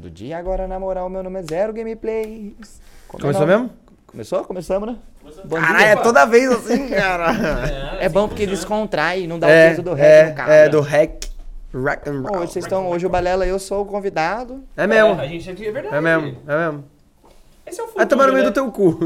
começando 0.00 0.04
o 0.06 0.10
dia. 0.10 0.38
Agora, 0.38 0.66
na 0.66 0.78
moral, 0.78 1.08
meu 1.08 1.22
nome 1.22 1.38
é 1.40 1.42
Zero 1.42 1.72
Gameplays. 1.72 2.80
Como 3.06 3.22
Começou 3.22 3.46
não? 3.46 3.58
mesmo? 3.58 3.70
Começou? 4.06 4.44
Começamos, 4.44 4.88
né? 4.88 4.96
Bom 5.44 5.56
Caralho, 5.56 5.78
dia. 5.78 5.86
é 5.88 5.96
toda 5.96 6.24
vez 6.24 6.50
assim, 6.50 6.88
cara. 6.90 7.98
É 8.00 8.08
bom 8.08 8.26
porque 8.26 8.46
descontrai, 8.46 9.26
não 9.26 9.38
dá 9.38 9.46
o 9.46 9.50
é, 9.50 9.68
peso 9.70 9.82
do 9.82 9.94
rap 9.94 10.06
é, 10.06 10.30
no 10.30 10.34
cara. 10.34 10.54
é, 10.54 10.68
do 10.68 10.80
hack. 10.80 11.30
Rock 11.72 12.10
and 12.10 12.22
roll. 12.22 12.38
hoje 12.38 12.52
vocês 12.52 12.64
estão. 12.64 12.88
Hoje 12.88 13.06
o 13.06 13.08
Balela 13.08 13.46
eu 13.46 13.58
sou 13.58 13.82
o 13.82 13.86
convidado. 13.86 14.64
É 14.76 14.86
mesmo, 14.88 15.20
a 15.20 15.26
gente 15.26 15.48
aqui 15.48 15.68
é 15.68 15.70
verdade. 15.70 15.94
é 15.94 16.00
mesmo, 16.00 16.36
é 16.48 16.56
mesmo. 16.56 16.84
Esse 17.64 17.80
é 17.80 17.84
o 17.84 17.86
futuro. 17.86 17.98
Vai 17.98 18.06
tomar 18.06 18.26
no 18.26 18.32
meio 18.32 18.44
né? 18.44 18.50
do 18.50 18.54
teu 18.54 18.72
cu. 18.72 18.98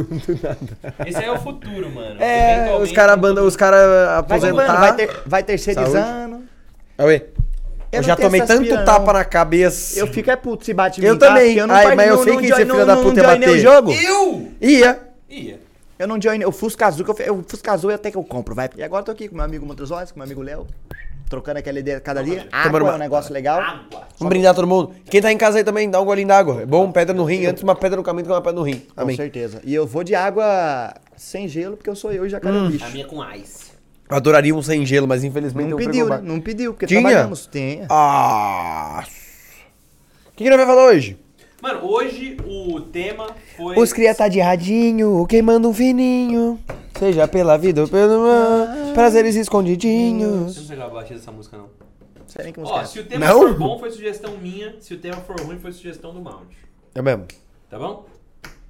Esse 1.04 1.18
aí 1.18 1.26
é 1.26 1.32
o 1.32 1.38
futuro, 1.38 1.90
mano. 1.90 2.22
É, 2.22 2.74
os 2.78 2.90
caras 2.90 3.18
os 3.42 3.56
cara 3.56 3.76
Vai, 3.76 4.18
aposentar. 4.18 4.62
bombando, 4.62 4.80
vai, 4.80 4.96
ter, 4.96 5.22
vai 5.26 5.42
terceirizando. 5.42 6.44
Oi. 6.96 7.33
Eu 7.94 7.98
Eu, 8.00 8.02
já 8.02 8.16
tomei 8.16 8.40
tanto 8.42 8.62
pira, 8.62 8.84
tapa 8.84 9.06
não. 9.12 9.18
na 9.20 9.24
cabeça. 9.24 9.98
Eu 9.98 10.06
fico 10.06 10.30
é 10.30 10.36
puto 10.36 10.64
se 10.64 10.74
bate 10.74 11.00
em 11.00 11.04
Eu 11.04 11.18
também. 11.18 11.56
Eu 11.56 11.66
não 11.66 11.74
Ai, 11.74 11.94
mas 11.94 12.08
eu 12.08 12.22
sei 12.24 12.36
que 12.36 12.46
esse 12.46 12.54
filho 12.56 12.86
da 12.86 12.96
puta 12.96 13.20
ia 13.20 13.24
o 13.24 13.26
bater. 13.26 13.58
jogo. 13.58 13.92
Eu 13.92 14.48
Ia. 14.60 14.98
ia. 15.28 15.60
Eu 15.98 16.08
não 16.08 16.20
joinei. 16.20 16.46
O 16.46 16.52
Fusca 16.52 16.86
Azul, 16.86 17.04
que 17.04 17.22
eu, 17.22 17.36
o 17.38 17.44
Fusca 17.46 17.72
Azul 17.72 17.90
até 17.92 18.10
que 18.10 18.16
eu 18.16 18.24
compro, 18.24 18.54
vai. 18.54 18.68
E 18.76 18.82
agora 18.82 19.02
eu 19.02 19.06
tô 19.06 19.12
aqui 19.12 19.28
com 19.28 19.36
meu 19.36 19.44
amigo 19.44 19.64
Montrosóis, 19.64 20.10
com 20.10 20.18
meu 20.18 20.24
amigo 20.24 20.42
Léo. 20.42 20.66
Trocando 21.30 21.58
aquela 21.58 21.78
ideia 21.78 21.98
cada 22.00 22.22
dia. 22.22 22.46
Água 22.52 22.64
Tomando 22.64 22.82
é 22.82 22.84
uma- 22.90 22.94
um 22.96 22.98
negócio 22.98 23.32
legal. 23.32 23.58
Água. 23.60 24.02
Vamos 24.18 24.28
brindar 24.28 24.54
todo 24.54 24.66
mundo. 24.66 24.92
Quem 25.06 25.22
tá 25.22 25.32
em 25.32 25.38
casa 25.38 25.56
aí 25.58 25.64
também, 25.64 25.88
dá 25.88 26.00
um 26.00 26.04
golinho 26.04 26.28
d'água. 26.28 26.62
É 26.62 26.66
bom, 26.66 26.92
pedra 26.92 27.14
no 27.14 27.24
rim. 27.24 27.46
Antes 27.46 27.62
uma 27.62 27.74
pedra 27.74 27.96
no 27.96 28.02
caminho 28.02 28.24
do 28.24 28.26
que 28.26 28.32
uma 28.32 28.42
pedra 28.42 28.58
no 28.60 28.62
rim. 28.62 28.82
Com 28.94 29.00
Amém. 29.02 29.16
certeza. 29.16 29.60
E 29.64 29.74
eu 29.74 29.86
vou 29.86 30.04
de 30.04 30.14
água 30.14 30.92
sem 31.16 31.48
gelo, 31.48 31.76
porque 31.76 31.88
eu 31.88 31.96
sou 31.96 32.12
eu 32.12 32.26
e 32.26 32.28
jacaré 32.28 32.54
Hum. 32.54 32.70
bicho. 32.70 32.84
A 32.84 32.90
minha 32.90 33.06
com 33.06 33.24
ice. 33.32 33.63
Eu 34.08 34.16
adoraria 34.16 34.54
um 34.54 34.62
sem 34.62 34.84
gelo, 34.84 35.08
mas 35.08 35.24
infelizmente 35.24 35.70
Não 35.70 35.78
eu 35.80 35.86
pediu, 35.86 36.08
né? 36.08 36.20
Não 36.22 36.40
pediu, 36.40 36.72
porque 36.72 36.86
Tinha? 36.86 37.00
trabalhamos. 37.00 37.46
Tem. 37.46 37.82
Ah. 37.88 39.04
O 40.26 40.36
que, 40.36 40.44
que 40.44 40.50
nós 40.50 40.58
vai 40.58 40.66
falar 40.66 40.86
hoje? 40.86 41.18
Mano, 41.62 41.86
hoje 41.86 42.36
o 42.46 42.80
tema 42.80 43.28
foi. 43.56 43.78
Os 43.78 43.92
cria 43.92 44.14
tá 44.14 44.28
de 44.28 44.38
radinho, 44.40 45.26
queimando 45.26 45.68
um 45.68 45.72
fininho. 45.72 46.60
Seja 46.98 47.26
pela 47.26 47.56
vida 47.56 47.82
ou 47.82 47.88
pelo 47.88 48.20
mar, 48.22 48.92
prazeres 48.94 49.34
Eu 49.34 49.42
escondidinhos. 49.42 50.56
não 50.56 50.64
sei 50.64 50.80
a 50.80 50.88
batida 50.88 51.18
dessa 51.18 51.32
música, 51.32 51.56
não. 51.56 51.70
Sei 52.26 52.44
nem 52.44 52.52
que 52.52 52.60
música 52.60 52.78
Ó, 52.78 52.82
é. 52.82 52.84
se 52.84 52.98
o 53.00 53.04
tema 53.06 53.26
Não? 53.26 53.40
for 53.40 53.58
bom, 53.58 53.78
foi 53.78 53.90
sugestão 53.90 54.36
minha. 54.38 54.76
Se 54.80 54.94
o 54.94 54.98
tema 54.98 55.16
for 55.18 55.38
ruim, 55.40 55.58
foi 55.58 55.72
sugestão 55.72 56.12
do 56.12 56.20
Mount. 56.20 56.52
É 56.94 57.00
mesmo. 57.02 57.26
Tá 57.70 57.78
bom? 57.78 58.06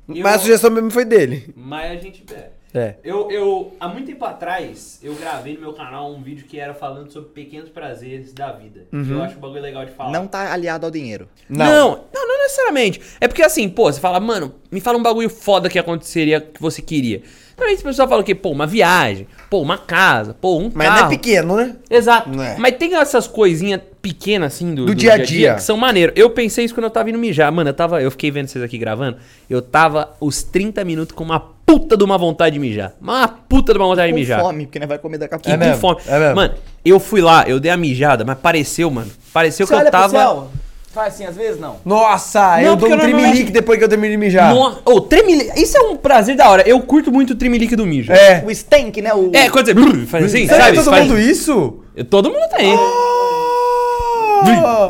Mas 0.06 0.26
a 0.26 0.38
sugestão 0.38 0.70
mesmo 0.70 0.90
foi 0.90 1.04
dele. 1.04 1.52
Mas 1.56 1.90
a 1.90 1.96
gente. 1.96 2.24
É. 2.32 2.50
É. 2.74 2.96
Eu, 3.04 3.30
eu, 3.30 3.72
há 3.78 3.86
muito 3.86 4.06
tempo 4.06 4.24
atrás, 4.24 4.98
eu 5.00 5.14
gravei 5.14 5.54
no 5.54 5.60
meu 5.60 5.72
canal 5.72 6.12
um 6.12 6.20
vídeo 6.20 6.44
que 6.44 6.58
era 6.58 6.74
falando 6.74 7.08
sobre 7.08 7.28
pequenos 7.30 7.70
prazeres 7.70 8.32
da 8.32 8.50
vida. 8.50 8.86
Eu 8.92 9.22
acho 9.22 9.36
um 9.36 9.40
bagulho 9.40 9.62
legal 9.62 9.84
de 9.86 9.92
falar. 9.92 10.10
Não 10.10 10.26
tá 10.26 10.52
aliado 10.52 10.84
ao 10.84 10.90
dinheiro. 10.90 11.28
Não. 11.48 11.64
Não. 11.64 12.04
não, 12.12 12.28
não 12.28 12.42
necessariamente. 12.42 13.00
É 13.20 13.28
porque 13.28 13.42
assim, 13.42 13.68
pô, 13.68 13.92
você 13.92 14.00
fala, 14.00 14.18
mano, 14.18 14.56
me 14.72 14.80
fala 14.80 14.98
um 14.98 15.02
bagulho 15.02 15.30
foda 15.30 15.68
que 15.68 15.78
aconteceria 15.78 16.40
que 16.40 16.60
você 16.60 16.82
queria. 16.82 17.22
Também 17.56 17.74
esse 17.74 17.84
pessoal 17.84 18.08
fala 18.08 18.22
o 18.22 18.24
quê? 18.24 18.34
Pô, 18.34 18.50
uma 18.50 18.66
viagem, 18.66 19.28
pô, 19.48 19.60
uma 19.60 19.78
casa, 19.78 20.34
pô, 20.34 20.58
um 20.58 20.70
Mas 20.74 20.88
carro. 20.88 21.00
não 21.02 21.06
é 21.06 21.10
pequeno, 21.10 21.56
né? 21.56 21.76
Exato. 21.88 22.28
Não 22.28 22.42
é. 22.42 22.56
Mas 22.58 22.76
tem 22.76 22.96
essas 22.96 23.28
coisinhas 23.28 23.80
pequenas 24.02 24.52
assim 24.52 24.74
do, 24.74 24.86
Do 24.86 24.94
dia 24.94 25.14
a 25.14 25.18
dia. 25.18 25.54
que 25.54 25.62
são 25.62 25.76
maneiras. 25.76 26.14
Eu 26.16 26.30
pensei 26.30 26.64
isso 26.64 26.74
quando 26.74 26.84
eu 26.84 26.90
tava 26.90 27.08
indo 27.08 27.18
mijar. 27.18 27.52
Mano, 27.52 27.70
eu 27.70 27.74
tava. 27.74 28.02
Eu 28.02 28.10
fiquei 28.10 28.32
vendo 28.32 28.48
vocês 28.48 28.64
aqui 28.64 28.76
gravando. 28.76 29.18
Eu 29.48 29.62
tava 29.62 30.16
os 30.20 30.42
30 30.42 30.84
minutos 30.84 31.14
com 31.14 31.22
uma 31.22 31.53
puta 31.66 31.96
de 31.96 32.04
uma 32.04 32.16
vontade 32.18 32.54
de 32.54 32.58
mijar. 32.60 32.92
Uma 33.00 33.26
puta 33.28 33.72
de 33.72 33.78
uma 33.78 33.86
vontade 33.86 34.08
de 34.08 34.12
Com 34.12 34.18
mijar. 34.18 34.40
fome, 34.40 34.66
porque 34.66 34.78
não 34.78 34.86
vai 34.86 34.98
comer 34.98 35.18
daqui 35.18 35.34
a 35.34 35.38
pouco. 35.38 35.50
É 35.50 35.58
com 35.58 35.64
mesmo, 35.64 35.80
fome. 35.80 35.96
é 36.06 36.18
mesmo. 36.18 36.36
Mano, 36.36 36.54
eu 36.84 37.00
fui 37.00 37.20
lá, 37.20 37.44
eu 37.48 37.58
dei 37.60 37.70
a 37.70 37.76
mijada, 37.76 38.24
mas 38.24 38.38
pareceu, 38.38 38.90
mano. 38.90 39.10
Pareceu 39.32 39.66
que 39.66 39.72
eu 39.74 39.90
tava. 39.90 40.48
Faz 40.92 41.14
assim 41.14 41.24
às 41.26 41.34
vezes, 41.34 41.60
não? 41.60 41.76
Nossa, 41.84 42.52
Não, 42.58 42.60
eu 42.60 42.76
dou 42.76 42.88
um 42.88 42.96
trimelique 42.96 43.50
depois 43.50 43.78
que 43.78 43.84
eu 43.84 43.88
termino 43.88 44.12
de 44.12 44.16
mijar. 44.16 44.54
Nossa, 44.54 44.78
ô, 44.84 45.00
tremelique. 45.00 45.60
Isso 45.60 45.76
é 45.76 45.80
um 45.80 45.96
prazer 45.96 46.36
da 46.36 46.48
hora. 46.48 46.62
Eu 46.68 46.78
curto 46.82 47.10
muito 47.10 47.32
o 47.32 47.34
tremelique 47.34 47.74
do 47.74 47.84
mijo. 47.84 48.12
É. 48.12 48.44
O 48.46 48.50
stank, 48.52 49.02
né? 49.02 49.12
O... 49.12 49.28
É, 49.34 49.50
quando 49.50 49.66
você 49.66 50.06
faz 50.06 50.24
assim, 50.26 50.46
Será 50.46 50.66
sabe? 50.66 50.76
que 50.78 50.84
todo 50.84 50.94
Faz- 50.94 51.08
mundo 51.08 51.18
isso? 51.18 51.80
Todo 52.08 52.30
mundo 52.30 52.48
tem. 52.56 52.72
Oh! 52.76 53.23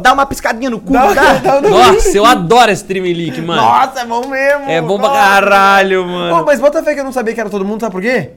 Dá 0.03 0.13
uma 0.13 0.27
piscadinha 0.27 0.71
no 0.71 0.81
cu, 0.81 0.93
Dá- 0.93 1.07
não 1.07 1.15
dá? 1.15 1.33
dá- 1.39 1.61
dá- 1.61 1.69
Nossa, 1.69 2.17
eu 2.17 2.25
adoro 2.25 2.71
esse 2.71 2.85
tremelique, 2.85 3.41
mano. 3.41 3.61
Nossa, 3.63 4.01
é 4.01 4.05
bom 4.07 4.27
mesmo. 4.29 4.71
É 4.71 4.81
bom 4.81 4.99
pra 4.99 5.11
caralho, 5.11 6.07
mano. 6.07 6.43
Ô, 6.43 6.45
mas 6.45 6.61
bota 6.61 6.83
fé 6.83 6.95
que 6.95 7.01
eu 7.01 7.05
não 7.05 7.13
sabia 7.13 7.35
que 7.35 7.41
era 7.41 7.51
todo 7.51 7.65
mundo, 7.65 7.81
sabe 7.81 7.93
por 7.93 8.03
quê? 8.03 8.31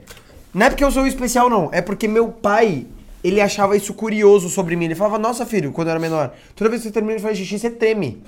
Não 0.53 0.65
é 0.65 0.69
porque 0.69 0.83
eu 0.83 0.91
sou 0.91 1.03
o 1.03 1.07
especial, 1.07 1.49
não. 1.49 1.69
É 1.71 1.81
porque 1.81 2.07
meu 2.07 2.29
pai, 2.29 2.85
ele 3.23 3.39
achava 3.41 3.75
isso 3.77 3.93
curioso 3.93 4.49
sobre 4.49 4.75
mim. 4.75 4.85
Ele 4.85 4.95
falava, 4.95 5.19
nossa, 5.19 5.45
filho, 5.45 5.71
quando 5.71 5.87
eu 5.87 5.91
era 5.91 5.99
menor, 5.99 6.31
toda 6.55 6.69
vez 6.69 6.81
que 6.81 6.87
você 6.87 6.93
termina 6.93 7.15
de 7.17 7.21
fazer 7.21 7.35
xixi, 7.35 7.59
você 7.59 7.69
treme. 7.69 8.23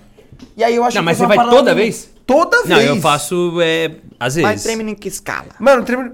E 0.55 0.63
aí 0.63 0.75
eu 0.75 0.83
acho 0.83 0.95
Não, 0.95 1.01
que 1.01 1.05
mas 1.05 1.17
foi 1.17 1.27
você 1.27 1.35
vai 1.35 1.49
toda 1.49 1.73
vez? 1.75 2.09
Toda 2.25 2.63
vez. 2.63 2.69
Não, 2.69 2.95
eu 2.95 3.01
faço, 3.01 3.59
é, 3.61 3.91
às 4.19 4.35
Mas 4.35 4.43
vezes. 4.51 4.63
treme 4.63 4.91
em 4.91 4.95
que 4.95 5.07
escala? 5.07 5.47
Mano, 5.59 5.83
treme... 5.83 6.11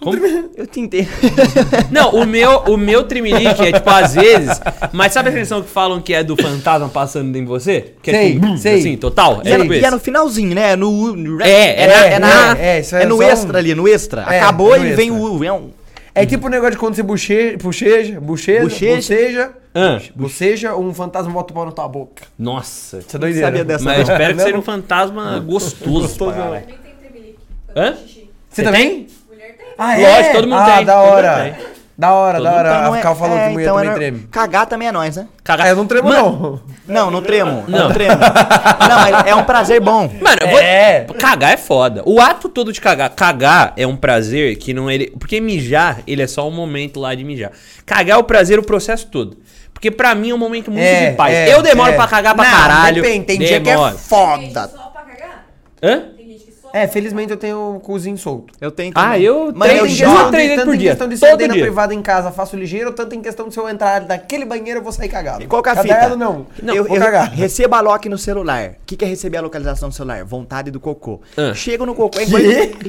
Como? 0.00 0.16
Eu 0.56 0.66
te 0.66 0.80
entendo. 0.80 1.08
Não, 1.92 2.10
o 2.10 2.24
meu, 2.26 2.60
o 2.68 2.76
meu 2.76 3.04
tremelique 3.04 3.62
é 3.66 3.72
tipo, 3.72 3.90
às 3.90 4.14
vezes. 4.14 4.60
Mas 4.92 5.12
sabe 5.12 5.28
a 5.28 5.32
questão 5.32 5.62
que 5.62 5.68
falam 5.68 6.00
que 6.00 6.14
é 6.14 6.22
do 6.24 6.36
fantasma 6.36 6.88
passando 6.88 7.36
em 7.36 7.44
você? 7.44 7.94
Que 8.02 8.10
é 8.10 8.14
Sei, 8.14 8.32
tipo, 8.32 8.56
sei. 8.58 8.78
assim, 8.80 8.96
total? 8.96 9.42
E 9.44 9.48
É, 9.48 9.52
é, 9.52 9.56
no, 9.58 9.62
tipo 9.64 9.74
e 9.74 9.84
é 9.84 9.90
no 9.90 10.00
finalzinho, 10.00 10.54
né? 10.54 10.74
No, 10.74 11.14
no 11.14 11.42
É, 11.42 11.82
é, 11.82 11.86
na, 11.86 11.92
é, 12.06 12.12
é, 12.14 12.18
na- 12.18 12.56
é, 12.58 12.76
é, 12.76 12.80
isso 12.80 12.96
é 12.96 13.02
é 13.02 13.06
no 13.06 13.18
um- 13.18 13.22
extra 13.22 13.58
ali, 13.58 13.74
no 13.74 13.86
extra. 13.86 14.22
É, 14.22 14.40
Acabou 14.40 14.70
no 14.78 14.86
e 14.86 14.92
vem 14.94 15.10
extra. 15.10 15.22
o. 15.30 15.44
É 15.44 15.52
um, 15.52 15.70
É 16.14 16.24
tipo 16.26 16.46
o 16.46 16.50
negócio 16.50 16.72
de 16.72 16.78
quando 16.78 16.94
você 16.96 17.02
bucheja, 17.02 17.58
bucheja, 17.58 18.18
bucheja, 18.20 18.60
boceja, 18.96 19.50
Ah. 19.74 20.00
boceja, 20.16 20.74
um 20.76 20.92
fantasma 20.94 21.30
bota 21.32 21.52
o 21.52 21.54
pau 21.54 21.66
na 21.66 21.72
tua 21.72 21.86
boca. 21.88 22.22
Nossa. 22.38 23.00
Você 23.02 23.16
é 23.16 23.18
doideira. 23.20 23.46
sabia 23.46 23.64
dessa, 23.64 23.84
Mas 23.84 23.98
eu 24.00 24.06
não. 24.06 24.12
espero 24.14 24.30
que 24.32 24.38
Não. 24.38 24.44
seja 24.46 24.58
um 24.58 24.62
fantasma 24.62 25.38
gostoso. 25.40 26.18
tem 26.18 26.94
tremelique. 27.00 27.38
Hã? 27.76 27.94
Você 28.48 28.62
também? 28.64 28.88
Mulher 28.90 29.06
Ah, 29.82 29.96
Lógico, 29.96 30.34
todo 30.34 30.46
mundo 30.48 30.60
ah, 30.60 30.76
tem, 30.76 30.84
da 30.84 31.00
hora. 31.00 31.56
Da 31.96 32.12
hora, 32.14 32.38
Todo 32.38 32.44
da 32.44 32.52
hora. 32.54 32.68
Então 32.80 32.94
A 32.94 32.98
Cal 32.98 33.14
falou 33.16 33.38
que 33.38 33.48
mulher 33.50 33.62
então 33.64 33.74
também 33.76 33.90
é- 33.90 33.94
treme. 33.94 34.18
Cagar 34.30 34.66
também 34.66 34.88
é 34.88 34.92
nós, 34.92 35.16
né? 35.16 35.26
Cagar. 35.44 35.66
Ah, 35.66 35.70
eu 35.70 35.76
não 35.76 35.86
tremo 35.86 36.08
Mano, 36.08 36.62
não. 36.86 37.04
Não, 37.04 37.10
não 37.10 37.22
tremo. 37.22 37.64
Não, 37.68 37.78
Não. 37.78 37.92
tremo. 37.92 38.14
Não, 38.14 39.00
mas 39.00 39.26
é 39.26 39.34
um 39.34 39.44
prazer 39.44 39.80
bom. 39.80 40.02
Mano, 40.20 40.38
vou- 40.50 40.58
É. 40.60 41.06
cagar 41.18 41.52
é 41.52 41.56
foda. 41.58 42.02
O 42.06 42.20
ato 42.20 42.48
todo 42.48 42.72
de 42.72 42.80
cagar. 42.80 43.10
Cagar 43.10 43.72
é 43.76 43.86
um 43.86 43.96
prazer 43.96 44.56
que 44.56 44.72
não 44.72 44.90
ele. 44.90 45.10
Porque 45.18 45.40
mijar, 45.42 45.98
ele 46.06 46.22
é 46.22 46.26
só 46.26 46.46
um 46.48 46.50
momento 46.50 46.98
lá 47.00 47.14
de 47.14 47.22
mijar. 47.24 47.52
Cagar 47.84 48.16
é 48.16 48.18
o 48.20 48.24
prazer, 48.24 48.58
o 48.58 48.62
processo 48.62 49.06
todo. 49.08 49.36
Porque 49.74 49.90
pra 49.90 50.14
mim 50.14 50.30
é 50.30 50.34
um 50.34 50.38
momento 50.38 50.70
muito 50.70 50.82
É, 50.84 51.10
de 51.10 51.16
paz. 51.16 51.34
é, 51.34 51.54
eu 51.54 51.62
demoro 51.62 51.90
é. 51.92 51.96
pra 51.96 52.06
cagar 52.06 52.34
pra 52.34 52.44
Não, 52.44 52.50
caralho. 52.50 53.02
depende, 53.02 53.24
tem 53.26 53.38
dia 53.38 53.60
que 53.60 53.68
é 53.70 53.76
Foda. 53.76 53.96
só 53.98 54.36
pra 54.92 55.02
cagar? 55.02 55.46
Hã? 55.82 56.02
É, 56.72 56.86
felizmente 56.86 57.30
eu 57.32 57.36
tenho 57.36 57.76
o 57.76 57.80
cozinho 57.80 58.16
solto. 58.16 58.54
Eu 58.60 58.70
tenho 58.70 58.92
Ah, 58.94 59.06
também. 59.12 59.22
eu 59.22 59.52
Mas 59.54 59.68
treino 59.70 59.86
eu 59.86 59.88
jogo. 59.90 60.30
três 60.30 60.48
vezes 60.48 60.56
tanto 60.56 60.66
por 60.66 60.74
em 60.74 60.78
dia, 60.78 60.90
questão 60.90 61.08
de 61.08 61.16
se 61.16 61.26
eu 61.26 61.30
todo 61.30 61.46
na 61.48 61.54
dia. 61.54 61.62
privada 61.64 61.94
em 61.94 62.02
casa, 62.02 62.30
faço 62.30 62.56
ligeiro, 62.56 62.92
tanto 62.92 63.14
em 63.14 63.20
questão 63.20 63.48
de 63.48 63.54
se 63.54 63.58
eu 63.60 63.68
entrar 63.68 64.02
naquele 64.02 64.44
banheiro, 64.44 64.78
eu 64.78 64.82
vou 64.84 64.92
sair 64.92 65.08
cagado. 65.08 65.42
E 65.42 65.46
qual 65.46 65.62
que 65.62 65.68
é 65.68 65.72
a 65.72 65.76
fita? 65.82 66.16
não. 66.16 66.46
Não, 66.62 66.74
eu, 66.74 66.84
vou 66.84 66.96
eu 66.96 67.02
cagar. 67.02 67.30
recebo 67.32 67.74
a 67.74 67.80
lock 67.80 68.08
no 68.08 68.16
celular. 68.18 68.70
O 68.70 68.74
que, 68.86 68.96
que 68.96 69.04
é 69.04 69.08
receber 69.08 69.38
a 69.38 69.40
localização 69.40 69.88
no 69.88 69.92
celular? 69.94 70.24
Vontade 70.24 70.70
do 70.70 70.78
cocô. 70.78 71.20
Ah. 71.36 71.52
Chego 71.54 71.84
no 71.86 71.94
cocô. 71.94 72.18
É 72.18 72.22
igual, 72.22 72.40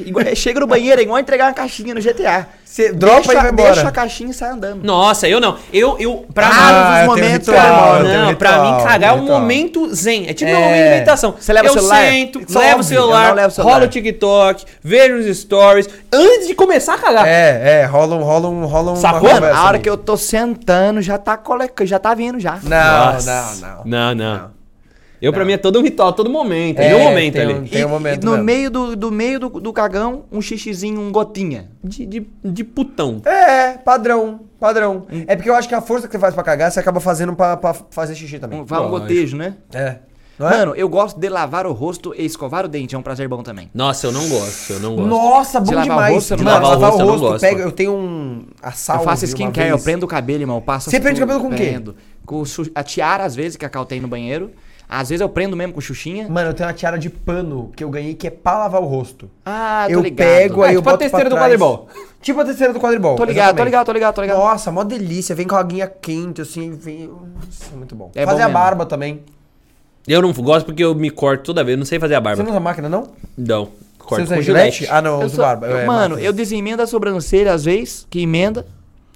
igual- 0.05 0.35
chego 0.35 0.59
no 0.59 0.67
banheiro, 0.67 0.99
é 0.99 1.03
igual 1.03 1.17
entregar 1.19 1.47
uma 1.47 1.53
caixinha 1.53 1.93
no 1.95 2.01
GTA. 2.01 2.47
Você 2.63 2.93
dropa 2.93 3.15
deixa, 3.17 3.31
e 3.33 3.35
vai 3.35 3.51
embora. 3.51 3.73
Deixa 3.73 3.87
a 3.87 3.91
caixinha 3.91 4.31
e 4.31 4.33
sai 4.33 4.51
andando. 4.51 4.81
Nossa, 4.83 5.27
eu 5.27 5.41
não. 5.41 5.57
Eu, 5.73 5.97
eu, 5.99 6.25
pra 6.33 6.47
Ah, 6.47 7.01
mim. 7.01 7.07
Momentos, 7.07 7.47
ritual, 7.49 8.03
Não, 8.03 8.35
pra 8.35 8.49
ritual, 8.51 8.77
mim 8.77 8.83
cagar 8.85 9.09
é 9.09 9.19
um 9.19 9.25
momento 9.25 9.93
zen. 9.93 10.27
É 10.29 10.33
tipo 10.33 10.49
É. 10.49 10.55
um 10.57 10.61
momento 10.61 10.83
de 10.83 10.89
meditação. 10.89 11.35
Você 11.37 11.51
leva 11.51 11.67
eu 11.67 11.71
o 11.71 11.73
celular? 11.73 11.97
sento, 12.05 12.39
é 12.39 12.41
levo 12.41 12.55
o 12.55 12.69
óbvio, 12.71 12.83
celular, 12.83 13.23
eu 13.23 13.27
não 13.29 13.35
levo 13.35 13.47
o 13.47 13.51
celular. 13.51 13.70
Rolo 13.73 13.85
o 13.85 13.87
TikTok, 13.87 14.65
vejo 14.83 15.15
os 15.29 15.37
stories, 15.37 15.87
antes 16.11 16.47
de 16.47 16.55
começar 16.55 16.95
a 16.95 16.97
cagar. 16.97 17.27
É, 17.27 17.81
é, 17.81 17.85
rola 17.85 18.15
um, 18.15 18.23
rola 18.23 18.49
um, 18.49 18.65
rola 18.65 18.91
um. 18.93 18.95
Sacou? 18.95 19.29
Mano, 19.31 19.45
a 19.47 19.63
hora 19.65 19.79
que 19.79 19.89
eu 19.89 19.97
tô 19.97 20.15
sentando, 20.17 21.01
já 21.01 21.17
tá 21.17 21.37
coleca, 21.37 21.85
já 21.85 21.99
tá 21.99 22.13
vindo 22.13 22.39
já. 22.39 22.59
Não, 22.63 23.13
Nossa. 23.13 23.55
não, 23.61 23.83
não. 23.85 23.85
Não, 23.85 24.15
não. 24.15 24.61
Eu, 25.21 25.31
pra 25.31 25.45
mim, 25.45 25.53
é 25.53 25.57
todo 25.57 25.77
um 25.79 25.83
ritual, 25.83 26.11
todo 26.13 26.31
momento. 26.31 26.79
É, 26.79 26.89
É, 26.89 26.95
um 26.95 27.03
momento 27.03 27.33
tem 27.33 27.41
ali. 27.43 27.53
um- 27.53 27.67
Tem 27.67 27.85
momento 27.85 28.23
no 28.25 28.31
mesmo. 28.31 28.43
meio 28.43 28.71
do, 28.71 28.95
do 28.95 29.11
meio 29.11 29.39
do, 29.39 29.49
do 29.49 29.71
cagão, 29.71 30.23
um 30.31 30.41
xixizinho, 30.41 30.99
um 30.99 31.11
gotinha. 31.11 31.69
De, 31.83 32.07
de, 32.07 32.27
de 32.43 32.63
putão. 32.63 33.21
É, 33.23 33.73
padrão, 33.77 34.39
padrão. 34.59 35.05
É 35.27 35.35
porque 35.35 35.47
eu 35.47 35.53
acho 35.55 35.69
que 35.69 35.75
a 35.75 35.81
força 35.81 36.07
que 36.07 36.13
você 36.13 36.17
faz 36.17 36.33
pra 36.33 36.41
cagar, 36.43 36.71
você 36.71 36.79
acaba 36.79 36.99
fazendo 36.99 37.35
pra, 37.35 37.55
pra 37.55 37.71
fazer 37.91 38.15
xixi 38.15 38.39
também. 38.39 38.61
Um, 38.61 38.65
vai 38.65 38.79
um 38.79 38.87
Lógico. 38.87 38.99
gotejo, 39.01 39.37
né? 39.37 39.53
É. 39.71 39.97
Não 40.41 40.49
é? 40.49 40.57
Mano, 40.57 40.75
eu 40.75 40.89
gosto 40.89 41.19
de 41.19 41.29
lavar 41.29 41.65
o 41.67 41.71
rosto 41.71 42.13
e 42.17 42.25
escovar 42.25 42.65
o 42.65 42.67
dente, 42.67 42.95
é 42.95 42.97
um 42.97 43.01
prazer 43.01 43.27
bom 43.27 43.43
também. 43.43 43.69
Nossa, 43.73 44.07
eu 44.07 44.11
não 44.11 44.27
gosto, 44.27 44.73
eu 44.73 44.79
não 44.79 44.95
gosto. 44.95 45.07
Nossa, 45.09 45.59
bom 45.59 45.65
De 45.67 45.75
lavar 45.75 45.85
o 45.85 45.89
demais. 45.95 46.13
rosto, 46.15 46.33
eu 46.33 46.37
Mano, 46.39 46.49
gosto. 46.59 46.63
lavar 46.63 46.77
o 46.77 46.81
Lavar 46.81 46.89
o 46.89 46.91
rosto, 46.91 47.01
eu 47.01 47.05
não 47.05 47.13
eu, 47.13 47.31
gosto, 47.31 47.41
pego, 47.41 47.57
mano. 47.59 47.67
eu 47.67 47.71
tenho 47.71 47.93
um 47.93 48.45
a 48.61 48.71
salve 48.71 49.03
eu 49.03 49.05
faço 49.05 49.25
skincare, 49.25 49.69
eu 49.69 49.79
prendo 49.79 50.03
o 50.03 50.07
cabelo, 50.07 50.41
irmão. 50.41 50.57
eu 50.57 50.61
Passo 50.61 50.89
Você 50.89 50.99
prende 50.99 51.21
o 51.21 51.27
cabelo 51.27 51.41
com 51.41 51.53
o 51.53 51.55
quê? 51.55 51.81
Com 52.25 52.43
a 52.75 52.83
tiara, 52.83 53.23
às 53.23 53.35
vezes, 53.35 53.55
que 53.55 53.65
a 53.65 53.69
Cal 53.69 53.85
tem 53.85 53.99
no 54.01 54.07
banheiro. 54.07 54.51
Às 54.93 55.07
vezes 55.07 55.21
eu 55.21 55.29
prendo 55.29 55.55
mesmo 55.55 55.71
com 55.73 55.79
xuxinha. 55.79 56.27
Mano, 56.27 56.49
eu 56.49 56.53
tenho 56.53 56.67
uma 56.67 56.73
tiara 56.75 56.99
de 56.99 57.09
pano 57.09 57.71
que 57.77 57.81
eu 57.81 57.89
ganhei 57.89 58.13
que 58.13 58.27
é 58.27 58.29
pra 58.29 58.57
lavar 58.57 58.81
o 58.81 58.85
rosto. 58.85 59.29
Ah, 59.45 59.85
tô 59.87 59.93
eu 59.93 60.01
ligado. 60.01 60.17
pego, 60.27 60.63
aí 60.63 60.71
É, 60.73 60.75
eu 60.75 60.79
tipo 60.81 60.89
a 60.89 60.91
boto 60.91 61.03
testeira 61.03 61.29
pra 61.29 61.37
do 61.39 61.41
quadribol. 61.41 61.87
Tipo 62.21 62.41
a 62.41 62.45
terceira 62.45 62.73
do 62.73 62.79
quadribol. 62.79 63.15
Tô 63.15 63.23
ligado, 63.23 63.55
tô 63.55 63.63
ligado, 63.63 63.85
tô 63.85 63.91
ligado, 63.93 64.15
tô 64.15 64.21
ligado. 64.21 64.37
Nossa, 64.39 64.69
mó 64.69 64.83
delícia. 64.83 65.33
Vem 65.33 65.47
com 65.47 65.55
a 65.55 65.59
aguinha 65.59 65.87
quente, 65.87 66.41
assim. 66.41 66.71
Vem... 66.71 67.07
Nossa, 67.07 67.73
muito 67.75 67.95
bom. 67.95 68.11
É 68.13 68.25
Fazer 68.25 68.39
bom 68.39 68.43
a 68.43 68.47
mesmo. 68.47 68.59
barba 68.59 68.85
também. 68.85 69.23
Eu 70.07 70.21
não 70.21 70.31
gosto 70.33 70.65
porque 70.65 70.83
eu 70.83 70.93
me 70.95 71.09
corto 71.09 71.43
toda 71.45 71.63
vez. 71.63 71.73
Eu 71.75 71.79
não 71.79 71.85
sei 71.85 71.99
fazer 71.99 72.15
a 72.15 72.19
Você 72.19 72.23
barba. 72.23 72.43
não 72.43 72.51
usa 72.51 72.59
máquina, 72.59 72.89
não? 72.89 73.07
Não. 73.37 73.65
Você 73.65 73.71
Corto 73.99 74.23
usa 74.25 74.35
com 74.35 74.41
gilete? 74.41 74.75
gilete. 74.79 74.93
Ah, 74.93 75.01
não, 75.01 75.15
eu 75.15 75.19
Eu 75.21 75.25
uso 75.27 75.37
barba. 75.37 75.67
é, 75.67 75.85
mano, 75.85 76.09
máquina. 76.15 76.21
eu 76.27 76.33
desemendo 76.33 76.81
a 76.81 76.87
sobrancelha 76.87 77.53
às 77.53 77.63
vezes, 77.63 78.05
que 78.09 78.21
emenda. 78.21 78.65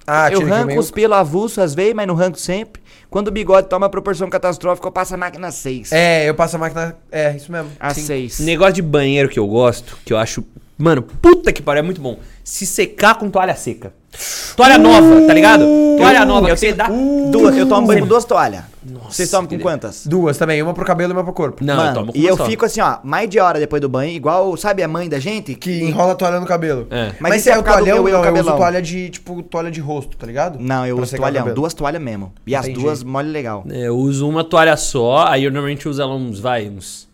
Ah, 0.07 0.31
eu 0.31 0.41
arranco 0.41 0.77
os 0.79 0.91
pelos 0.91 1.17
avulsos 1.17 1.57
às 1.59 1.73
vezes, 1.73 1.93
mas 1.95 2.07
não 2.07 2.15
arranco 2.15 2.39
sempre. 2.39 2.81
Quando 3.09 3.29
o 3.29 3.31
bigode 3.31 3.67
toma 3.67 3.87
a 3.87 3.89
proporção 3.89 4.29
catastrófica, 4.29 4.87
eu 4.87 4.91
passo 4.91 5.15
a 5.15 5.17
máquina 5.17 5.49
6. 5.51 5.91
É, 5.91 6.29
eu 6.29 6.35
passo 6.35 6.55
a 6.57 6.59
máquina. 6.59 6.95
É, 7.11 7.35
isso 7.35 7.51
mesmo. 7.51 7.69
A 7.79 7.93
Sim. 7.93 8.01
6. 8.05 8.39
Negócio 8.41 8.73
de 8.73 8.81
banheiro 8.81 9.27
que 9.29 9.39
eu 9.39 9.47
gosto, 9.47 9.97
que 10.05 10.13
eu 10.13 10.17
acho. 10.17 10.43
Mano, 10.77 11.01
puta 11.01 11.51
que 11.53 11.61
pariu, 11.61 11.79
é 11.79 11.83
muito 11.83 12.01
bom. 12.01 12.19
Se 12.43 12.65
secar 12.65 13.15
com 13.15 13.29
toalha 13.29 13.55
seca. 13.55 13.93
Toalha 14.55 14.77
nova, 14.77 15.21
tá 15.25 15.33
ligado? 15.33 15.65
Toalha 15.97 16.25
nova, 16.25 16.47
Uh, 16.47 16.49
eu 16.49 16.53
que 16.55 16.59
você 16.59 16.73
tenho 16.73 16.77
dá. 16.77 16.87
duas, 17.31 17.57
eu 17.57 17.65
tomo 17.67 17.87
banho 17.87 17.99
com 18.01 18.05
Você- 18.05 18.09
duas 18.09 18.25
toalhas. 18.25 18.63
Vocês 19.09 19.29
tomam 19.31 19.47
com 19.47 19.59
quantas? 19.59 20.05
Duas 20.07 20.37
também, 20.37 20.61
uma 20.61 20.73
pro 20.73 20.85
cabelo 20.85 21.11
e 21.11 21.15
uma 21.15 21.23
pro 21.23 21.33
corpo. 21.33 21.63
Não, 21.63 21.73
eu 21.73 21.79
Mano, 21.79 21.93
tomo 21.93 22.11
com 22.13 22.17
e 22.17 22.21
uma 22.21 22.29
eu 22.29 22.37
só. 22.37 22.45
fico 22.45 22.65
assim, 22.65 22.81
ó, 22.81 22.97
mais 23.03 23.29
de 23.29 23.39
hora 23.39 23.59
depois 23.59 23.81
do 23.81 23.89
banho, 23.89 24.11
igual, 24.11 24.55
sabe 24.57 24.81
a 24.83 24.87
mãe 24.87 25.07
da 25.09 25.19
gente? 25.19 25.55
Que 25.55 25.83
enrola 25.83 26.13
a 26.13 26.15
toalha 26.15 26.39
no 26.39 26.45
cabelo. 26.45 26.87
É. 26.89 27.07
Mas, 27.07 27.15
Mas 27.19 27.31
esse 27.35 27.39
isso 27.41 27.49
é 27.49 27.53
é 27.53 27.57
o 27.57 27.63
por 27.63 27.65
causa 27.65 27.81
do 27.81 27.85
toalhão, 27.85 28.03
meu 28.03 28.13
não, 28.13 28.19
eu 28.19 28.23
uso 28.31 28.35
cabelão. 28.37 28.57
toalha 28.57 28.81
de, 28.81 29.09
tipo, 29.09 29.43
toalha 29.43 29.71
de 29.71 29.79
rosto, 29.81 30.15
tá 30.17 30.25
ligado? 30.27 30.59
Não, 30.59 30.85
eu 30.85 30.95
Pra 30.95 31.03
uso 31.03 31.11
secar 31.11 31.21
o 31.21 31.25
toalhão, 31.25 31.39
cabelo. 31.41 31.55
duas 31.55 31.73
toalhas 31.73 32.01
mesmo. 32.01 32.33
E 32.45 32.55
as 32.55 32.65
Entendi. 32.65 32.81
duas 32.83 33.03
mole 33.03 33.29
legal. 33.29 33.63
É, 33.69 33.87
Eu 33.87 33.97
uso 33.97 34.27
uma 34.27 34.43
toalha 34.43 34.75
só, 34.77 35.25
aí 35.27 35.43
eu 35.43 35.51
normalmente 35.51 35.87
uso 35.87 36.01
ela 36.01 36.15
uns, 36.15 36.39
vai, 36.39 36.67
uns 36.69 37.07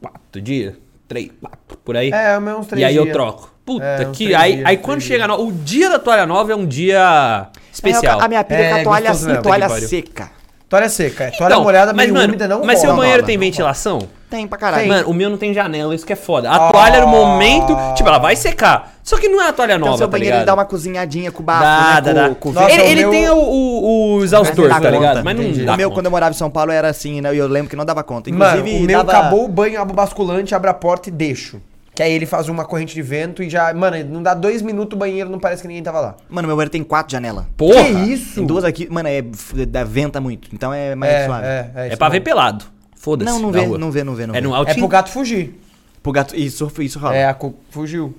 quatro 0.00 0.40
dias, 0.40 0.74
três, 1.08 1.30
quatro, 1.40 1.78
por 1.84 1.96
aí. 1.96 2.10
É, 2.10 2.38
uns 2.38 2.66
três 2.66 2.82
e 2.82 2.84
aí 2.84 2.96
eu 2.96 3.04
dias. 3.04 3.12
troco. 3.14 3.52
Puta 3.64 3.82
É, 3.84 4.06
uns 4.08 4.16
que. 4.18 4.24
três 4.26 4.38
Aí, 4.40 4.52
dias, 4.56 4.66
aí 4.66 4.76
uns 4.76 4.80
quando 4.82 4.98
três 4.98 5.04
chega 5.04 5.26
no, 5.26 5.46
o 5.46 5.50
dia 5.52 5.88
da 5.88 5.98
toalha 5.98 6.26
nova 6.26 6.52
é 6.52 6.54
um 6.56 6.66
dia 6.66 7.48
especial. 7.72 8.20
A 8.20 8.28
minha 8.28 8.44
pira 8.44 8.60
é 8.60 8.70
com 8.70 8.76
É, 8.76 8.80
a 8.80 8.84
toalha 8.84 9.08
gostoso 9.08 9.24
assim, 9.24 9.26
mesmo. 9.28 9.42
toalha 9.42 9.66
Puta 9.68 9.80
que 9.80 9.86
pariu. 9.86 10.06
seca. 10.06 10.30
Toalha 10.74 10.88
seca, 10.88 11.24
é. 11.24 11.30
Toalha 11.30 11.52
Então, 11.52 11.62
molhada 11.62 11.92
mas, 11.92 12.06
meio 12.06 12.14
mano, 12.14 12.28
úmida 12.28 12.48
não 12.48 12.64
Mas 12.64 12.80
seu 12.80 12.90
rola. 12.90 13.00
banheiro 13.02 13.20
rola, 13.22 13.26
tem 13.26 13.36
não 13.36 13.44
ventilação? 13.44 14.08
Tem 14.28 14.46
pra 14.48 14.58
caralho. 14.58 14.88
Mano, 14.88 15.08
o 15.08 15.14
meu 15.14 15.30
não 15.30 15.38
tem 15.38 15.54
janela, 15.54 15.94
isso 15.94 16.04
que 16.04 16.12
é 16.12 16.16
foda. 16.16 16.50
A 16.50 16.72
toalha 16.72 17.00
no 17.02 17.06
momento, 17.06 17.76
tipo, 17.94 18.08
ela 18.08 18.18
vai 18.18 18.34
secar. 18.34 18.92
Só 19.04 19.16
que 19.18 19.28
não 19.28 19.40
é 19.40 19.48
a 19.48 19.52
toalha 19.52 19.74
então 19.74 19.86
nova, 19.86 19.98
seu 19.98 20.08
tá 20.08 20.10
banheiro 20.12 20.24
ligado? 20.30 20.40
ele 20.40 20.46
dá 20.46 20.54
uma 20.54 20.64
cozinhadinha 20.64 21.30
com 21.30 21.40
o 21.42 21.46
bafo, 21.46 22.02
Dá, 22.02 22.12
né? 22.12 22.28
dá, 22.30 22.34
com, 22.34 22.52
dá. 22.52 22.62
com 22.62 22.68
ele 22.68 22.82
ele 22.82 23.00
meu- 23.02 23.10
tem 23.10 23.28
o, 23.28 23.36
o, 23.36 24.16
o 24.18 24.24
exaustor, 24.24 24.56
Mas 24.56 24.68
não 24.68 24.74
tá 24.74 24.80
dá 24.80 24.90
ligado? 24.90 25.10
conta, 25.12 25.24
Mas 25.24 25.36
não 25.36 25.42
entendi. 25.44 25.64
dá 25.64 25.74
O 25.74 25.76
meu, 25.76 25.88
conta. 25.88 26.00
quando 26.00 26.06
eu 26.06 26.10
morava 26.10 26.30
em 26.34 26.38
São 26.38 26.50
Paulo, 26.50 26.72
era 26.72 26.88
assim, 26.88 27.20
né? 27.20 27.32
E 27.34 27.38
eu 27.38 27.46
lembro 27.46 27.70
que 27.70 27.76
não 27.76 27.84
dava 27.84 28.02
conta. 28.02 28.28
Mano, 28.32 28.58
Inclusive, 28.58 28.82
o 28.84 28.86
meu 28.86 29.04
dava... 29.04 29.18
acabou 29.18 29.44
o 29.44 29.48
banho, 29.48 29.80
abro 29.80 29.92
o 29.92 29.96
basculante, 29.96 30.54
abro 30.54 30.70
a 30.70 30.74
porta 30.74 31.08
e 31.08 31.12
deixo. 31.12 31.60
Que 31.94 32.02
aí 32.02 32.12
ele 32.12 32.26
faz 32.26 32.48
uma 32.48 32.64
corrente 32.64 32.92
de 32.94 33.02
vento 33.02 33.42
e 33.42 33.48
já. 33.48 33.72
Mano, 33.72 33.96
não 34.10 34.22
dá 34.22 34.34
dois 34.34 34.60
minutos 34.62 34.96
o 34.96 34.98
banheiro, 34.98 35.30
não 35.30 35.38
parece 35.38 35.62
que 35.62 35.68
ninguém 35.68 35.82
tava 35.82 36.00
lá. 36.00 36.16
Mano, 36.28 36.48
meu 36.48 36.56
banheiro 36.56 36.70
tem 36.70 36.82
quatro 36.82 37.12
janelas. 37.12 37.44
Porra! 37.56 37.84
Que 37.84 37.90
isso? 38.12 38.34
Tem 38.36 38.46
duas 38.46 38.64
aqui, 38.64 38.88
mano, 38.90 39.08
é, 39.08 39.22
dá 39.68 39.84
venta 39.84 40.20
muito. 40.20 40.48
Então 40.52 40.72
é 40.74 40.94
mais 40.96 41.12
É, 41.12 41.26
suave. 41.26 41.46
é, 41.46 41.70
é. 41.74 41.80
É 41.84 41.88
isso 41.88 41.96
pra 41.98 42.08
mesmo. 42.08 42.20
ver 42.20 42.24
pelado. 42.24 42.64
Foda-se. 42.96 43.30
Não, 43.30 43.38
não 43.38 43.50
na 43.52 43.58
vê, 43.60 43.64
rua. 43.66 43.78
não 43.78 43.90
vê, 43.92 44.02
não 44.02 44.14
vê, 44.14 44.26
não 44.26 44.34
É 44.34 44.40
vê. 44.40 44.46
no 44.46 44.54
É 44.54 44.56
altinho? 44.58 44.78
pro 44.78 44.88
gato 44.88 45.10
fugir. 45.10 45.60
Pro 46.02 46.10
gato, 46.12 46.34
isso, 46.36 46.70
isso 46.80 46.98
rola. 46.98 47.14
É, 47.14 47.26
a 47.26 47.34
cu 47.34 47.54
fugiu. 47.70 48.14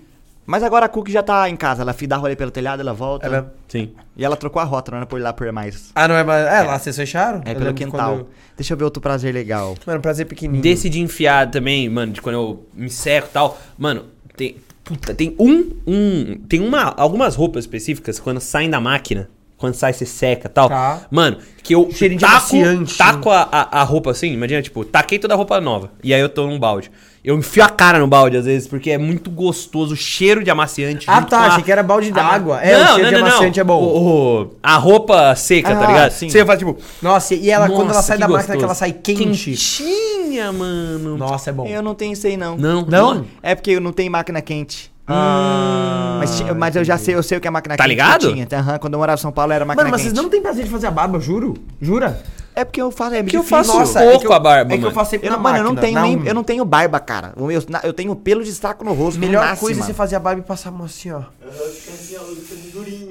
Mas 0.45 0.61
agora 0.61 0.85
a 0.85 0.89
Cook 0.89 1.09
já 1.09 1.23
tá 1.23 1.49
em 1.49 1.55
casa, 1.55 1.81
ela 1.81 1.95
dá 2.07 2.17
rolê 2.17 2.35
pelo 2.35 2.51
telhado, 2.51 2.79
ela 2.79 2.93
volta. 2.93 3.25
É 3.25 3.29
mesmo? 3.29 3.49
Sim. 3.67 3.91
E 4.15 4.23
ela 4.23 4.35
trocou 4.35 4.61
a 4.61 4.65
rota, 4.65 4.91
não 4.91 4.99
é 5.01 5.05
por 5.05 5.19
lá 5.19 5.33
por 5.33 5.51
mais. 5.51 5.91
Ah, 5.95 6.07
não 6.07 6.15
é 6.15 6.23
mais. 6.23 6.45
É, 6.45 6.61
lá 6.61 6.77
vocês 6.77 6.95
fecharam? 6.95 7.41
É 7.45 7.51
Eu 7.51 7.55
pelo 7.55 7.73
quintal. 7.73 8.15
quando- 8.17 8.27
Deixa 8.55 8.73
eu 8.73 8.77
ver 8.77 8.83
outro 8.85 9.01
prazer 9.01 9.33
legal. 9.33 9.75
Mano, 9.85 9.99
prazer 9.99 10.25
pequenininho. 10.27 10.61
Desse 10.61 10.89
de 10.89 11.01
enfiar 11.01 11.49
também, 11.49 11.89
mano, 11.89 12.13
de 12.13 12.21
quando 12.21 12.35
eu 12.35 12.65
me 12.73 12.89
seco 12.89 13.27
e 13.27 13.31
tal. 13.31 13.59
Mano, 13.77 14.05
tem. 14.37 14.57
Puta, 14.83 15.15
tem 15.15 15.35
um. 15.39 15.71
um 15.87 16.37
tem 16.47 16.61
uma, 16.61 16.93
algumas 16.95 17.35
roupas 17.35 17.63
específicas 17.63 18.19
quando 18.19 18.39
saem 18.39 18.69
da 18.69 18.79
máquina. 18.79 19.27
Quando 19.57 19.73
sai, 19.73 19.93
você 19.93 20.05
seca 20.05 20.47
e 20.47 20.51
tal. 20.51 20.69
Tá. 20.69 21.01
Mano, 21.09 21.37
que 21.63 21.73
eu 21.73 21.89
Cheirinho 21.91 22.19
de 22.19 22.25
taco, 22.25 22.55
amaciante. 22.55 22.97
taco 22.97 23.29
a, 23.29 23.47
a, 23.51 23.79
a 23.81 23.83
roupa 23.83 24.11
assim, 24.11 24.31
imagina, 24.31 24.61
tipo, 24.61 24.83
taquei 24.85 25.17
toda 25.17 25.33
a 25.33 25.37
roupa 25.37 25.59
nova. 25.59 25.91
E 26.03 26.13
aí 26.13 26.19
eu 26.21 26.29
tô 26.29 26.45
num 26.45 26.59
balde. 26.59 26.91
Eu 27.25 27.37
enfio 27.37 27.63
a 27.63 27.69
cara 27.69 27.97
no 27.97 28.07
balde, 28.07 28.37
às 28.37 28.45
vezes, 28.45 28.67
porque 28.67 28.91
é 28.91 28.97
muito 28.97 29.31
gostoso 29.31 29.93
o 29.93 29.97
cheiro 29.97 30.43
de 30.43 30.51
amaciante. 30.51 31.05
Ah, 31.09 31.21
tá, 31.23 31.37
com 31.39 31.43
a- 31.43 31.47
achei 31.47 31.63
que 31.63 31.71
era 31.71 31.81
balde 31.81 32.11
d'água. 32.11 32.61
É, 32.61 32.77
o 32.83 32.87
cheiro 32.95 33.09
de 33.09 33.15
amaciante 33.15 33.59
é 33.59 33.63
bom. 33.63 33.81
O, 33.81 34.41
o- 34.43 34.51
a 34.61 34.75
roupa 34.77 35.35
seca, 35.35 35.73
tá 35.75 35.83
Ah, 35.83 35.87
ligado? 35.87 36.11
sim. 36.11 36.29
Você 36.29 36.45
faz 36.45 36.59
tipo. 36.59 36.77
Nossa, 37.01 37.33
e 37.33 37.49
ela, 37.49 37.67
quando 37.67 37.85
ela 37.85 37.95
Nossa, 37.95 38.01
sai 38.03 38.17
da 38.19 38.27
máquina, 38.27 38.37
gostoso. 38.55 38.57
que 38.59 38.63
ela 38.65 38.75
sai 38.75 38.91
quente. 38.93 39.51
Quentinha, 39.51 40.51
mano. 40.51 41.17
Nossa, 41.17 41.49
é 41.49 41.53
bom. 41.53 41.65
Eu 41.65 41.81
não 41.81 41.95
tenho 41.95 42.13
isso 42.13 42.27
aí, 42.27 42.37
não. 42.37 42.55
Não, 42.57 42.85
Não? 42.85 43.25
É 43.41 43.55
porque 43.55 43.71
eu 43.71 43.81
não 43.81 43.91
tenho 43.91 44.11
máquina 44.11 44.41
quente. 44.41 44.93
Ah, 45.07 46.17
Mas, 46.19 46.35
ti- 46.37 46.43
mas 46.57 46.75
eu 46.75 46.83
já 46.83 46.97
sei, 46.97 47.13
eu 47.15 47.21
sei 47.21 47.37
o 47.37 47.41
que 47.41 47.47
é 47.47 47.51
máquina 47.51 47.75
Tá 47.77 47.83
quente. 47.83 47.89
ligado? 47.91 48.27
que 48.27 48.33
tinha. 48.45 48.47
Aham, 48.59 48.77
quando 48.79 48.93
eu 48.93 48.99
morava 48.99 49.19
em 49.19 49.21
São 49.21 49.31
Paulo 49.31 49.51
era 49.53 49.63
máquina 49.63 49.83
Mano, 49.83 49.91
mas 49.91 50.01
quente. 50.01 50.13
vocês 50.13 50.23
não 50.23 50.29
têm 50.31 50.41
prazer 50.41 50.63
de 50.63 50.69
fazer 50.71 50.87
a 50.87 50.91
barba, 50.91 51.19
juro? 51.19 51.53
Jura? 51.79 52.21
É 52.55 52.63
porque 52.63 52.81
eu 52.81 52.89
faço, 52.91 53.15
é 53.15 53.23
Que 53.23 53.35
eu 53.37 53.43
faço 53.43 53.77
Nossa, 53.77 53.99
pouco 53.99 54.15
é 54.15 54.19
que 54.19 54.27
eu- 54.27 54.33
a 54.33 54.39
barba, 54.39 54.73
É 54.73 54.77
que 54.77 54.85
eu 54.85 54.91
faço 54.91 55.11
sempre 55.11 55.27
Eu 55.27 55.31
na 55.31 55.37
não, 55.37 55.43
mano, 55.43 55.57
eu 55.57 55.63
não 55.63 55.73
máquina, 55.73 55.81
tenho 55.87 55.95
na 55.95 56.01
nem, 56.21 56.27
eu 56.27 56.33
não 56.33 56.43
tenho 56.43 56.63
barba, 56.65 56.99
cara. 56.99 57.33
Eu, 57.35 57.51
eu, 57.51 57.61
eu 57.83 57.93
tenho 57.93 58.15
pelo 58.15 58.43
de 58.43 58.51
saco 58.53 58.83
no 58.85 58.93
rosto. 58.93 59.19
Melhor 59.19 59.43
nasce, 59.45 59.61
coisa 59.61 59.81
é 59.81 59.83
você 59.83 59.93
fazer 59.93 60.15
a 60.15 60.19
barba 60.19 60.41
e 60.41 60.43
passar 60.43 60.69
a 60.69 60.71
mão 60.71 60.85
assim, 60.85 61.11
ó. 61.11 61.21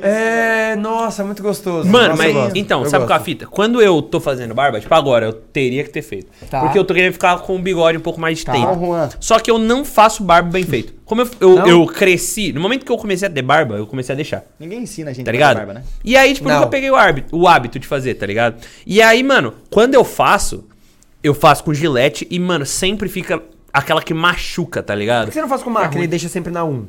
É, 0.02 0.76
nossa, 0.76 1.24
muito 1.24 1.42
gostoso. 1.42 1.88
Mano, 1.88 2.10
Nossa, 2.16 2.22
mas 2.32 2.52
então, 2.54 2.82
Eu 2.82 2.90
sabe 2.90 3.04
qual 3.04 3.12
é 3.12 3.14
a 3.14 3.18
gosto. 3.18 3.24
fita? 3.24 3.46
Quando 3.46 3.80
eu 3.80 4.00
tô 4.02 4.20
fazendo 4.20 4.54
barba, 4.54 4.80
tipo 4.80 4.94
agora, 4.94 5.26
eu 5.26 5.32
teria 5.32 5.82
que 5.84 5.90
ter 5.90 6.02
feito. 6.02 6.28
Tá. 6.50 6.60
Porque 6.60 6.78
eu 6.78 6.84
tô 6.84 6.94
querendo 6.94 7.12
ficar 7.12 7.38
com 7.38 7.56
o 7.56 7.58
bigode 7.58 7.98
um 7.98 8.00
pouco 8.00 8.20
mais 8.20 8.38
de 8.38 8.44
Tá. 8.44 8.52
tempo. 8.52 8.74
Juan. 8.78 9.08
Só 9.20 9.38
que 9.38 9.50
eu 9.50 9.58
não 9.58 9.84
faço 9.84 10.22
barba 10.22 10.50
bem 10.50 10.64
feito. 10.64 10.92
Como 11.04 11.20
eu, 11.20 11.28
eu, 11.40 11.58
eu 11.66 11.86
cresci, 11.86 12.52
no 12.52 12.60
momento 12.60 12.84
que 12.86 12.90
eu 12.90 12.96
comecei 12.96 13.28
a 13.28 13.30
ter 13.30 13.42
barba, 13.42 13.76
eu 13.76 13.86
comecei 13.86 14.12
a 14.14 14.16
deixar. 14.16 14.42
Ninguém 14.58 14.82
ensina 14.82 15.10
a 15.10 15.12
gente 15.12 15.24
Tá 15.26 15.30
a 15.30 15.32
ligado? 15.32 15.56
barba, 15.58 15.74
né? 15.74 15.84
E 16.02 16.16
aí, 16.16 16.32
tipo, 16.32 16.48
eu 16.48 16.52
Não. 16.52 16.60
nunca 16.60 16.70
peguei 16.70 16.90
o 16.90 16.96
hábito, 16.96 17.36
o 17.36 17.46
hábito 17.46 17.78
de 17.78 17.86
fazer, 17.86 18.14
tá 18.14 18.24
ligado? 18.24 18.56
E 18.86 19.02
aí, 19.02 19.22
mano, 19.22 19.52
quando 19.70 19.94
eu 19.94 20.02
faço, 20.04 20.64
eu 21.22 21.34
faço 21.34 21.62
com 21.64 21.74
gilete 21.74 22.26
e, 22.30 22.38
mano, 22.40 22.64
sempre 22.64 23.08
fica 23.08 23.42
aquela 23.72 24.00
que 24.02 24.14
machuca, 24.14 24.82
tá 24.82 24.94
Por 24.94 24.98
ligado? 24.98 25.28
que 25.28 25.34
você 25.34 25.42
não 25.42 25.48
faz 25.48 25.62
com 25.62 25.68
máquina 25.70 26.04
e 26.04 26.06
deixa 26.06 26.28
sempre 26.28 26.50
na 26.52 26.64
1? 26.64 26.86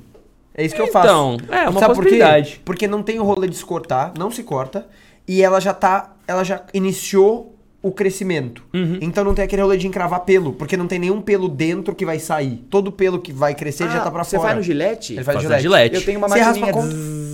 É 0.57 0.63
isso 0.65 0.73
que 0.75 0.81
eu 0.81 0.88
faço. 0.88 1.07
Então, 1.07 1.38
é 1.50 1.68
uma 1.68 1.79
Sabe 1.81 1.94
por 1.95 2.03
quê? 2.03 2.09
possibilidade. 2.11 2.61
Porque 2.63 2.88
não 2.88 3.03
tem 3.03 3.19
o 3.19 3.23
rolê 3.23 3.50
de 3.50 3.57
se 3.57 3.65
cortar, 3.65 4.13
não 4.18 4.31
se 4.31 4.44
corta, 4.44 4.88
e 5.27 5.41
ela 5.41 5.59
já 5.59 5.73
tá, 5.73 6.13
ela 6.25 6.45
já 6.45 6.61
iniciou 6.73 7.55
o 7.87 7.92
crescimento. 7.92 8.63
Uhum. 8.73 8.97
Então 8.99 9.23
não 9.23 9.33
tem 9.35 9.45
aquele 9.45 9.61
rolê 9.61 9.77
de 9.77 9.85
encravar 9.87 10.21
pelo, 10.21 10.54
porque 10.54 10.75
não 10.75 10.87
tem 10.87 10.97
nenhum 10.97 11.21
pelo 11.21 11.47
dentro 11.47 11.94
que 11.94 12.06
vai 12.06 12.18
sair. 12.19 12.65
Todo 12.69 12.92
pelo 12.92 13.19
que 13.19 13.31
vai 13.31 13.54
crescer 13.54 13.87
já 13.89 13.99
tá 13.99 14.09
pra 14.09 14.21
Ah, 14.21 14.23
Você 14.23 14.37
fora. 14.37 14.47
faz 14.49 14.57
no 14.57 14.63
gilete? 14.63 15.13
Ele 15.13 15.23
faz 15.23 15.35
Faz 15.35 15.44
gilete. 15.44 15.61
gilete. 15.61 15.95
Eu 15.95 16.01
tenho 16.04 16.18
uma 16.18 16.27
Você 16.27 16.39
maquininha 16.39 16.65
raspa 16.65 16.81
zzz, 16.81 16.89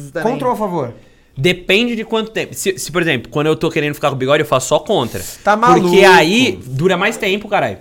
con... 0.08 0.12
também. 0.12 0.32
contra 0.34 0.48
ou 0.50 0.54
a 0.54 0.58
favor? 0.58 0.94
Depende 1.38 1.96
de 1.96 2.04
quanto 2.04 2.32
tempo. 2.32 2.54
Se, 2.54 2.78
se, 2.78 2.92
por 2.92 3.02
exemplo, 3.02 3.32
quando 3.32 3.48
eu 3.48 3.56
tô 3.56 3.70
querendo 3.72 3.94
ficar 3.96 4.10
com 4.10 4.18
bigode, 4.18 4.42
eu 4.44 4.46
faço 4.48 4.68
só 4.68 4.80
contra. 4.80 5.22
Tá 5.44 5.56
maluco. 5.56 5.88
Porque 5.90 6.04
aí 6.04 6.60
dura 6.66 6.98
mais 6.98 7.16
tempo, 7.16 7.48
caralho. 7.48 7.78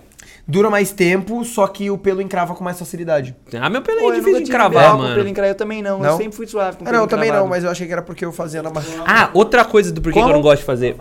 Dura 0.46 0.68
mais 0.70 0.90
tempo, 0.92 1.44
só 1.44 1.64
que 1.68 1.90
o 1.90 1.98
pelo 1.98 2.20
encrava 2.20 2.54
com 2.56 2.64
mais 2.64 2.76
facilidade. 2.78 3.36
Ah, 3.60 3.68
meu 3.70 3.82
pelo 3.82 4.00
Pô, 4.00 4.12
é 4.12 4.16
difícil 4.16 4.38
de 4.38 4.44
tive 4.46 4.56
cravar, 4.56 4.90
BO 4.90 4.96
com 4.96 5.02
mano. 5.02 5.14
pelo 5.14 5.28
encravado, 5.28 5.52
eu 5.52 5.56
também 5.56 5.80
não. 5.82 5.98
Não? 6.00 6.10
Eu 6.10 6.16
sempre 6.16 6.32
fui 6.36 6.46
suave 6.46 6.76
com 6.78 6.82
Ah, 6.82 6.86
pelo 6.86 6.96
não, 6.96 7.04
eu 7.04 7.08
também 7.08 7.30
não, 7.30 7.46
mas 7.46 7.62
eu 7.62 7.70
achei 7.70 7.86
que 7.86 7.92
era 7.92 8.02
porque 8.02 8.24
eu 8.24 8.32
fazia 8.32 8.60
na 8.62 8.70
máquina. 8.70 9.04
Ah, 9.06 9.30
outra 9.32 9.64
coisa 9.64 9.92
do 9.92 10.00
porquê 10.00 10.14
que 10.14 10.18
eu 10.18 10.22
Como? 10.24 10.34
não 10.34 10.42
gosto 10.42 10.60
de 10.60 10.64
fazer. 10.66 10.96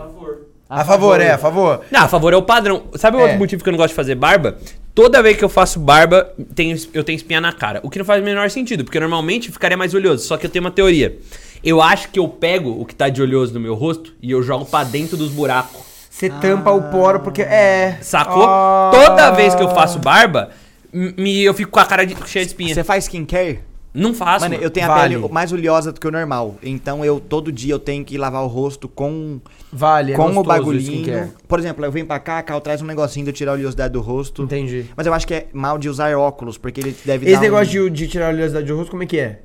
A 0.69 0.85
favor, 0.85 1.19
é, 1.19 1.31
a 1.31 1.37
favor. 1.37 1.81
Não, 1.89 2.01
a 2.01 2.07
favor 2.07 2.31
é 2.31 2.37
o 2.37 2.43
padrão. 2.43 2.83
Sabe 2.95 3.17
o 3.17 3.19
É. 3.19 3.23
outro 3.23 3.39
motivo 3.39 3.63
que 3.63 3.69
eu 3.69 3.71
não 3.71 3.77
gosto 3.77 3.89
de 3.89 3.95
fazer 3.95 4.13
barba? 4.15 4.57
Toda 4.93 5.21
vez 5.23 5.35
que 5.37 5.43
eu 5.43 5.49
faço 5.49 5.79
barba, 5.79 6.29
tem- 6.53 6.75
eu 6.93 7.03
tenho 7.03 7.15
espinha 7.15 7.41
na 7.41 7.51
cara. 7.51 7.79
O 7.83 7.89
que 7.89 7.97
não 7.97 8.05
faz 8.05 8.21
o 8.21 8.25
menor 8.25 8.49
sentido, 8.51 8.83
porque 8.83 8.99
normalmente 8.99 9.51
ficaria 9.51 9.75
mais 9.77 9.93
oleoso. 9.95 10.27
Só 10.27 10.37
que 10.37 10.45
eu 10.45 10.49
tenho 10.49 10.63
uma 10.63 10.71
teoria. 10.71 11.17
Eu 11.63 11.81
acho 11.81 12.09
que 12.09 12.19
eu 12.19 12.27
pego 12.27 12.69
o 12.79 12.85
que 12.85 12.93
tá 12.93 13.09
de 13.09 13.21
oleoso 13.21 13.53
no 13.53 13.59
meu 13.59 13.73
rosto 13.73 14.13
e 14.21 14.29
eu 14.31 14.43
jogo 14.43 14.65
pra 14.65 14.83
dentro 14.83 15.17
dos 15.17 15.29
buracos. 15.31 15.81
Você 16.09 16.29
tampa 16.29 16.69
o 16.71 16.83
poro 16.91 17.21
porque. 17.21 17.41
É. 17.41 17.97
Sacou? 18.01 18.43
Ah. 18.45 18.91
Toda 18.93 19.31
vez 19.31 19.55
que 19.55 19.63
eu 19.63 19.69
faço 19.69 19.97
barba, 19.99 20.49
me, 20.93 21.41
eu 21.41 21.53
fico 21.53 21.71
com 21.71 21.79
a 21.79 21.85
cara 21.85 22.05
de, 22.05 22.15
cheia 22.27 22.43
de 22.45 22.51
espinha. 22.51 22.73
Você 22.75 22.83
faz 22.83 23.05
skincare? 23.05 23.61
Não 23.93 24.13
faço. 24.13 24.45
Mano, 24.45 24.55
mano. 24.55 24.63
eu 24.63 24.69
tenho 24.69 24.85
a 24.85 24.95
Vale. 24.95 25.15
pele 25.15 25.33
mais 25.33 25.51
oleosa 25.51 25.91
do 25.91 25.99
que 25.99 26.07
o 26.07 26.11
normal. 26.11 26.55
Então 26.61 27.03
eu 27.03 27.19
todo 27.19 27.51
dia 27.51 27.73
eu 27.73 27.79
tenho 27.79 28.05
que 28.05 28.17
lavar 28.17 28.43
o 28.43 28.47
rosto 28.47 28.87
com, 28.87 29.39
Vale, 29.71 30.13
é 30.13 30.15
com 30.15 30.23
o 30.23 30.25
gostoso 30.27 30.47
bagulhinho. 30.47 31.33
Por 31.47 31.59
exemplo, 31.59 31.83
eu 31.83 31.91
venho 31.91 32.05
pra 32.05 32.19
cá, 32.19 32.39
a 32.39 32.43
Cal 32.43 32.61
traz 32.61 32.81
um 32.81 32.85
negocinho 32.85 33.25
de 33.25 33.31
eu 33.31 33.33
tirar 33.33 33.51
a 33.51 33.55
oleosidade 33.55 33.93
do 33.93 34.01
rosto. 34.01 34.43
Entendi. 34.43 34.85
Mas 34.95 35.07
eu 35.07 35.13
acho 35.13 35.25
que 35.25 35.33
é 35.33 35.47
mal 35.51 35.77
de 35.77 35.89
usar 35.89 36.15
óculos, 36.15 36.57
porque 36.57 36.81
ele 36.81 36.95
deve 37.03 37.25
Esse 37.25 37.35
dar 37.35 37.41
negócio 37.41 37.85
um... 37.85 37.89
de, 37.89 38.05
de 38.05 38.07
tirar 38.07 38.27
a 38.27 38.29
oleosidade 38.29 38.67
do 38.67 38.75
rosto, 38.75 38.91
como 38.91 39.03
é 39.03 39.05
que 39.05 39.19
é? 39.19 39.41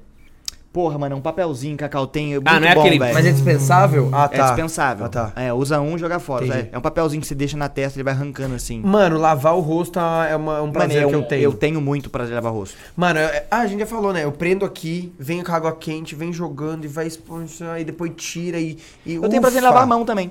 Porra, 0.75 0.99
mano, 0.99 1.15
é 1.15 1.17
um 1.19 1.21
papelzinho 1.21 1.77
que 1.77 1.85
a 1.85 1.89
Cal 1.89 2.05
tem, 2.05 2.33
é 2.33 2.35
muito 2.35 2.49
Ah, 2.49 2.59
não 2.59 2.67
é 2.67 2.75
bom, 2.75 2.81
aquele- 2.81 2.99
velho. 2.99 3.15
Mas 3.15 3.25
é 3.25 3.31
dispensável? 3.31 4.11
Ah, 4.13 4.29
É 4.33 4.37
tá. 4.37 4.47
dispensável. 4.47 5.07
Ah, 5.07 5.09
tá. 5.09 5.33
É, 5.37 5.53
usa 5.53 5.81
um 5.81 5.95
e 5.95 5.99
joga 6.01 6.19
fora. 6.19 6.45
É, 6.47 6.69
é 6.73 6.77
um 6.77 6.81
papelzinho 6.81 7.21
que 7.23 7.29
você 7.29 7.35
deixa 7.37 7.57
na 7.57 7.69
testa, 7.69 7.97
ele 7.97 8.03
vai 8.03 8.13
arrancando 8.13 8.57
assim. 8.57 8.81
Mano, 8.81 9.17
lavar 9.17 9.55
o 9.55 9.61
rosto 9.61 10.01
é 10.01 10.35
uma- 10.35 10.55
um 10.59 10.63
Mano, 10.63 10.73
prazer 10.73 11.03
eu, 11.05 11.09
que 11.11 11.15
eu 11.15 11.23
tenho. 11.23 11.43
eu 11.45 11.53
tenho 11.53 11.81
muito 11.81 12.11
prazer 12.11 12.31
de 12.31 12.35
lavar 12.35 12.53
o 12.53 12.57
rosto. 12.57 12.77
Mano, 12.97 13.21
eu- 13.21 13.43
ah, 13.49 13.61
a 13.61 13.67
gente 13.69 13.79
já 13.79 13.87
falou, 13.87 14.13
né? 14.13 14.25
Eu 14.25 14.33
prendo 14.33 14.65
aqui, 14.65 15.13
venho 15.17 15.45
com 15.45 15.53
água 15.53 15.71
quente, 15.71 16.17
vem 16.17 16.33
jogando 16.33 16.85
e 16.85 16.89
vai 16.89 17.07
esponjar 17.07 17.81
e 17.81 17.85
depois 17.85 18.11
tira 18.17 18.59
e. 18.59 18.77
e 19.07 19.15
Eu 19.15 19.29
tenho 19.29 19.41
prazer 19.41 19.63
em 19.63 19.65
ufa. 19.65 19.69
lavar 19.69 19.85
a 19.85 19.87
mão 19.87 20.05
também. 20.05 20.29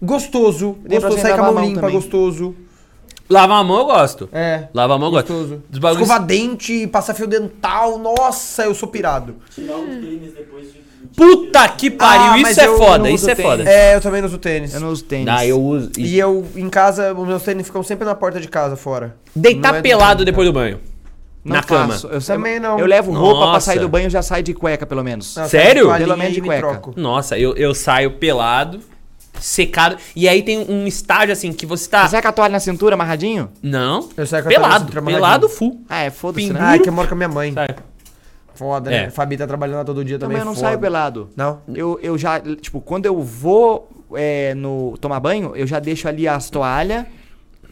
Gostoso. 0.00 0.76
Gostoso, 0.88 1.18
em 1.18 1.20
sai 1.20 1.36
com 1.36 1.44
a 1.44 1.52
mão 1.52 1.64
limpa, 1.64 1.80
também. 1.82 1.94
gostoso. 1.96 2.54
Lavar 3.30 3.58
a 3.60 3.64
mão 3.64 3.78
eu 3.78 3.84
gosto. 3.86 4.28
É. 4.32 4.64
Lavar 4.74 4.96
a 4.96 4.98
mão 4.98 5.08
eu 5.08 5.12
gosto. 5.12 5.32
Gostoso. 5.32 5.62
Dos 5.70 5.78
bagulhos- 5.78 6.06
Escovar 6.08 6.26
dente, 6.26 6.86
passar 6.88 7.14
fio 7.14 7.26
dental, 7.26 7.98
nossa, 7.98 8.64
eu 8.64 8.74
sou 8.74 8.88
pirado. 8.88 9.36
Tirar 9.54 9.76
os 9.76 9.86
tênis 9.88 10.32
depois 10.34 10.72
de 10.72 10.82
Puta 11.16 11.68
que 11.68 11.90
pariu, 11.90 12.32
Ah, 12.46 12.50
isso 12.50 12.60
é 12.60 12.66
eu 12.66 12.78
foda, 12.78 13.10
isso 13.10 13.28
é 13.28 13.34
tênis. 13.34 13.50
foda. 13.50 13.68
É, 13.68 13.94
eu 13.96 14.00
também 14.00 14.22
não 14.22 14.28
uso 14.28 14.38
tênis. 14.38 14.72
Eu 14.72 14.80
não 14.80 14.88
uso 14.88 15.04
tênis. 15.04 15.28
Ah, 15.28 15.44
eu 15.46 15.60
uso. 15.60 15.90
E 15.98 16.18
eu, 16.18 16.46
em 16.56 16.70
casa, 16.70 17.12
os 17.12 17.26
meus 17.26 17.42
tênis 17.42 17.66
ficam 17.66 17.82
sempre 17.82 18.04
na 18.06 18.14
porta 18.14 18.40
de 18.40 18.48
casa, 18.48 18.76
fora. 18.76 19.14
Deitar 19.34 19.74
é 19.74 19.82
pelado 19.82 20.18
do- 20.18 20.24
depois 20.24 20.46
do 20.46 20.52
banho. 20.52 20.80
Não 21.44 21.56
na 21.56 21.62
cama. 21.62 21.88
faço. 21.94 22.06
Eu 22.06 22.20
Também 22.22 22.58
não. 22.60 22.78
Eu 22.78 22.86
levo 22.86 23.12
roupa 23.12 23.40
pra 23.40 23.46
Nossa. 23.54 23.66
sair 23.66 23.80
do 23.80 23.88
banho, 23.88 24.08
já 24.08 24.22
saio 24.22 24.44
de 24.44 24.54
cueca, 24.54 24.86
pelo 24.86 25.02
menos. 25.02 25.34
Não, 25.36 25.48
Sério? 25.48 25.92
Pelo 25.92 26.16
menos 26.16 26.34
de 26.34 26.40
me 26.40 26.46
cueca. 26.46 26.68
troco. 26.68 26.94
Nossa, 26.96 27.36
eu, 27.36 27.54
eu 27.56 27.74
saio 27.74 28.12
pelado, 28.12 28.78
secado. 29.42 29.96
E 30.16 30.28
aí 30.28 30.42
tem 30.42 30.58
um 30.68 30.86
estágio 30.86 31.32
assim 31.32 31.52
que 31.52 31.66
você 31.66 31.88
tá. 31.88 32.04
Você 32.04 32.10
sai 32.12 32.22
com 32.22 32.28
a 32.28 32.32
toalha 32.32 32.52
na 32.52 32.60
cintura, 32.60 32.94
amarradinho? 32.94 33.50
Não. 33.62 34.08
Eu 34.16 34.26
saio 34.26 34.42
com 34.44 34.48
a 34.48 34.52
toalha 34.52 34.66
pelado. 34.68 34.84
cintura 34.84 35.02
Pelado 35.04 35.24
amarradinho. 35.46 35.48
full. 35.50 35.84
Ah, 35.88 36.02
é, 36.02 36.10
foda-se, 36.10 36.52
né? 36.52 36.60
Ai, 36.62 36.78
que 36.78 36.88
eu 36.88 36.92
moro 36.92 37.08
com 37.08 37.14
a 37.14 37.16
minha 37.16 37.28
mãe. 37.28 37.52
Sai. 37.52 37.68
Foda, 38.54 38.92
É. 38.92 39.04
né? 39.04 39.10
Fabi 39.10 39.36
tá 39.36 39.46
trabalhando 39.46 39.78
lá 39.78 39.84
todo 39.84 40.04
dia 40.04 40.18
também. 40.18 40.36
Também 40.36 40.40
eu 40.42 40.44
não 40.46 40.54
foda. 40.54 40.66
saio 40.68 40.78
pelado. 40.78 41.30
Não? 41.36 41.62
Eu, 41.74 41.98
eu 42.02 42.16
já, 42.18 42.38
tipo, 42.40 42.80
quando 42.80 43.06
eu 43.06 43.20
vou 43.20 43.88
é, 44.14 44.54
no 44.54 44.96
tomar 45.00 45.18
banho, 45.20 45.56
eu 45.56 45.66
já 45.66 45.78
deixo 45.80 46.06
ali 46.06 46.28
as 46.28 46.50
toalhas. 46.50 47.06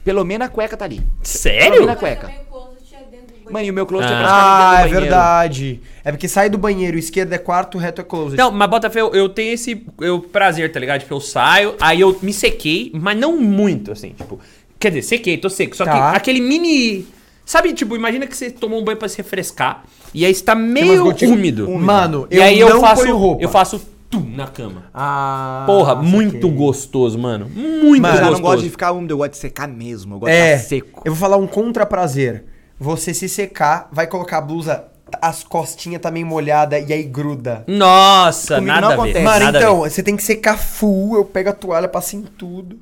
Pelo 0.02 0.24
menos 0.24 0.46
a 0.46 0.48
cueca 0.50 0.76
tá 0.76 0.86
ali. 0.86 0.96
Pelo 1.00 1.08
Sério? 1.22 1.72
menos 1.72 1.88
a 1.90 1.96
cueca. 1.96 2.22
Também 2.28 2.40
o 2.40 2.44
closet 2.50 2.94
é 2.94 2.98
dentro 3.10 3.26
do 3.36 3.39
banheiro. 3.39 3.39
Mano, 3.50 3.64
e 3.66 3.70
o 3.70 3.74
meu 3.74 3.86
closet 3.86 4.10
Ah. 4.10 4.14
é 4.14 4.18
praticamente 4.18 4.50
Ah, 4.50 4.70
dentro 4.70 4.76
é 4.76 4.82
do 4.82 4.90
banheiro. 4.94 5.00
verdade. 5.10 5.80
É 6.04 6.10
porque 6.12 6.28
sai 6.28 6.48
do 6.50 6.58
banheiro, 6.58 6.96
esquerdo 6.98 7.32
é 7.32 7.38
quarto, 7.38 7.78
reto 7.78 8.00
é 8.00 8.04
closet. 8.04 8.36
Não, 8.38 8.50
mas 8.50 8.70
Botafé, 8.70 9.00
eu, 9.00 9.12
eu 9.14 9.28
tenho 9.28 9.52
esse 9.54 9.84
eu, 10.00 10.20
prazer, 10.20 10.70
tá 10.72 10.78
ligado? 10.80 11.00
Tipo, 11.00 11.14
eu 11.14 11.20
saio, 11.20 11.74
aí 11.80 12.00
eu 12.00 12.16
me 12.22 12.32
sequei, 12.32 12.90
mas 12.94 13.18
não 13.18 13.36
muito, 13.36 13.92
assim, 13.92 14.10
tipo. 14.10 14.38
Quer 14.78 14.88
dizer, 14.90 15.02
sequei, 15.02 15.36
tô 15.36 15.50
seco. 15.50 15.76
Só 15.76 15.84
Tá. 15.84 16.12
que 16.12 16.16
aquele 16.16 16.40
mini. 16.40 17.06
Sabe, 17.44 17.72
tipo, 17.72 17.96
imagina 17.96 18.26
que 18.26 18.36
você 18.36 18.48
tomou 18.50 18.80
um 18.80 18.84
banho 18.84 18.96
pra 18.96 19.08
se 19.08 19.16
refrescar. 19.16 19.82
E 20.14 20.24
aí 20.24 20.30
está 20.30 20.54
meio 20.54 21.02
gotinhas- 21.04 21.34
úmido. 21.36 21.68
Mano, 21.70 22.26
E 22.30 22.36
eu 22.36 22.42
aí 22.42 22.58
eu 22.60 22.80
faço. 22.80 23.02
ponho 23.02 23.16
roupa. 23.16 23.42
Eu 23.42 23.48
faço 23.48 23.80
tum 24.08 24.24
na 24.34 24.46
cama. 24.46 24.84
Ah. 24.94 25.64
Porra, 25.66 25.94
muito 25.96 26.48
gostoso, 26.48 27.18
mano. 27.18 27.48
Muito 27.48 28.02
Mano, 28.02 28.14
Eu 28.14 28.20
gostoso. 28.20 28.32
não 28.32 28.40
gosto 28.40 28.62
de 28.64 28.70
ficar 28.70 28.92
úmido, 28.92 29.12
eu 29.14 29.18
gosto 29.18 29.32
de 29.32 29.38
secar 29.38 29.68
mesmo. 29.68 30.14
Eu 30.14 30.18
gosto 30.20 30.32
É, 30.32 30.56
de 30.56 30.62
ficar 30.62 30.68
seco. 30.68 31.02
eu 31.04 31.12
vou 31.12 31.20
falar 31.20 31.36
um 31.36 31.46
contra-prazer. 31.46 32.44
Você 32.80 33.12
se 33.12 33.28
secar, 33.28 33.88
vai 33.92 34.06
colocar 34.06 34.38
a 34.38 34.40
blusa, 34.40 34.84
as 35.20 35.44
costinhas 35.44 36.00
tá 36.00 36.10
meio 36.10 36.24
molhada 36.26 36.78
e 36.78 36.92
aí 36.92 37.02
gruda. 37.02 37.62
Nossa, 37.66 38.54
Comigo 38.56 38.72
nada 38.72 38.80
não 38.80 38.88
a 38.88 38.96
ver. 38.96 39.00
acontece. 39.02 39.24
Mano, 39.24 39.44
nada 39.44 39.58
a 39.58 39.60
então, 39.60 39.82
ver. 39.82 39.90
você 39.90 40.02
tem 40.02 40.16
que 40.16 40.22
secar 40.22 40.56
full, 40.56 41.14
eu 41.16 41.24
pego 41.24 41.50
a 41.50 41.52
toalha, 41.52 41.86
passo 41.88 42.16
em 42.16 42.22
tudo. 42.22 42.78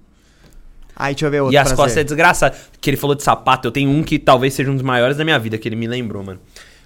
Aí, 0.94 1.14
deixa 1.14 1.26
eu 1.26 1.30
ver 1.30 1.40
outro 1.40 1.54
E 1.54 1.56
as 1.56 1.68
prazer. 1.68 1.76
costas 1.76 1.96
é 1.98 2.04
desgraçado. 2.04 2.56
Que 2.80 2.90
ele 2.90 2.96
falou 2.96 3.14
de 3.16 3.22
sapato, 3.22 3.66
eu 3.68 3.72
tenho 3.72 3.90
um 3.90 4.02
que 4.02 4.18
talvez 4.18 4.54
seja 4.54 4.70
um 4.70 4.74
dos 4.74 4.82
maiores 4.82 5.16
da 5.16 5.24
minha 5.24 5.38
vida, 5.38 5.56
que 5.58 5.68
ele 5.68 5.76
me 5.76 5.86
lembrou, 5.86 6.22
mano. 6.24 6.40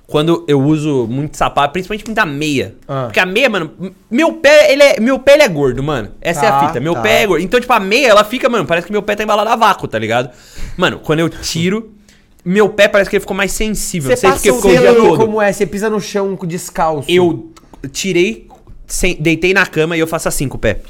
Quando 0.07 0.45
eu 0.47 0.61
uso 0.61 1.07
muito 1.07 1.37
sapato, 1.39 1.73
principalmente 1.73 2.05
muita 2.05 2.27
meia. 2.27 2.75
Ah. 2.87 3.05
Porque 3.05 3.19
a 3.21 3.25
meia, 3.25 3.49
mano, 3.49 3.95
meu 4.11 4.35
pé, 4.35 4.71
ele 4.73 4.83
é, 4.83 5.01
meu 5.01 5.19
pé 5.19 5.35
ele 5.35 5.43
é 5.45 5.49
gordo, 5.49 5.83
mano. 5.83 6.13
Essa 6.21 6.45
é 6.45 6.49
a 6.49 6.53
Tá, 6.53 6.67
fita. 6.69 6.81
Meu 6.81 6.93
tá. 6.95 7.01
pé 7.01 7.23
é 7.23 7.27
gordo. 7.27 7.43
Então, 7.43 7.59
tipo, 7.59 7.73
a 7.73 7.81
meia, 7.81 8.09
ela 8.09 8.23
fica, 8.25 8.49
mano, 8.51 8.67
parece 8.67 8.87
que 8.87 8.93
meu 8.93 9.03
pé 9.03 9.17
tá 9.17 9.23
embalado 9.23 9.49
a 9.49 9.57
vácuo, 9.57 9.89
tá 9.89 9.99
ligado? 9.99 10.31
Mano, 10.77 10.99
quando 10.99 11.21
eu 11.21 11.31
tiro, 11.31 11.95
meu 12.45 12.69
pé 12.69 12.89
parece 12.89 13.09
que 13.11 13.17
ele 13.17 13.21
ficou 13.21 13.37
mais 13.37 13.53
sensível. 13.53 14.09
Você 14.15 14.15
Não 14.15 14.17
sei 14.21 14.31
passa 14.31 14.37
porque 14.43 14.51
o 14.51 14.57
ficou 14.57 14.71
o 14.71 14.79
dia 14.79 14.95
todo. 14.95 15.17
como 15.19 15.41
é, 15.43 15.53
você 15.53 15.67
pisa 15.67 15.89
no 15.89 16.01
chão 16.01 16.37
descalço. 16.47 17.11
Eu 17.11 17.53
tirei, 17.93 18.49
sem- 18.87 19.17
deitei 19.21 19.53
na 19.55 19.67
cama 19.67 19.97
e 19.97 20.01
eu 20.01 20.07
faço 20.07 20.29
assim 20.29 20.49
com 20.49 20.57
o 20.57 20.61
pé. 20.61 20.81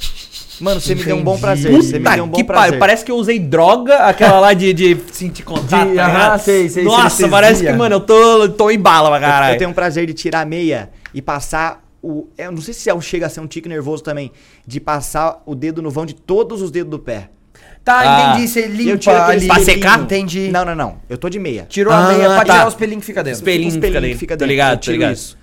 Mano, 0.60 0.80
você 0.80 0.94
me 0.94 1.02
deu 1.02 1.16
um 1.16 1.22
bom 1.24 1.38
prazer. 1.38 1.72
Você 1.72 1.98
me 1.98 2.04
Puta 2.04 2.14
deu 2.14 2.24
um 2.24 2.28
bom 2.28 2.36
que 2.36 2.44
prazer. 2.44 2.66
pariu, 2.68 2.78
parece 2.78 3.04
que 3.04 3.10
eu 3.10 3.16
usei 3.16 3.38
droga, 3.38 3.96
aquela 4.06 4.38
lá 4.38 4.52
de, 4.52 4.72
de 4.72 4.96
sentir 5.10 5.42
contato. 5.42 5.88
De- 5.88 5.96
tá 5.96 6.04
aham, 6.04 6.12
ligado? 6.12 6.40
sei, 6.40 6.68
sei, 6.68 6.84
Nossa, 6.84 7.28
parece 7.28 7.64
que, 7.64 7.72
mano, 7.72 7.96
eu 7.96 8.00
tô, 8.00 8.48
tô 8.50 8.70
em 8.70 8.78
bala 8.78 9.08
pra 9.08 9.18
Eu- 9.18 9.20
caralho. 9.30 9.54
Eu 9.54 9.58
tenho 9.58 9.70
um 9.70 9.74
prazer 9.74 10.06
de 10.06 10.12
tirar 10.14 10.42
a 10.42 10.44
meia 10.44 10.90
e 11.12 11.20
passar 11.20 11.82
o. 12.00 12.28
Eu 12.38 12.52
não 12.52 12.60
sei 12.60 12.72
se 12.74 12.88
é 12.88 12.94
um, 12.94 13.00
chega 13.00 13.26
a 13.26 13.28
ser 13.28 13.40
um 13.40 13.46
tique 13.46 13.68
nervoso 13.68 14.02
também. 14.04 14.30
De 14.64 14.78
passar 14.78 15.42
o 15.46 15.54
dedo 15.54 15.82
no 15.82 15.90
vão 15.90 16.06
de 16.06 16.14
todos 16.14 16.62
os 16.62 16.70
dedos 16.70 16.90
do 16.90 16.98
pé. 16.98 17.28
Tá, 17.84 18.00
Ah. 18.00 18.30
entendi, 18.34 18.48
você 18.48 18.66
limpa 18.68 18.96
tiro 18.98 19.16
aquele 19.16 19.38
ali. 19.38 19.46
Pra 19.48 19.58
secar? 19.60 20.00
Entendi. 20.00 20.50
Não, 20.52 20.64
não, 20.64 20.74
não. 20.74 20.96
Eu 21.08 21.18
tô 21.18 21.28
de 21.28 21.38
meia. 21.38 21.66
Tirou 21.68 21.92
a 21.92 21.96
Ah, 21.98 22.12
meia 22.12 22.28
pra 22.28 22.36
tá. 22.44 22.44
tirar 22.54 22.68
os 22.68 22.74
pelinhos 22.74 23.00
que 23.02 23.06
fica 23.06 23.24
dentro. 23.24 23.38
Espelhinho 23.38 23.68
Os 23.68 23.74
fica 23.74 23.86
pelinhos 23.90 24.12
que 24.14 24.18
fica 24.20 24.36
dentro. 24.36 24.46
ligado, 24.50 24.72
eu 24.74 24.80
tiro 24.80 24.92
ligado. 24.96 25.12
isso. 25.14 25.38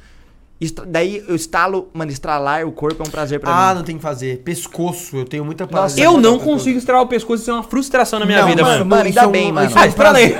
Estra- 0.61 0.85
Daí 0.85 1.23
eu 1.27 1.35
estalo, 1.35 1.89
mano, 1.93 2.11
estralar 2.11 2.65
o 2.67 2.71
corpo 2.73 3.01
é 3.01 3.07
um 3.07 3.09
prazer 3.09 3.39
pra 3.39 3.49
Ah, 3.49 3.69
mim. 3.69 3.75
não 3.79 3.83
tem 3.85 3.95
que 3.97 4.01
fazer. 4.01 4.39
Pescoço, 4.39 5.15
eu 5.17 5.25
tenho 5.25 5.43
muita. 5.45 5.65
Nossa, 5.71 5.99
Eu 5.99 6.17
não 6.19 6.37
consigo 6.37 6.77
estralar 6.77 7.03
o 7.03 7.07
pescoço, 7.07 7.41
isso 7.41 7.51
é 7.51 7.53
uma 7.53 7.63
frustração 7.63 8.19
na 8.19 8.25
minha 8.25 8.41
Não, 8.41 8.47
vida, 8.47 8.61
mano, 8.61 8.85
mano. 8.85 8.89
mano, 8.89 9.09
isso 9.09 9.19
ainda 9.19 9.21
é 9.21 9.27
um- 9.27 9.31
bem, 9.31 9.51
mano. 9.53 9.67
isso 9.69 9.77
é 9.77 9.81
um 9.81 9.83
Ah, 9.83 10.11
aí. 10.15 10.35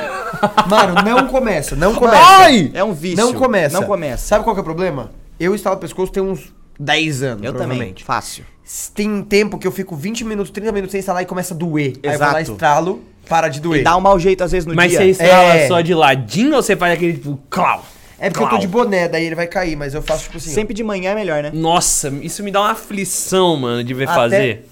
Mano, 0.70 0.96
não 1.03 1.27
começa, 1.27 1.75
não 1.75 1.96
começa. 1.96 2.22
Ai! 2.22 2.70
É 2.74 2.84
um 2.84 2.94
vício. 2.94 3.18
Não 3.18 3.34
começa. 3.34 3.79
Não 3.79 3.88
começa. 3.88 4.25
Sabe 4.27 4.44
qual 4.44 4.53
que 4.56 4.60
é 4.60 4.62
o 4.62 4.65
problema? 4.65 5.10
Eu 5.39 5.56
estalo 5.56 5.77
o 5.77 5.79
pescoço 5.79 6.12
tem 6.12 6.22
uns 6.22 6.53
10 6.77 7.24
anos, 7.24 7.44
eu 7.44 7.51
também. 7.53 7.68
provavelmente. 7.68 8.03
Fácil. 8.03 8.44
Tem 8.93 9.09
um 9.09 9.23
tempo 9.23 9.57
que 9.57 9.65
eu 9.65 9.71
fico 9.71 9.95
20 9.95 10.23
minutos, 10.23 10.51
30 10.51 10.71
minutos 10.71 10.91
sem 10.91 10.99
instalar 10.99 11.23
e 11.23 11.25
começa 11.25 11.53
a 11.53 11.57
doer. 11.57 11.93
Aí 12.03 12.13
eu 12.13 12.19
vou 12.19 12.27
lá, 12.27 12.39
Exato. 12.41 12.51
estralo, 12.51 13.03
para 13.27 13.47
de 13.47 13.59
doer. 13.59 13.81
E 13.81 13.83
dá 13.83 13.97
um 13.97 14.01
mau 14.01 14.19
jeito 14.19 14.43
às 14.43 14.51
vezes 14.51 14.65
no 14.67 14.75
Mas 14.75 14.91
dia. 14.91 14.99
você 14.99 15.05
estrala 15.09 15.53
É. 15.55 15.67
só 15.67 15.81
de 15.81 15.93
ladinho 15.93 16.55
ou 16.55 16.61
você 16.61 16.75
faz 16.75 16.93
aquele 16.93 17.13
tipo, 17.13 17.39
clau? 17.49 17.83
É 18.19 18.29
porque 18.29 18.43
eu 18.43 18.47
tô 18.47 18.49
Clau. 18.49 18.61
de 18.61 18.67
boné, 18.67 19.07
daí 19.07 19.25
ele 19.25 19.33
vai 19.35 19.47
cair, 19.47 19.75
mas 19.77 19.93
eu 19.93 20.01
faço 20.01 20.23
tipo 20.23 20.38
assim. 20.38 20.51
ó. 20.51 20.53
Sempre 20.53 20.73
de 20.73 20.83
manhã 20.83 21.11
é 21.11 21.15
melhor, 21.15 21.41
né? 21.41 21.51
Nossa, 21.53 22.09
isso 22.21 22.43
me 22.43 22.51
dá 22.51 22.59
uma 22.61 22.71
aflição, 22.71 23.55
mano, 23.55 23.81
de 23.83 23.93
ver 23.93 24.03
Até- 24.09 24.15
fazer. 24.15 24.69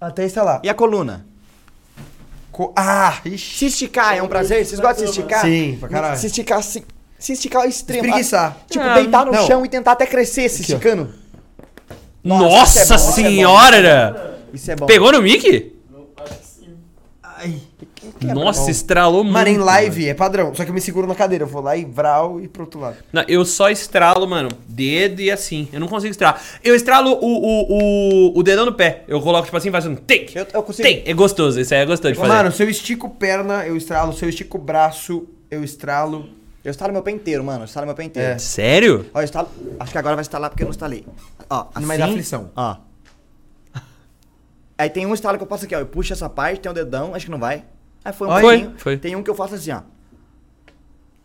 Até 0.00 0.24
instalar. 0.26 0.60
E 0.64 0.68
a 0.68 0.74
coluna? 0.74 1.24
Co- 2.50 2.72
Ah, 2.76 3.18
ixi. 3.24 3.58
Se 3.58 3.66
esticar 3.66 4.16
é 4.16 4.22
um 4.22 4.26
prazer? 4.28 4.66
Vocês 4.66 4.80
gostam 4.80 5.04
de 5.06 5.12
se 5.12 5.20
esticar? 5.20 5.40
Sim, 5.42 5.76
pra 5.78 5.88
caralho. 5.88 6.18
Se 6.18 6.26
esticar 6.26 6.58
assim. 6.58 6.82
Se 7.18 7.32
esticar 7.32 7.62
ao 7.62 7.68
extremo. 7.68 8.04
Espreguiçar. 8.06 8.56
Ah, 8.58 8.64
Tipo, 8.68 8.84
Ah, 8.84 8.94
deitar 8.94 9.24
no 9.26 9.32
não. 9.32 9.46
chão 9.46 9.64
e 9.64 9.68
tentar 9.68 9.92
até 9.92 10.04
crescer 10.06 10.48
se 10.48 10.74
Aqui, 10.74 10.88
ó. 10.88 11.06
Esticando. 12.24 12.50
Nossa, 12.50 12.82
isso 12.82 12.92
é 12.92 12.96
bom, 12.96 13.02
é 13.02 13.06
bom. 13.06 13.12
senhora! 13.12 14.38
Isso 14.52 14.70
é 14.70 14.76
bom. 14.76 14.86
Pegou 14.86 15.12
no 15.12 15.22
mic? 15.22 15.72
Ai. 17.22 17.54
Nossa, 18.34 18.70
estralou 18.70 19.22
muito. 19.24 19.32
Mano, 19.34 19.48
em 19.48 19.56
live 19.58 20.08
é 20.08 20.14
padrão. 20.14 20.54
Só 20.54 20.64
que 20.64 20.70
eu 20.70 20.74
me 20.74 20.80
seguro 20.80 21.06
na 21.06 21.14
cadeira. 21.14 21.44
Eu 21.44 21.48
vou 21.48 21.62
lá 21.62 21.76
e 21.76 21.84
vral 21.84 22.40
e 22.40 22.48
pro 22.48 22.64
outro 22.64 22.80
lado. 22.80 22.96
Não, 23.12 23.24
eu 23.28 23.44
só 23.44 23.70
estralo, 23.70 24.26
mano, 24.26 24.50
dedo 24.68 25.20
e 25.22 25.30
assim. 25.30 25.68
Eu 25.72 25.80
não 25.80 25.88
consigo 25.88 26.10
estralar. 26.10 26.40
Eu 26.62 26.74
estralo 26.74 27.12
o, 27.12 27.26
o, 27.26 28.32
o, 28.34 28.38
o 28.38 28.42
dedão 28.42 28.66
no 28.66 28.72
pé. 28.74 29.04
Eu 29.08 29.20
coloco, 29.20 29.44
tipo 29.46 29.56
assim, 29.56 29.70
faz 29.70 29.86
um 29.86 29.94
take. 29.94 30.36
Eu- 30.36 30.46
eu 30.52 30.62
consigo. 30.62 30.86
Tem. 30.86 31.02
É 31.06 31.14
gostoso, 31.14 31.60
isso 31.60 31.72
aí 31.72 31.80
é 31.80 31.86
gostoso 31.86 32.12
de 32.12 32.18
fazer. 32.20 32.32
Mano, 32.32 32.52
se 32.52 32.62
eu 32.62 32.68
estico 32.68 33.08
perna, 33.08 33.66
eu 33.66 33.76
estralo. 33.76 34.12
Se 34.12 34.24
eu 34.24 34.28
estico 34.28 34.58
o 34.58 34.60
braço, 34.60 35.26
eu 35.50 35.64
estralo. 35.64 36.28
Eu 36.62 36.70
estalo 36.70 36.92
meu 36.92 37.02
pé 37.02 37.10
inteiro, 37.10 37.42
mano. 37.42 37.60
Eu 37.60 37.64
estalo 37.64 37.86
meu 37.86 37.94
pé 37.94 38.04
inteiro. 38.04 38.32
É. 38.32 38.38
Sério? 38.38 39.06
Ó, 39.14 39.20
eu 39.20 39.24
estalo. 39.24 39.48
Acho 39.78 39.92
que 39.92 39.98
agora 39.98 40.14
vai 40.14 40.22
estalar 40.22 40.50
porque 40.50 40.62
eu 40.62 40.66
não 40.66 40.72
estalei. 40.72 41.06
Ó, 41.48 41.66
assim. 41.74 41.86
Mas 41.86 41.98
dá 41.98 42.04
aflição. 42.06 42.50
Ó. 42.54 42.76
Aí 44.76 44.90
tem 44.90 45.06
um 45.06 45.14
estalo 45.14 45.38
que 45.38 45.44
eu 45.44 45.48
faço 45.48 45.64
aqui, 45.64 45.74
ó. 45.74 45.78
Eu 45.78 45.86
puxo 45.86 46.12
essa 46.12 46.28
parte, 46.28 46.60
tem 46.60 46.70
o 46.70 46.74
dedão, 46.74 47.14
acho 47.14 47.24
que 47.26 47.30
não 47.30 47.38
vai. 47.38 47.64
Aí 48.04 48.12
foi 48.12 48.28
um 48.28 48.30
Foi, 48.30 48.40
pouquinho. 48.42 48.74
foi. 48.78 48.96
Tem 48.98 49.16
um 49.16 49.22
que 49.22 49.28
eu 49.30 49.34
faço 49.34 49.54
assim, 49.54 49.72
ó. 49.72 49.80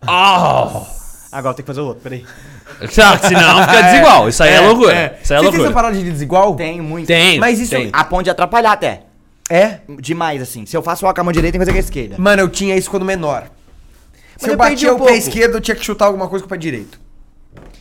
Ah! 0.05 0.83
Agora 1.31 1.53
tem 1.53 1.63
que 1.63 1.67
fazer 1.67 1.81
o 1.81 1.85
outro, 1.87 2.01
peraí. 2.03 2.25
Tá, 2.95 3.17
senão 3.27 3.61
fica 3.65 3.81
desigual. 3.83 4.29
Isso 4.29 4.43
aí 4.43 4.53
é, 4.53 4.59
loucura. 4.61 4.91
Isso 4.91 4.95
aí 4.95 5.05
é 5.05 5.17
Você 5.21 5.33
tem 5.35 5.41
loucura. 5.43 5.63
essa 5.63 5.73
parada 5.73 5.97
de 5.97 6.03
desigual? 6.11 6.55
Tem 6.55 6.81
muito. 6.81 7.07
Tem. 7.07 7.39
Mas 7.39 7.59
isso- 7.59 7.71
tem. 7.71 7.89
A 7.91 8.03
ponto 8.03 8.23
de 8.23 8.29
atrapalhar 8.29 8.71
até. 8.73 9.03
É? 9.49 9.79
Demais, 9.99 10.41
assim. 10.41 10.65
Se 10.65 10.75
eu 10.75 10.81
faço 10.81 11.05
o 11.05 11.13
com 11.13 11.21
a 11.21 11.23
mão 11.23 11.31
direita, 11.31 11.53
tem 11.53 11.59
que 11.59 11.65
fazer 11.65 11.71
com 11.71 11.77
a 11.77 11.79
esquerda. 11.87 12.15
Mano, 12.17 12.41
eu 12.41 12.49
tinha 12.49 12.75
isso 12.75 12.89
quando 12.89 13.05
menor. 13.05 13.49
Se 14.37 14.41
Mas 14.41 14.47
eu 14.47 14.51
eu 14.53 14.57
batia 14.57 14.91
um 14.91 14.95
o 14.95 14.99
pé 14.99 15.03
pouco. 15.05 15.17
esquerdo, 15.17 15.53
eu 15.55 15.61
tinha 15.61 15.75
que 15.75 15.83
chutar 15.85 16.05
alguma 16.05 16.27
coisa 16.27 16.43
com 16.43 16.47
o 16.47 16.49
pé 16.49 16.57
direito. 16.57 16.99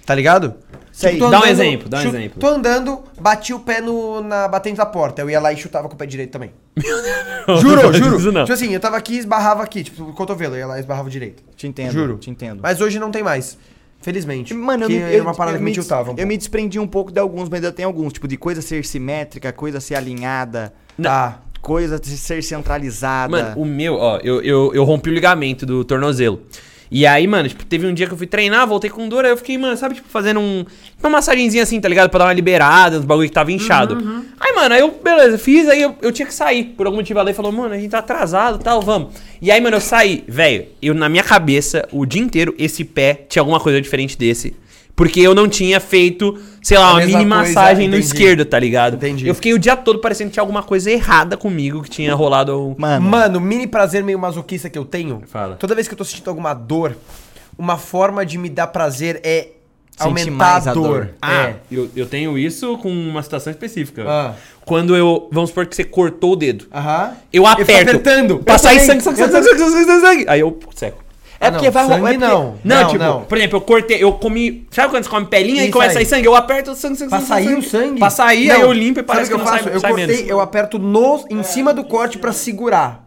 Tá 0.07 0.15
ligado? 0.15 0.55
Sei. 0.93 1.19
tô 1.19 1.29
Dá 1.29 1.41
um 1.41 1.47
exemplo, 1.47 1.89
dá 1.89 1.99
um 1.99 2.03
exemplo. 2.03 2.39
Tô 2.39 2.47
andando, 2.47 3.03
bati 3.21 3.53
o 3.53 3.59
pé 3.59 3.81
no, 3.81 4.21
na 4.21 4.47
batente 4.47 4.77
da 4.77 4.87
porta. 4.87 5.23
Eu 5.23 5.29
ia 5.31 5.41
lá 5.41 5.53
e 5.53 5.57
chutava 5.57 5.89
com 5.89 5.95
o 5.95 5.99
pé 5.99 6.07
direito 6.07 6.31
também. 6.31 6.53
Juro, 7.61 7.93
juro. 7.93 8.17
Isso 8.17 8.33
não. 8.33 8.43
Tipo 8.45 8.53
assim, 8.55 8.73
eu 8.73 8.81
tava 8.81 8.97
aqui 8.97 9.15
e 9.15 9.19
esbarrava 9.19 9.63
aqui, 9.63 9.83
tipo, 9.85 10.03
o 10.05 10.13
cotovelo. 10.15 10.55
Eu 10.55 10.61
ia 10.61 10.67
lá 10.67 10.77
e 10.77 10.81
esbarrava 10.81 11.11
direito. 11.11 11.43
Te 11.57 11.67
entendo. 11.67 11.93
Juro. 11.93 12.17
Te 12.17 12.31
entendo. 12.31 12.61
Mas 12.63 12.81
hoje 12.81 12.99
não 12.99 13.11
tem 13.11 13.23
mais. 13.23 13.59
Felizmente. 14.01 14.53
Mano, 14.55 14.85
eu, 14.85 14.89
que 14.89 14.99
não- 14.99 15.07
era 15.07 15.23
uma 15.23 15.35
parada 15.35 15.59
que 15.59 15.65
me 15.65 15.73
tiltava. 15.73 16.13
um 16.13 16.15
eu 16.17 16.27
me 16.27 16.37
desprendi 16.37 16.79
um 16.79 16.87
pouco 16.87 17.11
de 17.11 17.19
alguns, 17.19 17.49
mas 17.49 17.57
ainda 17.59 17.73
tem 17.73 17.85
alguns. 17.85 18.13
Tipo, 18.13 18.29
de 18.29 18.37
coisa 18.37 18.63
ser 18.63 18.85
simétrica, 18.85 19.53
coisa 19.53 19.81
ser 19.81 19.95
alinhada. 19.95 20.73
Tá. 21.03 21.41
Coisa 21.65 21.99
de 21.99 22.11
ser 22.19 22.43
centralizada. 22.43 23.31
Mano, 23.31 23.63
o 23.63 23.65
meu, 23.65 23.95
ó, 23.95 24.19
eu, 24.23 24.43
eu, 24.43 24.71
eu 24.75 24.85
rompi 24.85 25.09
o 25.09 25.15
ligamento 25.15 25.65
do 25.65 25.83
tornozelo. 25.83 26.43
E 26.91 27.07
aí, 27.07 27.27
mano, 27.27 27.49
tipo, 27.49 27.65
teve 27.65 27.87
um 27.87 27.95
dia 27.95 28.07
que 28.07 28.13
eu 28.13 28.19
fui 28.19 28.27
treinar, 28.27 28.69
voltei 28.69 28.91
com 28.91 29.09
dor, 29.09 29.25
aí 29.25 29.31
eu 29.33 29.37
fiquei, 29.37 29.57
mano, 29.57 29.75
sabe, 29.77 29.95
tipo, 29.95 30.09
fazendo 30.09 30.39
um. 30.39 30.65
Uma 31.03 31.11
massagenzinha 31.11 31.63
assim, 31.63 31.81
tá 31.81 31.89
ligado? 31.89 32.11
Pra 32.11 32.19
dar 32.19 32.27
uma 32.27 32.33
liberada 32.35 32.97
nos 32.97 33.05
bagulho 33.07 33.27
que 33.27 33.35
tava 33.35 33.51
inchado. 33.51 33.97
Aí, 34.39 34.53
mano, 34.53 34.75
aí 34.75 34.81
eu, 34.81 34.91
beleza, 35.03 35.39
fiz, 35.39 35.67
aí 35.69 35.81
eu, 35.81 35.97
eu 36.03 36.13
tinha 36.13 36.27
que 36.27 36.35
sair. 36.35 36.65
Por 36.77 36.87
algum 36.87 36.99
motivo, 36.99 37.19
a 37.19 37.23
lei 37.23 37.35
falou, 37.35 37.51
mano, 37.51 37.75
a 37.75 37.79
gente 37.79 37.91
tá 37.91 37.99
atrasado 37.99 38.59
tal, 38.59 38.83
vamos. 38.83 39.15
E 39.41 39.51
aí, 39.51 39.61
mano, 39.61 39.77
eu 39.77 39.81
saí, 39.81 40.23
velho, 40.29 40.67
eu 40.83 40.95
na 40.95 41.09
minha 41.09 41.25
cabeça, 41.25 41.89
o 41.91 42.05
dia 42.05 42.23
inteiro, 42.23 42.55
esse 42.59 42.85
pé 42.85 43.25
tinha 43.29 43.41
alguma 43.41 43.59
coisa 43.59 43.81
diferente 43.81 44.17
desse. 44.19 44.55
Porque 44.97 45.21
eu 45.21 45.35
não 45.35 45.49
tinha 45.49 45.81
feito, 45.81 46.39
sei 46.63 46.79
lá, 46.79 46.91
A 46.91 46.93
uma 46.95 47.01
mini 47.07 47.25
massagem 47.25 47.89
no 47.89 47.97
esquerdo, 47.97 48.45
tá 48.45 48.59
ligado? 48.59 48.95
Entendi. 48.95 49.27
Eu 49.27 49.35
fiquei 49.35 49.53
o 49.53 49.59
dia 49.59 49.77
todo 49.77 49.99
parecendo 49.99 50.31
que 50.31 50.35
tinha 50.35 50.43
alguma 50.43 50.63
coisa 50.63 50.89
errada 50.91 51.37
comigo, 51.37 51.83
que 51.83 51.91
tinha 51.91 52.15
rolado. 52.15 52.69
um- 52.69 52.75
Mano, 52.79 53.09
Mano, 53.11 53.41
mini 53.41 53.67
prazer 53.67 54.05
meio 54.05 54.19
masoquista 54.19 54.71
que 54.71 54.79
eu 54.79 54.85
tenho. 54.85 55.23
Fala. 55.27 55.57
Toda 55.57 55.75
vez 55.75 55.89
que 55.89 55.95
eu 55.95 55.99
tô 55.99 56.05
sentindo 56.05 56.29
alguma 56.31 56.55
dor, 56.55 56.97
uma 57.59 57.77
forma 57.77 58.25
de 58.25 58.39
me 58.39 58.49
dar 58.49 58.69
prazer 58.69 59.21
é 59.25 59.49
Sente 59.97 60.09
aumentar 60.09 60.31
mais 60.33 60.69
a 60.69 60.73
dor. 60.75 60.83
dor. 60.89 61.11
Ah, 61.21 61.49
É. 61.49 61.57
eu, 61.73 61.89
eu 61.97 62.07
tenho 62.07 62.39
isso 62.39 62.79
com 62.79 62.89
uma 62.89 63.23
situação 63.23 63.51
específica. 63.53 64.05
Ah. 64.09 64.35
Quando 64.65 64.97
eu. 64.97 65.29
Vamos 65.31 65.51
supor 65.51 65.67
que 65.67 65.75
você 65.77 65.85
cortou 65.85 66.33
o 66.33 66.37
dedo. 66.37 66.67
Aham. 66.73 67.13
Eu 67.33 67.47
aperto. 67.47 67.91
apertando. 67.91 68.39
Pra 68.39 68.55
Eu 68.55 68.59
sair 68.59 68.81
sangue, 68.81 69.03
sangue, 69.03 69.19
sangue, 69.19 69.33
sangue, 69.33 69.59
sangue, 69.59 69.71
sangue, 69.85 70.01
sangue. 70.01 70.25
Aí 70.29 70.41
eu 70.41 70.59
seco. 70.75 71.04
É 71.45 71.49
Ah, 71.49 71.53
porque 71.53 71.67
não, 71.67 71.73
vai 71.73 71.87
sangue 71.87 71.95
é 71.95 72.13
porque- 72.13 72.19
não. 72.19 72.55
Não, 72.65 72.89
tipo, 72.89 73.21
por 73.29 73.39
exemplo, 73.39 73.57
eu 73.57 73.61
cortei, 73.61 74.03
eu 74.03 74.13
comi. 74.15 74.67
Sabe 74.71 74.89
quando 74.91 75.05
você 75.05 75.11
come 75.11 75.27
pelinha 75.27 75.63
e 75.63 75.65
Isso 75.65 75.73
começa 75.73 75.91
a 75.91 75.95
sair 75.95 76.07
sangue? 76.07 76.27
Eu 76.27 76.35
aperto 76.35 76.71
o 76.71 76.75
sangue, 76.75 76.97
sangue, 76.97 77.11
Pra 77.11 77.21
sangue, 77.21 77.45
sair 77.45 77.55
o 77.59 77.63
sangue? 77.63 77.99
Pra 77.99 78.11
sair, 78.11 78.49
Não. 78.49 78.55
aí 78.57 78.61
eu 78.63 78.73
limpo 78.73 79.01
e 79.01 79.03
Sabe 79.03 79.07
parece 79.07 79.25
o 79.25 79.29
que, 79.29 79.35
eu 79.35 79.39
não 79.45 79.47
faço? 79.53 79.65
sai, 79.65 79.75
eu 79.75 79.81
sai 79.81 79.91
cortei, 79.91 80.07
menos. 80.17 80.31
eu 80.31 80.41
aperto 80.41 80.79
no, 80.79 81.25
em 81.31 81.43
cima 81.43 81.75
do 81.75 81.85
corte 81.85 82.19
pra 82.19 82.33
segurar. 82.33 83.05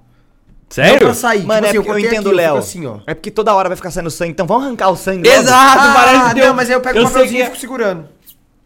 Não 0.69 0.83
Sério? 0.83 0.99
pra 0.99 1.13
sair. 1.13 1.43
Mano, 1.45 1.65
é 1.65 1.69
tipo 1.69 1.69
assim, 1.69 1.75
porque 1.77 1.89
eu 1.89 1.93
cortei 1.93 2.09
entendo 2.19 2.31
Léo. 2.35 2.57
assim, 2.57 2.85
ó. 2.85 2.97
É 3.07 3.13
porque 3.13 3.31
toda 3.31 3.53
hora 3.55 3.69
vai 3.69 3.75
ficar 3.75 3.89
saindo 3.91 4.11
sangue, 4.11 4.31
então 4.31 4.45
vamos 4.45 4.65
arrancar 4.65 4.89
o 4.89 4.95
sangue. 4.97 5.27
Exato, 5.29 5.79
Ah, 5.81 5.93
parece 5.95 6.27
que 6.29 6.35
deu. 6.35 6.47
não, 6.47 6.53
mas 6.53 6.69
aí 6.69 6.75
eu 6.75 6.81
pego 6.81 6.99
o 6.99 7.01
eu 7.01 7.05
papelzinho 7.07 7.31
que 7.31 7.37
e 7.37 7.41
é- 7.41 7.45
fico 7.45 7.57
segurando. 7.57 8.05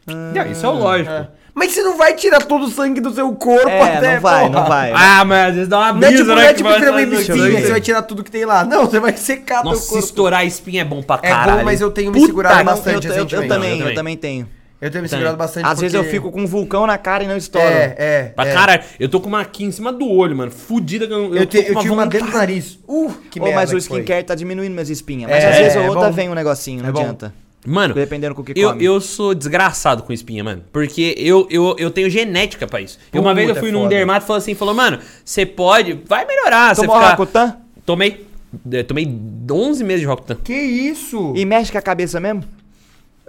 Não, 0.08 0.46
isso 0.52 0.66
é 0.66 0.70
o 0.70 0.74
lógico. 0.74 1.28
Mas 1.54 1.72
você 1.74 1.82
não 1.84 1.98
vai 1.98 2.14
tirar 2.16 2.42
todo 2.44 2.66
o 2.66 2.70
sangue 2.70 3.02
do 3.02 3.14
seu 3.14 3.30
corpo 3.34 3.68
É, 3.68 3.82
até, 3.98 4.14
não 4.16 4.22
vai, 4.22 4.40
porra. 4.48 4.60
não 4.62 4.68
vai. 4.70 4.92
Ah, 4.96 5.26
mas 5.26 5.48
às 5.50 5.54
vezes 5.56 5.68
dá 5.70 5.78
uma 5.80 5.94
Não 5.94 5.98
é 5.98 6.08
brisa, 6.08 6.24
tipo, 6.24 6.28
né? 6.30 6.36
não 6.36 6.42
é 6.42 6.48
que 6.48 6.54
tipo 6.56 6.70
tirar 6.74 6.92
uma 6.92 6.94
sair 7.00 7.06
do 7.08 7.16
espinha, 7.22 7.56
que 7.56 7.62
você 7.66 7.72
vai 7.72 7.82
tirar 7.82 8.02
tudo 8.04 8.24
que 8.24 8.32
tem 8.32 8.46
lá. 8.46 8.64
Não, 8.64 8.86
você 8.86 9.00
vai 9.00 9.16
secar 9.18 9.64
Nossa, 9.64 9.72
teu 9.78 9.82
se 9.82 9.90
corpo. 9.90 10.06
estourar 10.06 10.40
a 10.40 10.46
espinha 10.46 10.82
é 10.82 10.86
bom 10.86 11.04
pra 11.04 11.20
É 11.22 11.30
caralho. 11.30 11.58
bom, 11.60 11.66
mas 11.66 11.82
eu 11.82 11.92
tenho 11.92 12.10
me 12.12 12.16
Puta 12.20 12.28
segurado 12.28 12.58
que- 12.58 12.64
bastante 12.64 13.06
eu, 13.08 13.12
eu- 13.14 13.18
eu 13.20 13.24
recentemente. 13.26 13.48
também, 13.54 13.80
Eu 13.82 13.88
eu 13.90 13.96
também. 13.96 14.16
tenho. 14.18 14.48
Eu 14.80 14.90
tenho 14.90 15.04
me 15.04 15.10
Tem. 15.10 15.16
segurado 15.20 15.38
bastante 15.38 15.68
Às 15.68 15.80
vezes 15.80 15.94
eu 15.94 16.02
porque- 16.02 16.16
fico 16.16 16.32
com 16.32 16.42
um 16.42 16.48
vulcão 16.48 16.88
na 16.88 16.98
cara 16.98 17.24
e 17.24 17.28
não 17.28 17.38
estouro. 17.38 17.68
É, 17.68 17.96
é. 18.00 18.24
Pra 18.36 18.48
é. 18.48 18.54
caralho. 18.54 18.82
Eu 19.00 19.08
tô 19.10 19.20
com 19.20 19.28
uma 19.28 19.40
aqui 19.42 19.64
em 19.64 19.72
cima 19.72 19.94
do 19.94 20.10
olho, 20.10 20.36
mano. 20.36 20.50
Fudida 20.50 21.06
que 21.06 21.14
eu, 21.14 21.36
Eu, 21.36 21.46
te, 21.46 21.58
tô 21.62 21.64
com 21.66 21.70
eu 21.74 21.82
tive 21.82 21.94
uma 21.94 22.08
dentro 22.08 22.32
do 22.32 22.38
nariz. 22.38 22.80
Uh, 22.88 23.12
que 23.30 23.40
Ô, 23.40 23.44
merda 23.44 23.60
mas 23.60 23.72
o 23.72 23.76
que 23.76 23.82
foi. 23.84 24.00
skincare 24.00 24.24
tá 24.24 24.34
diminuindo 24.34 24.72
minhas 24.72 24.90
espinhas. 24.90 25.30
Mas 25.30 25.44
É, 25.44 25.50
às 25.50 25.58
vezes 25.58 25.76
ou 25.76 25.84
é 25.84 25.90
outra 25.90 26.08
bom. 26.08 26.14
vem 26.14 26.30
um 26.30 26.34
negocinho, 26.34 26.82
não 26.82 26.90
É 26.90 26.92
bom. 26.92 27.16
Mano, 27.66 27.94
Dependendo 27.94 28.34
com 28.34 28.42
o 28.42 28.44
que 28.44 28.60
eu, 28.60 28.70
come. 28.70 28.84
eu 28.84 29.00
sou 29.00 29.36
desgraçado 29.36 30.02
com 30.04 30.12
espinha, 30.12 30.44
mano. 30.44 30.64
Porque 30.72 31.14
eu, 31.18 31.48
eu, 31.50 31.76
eu 31.78 31.92
tenho 31.92 32.10
genética 32.10 32.68
pra 32.68 32.82
isso. 32.82 32.98
Uma 33.14 33.34
vez 33.34 33.50
eu 33.50 33.56
é 33.56 33.60
fui 33.60 33.72
num 33.72 33.84
foda. 33.84 33.90
dermato 33.90 34.26
e 34.26 34.28
falou 34.28 34.38
assim, 34.40 34.56
falou, 34.56 34.74
mano, 34.74 35.00
você 35.24 35.46
pode, 35.46 35.94
vai 36.06 36.26
melhorar. 36.26 36.76
Você 36.76 36.82
Tomou 36.82 36.96
ficar... 36.96 37.10
Rakutan? 37.10 37.58
Tomei, 37.86 38.26
eh, 38.72 38.84
tomei 38.84 39.08
11 39.50 39.84
meses 39.84 40.02
de 40.02 40.08
Rokutan. 40.08 40.38
Que 40.44 40.54
isso? 40.54 41.34
E 41.36 41.46
mexe 41.46 41.72
com 41.72 41.78
a 41.78 41.82
cabeça 41.82 42.20
mesmo? 42.20 42.44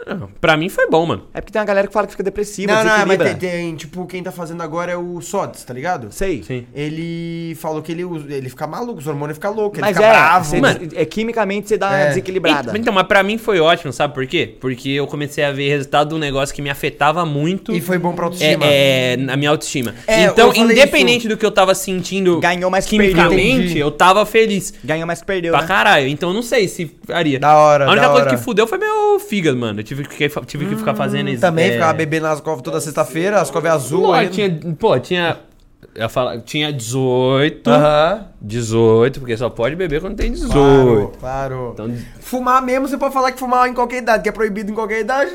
Não, 0.06 0.28
Pra 0.40 0.56
mim 0.56 0.68
foi 0.68 0.88
bom, 0.88 1.06
mano. 1.06 1.26
É 1.32 1.40
porque 1.40 1.52
tem 1.52 1.60
uma 1.60 1.66
galera 1.66 1.86
que 1.86 1.92
fala 1.92 2.06
que 2.06 2.12
fica 2.12 2.22
depressiva, 2.22 2.72
Não, 2.72 2.78
não, 2.84 2.90
mas 3.06 3.18
desequilibra. 3.18 3.34
tem, 3.34 3.50
tem, 3.50 3.76
tipo, 3.76 4.06
quem 4.06 4.22
tá 4.22 4.32
fazendo 4.32 4.62
agora 4.62 4.90
é 4.92 4.96
o 4.96 5.20
Sods, 5.20 5.62
tá 5.64 5.72
ligado? 5.72 6.08
Sei. 6.10 6.42
Sim. 6.42 6.66
Ele 6.74 7.54
falou 7.60 7.80
que 7.82 7.92
ele, 7.92 8.04
usa- 8.04 8.26
ele 8.32 8.48
fica 8.48 8.66
maluco, 8.66 8.98
os 8.98 9.06
hormônios 9.06 9.36
ficam 9.38 9.52
loucos, 9.54 9.78
ele 9.78 9.86
Mas 9.86 9.96
fica 9.96 10.06
é, 10.08 10.10
bravo. 10.12 10.44
você- 10.44 10.60
Mano. 10.60 10.80
é, 10.94 11.04
quimicamente 11.04 11.68
você 11.68 11.76
dá 11.78 11.88
uma 11.88 11.98
É. 11.98 12.08
desequilibrada. 12.08 12.76
Então, 12.76 12.92
mas 12.92 13.06
pra 13.06 13.22
mim 13.22 13.38
foi 13.38 13.60
ótimo, 13.60 13.92
sabe 13.92 14.12
por 14.14 14.26
quê? 14.26 14.56
Porque 14.60 14.88
eu 14.90 15.06
comecei 15.06 15.44
a 15.44 15.52
ver 15.52 15.68
resultado 15.68 16.08
de 16.10 16.14
um 16.14 16.18
negócio 16.18 16.54
que 16.54 16.60
me 16.62 16.70
afetava 16.70 17.24
muito. 17.24 17.72
E 17.72 17.80
foi 17.80 17.98
bom 17.98 18.12
pra 18.12 18.24
autoestima. 18.26 18.64
É, 18.66 19.12
é, 19.12 19.16
na 19.16 19.36
minha 19.36 19.50
autoestima. 19.50 19.94
É, 20.06 20.24
então, 20.24 20.48
eu 20.48 20.54
falei 20.54 20.72
independente 20.72 21.28
do 21.28 21.36
que 21.36 21.46
eu 21.46 21.50
tava 21.50 21.74
sentindo 21.74 22.40
Ganhou 22.40 22.70
mais 22.70 22.86
quimicamente. 22.86 23.42
Entendi. 23.62 23.78
eu 23.78 23.90
tava 23.90 24.24
feliz. 24.26 24.74
Ganhou 24.82 25.06
mais 25.06 25.20
que 25.20 25.26
perdeu, 25.26 25.52
Pra 25.52 25.62
né? 25.62 25.66
caralho. 25.68 26.08
Então 26.08 26.30
eu 26.30 26.34
não 26.34 26.42
sei 26.42 26.66
se 26.66 26.90
faria. 27.06 27.38
Da 27.38 27.54
hora, 27.56 27.86
A 27.86 27.90
única 27.90 28.02
da 28.06 28.12
coisa 28.12 28.26
hora. 28.28 28.36
que 28.36 28.42
fudeu 28.42 28.66
foi 28.66 28.78
meu 28.78 29.18
fígado, 29.20 29.56
mano. 29.56 29.82
Tive 29.94 30.04
que, 30.08 30.28
tive 30.46 30.66
que 30.66 30.76
ficar 30.76 30.94
fazendo 30.94 31.28
isso. 31.28 31.40
Também 31.42 31.68
é... 31.68 31.72
ficava 31.72 31.92
bebendo 31.92 32.26
as 32.26 32.40
covas 32.40 32.62
toda 32.62 32.80
sexta-feira, 32.80 33.40
as 33.40 33.50
covas 33.50 33.72
azul. 33.72 34.04
Pô, 34.04 34.12
aí- 34.12 34.28
tinha, 34.28 34.60
pô, 34.78 34.98
tinha. 34.98 35.38
Eu 35.94 36.08
falar, 36.08 36.40
tinha 36.40 36.72
18. 36.72 37.68
Aham. 37.68 38.26
18, 38.40 39.20
porque 39.20 39.36
só 39.36 39.50
pode 39.50 39.76
beber 39.76 40.00
quando 40.00 40.16
tem 40.16 40.32
18. 40.32 40.52
Claro, 40.54 41.12
claro. 41.20 41.70
Então, 41.74 41.94
Fumar 42.20 42.62
mesmo, 42.62 42.88
você 42.88 42.96
pode 42.96 43.12
falar 43.12 43.32
que 43.32 43.38
fumar 43.38 43.68
em 43.68 43.74
qualquer 43.74 43.98
idade, 43.98 44.22
que 44.22 44.28
é 44.30 44.32
proibido 44.32 44.70
em 44.70 44.74
qualquer 44.74 45.00
idade. 45.00 45.30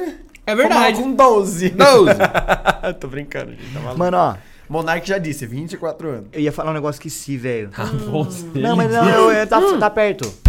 É 0.47 0.55
verdade. 0.55 0.95
Fumar 0.95 1.09
com 1.09 1.15
12. 1.15 1.69
12. 1.69 2.11
Tô 2.99 3.07
brincando, 3.07 3.51
gente. 3.51 3.71
Tá 3.73 3.79
maluco. 3.79 3.99
Mano, 3.99 4.17
ó, 4.17 4.35
Monark 4.67 5.07
já 5.07 5.19
disse, 5.19 5.45
24 5.45 6.09
anos. 6.09 6.25
eu 6.33 6.39
ia 6.41 6.51
falar 6.51 6.71
um 6.71 6.73
negócio 6.73 6.99
que 6.99 7.07
esqueci, 7.09 7.37
velho. 7.37 7.69
Ah, 7.77 7.83
você. 7.85 8.45
Não, 8.55 8.75
mas 8.75 8.91
não, 8.91 9.07
eu, 9.07 9.31
eu- 9.31 9.47
tá, 9.47 9.61
tá 9.77 9.89
perto. 9.91 10.46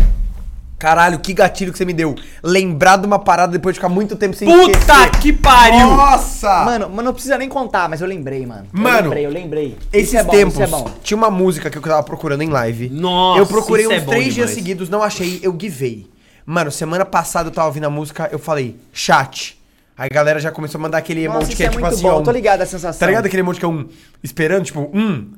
Caralho, 0.79 1.19
que 1.19 1.33
gatilho 1.35 1.73
que 1.73 1.79
você 1.79 1.85
me 1.85 1.93
deu. 1.93 2.15
Lembrar 2.43 2.99
de 2.99 3.07
uma 3.07 3.19
parada 3.19 3.51
depois 3.53 3.75
de 3.75 3.79
ficar 3.81 3.89
muito 3.89 4.15
tempo 4.15 4.37
sem 4.37 4.47
Puta 4.49 4.79
esquecer. 4.79 5.11
que 5.21 5.33
pariu! 5.33 5.89
Nossa! 5.89 6.65
Mano, 6.65 6.89
mas 6.95 7.05
não 7.05 7.13
precisa 7.13 7.37
nem 7.37 7.49
contar, 7.49 7.89
mas 7.89 8.01
eu 8.01 8.07
lembrei, 8.07 8.47
mano. 8.47 8.67
Eu 8.73 8.81
Mano, 8.81 9.03
lembrei, 9.09 9.27
eu 9.27 9.31
lembrei. 9.31 9.77
Esses 9.93 10.09
isso 10.11 10.19
é 10.19 10.23
bom, 10.23 10.31
tempos, 10.31 10.55
isso 10.55 10.63
é 10.63 10.67
bom. 10.69 10.89
tinha 11.03 11.17
uma 11.17 11.31
música 11.31 11.69
que 11.69 11.77
eu 11.79 11.83
tava 11.83 12.03
procurando 12.05 12.43
em 12.43 12.49
live. 12.49 12.89
Nossa, 12.91 13.41
Eu 13.41 13.47
procurei 13.47 13.85
isso 13.87 13.93
é 13.93 13.97
uns 13.99 14.05
bom 14.05 14.11
três 14.13 14.25
dias 14.27 14.35
demais. 14.51 14.55
seguidos, 14.55 14.89
não 14.89 15.03
achei, 15.03 15.41
eu 15.43 15.57
givei. 15.61 16.09
Mano, 16.47 16.71
semana 16.71 17.05
passada 17.05 17.49
eu 17.49 17.53
tava 17.53 17.67
ouvindo 17.67 17.85
a 17.87 17.91
música, 17.91 18.29
eu 18.31 18.39
falei, 18.39 18.77
chat. 18.93 19.59
Aí 19.97 20.09
a 20.09 20.15
galera 20.15 20.39
já 20.39 20.53
começou 20.53 20.79
a 20.79 20.83
mandar 20.83 20.99
aquele 20.99 21.27
Nossa, 21.27 21.39
emoji 21.41 21.57
que 21.57 21.63
é, 21.65 21.67
é 21.67 21.69
tipo 21.71 21.81
muito 21.83 21.93
assim, 21.93 22.03
bom, 22.05 22.11
ó. 22.11 22.19
eu 22.21 22.23
tô 22.23 22.31
ligado 22.31 22.63
a 22.63 22.67
sensação. 22.67 23.01
Tá 23.01 23.07
ligado 23.07 23.27
aquele 23.27 23.41
emoji 23.43 23.59
que 23.59 23.65
é 23.65 23.69
um 23.69 23.89
esperando, 24.23 24.65
tipo, 24.65 24.89
um? 24.95 25.33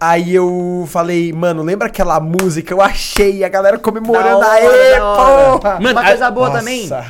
Aí 0.00 0.34
eu 0.34 0.84
falei, 0.88 1.32
mano, 1.32 1.62
lembra 1.62 1.88
aquela 1.88 2.20
música? 2.20 2.72
Eu 2.72 2.80
achei, 2.80 3.42
a 3.42 3.48
galera 3.48 3.78
comemorando. 3.78 4.40
Da 4.40 4.46
hora, 4.48 4.54
Aê, 4.54 4.96
da 4.96 5.04
hora. 5.04 5.58
porra! 5.58 5.80
Mano, 5.80 5.90
Uma 5.92 6.00
a- 6.00 6.06
coisa 6.06 6.30
boa 6.30 6.48
Nossa. 6.50 7.06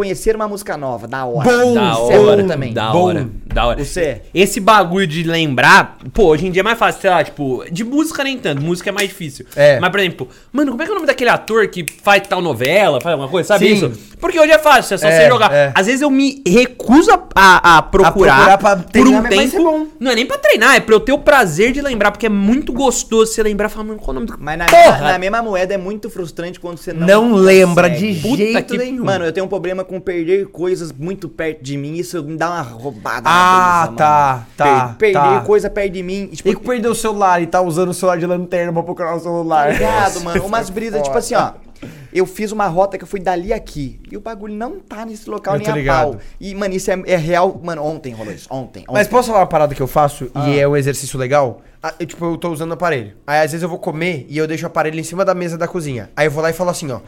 Conhecer 0.00 0.34
uma 0.34 0.48
música 0.48 0.78
nova, 0.78 1.06
da 1.06 1.26
hora. 1.26 1.44
Bom, 1.50 1.74
Da 1.74 1.92
Isso 1.92 2.12
é 2.12 2.18
hora, 2.18 2.42
bom 2.42 2.48
também. 2.48 2.72
da 2.72 2.90
Bom. 2.90 3.02
hora, 3.04 3.28
da 3.52 3.66
hora. 3.66 3.84
Você. 3.84 4.22
Esse 4.32 4.58
bagulho 4.58 5.06
de 5.06 5.22
lembrar, 5.24 5.98
pô, 6.14 6.28
hoje 6.28 6.46
em 6.46 6.50
dia 6.50 6.60
é 6.60 6.62
mais 6.62 6.78
fácil, 6.78 7.02
sei 7.02 7.10
lá, 7.10 7.22
tipo, 7.22 7.62
de 7.70 7.84
música 7.84 8.24
nem 8.24 8.38
tanto, 8.38 8.62
música 8.62 8.88
é 8.88 8.92
mais 8.92 9.08
difícil. 9.10 9.44
É. 9.54 9.78
Mas, 9.78 9.90
por 9.90 10.00
exemplo, 10.00 10.28
mano, 10.50 10.70
como 10.70 10.82
é 10.82 10.86
que 10.86 10.90
é 10.90 10.92
o 10.92 10.94
nome 10.94 11.06
daquele 11.06 11.28
ator 11.28 11.68
que 11.68 11.84
faz 12.02 12.22
tal 12.26 12.40
novela, 12.40 12.98
faz 12.98 13.12
alguma 13.12 13.28
coisa, 13.28 13.48
sabe 13.48 13.66
Sim. 13.68 13.74
isso? 13.74 13.92
Porque 14.18 14.40
hoje 14.40 14.52
é 14.52 14.58
fácil, 14.58 14.94
é 14.94 14.98
só 14.98 15.06
É, 15.06 15.20
você 15.20 15.28
jogar. 15.28 15.52
é. 15.52 15.72
Às 15.74 15.84
vezes 15.86 16.00
eu 16.00 16.10
me 16.10 16.42
recuso 16.46 17.10
a, 17.10 17.20
a- 17.34 17.78
a 17.78 17.82
procurar, 17.82 18.36
procurar 18.36 18.58
pra 18.58 18.76
por 18.76 18.84
treinar, 18.90 19.20
um 19.20 19.22
vai 19.22 19.32
ser 19.48 19.50
tempo. 19.58 19.64
bom. 19.64 19.86
Não 20.00 20.10
é 20.10 20.14
nem 20.14 20.24
pra 20.24 20.38
treinar, 20.38 20.76
é 20.76 20.80
pra 20.80 20.94
eu 20.94 21.00
ter 21.00 21.12
o 21.12 21.18
prazer 21.18 21.72
de 21.72 21.82
lembrar, 21.82 22.10
porque 22.10 22.24
é 22.26 22.30
muito 22.30 22.72
gostoso 22.72 23.32
você 23.32 23.42
lembrar 23.42 23.66
e 23.66 23.70
falar, 23.70 23.84
mano, 23.84 23.98
qual 23.98 24.08
é 24.08 24.10
o 24.12 24.14
nome 24.14 24.26
do. 24.26 24.36
Mas 24.38 24.56
na, 24.58 24.64
Porra! 24.66 24.82
mesma, 24.92 25.12
na 25.12 25.18
mesma 25.18 25.42
moeda 25.42 25.74
é 25.74 25.78
muito 25.78 26.08
frustrante 26.08 26.58
quando 26.58 26.78
você 26.78 26.92
não 26.92 27.06
Não, 27.06 27.34
lembra 27.34 27.88
consegue. 27.90 28.14
de 28.14 28.20
Puta 28.20 28.36
jeito 28.36 28.64
que- 28.72 28.78
nenhum. 28.78 29.04
Mano, 29.04 29.24
eu 29.24 29.32
tenho 29.32 29.44
um 29.46 29.48
problema 29.48 29.82
com 29.84 29.89
perder 29.98 30.46
coisas 30.48 30.92
muito 30.92 31.26
perto 31.28 31.62
de 31.62 31.76
mim. 31.78 31.94
Isso 31.94 32.22
me 32.22 32.36
dá 32.36 32.50
uma 32.50 32.60
roubada 32.62 33.22
Ah, 33.24 33.88
na 33.90 33.96
tá, 33.96 34.32
mano. 34.34 34.46
tá, 34.56 34.86
Per- 34.88 34.96
perder 34.98 35.18
tá. 35.18 35.40
coisa 35.40 35.70
perto 35.70 35.92
de 35.94 36.02
mim. 36.02 36.26
Tipo, 36.26 36.48
E 36.50 36.54
que 36.54 36.62
perdeu 36.62 36.92
o 36.92 36.94
celular 36.94 37.42
e 37.42 37.46
tá 37.46 37.62
usando 37.62 37.88
o 37.88 37.94
celular 37.94 38.18
de 38.18 38.26
lanterna 38.26 38.72
pra 38.72 38.82
procurar 38.82 39.16
o 39.16 39.20
celular. 39.20 39.70
Obrigado, 39.70 40.20
mano. 40.22 40.44
Umas 40.44 40.68
brisas, 40.68 41.02
tipo 41.02 41.16
assim, 41.16 41.34
ó. 41.34 41.52
Eu 42.12 42.26
fiz 42.26 42.52
uma 42.52 42.66
rota 42.66 42.98
que 42.98 43.04
eu 43.04 43.08
fui 43.08 43.20
dali 43.20 43.52
aqui. 43.52 44.00
E 44.10 44.16
o 44.16 44.20
bagulho 44.20 44.52
não 44.52 44.80
tá 44.80 45.06
nesse 45.06 45.30
local 45.30 45.54
Eu 45.54 45.60
nem 45.60 45.68
a 45.70 45.74
ligado. 45.74 46.10
pau. 46.12 46.20
E, 46.38 46.54
mano, 46.54 46.74
isso 46.74 46.90
é, 46.90 47.00
é 47.06 47.16
real. 47.16 47.58
Mano, 47.64 47.82
ontem 47.84 48.12
rolou 48.12 48.34
isso. 48.34 48.48
Ontem. 48.50 48.80
ontem. 48.82 48.92
Mas 48.92 49.06
posso 49.08 49.28
falar 49.28 49.40
uma 49.40 49.46
parada 49.46 49.74
que 49.74 49.80
eu 49.80 49.86
faço 49.86 50.28
Ah. 50.34 50.50
e 50.50 50.58
é 50.58 50.68
um 50.68 50.76
exercício 50.76 51.18
legal? 51.18 51.62
Ah, 51.82 51.94
eu, 51.98 52.04
tipo, 52.06 52.22
eu 52.26 52.36
tô 52.36 52.50
usando 52.50 52.72
o 52.72 52.74
aparelho. 52.74 53.12
Aí 53.26 53.38
às 53.38 53.52
vezes 53.52 53.62
eu 53.62 53.68
vou 53.68 53.78
comer 53.78 54.26
e 54.28 54.36
eu 54.36 54.46
deixo 54.46 54.64
o 54.64 54.66
aparelho 54.66 54.98
em 55.00 55.04
cima 55.04 55.24
da 55.24 55.34
mesa 55.34 55.56
da 55.56 55.66
cozinha. 55.66 56.10
Aí 56.16 56.26
eu 56.26 56.30
vou 56.30 56.42
lá 56.42 56.50
e 56.50 56.52
falo 56.52 56.68
assim, 56.68 56.90
ó. 56.90 57.00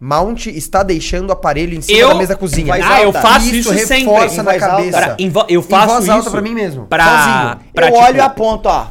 Mount 0.00 0.46
está 0.46 0.82
deixando 0.82 1.30
o 1.30 1.32
aparelho 1.32 1.76
em 1.76 1.80
cima 1.80 1.98
Eu- 1.98 2.08
da 2.08 2.14
mesa 2.16 2.36
cozinha. 2.36 2.74
Ah, 2.74 3.00
eu 3.00 3.06
alta. 3.08 3.20
faço 3.22 3.54
isso, 3.54 3.72
sempre. 3.74 4.04
reforça 4.04 4.40
Em 4.40 4.44
na 4.44 4.58
cabeça. 4.58 5.16
Vo- 5.30 5.46
eu 5.48 5.62
faço 5.62 5.84
em 5.84 5.88
voz 5.96 6.08
alta 6.08 6.20
isso 6.22 6.30
pra 6.30 6.40
mim 6.42 6.54
mesmo. 6.54 6.86
pra- 6.86 7.04
Sozinho. 7.04 7.60
pra, 7.72 7.86
eu 7.88 7.92
tipo, 7.92 8.04
olho 8.04 8.16
e 8.16 8.20
aponto, 8.20 8.68
ó. 8.68 8.86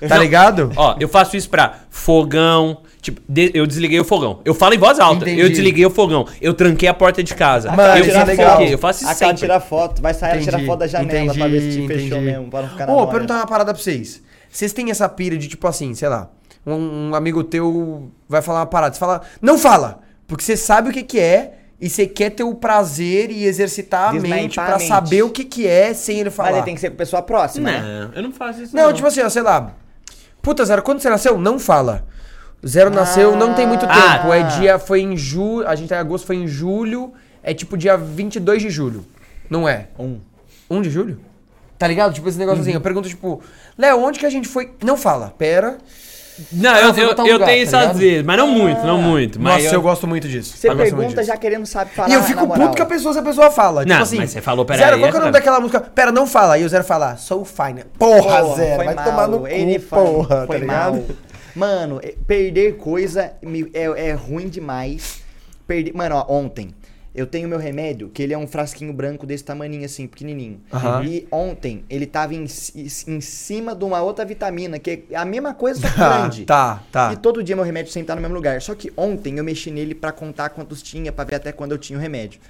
Eu 0.00 0.08
Tá 0.08 0.14
já- 0.16 0.22
ligado? 0.22 0.72
Ó, 0.76 0.96
eu 0.98 1.06
faço 1.08 1.36
isso 1.36 1.50
pra 1.50 1.74
fogão. 1.90 2.78
Tipo, 3.02 3.20
de- 3.28 3.50
eu 3.54 3.66
desliguei 3.66 4.00
o 4.00 4.04
fogão. 4.04 4.40
Eu 4.46 4.54
falo 4.54 4.74
em 4.74 4.78
voz 4.78 4.98
alta. 4.98 5.22
Entendi. 5.24 5.40
Eu 5.40 5.48
desliguei 5.50 5.84
o 5.86 5.90
fogão. 5.90 6.26
Eu 6.40 6.54
tranquei 6.54 6.88
a 6.88 6.94
porta 6.94 7.22
de 7.22 7.34
casa. 7.34 7.70
Mano, 7.72 7.98
eu 7.98 8.02
isso 8.02 8.10
é 8.10 8.14
faço 8.14 8.26
legal. 8.26 8.62
Eu 8.62 8.78
faço 8.78 8.98
isso 9.04 9.10
A 9.10 9.14
cara 9.14 9.18
sempre. 9.18 9.36
tira 9.40 9.60
foto. 9.60 10.00
Vai 10.02 10.14
sair, 10.14 10.40
tira 10.40 10.52
Entendi, 10.56 10.66
foto 10.66 10.78
da 10.80 10.86
janela 10.86 11.34
pra 11.34 11.48
ver 11.48 11.60
se 11.60 11.66
entendi, 11.78 11.86
fechou 11.86 12.06
entendi. 12.18 12.20
mesmo. 12.32 12.50
Pra 12.50 12.62
não 12.62 12.68
ficar 12.70 12.86
na 12.86 12.92
Ô, 12.94 13.06
perguntar 13.06 13.34
uma 13.36 13.46
parada 13.46 13.72
pra 13.74 13.82
vocês. 13.82 14.22
Vocês 14.50 14.72
têm 14.72 14.90
essa 14.90 15.08
pira 15.08 15.36
de, 15.36 15.48
tipo 15.48 15.66
assim, 15.68 15.94
sei 15.94 16.08
lá, 16.08 16.28
um, 16.66 17.10
um 17.10 17.14
amigo 17.14 17.44
teu 17.44 18.10
vai 18.28 18.42
falar 18.42 18.60
uma 18.60 18.66
parada. 18.66 18.94
Você 18.94 18.98
fala, 19.00 19.20
não 19.40 19.56
fala! 19.58 20.00
Porque 20.30 20.44
você 20.44 20.56
sabe 20.56 20.88
o 20.90 20.92
que 20.92 21.02
que 21.02 21.18
é 21.18 21.54
e 21.80 21.90
você 21.90 22.06
quer 22.06 22.30
ter 22.30 22.44
o 22.44 22.54
prazer 22.54 23.30
e 23.32 23.44
exercitar 23.44 24.10
a 24.10 24.12
mente 24.12 24.54
pra 24.54 24.78
mente. 24.78 24.86
saber 24.86 25.22
o 25.22 25.30
que 25.30 25.44
que 25.44 25.66
é 25.66 25.92
sem 25.92 26.20
ele 26.20 26.28
Mas 26.30 26.34
falar. 26.36 26.56
aí 26.58 26.62
tem 26.62 26.74
que 26.76 26.80
ser 26.80 26.90
com 26.90 26.96
pessoa 26.96 27.20
próxima, 27.20 27.68
né? 27.70 27.80
Não, 27.80 28.12
eu 28.14 28.22
não 28.22 28.32
faço 28.32 28.62
isso. 28.62 28.76
Não, 28.76 28.92
tipo 28.92 29.08
assim, 29.08 29.20
ó, 29.22 29.28
sei 29.28 29.42
lá. 29.42 29.74
Puta, 30.40 30.64
Zero, 30.64 30.82
quando 30.82 31.00
você 31.00 31.10
nasceu? 31.10 31.36
Não 31.36 31.58
fala. 31.58 32.06
Zero 32.64 32.90
nasceu, 32.90 33.34
não 33.36 33.54
tem 33.54 33.66
muito 33.66 33.84
Ah. 33.86 34.18
tempo. 34.18 34.32
É 34.32 34.42
dia, 34.58 34.78
foi 34.78 35.00
em 35.00 35.16
julho, 35.16 35.66
a 35.66 35.74
gente 35.74 35.88
tá 35.88 35.96
em 35.96 35.98
agosto, 35.98 36.26
foi 36.26 36.36
em 36.36 36.46
julho. 36.46 37.12
É 37.42 37.52
tipo 37.52 37.76
dia 37.76 37.96
22 37.96 38.62
de 38.62 38.70
julho. 38.70 39.04
Não 39.48 39.68
é? 39.68 39.88
Um. 39.98 40.20
1 40.70 40.82
de 40.82 40.90
julho? 40.90 41.18
Tá 41.76 41.88
ligado? 41.88 42.12
Tipo 42.14 42.28
esse 42.28 42.38
negócio 42.38 42.60
assim. 42.60 42.72
Eu 42.72 42.80
pergunto, 42.80 43.08
tipo, 43.08 43.42
Léo, 43.76 43.98
onde 44.00 44.18
que 44.20 44.26
a 44.26 44.30
gente 44.30 44.46
foi? 44.46 44.70
Não 44.84 44.96
fala, 44.96 45.34
pera. 45.36 45.78
Não, 46.52 46.70
Ah, 46.72 46.80
eu, 46.80 46.88
eu, 46.94 46.94
eu 46.94 47.08
lugar, 47.08 47.24
tenho 47.26 47.38
tá 47.38 47.52
isso 47.56 47.76
às 47.76 47.82
ligado? 47.82 47.98
vezes, 47.98 48.22
mas 48.24 48.36
não 48.38 48.48
muito, 48.48 48.80
não 48.86 48.98
muito. 49.00 49.40
Mas 49.40 49.64
Nossa, 49.64 49.74
eu... 49.76 49.82
gosto 49.82 50.06
muito 50.06 50.28
disso. 50.28 50.56
Você 50.56 50.68
Eu 50.68 50.72
gosto 50.76 50.78
muito 50.82 50.96
pergunta 50.96 51.20
disso. 51.20 51.26
já 51.32 51.36
querendo 51.36 51.66
saber 51.66 51.90
falar. 51.92 52.08
E 52.08 52.12
eu 52.14 52.22
fico 52.22 52.40
na 52.40 52.46
moral. 52.46 52.66
puto 52.68 52.76
com 52.76 52.82
a 52.82 52.86
pessoa 52.86 53.12
se 53.12 53.18
a 53.20 53.22
pessoa 53.22 53.50
fala. 53.50 53.80
Não, 53.84 53.86
tipo 53.92 54.02
assim. 54.02 54.16
mas 54.16 54.30
você 54.30 54.40
falou, 54.40 54.64
pera 54.64 54.78
Zero, 54.78 54.94
aí, 54.96 55.00
qual 55.02 55.10
que 55.10 55.16
é 55.16 55.18
o 55.18 55.22
nome 55.22 55.30
essa- 55.30 55.38
daquela 55.38 55.60
música? 55.60 55.80
Pera, 55.80 56.12
não 56.12 56.26
fala. 56.26 56.58
E 56.58 56.64
o 56.64 56.68
Zero 56.68 56.84
fala, 56.84 57.16
sou 57.16 57.44
fine. 57.44 57.84
Porra, 57.98 58.22
Porra, 58.42 58.54
Zero, 58.56 58.76
foi 58.76 58.84
vai 58.86 58.94
mal, 58.94 59.04
tomar 59.04 59.28
no 59.28 59.40
cu, 59.40 59.46
ele 59.48 59.78
foi- 59.78 59.98
porra, 60.04 60.46
foi 60.46 60.56
tá 60.56 60.60
ligado? 60.60 60.92
mal. 60.92 61.04
Mano, 61.54 62.00
é- 62.02 62.14
perder 62.26 62.76
coisa 62.76 63.32
me- 63.42 63.70
é, 63.74 64.08
é 64.08 64.12
ruim 64.12 64.48
demais. 64.48 65.20
Perder, 65.66 65.92
mano, 65.94 66.16
ó, 66.16 66.32
ontem 66.32 66.74
Eu 67.14 67.26
tenho 67.26 67.48
meu 67.48 67.58
remédio, 67.58 68.08
que 68.08 68.22
ele 68.22 68.32
é 68.32 68.38
um 68.38 68.46
frasquinho 68.46 68.92
branco 68.92 69.26
desse 69.26 69.42
tamaninho 69.42 69.84
assim, 69.84 70.06
pequenininho. 70.06 70.60
Aham. 70.72 71.04
E 71.04 71.26
ontem 71.30 71.84
ele 71.90 72.06
tava 72.06 72.34
em, 72.34 72.44
em 72.44 73.20
cima 73.20 73.74
de 73.74 73.84
uma 73.84 74.00
outra 74.00 74.24
vitamina, 74.24 74.78
que 74.78 75.04
é 75.10 75.16
a 75.16 75.24
mesma 75.24 75.52
coisa, 75.52 75.80
só 75.80 75.88
que 75.88 75.96
grande. 75.98 76.44
tá, 76.44 76.82
tá. 76.92 77.12
E 77.12 77.16
todo 77.16 77.42
dia 77.42 77.56
meu 77.56 77.64
remédio 77.64 77.92
sempre 77.92 78.06
tá 78.06 78.14
no 78.14 78.20
mesmo 78.20 78.34
lugar. 78.34 78.62
Só 78.62 78.74
que 78.74 78.92
ontem 78.96 79.38
eu 79.38 79.44
mexi 79.44 79.70
nele 79.70 79.94
pra 79.94 80.12
contar 80.12 80.50
quantos 80.50 80.82
tinha, 80.82 81.10
pra 81.10 81.24
ver 81.24 81.34
até 81.36 81.50
quando 81.50 81.72
eu 81.72 81.78
tinha 81.78 81.98
o 81.98 82.02
remédio. 82.02 82.40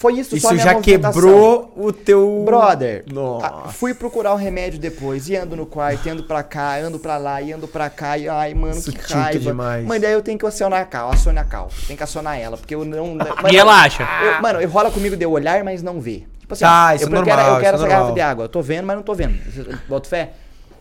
Foi 0.00 0.14
isso, 0.14 0.30
só 0.30 0.34
a 0.34 0.38
Isso 0.38 0.52
minha 0.54 0.64
já 0.64 0.80
quebrou 0.80 1.70
o 1.76 1.92
teu. 1.92 2.42
Brother, 2.46 3.04
Nossa. 3.12 3.68
fui 3.68 3.92
procurar 3.92 4.32
o 4.32 4.36
remédio 4.36 4.78
depois, 4.80 5.28
e 5.28 5.36
ando 5.36 5.54
no 5.54 5.66
quarto, 5.66 6.06
e 6.06 6.10
ando 6.10 6.22
pra 6.24 6.42
cá, 6.42 6.76
ando 6.78 6.98
pra 6.98 7.18
lá, 7.18 7.42
e 7.42 7.52
ando 7.52 7.68
pra 7.68 7.90
cá, 7.90 8.16
e 8.16 8.26
ai, 8.26 8.54
mano, 8.54 8.78
Isso 8.78 8.90
que 8.90 9.12
raiva. 9.12 9.38
demais. 9.38 9.84
Mano, 9.86 10.00
daí 10.00 10.12
eu 10.12 10.22
tenho 10.22 10.38
que 10.38 10.46
acionar 10.46 10.80
a 10.80 10.84
Cal, 10.86 11.10
acione 11.12 11.38
a 11.38 11.44
Cal. 11.44 11.68
Tem 11.86 11.94
que 11.98 12.02
acionar 12.02 12.40
ela, 12.40 12.56
porque 12.56 12.74
eu 12.74 12.82
não. 12.82 13.08
Mano, 13.14 13.52
E 13.52 13.56
ela 13.58 13.82
acha? 13.82 14.02
eu- 14.24 14.40
mano, 14.40 14.66
rola 14.68 14.90
comigo 14.90 15.14
de 15.16 15.26
olhar, 15.26 15.62
mas 15.62 15.82
não 15.82 16.00
ver. 16.00 16.26
Tipo 16.40 16.54
assim, 16.54 16.64
Ah, 16.64 16.88
ó, 16.92 16.94
isso 16.94 17.04
eu, 17.04 17.08
é 17.14 17.18
eu 17.18 17.22
quero, 17.22 17.36
normal, 17.36 17.46
eu 17.46 17.52
isso 17.52 17.60
quero 17.60 17.76
é 17.76 17.78
essa 17.78 17.86
garrafa 17.86 17.98
normal. 18.08 18.14
de 18.14 18.20
água. 18.22 18.44
Eu 18.46 18.48
tô 18.48 18.62
vendo, 18.62 18.86
mas 18.86 18.96
não 18.96 19.02
tô 19.02 19.14
vendo. 19.14 19.34
Boto 19.86 20.08
fé. 20.08 20.30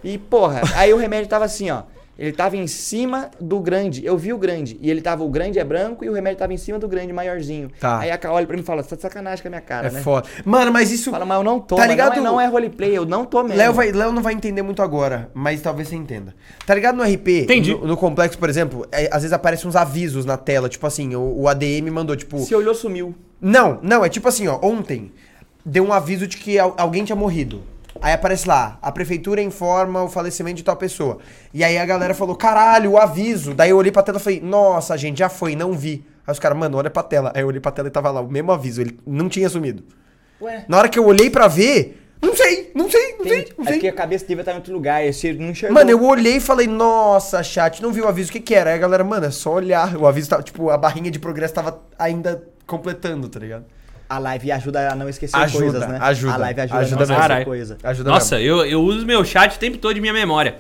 E, 0.02 0.18
porra, 0.18 0.62
aí 0.76 0.94
o 0.94 0.98
remédio 0.98 1.28
tava 1.28 1.44
assim, 1.44 1.70
ó. 1.70 1.82
Ele 2.20 2.34
tava 2.34 2.58
em 2.58 2.68
cima 2.68 3.32
do 3.40 3.62
grande. 3.62 4.06
Eu 4.06 4.18
vi 4.18 4.34
o 4.34 4.38
grande. 4.38 4.78
E 4.82 4.92
ele 4.92 5.00
tava, 5.02 5.24
o 5.24 5.30
grande 5.30 5.58
é 5.58 5.64
branco 5.64 6.04
e 6.04 6.10
o 6.10 6.14
remédio 6.14 6.38
tava 6.40 6.54
em 6.54 6.58
cima 6.58 6.78
do 6.78 6.86
grande, 6.86 7.14
maiorzinho. 7.14 7.72
Tá. 7.80 8.00
Aí 8.00 8.12
a 8.12 8.18
Cal 8.18 8.36
olha 8.36 8.46
pra 8.46 8.58
mim 8.58 8.62
e 8.62 8.66
fala, 8.66 8.84
você 8.84 8.90
tá 8.90 8.96
de 8.98 9.02
sacanagem 9.04 9.42
com 9.42 9.48
a 9.48 9.52
minha 9.52 9.62
cara, 9.62 9.88
É 9.88 9.92
né? 9.92 10.02
foda. 10.02 10.28
Mano, 10.44 10.70
mas 10.72 10.92
isso. 10.92 11.12
Fala, 11.12 11.26
mas 11.26 11.38
eu 11.38 11.44
não 11.46 11.62
tô, 11.62 11.78
Tá 11.78 11.88
ligado? 11.88 12.18
Não, 12.18 12.18
é, 12.18 12.22
não 12.34 12.42
é 12.42 12.46
roleplay, 12.48 12.92
eu 12.98 13.06
não 13.06 13.26
tô 13.26 13.42
mesmo. 13.44 13.58
Léo, 13.58 13.72
vai, 13.74 13.92
Léo 13.94 14.12
não 14.12 14.22
vai 14.22 14.34
entender 14.34 14.62
muito 14.62 14.82
agora, 14.82 15.32
mas 15.34 15.62
talvez 15.62 15.88
você 15.88 15.96
entenda. 15.96 16.36
Tá 16.66 16.76
ligado 16.76 16.98
no 16.98 17.04
RP? 17.04 17.44
Entendi. 17.44 17.72
No, 17.74 17.88
no 17.88 17.96
complexo, 17.96 18.38
por 18.38 18.50
exemplo, 18.50 18.86
é, 18.92 19.06
às 19.14 19.22
vezes 19.22 19.32
aparecem 19.32 19.70
uns 19.70 19.78
avisos 19.78 20.26
na 20.26 20.36
tela, 20.36 20.68
tipo 20.68 20.86
assim, 20.86 21.16
o, 21.16 21.22
o 21.44 21.48
ADM 21.48 21.90
mandou, 21.90 22.18
tipo. 22.18 22.40
Se 22.40 22.54
olhou, 22.54 22.76
sumiu. 22.76 23.16
Não, 23.40 23.80
não, 23.82 24.04
é 24.04 24.10
tipo 24.10 24.28
assim, 24.28 24.46
ó, 24.50 24.60
ontem 24.62 25.12
deu 25.66 25.86
um 25.86 25.94
aviso 25.94 26.28
de 26.28 26.36
que 26.36 26.60
al- 26.60 26.76
alguém 26.78 27.06
tinha 27.06 27.16
morrido. 27.16 27.62
Aí 28.02 28.14
aparece 28.14 28.48
lá, 28.48 28.78
a 28.82 28.92
prefeitura 28.92 29.42
informa 29.42 30.04
o 30.04 30.10
falecimento 30.10 30.58
de 30.58 30.64
tal 30.64 30.76
pessoa. 30.78 31.18
E 31.54 31.64
aí 31.64 31.78
a 31.78 31.86
galera 31.86 32.14
falou, 32.14 32.36
caralho, 32.36 32.92
o 32.92 32.98
aviso. 32.98 33.54
Daí 33.54 33.72
eu 33.72 33.78
olhei 33.78 33.92
pra 33.92 34.04
tela 34.04 34.18
e 34.20 34.22
falei, 34.22 34.40
nossa, 34.42 34.96
gente, 34.98 35.20
já 35.20 35.28
foi, 35.30 35.56
não 35.56 35.74
vi. 35.74 36.06
Aí 36.26 36.32
os 36.32 36.40
caras, 36.40 36.58
mano, 36.58 36.78
olha 36.78 36.90
pra 36.90 37.04
tela. 37.04 37.32
Aí 37.36 37.42
eu 37.42 37.48
olhei 37.48 37.60
pra 37.60 37.72
tela 37.72 37.88
e 37.88 37.92
tava 37.92 38.10
lá, 38.12 38.22
o 38.22 38.30
mesmo 38.30 38.52
aviso, 38.52 38.80
ele 38.82 38.98
não 39.06 39.28
tinha 39.28 39.50
sumido. 39.50 39.84
Ué. 40.42 40.64
Na 40.68 40.78
hora 40.78 40.88
que 40.88 40.98
eu 40.98 41.06
olhei 41.06 41.30
pra 41.30 41.48
ver, 41.48 42.02
não 42.22 42.34
sei, 42.36 42.72
não 42.76 42.90
sei, 42.90 43.16
não 43.18 43.24
sei, 43.26 43.38
não 43.58 43.66
É 43.66 43.68
porque 43.72 43.80
sei. 43.82 43.90
a 43.90 43.94
cabeça 43.94 44.26
dele 44.26 44.42
estar 44.42 44.54
em 44.54 44.56
outro 44.58 44.72
lugar, 44.72 45.04
esse 45.06 45.34
não 45.34 45.50
enxergou. 45.50 45.74
Mano, 45.76 45.90
eu 45.90 46.02
olhei 46.04 46.38
e 46.38 46.40
falei, 46.40 46.68
nossa, 46.68 47.44
chat, 47.44 47.82
não 47.82 47.92
viu 47.92 48.06
o 48.06 48.08
aviso, 48.08 48.30
o 48.30 48.34
que 48.34 48.40
que 48.40 48.56
era? 48.56 48.70
Aí 48.70 48.76
a 48.76 48.80
galera, 48.80 49.04
mano, 49.04 49.26
é 49.26 49.32
só 49.32 49.54
olhar. 49.56 49.98
O 49.98 50.06
aviso 50.08 50.30
tava, 50.30 50.44
tipo, 50.44 50.70
a 50.70 50.78
barrinha 50.78 51.12
de 51.12 51.20
progresso 51.20 51.54
tava 51.56 51.82
ainda 51.98 52.42
completando, 52.66 53.28
tá 53.28 53.40
ligado? 53.40 53.66
A 54.10 54.18
live 54.18 54.52
ajuda 54.52 54.92
a 54.92 54.96
não 54.96 55.08
esquecer 55.08 55.38
Ajuda, 55.38 55.64
coisas, 55.66 55.88
né? 55.88 55.98
ajuda, 56.02 56.34
A 56.34 56.38
live 56.38 56.62
ajuda, 56.62 56.80
ajuda 56.80 57.04
a 57.04 57.08
não 57.08 57.16
esquecer 57.16 57.46
coisa. 57.46 57.78
Ajuda 57.84 58.10
Nossa, 58.10 58.42
eu, 58.42 58.66
eu 58.66 58.82
uso 58.82 59.06
meu 59.06 59.24
chat 59.24 59.56
o 59.56 59.60
tempo 59.60 59.78
todo 59.78 59.94
de 59.94 60.02
minha 60.02 60.14
memória. 60.14 60.58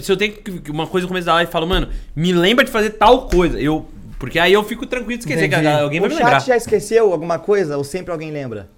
Se 0.00 0.10
eu 0.12 0.16
tenho 0.16 0.32
que- 0.34 0.70
uma 0.70 0.86
coisa 0.86 1.04
no 1.04 1.08
começo 1.08 1.26
da 1.26 1.34
live 1.34 1.48
e 1.48 1.52
falo, 1.52 1.66
mano, 1.66 1.88
me 2.14 2.32
lembra 2.32 2.64
de 2.64 2.70
fazer 2.70 2.90
tal 2.90 3.26
coisa. 3.28 3.60
Eu, 3.60 3.86
porque 4.18 4.38
aí 4.38 4.52
eu 4.52 4.62
fico 4.62 4.86
tranquilo 4.86 5.18
de 5.18 5.24
esquecer, 5.24 5.46
Entendi. 5.46 5.62
que 5.62 5.68
alguém 5.68 6.00
vai 6.00 6.08
o 6.08 6.12
me 6.12 6.16
chat 6.16 6.24
lembrar. 6.24 6.40
já 6.40 6.56
esqueceu 6.56 7.12
alguma 7.12 7.38
coisa 7.38 7.76
ou 7.76 7.82
sempre 7.82 8.12
alguém 8.12 8.30
lembra? 8.30 8.68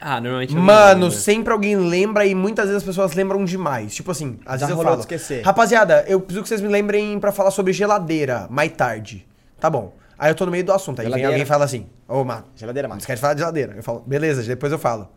Ah, 0.00 0.20
normalmente 0.20 0.52
Mano, 0.54 1.04
lembra. 1.04 1.18
sempre 1.18 1.52
alguém 1.52 1.76
lembra 1.76 2.26
e 2.26 2.34
muitas 2.34 2.66
vezes 2.66 2.82
as 2.82 2.86
pessoas 2.86 3.14
lembram 3.14 3.42
demais. 3.44 3.94
Tipo 3.94 4.10
assim, 4.10 4.38
às 4.44 4.60
Já 4.60 4.66
vezes 4.66 4.78
eu 4.82 4.84
falo. 4.84 5.00
esquecer. 5.00 5.42
Rapaziada, 5.42 6.04
eu 6.08 6.20
preciso 6.20 6.42
que 6.42 6.48
vocês 6.48 6.60
me 6.60 6.68
lembrem 6.68 7.18
pra 7.20 7.30
falar 7.32 7.50
sobre 7.52 7.72
geladeira 7.72 8.46
mais 8.50 8.72
tarde. 8.72 9.24
Tá 9.58 9.70
bom. 9.70 9.94
Aí 10.18 10.30
eu 10.30 10.34
tô 10.34 10.44
no 10.46 10.52
meio 10.52 10.64
do 10.64 10.72
assunto. 10.72 11.00
Aí 11.00 11.04
vem 11.06 11.10
Geladeira. 11.14 11.28
alguém 11.32 11.42
e 11.42 11.46
fala 11.46 11.64
assim: 11.64 11.86
Ô, 12.08 12.24
Mato, 12.24 12.50
Geladeira, 12.56 12.88
não 12.88 12.94
Mato. 12.94 13.00
esquece 13.00 13.16
de 13.16 13.20
falar 13.20 13.34
de 13.34 13.40
geladeira. 13.40 13.72
Eu 13.76 13.82
falo, 13.82 14.00
beleza, 14.06 14.42
depois 14.42 14.72
eu 14.72 14.78
falo. 14.78 15.08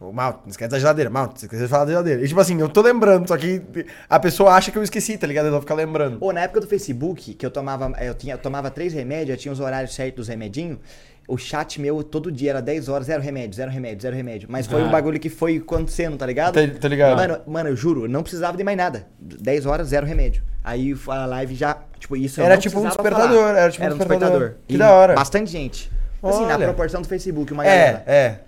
Ô, 0.00 0.12
Mato, 0.12 0.40
não 0.44 0.50
esquece 0.50 0.70
da 0.70 0.78
geladeira. 0.78 1.08
Mato, 1.10 1.30
não 1.30 1.36
esquece 1.36 1.62
de 1.62 1.68
falar 1.68 1.84
da 1.84 1.92
geladeira. 1.92 2.22
E 2.24 2.28
tipo 2.28 2.40
assim, 2.40 2.60
eu 2.60 2.68
tô 2.68 2.82
lembrando, 2.82 3.28
só 3.28 3.36
que 3.36 3.62
a 4.08 4.18
pessoa 4.18 4.52
acha 4.52 4.70
que 4.70 4.76
eu 4.78 4.82
esqueci, 4.82 5.16
tá 5.16 5.26
ligado? 5.26 5.46
Ela 5.46 5.60
fica 5.60 5.74
lembrando. 5.74 6.18
Pô, 6.18 6.32
na 6.32 6.40
época 6.40 6.60
do 6.60 6.66
Facebook, 6.66 7.34
que 7.34 7.46
eu 7.46 7.50
tomava, 7.50 7.92
eu 8.02 8.14
tinha, 8.14 8.34
eu 8.34 8.38
tomava 8.38 8.70
três 8.70 8.92
remédios, 8.92 9.30
eu 9.30 9.36
tinha 9.36 9.52
os 9.52 9.60
horários 9.60 9.94
certos 9.94 10.16
dos 10.16 10.28
remedinhos. 10.28 10.78
O 11.26 11.38
chat 11.38 11.80
meu 11.80 12.02
todo 12.04 12.30
dia 12.30 12.50
era 12.50 12.60
10 12.60 12.88
horas, 12.88 13.06
zero 13.06 13.22
remédio, 13.22 13.54
zero 13.56 13.70
remédio, 13.70 14.02
zero 14.02 14.14
remédio. 14.14 14.46
Mas 14.50 14.66
foi 14.66 14.82
Ah. 14.82 14.84
um 14.84 14.90
bagulho 14.90 15.18
que 15.18 15.30
foi 15.30 15.56
acontecendo, 15.56 16.16
tá 16.18 16.26
ligado? 16.26 16.54
Tá- 16.54 16.78
tá 16.80 16.88
ligado. 16.88 17.16
Mano, 17.16 17.38
mano, 17.46 17.68
eu 17.70 17.76
juro, 17.76 18.04
eu 18.04 18.08
não 18.08 18.22
precisava 18.22 18.56
de 18.56 18.62
mais 18.64 18.76
nada. 18.76 19.06
10 19.18 19.64
horas, 19.64 19.88
zero 19.88 20.06
remédio. 20.06 20.42
Aí 20.62 20.94
a 21.08 21.26
live 21.26 21.54
já, 21.54 21.78
tipo, 21.98 22.14
isso 22.16 22.40
Era 22.42 22.58
tipo 22.58 22.78
um 22.78 22.84
despertador, 22.86 23.36
falar. 23.38 23.58
era 23.58 23.70
tipo 23.70 23.84
um 23.86 23.96
despertador. 23.96 24.54
Que 24.68 24.74
E 24.74 24.78
da 24.78 24.92
hora. 24.92 25.14
Bastante 25.14 25.50
gente. 25.50 25.90
Assim, 26.22 26.46
na 26.46 26.58
proporção 26.58 27.02
do 27.02 27.08
Facebook, 27.08 27.52
uma 27.52 27.66
É, 27.66 27.68
galera. 27.92 28.04
é. 28.06 28.38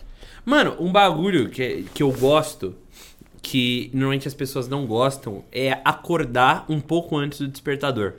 Mano, 0.45 0.77
um 0.79 0.91
bagulho 0.93 1.49
que, 1.51 1.87
que 1.95 2.03
eu 2.03 2.11
gosto, 2.13 2.75
que 3.43 3.91
normalmente 3.93 4.27
as 4.29 4.35
pessoas 4.35 4.69
não 4.69 4.87
gostam, 4.87 5.45
é 5.53 5.79
acordar 5.85 6.65
um 6.69 6.81
pouco 6.81 7.17
antes 7.17 7.39
do 7.41 7.49
despertador. 7.49 8.15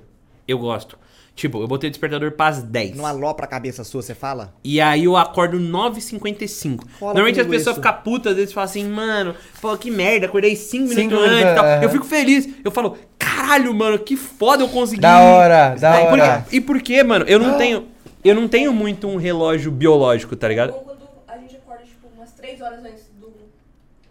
Eu 0.47 0.57
gosto. 0.59 0.97
Tipo, 1.37 1.61
eu 1.61 1.67
botei 1.67 1.87
o 1.87 1.91
despertador 1.91 2.31
pras 2.31 2.63
10. 2.63 2.95
Não 2.97 3.05
alopra 3.05 3.45
a 3.45 3.47
cabeça 3.47 3.83
sua, 3.83 4.01
você 4.01 4.15
fala? 4.15 4.55
E 4.63 4.81
aí 4.81 5.03
eu 5.03 5.15
acordo 5.15 5.59
9h55. 5.59 6.79
Rola 6.99 7.13
Normalmente 7.13 7.39
as 7.39 7.45
pessoas 7.45 7.75
ficam 7.75 7.93
putas, 8.01 8.31
às 8.31 8.37
vezes 8.37 8.51
falam 8.53 8.65
assim, 8.67 8.83
mano, 8.89 9.35
pô, 9.61 9.77
que 9.77 9.91
merda, 9.91 10.25
acordei 10.25 10.55
5 10.55 10.87
Cinco 10.87 10.99
minutos 10.99 11.27
antes 11.29 11.41
e 11.51 11.55
tal. 11.55 11.63
aham. 11.63 11.83
Eu 11.83 11.89
fico 11.91 12.05
feliz. 12.05 12.49
Eu 12.65 12.71
falo, 12.71 12.97
caralho, 13.19 13.71
mano, 13.71 13.99
que 13.99 14.17
foda 14.17 14.63
eu 14.63 14.67
consegui. 14.67 14.99
Da 14.99 15.19
hora, 15.21 15.75
da 15.75 16.01
E 16.01 16.05
por- 16.09 16.19
hora. 16.19 16.45
E 16.51 16.59
por 16.61 16.81
quê, 16.81 17.03
mano? 17.03 17.23
Eu 17.27 17.37
não 17.37 17.55
tenho. 17.55 17.87
Eu 18.23 18.33
não 18.33 18.47
tenho 18.47 18.73
muito 18.73 19.07
um 19.07 19.15
relógio 19.17 19.71
biológico, 19.71 20.35
tá 20.35 20.47
ligado? 20.47 20.73
Ou 20.73 20.79
quando 20.79 21.01
a 21.27 21.37
gente 21.37 21.55
acorda, 21.55 21.83
tipo, 21.83 22.07
umas 22.17 22.31
3 22.31 22.59
horas 22.61 22.79
antes 22.83 23.03
do. 23.19 23.31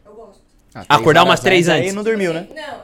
Eu 0.07 0.15
gosto. 0.15 0.41
Acordar 0.89 1.25
umas 1.25 1.41
três 1.41 1.69
Aí 1.69 1.81
antes. 1.81 1.93
não 1.95 2.05
dormiu, 2.05 2.33
né? 2.33 2.47
Não, 2.55 2.81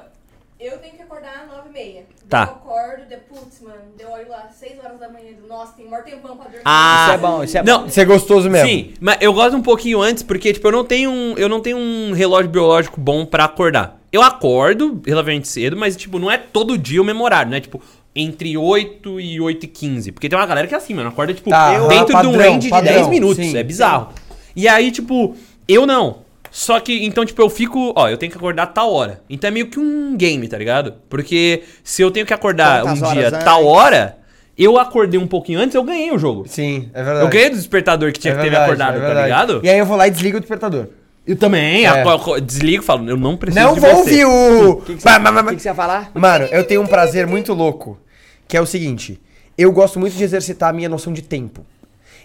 eu 0.58 0.78
tenho 0.78 0.94
que 0.96 1.02
acordar 1.02 1.44
às 1.44 1.56
9 1.56 1.68
e 1.68 1.72
meia. 1.72 2.11
Tá. 2.32 2.44
Eu 2.64 2.70
acordo, 2.72 3.08
de 3.08 3.16
putz, 3.16 3.60
mano, 3.60 3.76
eu 3.98 4.10
olho 4.10 4.28
lá, 4.30 4.48
6 4.58 4.78
horas 4.82 4.98
da 4.98 5.08
manhã, 5.10 5.32
do, 5.40 5.46
nossa, 5.46 5.72
tem 5.76 5.86
maior 5.86 6.02
tempão 6.02 6.34
pra 6.34 6.46
dormir. 6.46 6.62
Ah, 6.64 7.04
Isso 7.04 7.14
é 7.14 7.18
bom, 7.18 7.44
isso 7.44 7.58
é 7.58 7.62
não, 7.62 7.80
bom. 7.82 7.86
Isso 7.86 8.00
é 8.00 8.04
gostoso 8.06 8.48
mesmo. 8.50 8.68
Sim, 8.68 8.94
mas 9.00 9.18
eu 9.20 9.32
gosto 9.34 9.54
um 9.56 9.60
pouquinho 9.62 10.00
antes, 10.00 10.22
porque, 10.22 10.52
tipo, 10.52 10.66
eu 10.66 10.72
não 10.72 10.82
tenho 10.84 11.10
um, 11.10 11.34
eu 11.36 11.48
não 11.48 11.60
tenho 11.60 11.76
um 11.76 12.12
relógio 12.12 12.50
biológico 12.50 12.98
bom 12.98 13.26
pra 13.26 13.44
acordar. 13.44 14.00
Eu 14.10 14.22
acordo 14.22 15.00
relativamente 15.06 15.48
cedo, 15.48 15.76
mas, 15.76 15.94
tipo, 15.94 16.18
não 16.18 16.30
é 16.30 16.38
todo 16.38 16.78
dia 16.78 17.00
o 17.02 17.04
mesmo 17.04 17.22
horário, 17.22 17.50
né? 17.50 17.60
Tipo, 17.60 17.82
entre 18.16 18.56
8 18.56 19.20
e 19.20 19.40
8 19.40 19.64
e 19.64 19.66
15. 19.66 20.12
Porque 20.12 20.28
tem 20.28 20.38
uma 20.38 20.46
galera 20.46 20.66
que 20.66 20.74
é 20.74 20.76
assim, 20.78 20.94
mano, 20.94 21.10
acorda, 21.10 21.34
tipo, 21.34 21.50
Tá, 21.50 21.78
dentro 21.88 22.06
de 22.06 22.12
um 22.26 22.32
padrão, 22.32 22.52
range 22.52 22.68
padrão, 22.70 22.92
de 22.92 22.98
10 22.98 23.08
minutos. 23.08 23.44
sim. 23.44 23.56
é 23.56 23.62
bizarro. 23.62 24.08
E 24.56 24.66
aí, 24.68 24.90
tipo, 24.90 25.34
eu 25.68 25.86
não. 25.86 26.18
Só 26.54 26.78
que, 26.80 27.04
então, 27.06 27.24
tipo, 27.24 27.40
eu 27.40 27.48
fico, 27.48 27.94
ó, 27.96 28.10
eu 28.10 28.18
tenho 28.18 28.30
que 28.30 28.36
acordar 28.36 28.66
tal 28.66 28.92
hora. 28.92 29.22
Então 29.30 29.48
é 29.48 29.50
meio 29.50 29.68
que 29.68 29.80
um 29.80 30.14
game, 30.14 30.46
tá 30.46 30.58
ligado? 30.58 30.92
Porque 31.08 31.62
se 31.82 32.02
eu 32.02 32.10
tenho 32.10 32.26
que 32.26 32.34
acordar 32.34 32.82
Quantas 32.82 33.00
um 33.00 33.06
horas 33.06 33.18
dia 33.18 33.28
antes? 33.28 33.42
tal 33.44 33.64
hora, 33.64 34.18
eu 34.58 34.78
acordei 34.78 35.18
um 35.18 35.26
pouquinho 35.26 35.58
antes, 35.58 35.74
eu 35.74 35.82
ganhei 35.82 36.12
o 36.12 36.18
jogo. 36.18 36.44
Sim, 36.46 36.90
é 36.92 37.02
verdade. 37.02 37.24
Eu 37.24 37.30
ganhei 37.30 37.48
do 37.48 37.56
despertador 37.56 38.12
que 38.12 38.18
tinha 38.20 38.34
É 38.34 38.36
que 38.36 38.42
ter 38.42 38.50
me 38.50 38.56
verdade, 38.56 38.70
acordado, 38.70 38.96
é 38.96 39.00
tá 39.00 39.06
verdade. 39.06 39.24
ligado? 39.28 39.60
E 39.64 39.70
aí 39.70 39.78
eu 39.78 39.86
vou 39.86 39.96
lá 39.96 40.06
e 40.06 40.10
desligo 40.10 40.36
o 40.36 40.40
despertador. 40.40 40.88
Eu 41.26 41.36
também, 41.36 41.84
É. 41.86 41.88
aco- 42.02 42.38
desligo 42.38 42.82
e 42.82 42.86
falo, 42.86 43.08
eu 43.08 43.16
não 43.16 43.34
preciso 43.36 43.64
Não 43.64 43.72
de 43.74 43.80
vou 43.80 43.90
você. 43.90 43.96
ouvir 43.96 44.24
o. 44.26 44.70
O 44.72 44.76
que, 44.82 44.96
que, 44.96 45.04
Bah, 45.04 45.12
você, 45.14 45.18
bah, 45.20 45.32
bah, 45.32 45.40
o 45.42 45.46
que 45.50 45.56
que 45.56 45.62
você 45.62 45.68
ia 45.68 45.74
falar? 45.74 46.10
Mano, 46.14 46.44
eu 46.50 46.64
tenho 46.64 46.82
um 46.82 46.86
prazer 46.86 47.26
muito 47.26 47.54
louco, 47.54 47.98
que 48.46 48.58
é 48.58 48.60
o 48.60 48.66
seguinte: 48.66 49.18
eu 49.56 49.72
gosto 49.72 49.98
muito 49.98 50.14
de 50.16 50.22
exercitar 50.22 50.68
a 50.68 50.72
minha 50.74 50.88
noção 50.90 51.12
de 51.14 51.22
tempo. 51.22 51.64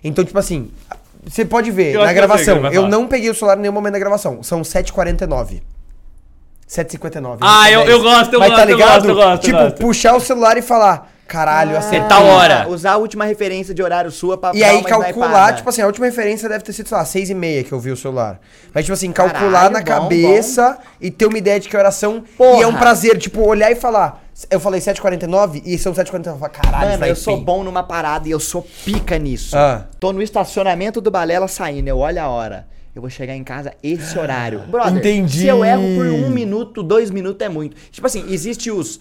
Então, 0.03 0.25
tipo 0.25 0.37
assim, 0.37 0.69
você 1.29 1.45
pode 1.45 1.71
ver 1.71 1.93
Eu 1.95 2.01
na 2.01 2.05
acho 2.05 2.13
que 2.13 2.19
eu 2.19 2.23
sei 2.23 2.27
o 2.27 2.37
que 2.37 2.43
gravação, 2.43 2.53
ele 2.55 2.61
vai 2.61 2.71
eu 2.71 2.75
falar. 2.81 2.89
não 2.89 3.07
peguei 3.07 3.29
o 3.29 3.35
celular 3.35 3.57
em 3.57 3.61
nenhum 3.61 3.73
momento 3.73 3.93
da 3.93 3.99
gravação. 3.99 4.41
São 4.43 4.61
7h49. 4.63 5.61
7h59. 6.67 7.37
Ah, 7.41 7.71
eu- 7.71 7.81
eu 7.81 8.01
gosto, 8.01 8.33
eu 8.33 8.39
Mas 8.39 8.49
gosto, 8.49 8.59
tá 8.61 8.69
eu 8.69 8.75
ligado? 8.75 8.93
gosto, 8.93 9.09
eu 9.09 9.15
gosto, 9.15 9.33
eu 9.33 9.39
Tipo, 9.39 9.57
gosto. 9.63 9.77
puxar 9.77 10.15
o 10.15 10.19
celular 10.19 10.57
e 10.57 10.61
falar, 10.61 11.09
caralho, 11.25 11.75
Ah, 11.75 11.79
acertei. 11.79 12.09
tal 12.09 12.25
hora. 12.25 12.67
Usar 12.67 12.91
a 12.93 12.97
última 12.97 13.23
referência 13.23 13.73
de 13.73 13.81
horário 13.81 14.11
sua 14.11 14.37
pra 14.37 14.51
E 14.53 14.59
dar 14.59 14.67
aí 14.69 14.77
uma 14.79 14.83
calcular, 14.89 15.53
tipo 15.55 15.69
assim, 15.69 15.81
a 15.81 15.85
última 15.87 16.05
referência 16.07 16.49
deve 16.49 16.63
ter 16.65 16.73
sido, 16.73 16.89
sei 16.89 16.97
lá, 16.97 17.05
seis 17.05 17.29
e 17.29 17.33
meia 17.33 17.63
que 17.63 17.71
eu 17.71 17.79
vi 17.79 17.91
o 17.91 17.95
celular. 17.97 18.39
Mas, 18.73 18.83
tipo 18.83 18.93
assim, 18.93 19.11
Caralho, 19.13 19.33
calcular 19.33 19.69
na 19.71 19.79
bom, 19.79 19.85
cabeça 19.85 20.77
e 20.99 21.09
ter 21.09 21.25
uma 21.25 21.37
ideia 21.37 21.57
de 21.59 21.69
que 21.69 21.77
horas 21.77 21.95
são. 21.95 22.21
Porra. 22.37 22.59
E 22.59 22.63
é 22.63 22.67
um 22.67 22.75
prazer, 22.75 23.17
tipo, 23.17 23.41
olhar 23.47 23.71
e 23.71 23.75
falar. 23.75 24.23
Eu 24.51 24.59
falei 24.59 24.79
7h49 24.79 25.63
e 25.65 25.77
são 25.77 25.93
7h49. 25.93 26.41
Eu 26.41 26.49
caralho, 26.49 26.91
Mano, 26.91 27.05
eu 27.05 27.15
sou 27.15 27.33
snipei. 27.33 27.45
bom 27.55 27.63
numa 27.63 27.81
parada 27.81 28.27
e 28.27 28.31
eu 28.31 28.39
sou 28.39 28.65
pica 28.85 29.17
nisso. 29.17 29.57
Ah. 29.57 29.85
Tô 29.99 30.13
no 30.13 30.21
estacionamento 30.21 31.01
do 31.01 31.09
Balela 31.09 31.47
saindo, 31.47 31.87
eu 31.87 31.97
olho 31.97 32.21
a 32.21 32.27
hora. 32.27 32.67
Eu 32.93 33.01
vou 33.01 33.09
chegar 33.09 33.35
em 33.35 33.43
casa 33.43 33.73
esse 33.83 34.17
horário. 34.17 34.59
Brother, 34.67 34.97
Entendi. 34.97 35.39
se 35.41 35.47
eu 35.47 35.63
erro 35.63 35.83
por 35.95 36.05
um 36.07 36.29
minuto, 36.29 36.81
dois 36.81 37.11
minutos 37.11 37.45
é 37.45 37.49
muito. 37.49 37.75
Tipo 37.91 38.07
assim, 38.07 38.25
existe 38.31 38.71
os... 38.71 38.99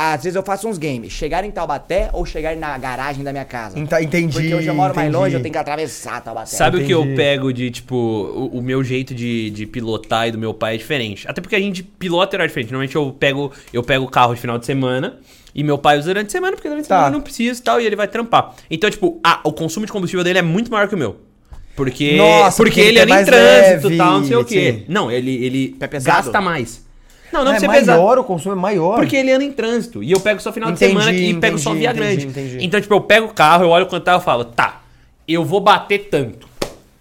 Às 0.00 0.22
vezes 0.22 0.36
eu 0.36 0.44
faço 0.44 0.68
uns 0.68 0.78
games. 0.78 1.10
Chegar 1.12 1.44
em 1.44 1.50
Taubaté 1.50 2.08
ou 2.12 2.24
chegar 2.24 2.54
na 2.54 2.78
garagem 2.78 3.24
da 3.24 3.32
minha 3.32 3.44
casa. 3.44 3.76
Enta- 3.76 4.00
Entendi. 4.00 4.32
Porque 4.32 4.54
hoje 4.54 4.68
eu 4.68 4.74
moro 4.74 4.94
mais 4.94 5.08
entendi. 5.08 5.20
longe, 5.24 5.34
eu 5.34 5.42
tenho 5.42 5.52
que 5.52 5.58
atravessar 5.58 6.20
Taubaté. 6.20 6.46
Sabe 6.46 6.76
o 6.80 6.86
que 6.86 6.92
eu 6.92 7.00
Entendi. 7.02 7.16
pego 7.16 7.52
de, 7.52 7.68
tipo, 7.70 7.96
o, 7.96 8.58
o 8.58 8.62
meu 8.62 8.84
jeito 8.84 9.12
de, 9.12 9.50
de 9.50 9.66
pilotar 9.66 10.28
e 10.28 10.30
do 10.30 10.38
meu 10.38 10.54
pai 10.54 10.76
é 10.76 10.78
diferente. 10.78 11.26
Até 11.26 11.40
porque 11.40 11.56
a 11.56 11.60
gente 11.60 11.82
pilota 11.82 12.36
era 12.36 12.46
diferente. 12.46 12.70
Normalmente 12.70 12.94
eu 12.94 13.10
pego 13.18 13.50
eu 13.72 13.82
pego 13.82 14.04
o 14.04 14.08
carro 14.08 14.34
de 14.36 14.40
final 14.40 14.56
de 14.56 14.66
semana 14.66 15.18
e 15.52 15.64
meu 15.64 15.76
pai 15.76 15.98
usa 15.98 16.06
durante 16.06 16.28
a 16.28 16.30
semana, 16.30 16.52
porque 16.54 16.68
durante 16.68 16.84
a 16.86 16.88
Tá. 16.88 16.96
semana 16.98 17.10
não 17.16 17.20
precisa 17.20 17.58
e 17.58 17.62
tal, 17.64 17.80
e 17.80 17.84
ele 17.86 17.96
vai 17.96 18.06
trampar. 18.06 18.54
Então, 18.70 18.88
tipo, 18.88 19.18
ah, 19.24 19.40
o 19.42 19.52
consumo 19.52 19.84
de 19.84 19.90
combustível 19.90 20.22
dele 20.22 20.38
é 20.38 20.42
muito 20.42 20.70
maior 20.70 20.86
que 20.86 20.94
o 20.94 20.98
meu. 20.98 21.16
Porque, 21.74 22.16
Nossa, 22.16 22.56
porque, 22.56 22.70
porque 22.72 22.80
ele 22.80 22.88
ele 22.90 22.98
é 22.98 23.02
anda 23.02 23.10
em 23.10 23.14
mais 23.14 23.26
trânsito 23.26 23.92
e 23.92 23.96
tal, 23.96 24.12
não 24.20 24.24
sei 24.26 24.36
o 24.36 24.44
quê. 24.44 24.72
sim. 24.78 24.84
Não, 24.88 25.10
ele, 25.10 25.44
ele 25.44 25.76
É 25.80 25.86
pesado? 25.88 26.16
gasta 26.24 26.40
mais. 26.40 26.86
Não, 27.38 27.44
não 27.44 27.52
Ah, 27.52 27.56
é 27.56 27.66
maior, 27.84 28.18
o 28.18 28.24
consumo 28.24 28.54
é 28.54 28.58
maior. 28.58 28.96
Porque 28.96 29.16
ele 29.16 29.32
anda 29.32 29.44
em 29.44 29.52
trânsito. 29.52 30.02
E 30.02 30.10
eu 30.12 30.20
pego 30.20 30.40
só 30.40 30.52
final 30.52 30.70
Entendi, 30.70 30.94
de 30.94 30.98
semana 31.00 31.16
e 31.16 31.34
pego 31.34 31.58
só 31.58 31.70
entendi, 31.70 31.80
via 31.80 31.90
entendi, 31.90 32.06
grande. 32.06 32.26
entendi. 32.26 32.64
Então, 32.64 32.80
tipo, 32.80 32.94
eu 32.94 33.00
pego 33.00 33.26
o 33.26 33.32
carro, 33.34 33.64
eu 33.64 33.68
olho 33.70 33.86
quanto 33.86 34.04
tá, 34.04 34.12
eu 34.12 34.20
falo, 34.20 34.44
tá, 34.44 34.80
eu 35.26 35.44
vou 35.44 35.60
bater 35.60 36.08
tanto. 36.10 36.46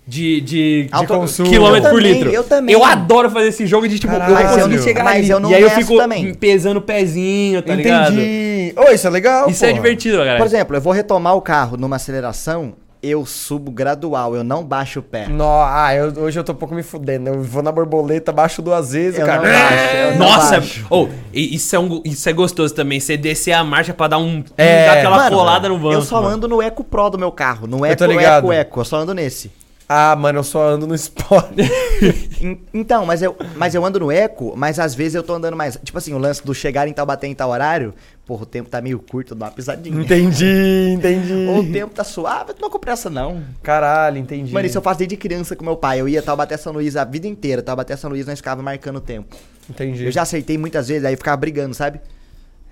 De, 0.10 0.40
de, 0.40 0.84
de 1.02 1.06
consumo. 1.08 1.50
quilômetro 1.50 1.90
Eu 1.90 1.94
por 1.94 2.02
também, 2.02 2.14
litro. 2.14 2.30
eu 2.32 2.44
também. 2.46 2.74
Eu 2.74 2.86
adoro 2.86 3.30
fazer 3.30 3.50
esse 3.50 3.68
jogo 3.68 3.90
de 3.90 4.00
tipo, 4.00 4.14
eu 4.14 4.20
Caralho. 4.20 4.36
vou 4.38 4.46
conseguir 4.48 4.68
Mas 4.70 4.78
eu- 4.78 4.84
chegar 4.84 5.04
mas 5.04 5.16
ali. 5.18 5.30
eu 5.30 5.40
não 5.42 5.52
e 5.52 5.56
aí 5.56 5.62
eu 5.62 5.70
fico 5.72 5.98
também. 5.98 6.34
pesando 6.34 6.78
o 6.78 6.82
pezinho, 6.82 7.62
tá 7.62 7.76
ligado? 7.76 8.14
Entendi. 8.14 8.74
Ô, 8.78 8.90
isso 8.94 9.06
é 9.06 9.10
legal, 9.10 9.50
Isso 9.50 9.66
é 9.66 9.68
pô. 9.68 9.74
divertido, 9.74 10.16
galera. 10.20 10.38
Por 10.38 10.46
exemplo, 10.46 10.78
eu 10.78 10.82
vou 10.82 10.94
retomar 10.94 11.36
o 11.36 11.42
carro 11.42 11.76
numa 11.76 11.98
aceleração, 11.98 12.72
eu 13.02 13.26
subo 13.26 13.72
gradual, 13.72 14.36
eu 14.36 14.44
não 14.44 14.64
baixo 14.64 15.00
o 15.00 15.04
pé. 15.04 15.28
No, 15.28 15.46
ah, 15.46 15.94
eu- 15.96 16.14
hoje 16.24 16.40
eu 16.40 16.44
tô 16.44 16.52
um 16.52 16.56
pouco 16.56 16.74
me 16.76 16.84
fudendo. 16.84 17.30
Eu 17.30 17.42
vou 17.44 17.62
na 17.64 17.72
borboleta, 17.72 18.32
baixo 18.32 18.62
duas 18.62 18.92
vezes, 18.94 19.20
Eu 19.20 19.26
cara. 19.26 19.42
não 19.42 19.50
baixo, 19.60 19.96
eu 19.96 20.12
não 20.12 20.18
Nossa, 20.18 20.52
baixo. 20.60 20.86
oh, 20.90 21.08
isso, 21.34 21.76
é 21.76 21.80
um, 21.80 22.02
isso 22.06 22.28
é 22.30 22.34
gostoso 22.34 22.74
também. 22.74 23.00
Você 23.00 23.16
descer 23.18 23.52
a 23.54 23.64
marcha 23.64 23.94
pra 23.94 24.08
dar 24.08 24.18
um. 24.18 24.44
É. 24.58 24.86
dar 24.88 24.94
aquela 24.98 25.18
Mano, 25.18 25.36
colada 25.36 25.70
no 25.70 25.78
banco. 25.78 25.94
Eu 25.94 26.02
só 26.02 26.22
mano. 26.22 26.36
ando 26.36 26.48
no 26.48 26.62
Eco 26.62 26.84
Pro 26.84 27.10
do 27.10 27.18
meu 27.18 27.32
carro, 27.32 27.68
no 27.68 27.86
Eco. 27.86 28.04
Eco, 28.04 28.52
Eco, 28.54 28.80
eu 28.82 28.86
só 28.86 28.98
ando 28.98 29.14
nesse. 29.14 29.52
Ah, 29.90 30.18
mano, 30.18 30.40
eu 30.40 30.44
só 30.44 30.68
ando 30.68 30.86
no 30.86 30.94
Sport. 30.96 31.46
En- 32.42 32.60
Então, 32.74 33.06
mas 33.06 33.22
eu, 33.22 33.36
mas 33.56 33.74
eu 33.74 33.86
ando 33.86 34.00
no 34.02 34.12
Eco, 34.12 34.54
mas 34.56 34.80
às 34.80 34.94
vezes 34.94 35.16
eu 35.16 35.24
tô 35.24 35.34
andando 35.34 35.56
mais. 35.56 35.78
Tipo 35.82 35.98
assim, 35.98 36.14
o 36.14 36.18
lance 36.18 36.44
do 36.46 36.54
chegar 36.54 36.88
em 36.90 36.94
Taubaté 36.94 37.26
em 37.28 37.34
tal 37.34 37.50
horário, 37.52 37.94
porra, 38.28 38.44
o 38.44 38.46
tempo 38.46 38.70
tá 38.70 38.82
meio 38.82 39.00
curto, 39.00 39.34
dá 39.34 39.46
uma 39.46 39.52
pisadinha. 39.52 40.00
entendi, 40.02 40.92
entendi. 40.94 41.34
Ou 41.50 41.62
o 41.62 41.72
tempo 41.72 41.96
tá 41.96 42.04
suave, 42.04 42.50
não 42.50 42.60
tô 42.60 42.70
com 42.70 42.78
pressa 42.78 43.10
não. 43.10 43.42
Caralho, 43.64 44.18
entendi. 44.18 44.54
Mano, 44.54 44.68
isso 44.68 44.78
eu 44.78 44.82
faço 44.82 45.00
desde 45.00 45.16
criança 45.16 45.56
com 45.56 45.64
meu 45.64 45.78
pai. 45.78 46.02
Eu 46.02 46.10
ia 46.10 46.22
Taubaté 46.22 46.58
São 46.58 46.74
Luís 46.74 46.98
a 46.98 47.06
vida 47.06 47.26
inteira. 47.26 47.62
Taubaté 47.62 47.96
São 47.96 48.10
Luís 48.10 48.28
nós 48.28 48.38
ficava 48.38 48.62
marcando 48.62 48.98
o 48.98 49.02
tempo. 49.02 49.36
Entendi. 49.70 50.06
Eu 50.06 50.12
já 50.12 50.24
acertei 50.24 50.58
muitas 50.58 50.90
vezes, 50.90 51.06
aí 51.06 51.14
eu 51.14 51.18
ficava 51.18 51.38
brigando, 51.38 51.74
sabe? 51.74 52.02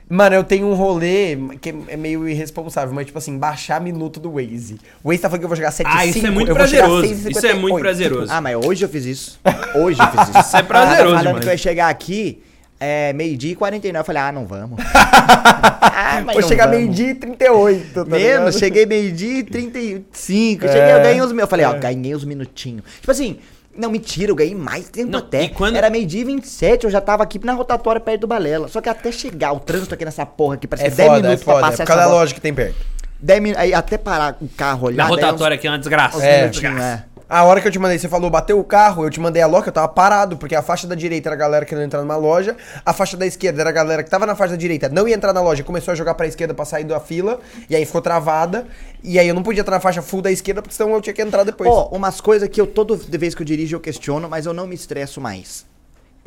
Mano, 0.08 0.36
eu 0.36 0.44
tenho 0.44 0.68
um 0.68 0.76
rolê 0.76 1.36
que 1.60 1.74
é 1.88 1.98
meio 1.98 2.28
irresponsável, 2.30 2.94
mas 2.94 3.08
tipo 3.08 3.18
assim, 3.18 3.40
baixar 3.40 3.82
minuto 3.82 4.20
do 4.20 4.34
Waze. 4.34 4.78
O 5.04 5.08
Waze 5.10 5.22
tá 5.22 5.30
falando 5.30 5.40
que 5.40 5.46
eu 5.46 5.50
vou 5.50 5.56
chegar 5.56 5.72
7 5.72 5.90
Ah, 5.92 6.06
isso 6.06 6.28
é 6.28 6.30
muito 6.30 6.54
prazeroso. 6.54 7.06
Isso 7.06 7.48
é 7.48 7.54
muito 7.56 7.80
prazeroso. 7.80 8.32
Ah, 8.32 8.40
mas 8.40 8.56
hoje 8.56 8.86
eu 8.86 8.90
fiz 8.90 9.06
isso. 9.06 9.40
Hoje 9.76 10.00
eu 10.00 10.08
fiz 10.08 10.30
isso. 10.30 10.40
Isso 10.40 10.58
é 10.58 10.64
prazeroso 10.64 11.16
Falando 11.16 11.26
demais. 11.26 11.40
que 11.40 11.50
eu 11.50 11.52
ia 11.54 11.58
chegar 11.58 11.90
aqui, 11.90 12.44
é, 12.86 13.14
meio-dia 13.14 13.52
e 13.52 13.56
49. 13.56 14.00
Eu 14.02 14.06
falei, 14.06 14.22
ah, 14.22 14.32
não 14.32 14.46
vamos. 14.46 14.78
ah, 14.86 16.22
mas 16.26 16.34
Vou 16.34 16.42
não 16.42 16.48
chegar 16.48 16.68
meio-dia 16.68 17.10
e 17.12 17.16
38, 17.16 17.94
tá 17.94 18.06
Menos, 18.06 18.22
ligado? 18.22 18.60
cheguei 18.60 18.86
meio-dia 18.86 19.40
e 19.40 19.44
35. 19.44 20.66
É. 20.66 20.68
Cheguei, 20.68 20.94
eu 20.94 21.02
ganhei 21.02 21.22
uns 21.22 21.32
meus. 21.32 21.42
Eu 21.42 21.48
falei, 21.48 21.66
ó, 21.66 21.74
ganhei 21.74 22.16
uns 22.16 22.24
minutinhos. 22.26 22.84
Tipo 23.00 23.12
assim, 23.12 23.38
não, 23.76 23.90
mentira, 23.90 24.32
eu 24.32 24.36
ganhei 24.36 24.56
mais 24.56 24.88
tempo 24.90 25.12
Não, 25.12 25.20
até. 25.20 25.44
e 25.44 25.50
quando- 25.50 25.76
Era 25.76 25.90
meio-dia 25.90 26.22
e 26.22 26.26
27, 26.26 26.86
eu 26.86 26.90
já 26.92 27.02
tava 27.02 27.24
aqui 27.24 27.44
na 27.44 27.54
rotatória 27.54 28.00
perto 28.00 28.22
do 28.22 28.28
Balela. 28.28 28.68
Só 28.68 28.80
que 28.82 28.88
até 28.90 29.12
chegar, 29.12 29.52
o 29.52 29.60
trânsito 29.60 29.94
aqui 29.94 30.06
nessa 30.06 30.26
porra 30.26 30.56
aqui, 30.56 30.68
parece 30.68 30.88
É 30.88 30.90
que 30.92 30.96
10 30.96 31.08
foda, 31.10 31.20
é 31.20 31.22
minutos 31.24 31.44
foda. 31.44 31.58
pra 31.60 31.68
É 31.68 31.72
passar 31.72 31.84
por 31.84 31.88
causa 31.88 32.02
essa 32.02 32.10
da 32.10 32.14
bosta. 32.14 32.22
loja 32.24 32.34
que 32.34 32.42
tem 32.42 32.54
perto. 32.54 32.76
10 33.20 33.42
minutos, 33.42 33.62
aí 33.64 33.74
até 33.74 33.98
parar 33.98 34.38
o 34.42 34.48
carro 34.50 34.88
olhar. 34.88 35.06
Minha 35.06 35.16
daí 35.16 35.24
é 35.24 35.28
uns- 35.28 35.32
rotatória 35.32 35.56
aqui 35.56 35.68
é 35.68 35.72
uma 35.72 35.80
desgraça. 35.80 36.24
É. 36.26 36.42
minutinhos, 36.42 36.82
é. 36.82 37.04
A 37.28 37.44
hora 37.44 37.60
que 37.60 37.68
eu 37.68 37.72
te 37.72 37.80
mandei, 37.80 37.98
você 37.98 38.08
falou, 38.08 38.30
bateu 38.30 38.60
o 38.60 38.64
carro, 38.64 39.04
eu 39.04 39.10
te 39.10 39.20
mandei 39.20 39.42
a 39.42 39.48
loja, 39.48 39.68
eu 39.70 39.72
tava 39.72 39.88
parado, 39.88 40.38
porque 40.38 40.54
a 40.54 40.62
faixa 40.62 40.86
da 40.86 40.94
direita 40.94 41.28
era 41.30 41.36
a 41.36 41.38
galera 41.40 41.66
querendo 41.66 41.86
entrar 41.86 42.02
numa 42.02 42.16
loja, 42.16 42.56
a 42.86 42.94
faixa 42.94 43.18
da 43.18 43.26
esquerda 43.26 43.62
era 43.62 43.70
a 43.72 43.74
galera 43.74 44.04
que 44.04 44.10
tava 44.12 44.28
na 44.28 44.36
faixa 44.36 44.52
da 44.52 44.58
direita, 44.58 44.90
não 44.90 45.08
ia 45.08 45.16
entrar 45.16 45.34
na 45.34 45.42
loja, 45.42 45.64
começou 45.64 45.92
a 45.92 45.96
jogar 45.96 46.14
pra 46.14 46.28
esquerda 46.28 46.54
pra 46.54 46.66
sair 46.66 46.84
da 46.84 47.00
fila, 47.00 47.40
e 47.68 47.76
aí 47.76 47.84
ficou 47.84 48.00
travada, 48.00 48.68
e 49.04 49.18
aí 49.18 49.28
eu 49.28 49.34
não 49.34 49.42
podia 49.42 49.62
entrar 49.62 49.76
na 49.78 49.80
faixa 49.82 50.04
full 50.04 50.22
da 50.22 50.32
esquerda, 50.32 50.62
porque 50.62 50.76
senão 50.76 50.94
eu 50.94 51.02
tinha 51.02 51.14
que 51.16 51.22
entrar 51.22 51.44
depois. 51.44 51.68
Ó, 51.68 51.90
umas 51.92 52.22
coisas 52.22 52.48
que 52.48 52.62
eu 52.62 52.68
toda 52.68 52.96
vez 52.96 53.34
que 53.34 53.42
eu 53.42 53.46
dirijo 53.46 53.76
eu 53.76 53.80
questiono, 53.80 54.30
mas 54.30 54.46
eu 54.46 54.54
não 54.54 54.68
me 54.68 54.76
estresso 54.76 55.20
mais. 55.20 55.66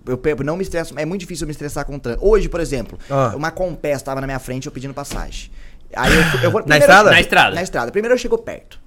Eu 0.04 0.18
não 0.44 0.56
me 0.56 0.62
estresso, 0.64 0.94
é 0.96 1.04
muito 1.04 1.20
difícil 1.20 1.44
eu 1.44 1.46
me 1.48 1.52
estressar 1.52 1.84
com 1.84 1.94
o 1.94 2.00
trânsito. 2.00 2.26
Hoje, 2.26 2.48
por 2.48 2.58
exemplo, 2.60 2.98
Ah. 3.08 3.34
uma 3.36 3.50
Compass 3.52 4.02
tava 4.02 4.20
na 4.20 4.26
minha 4.26 4.38
frente 4.40 4.66
eu 4.66 4.72
pedindo 4.72 4.94
passagem. 4.94 5.50
Aí 5.94 6.10
eu, 6.12 6.40
eu 6.44 6.50
vou 6.50 6.60
Na 6.66 6.76
primeiro- 6.76 6.84
estrada? 6.84 7.10
Na 7.12 7.20
estrada. 7.20 7.54
Na 7.54 7.62
estrada. 7.62 7.92
Primeiro 7.92 8.14
eu 8.14 8.18
chego 8.18 8.36
perto. 8.38 8.80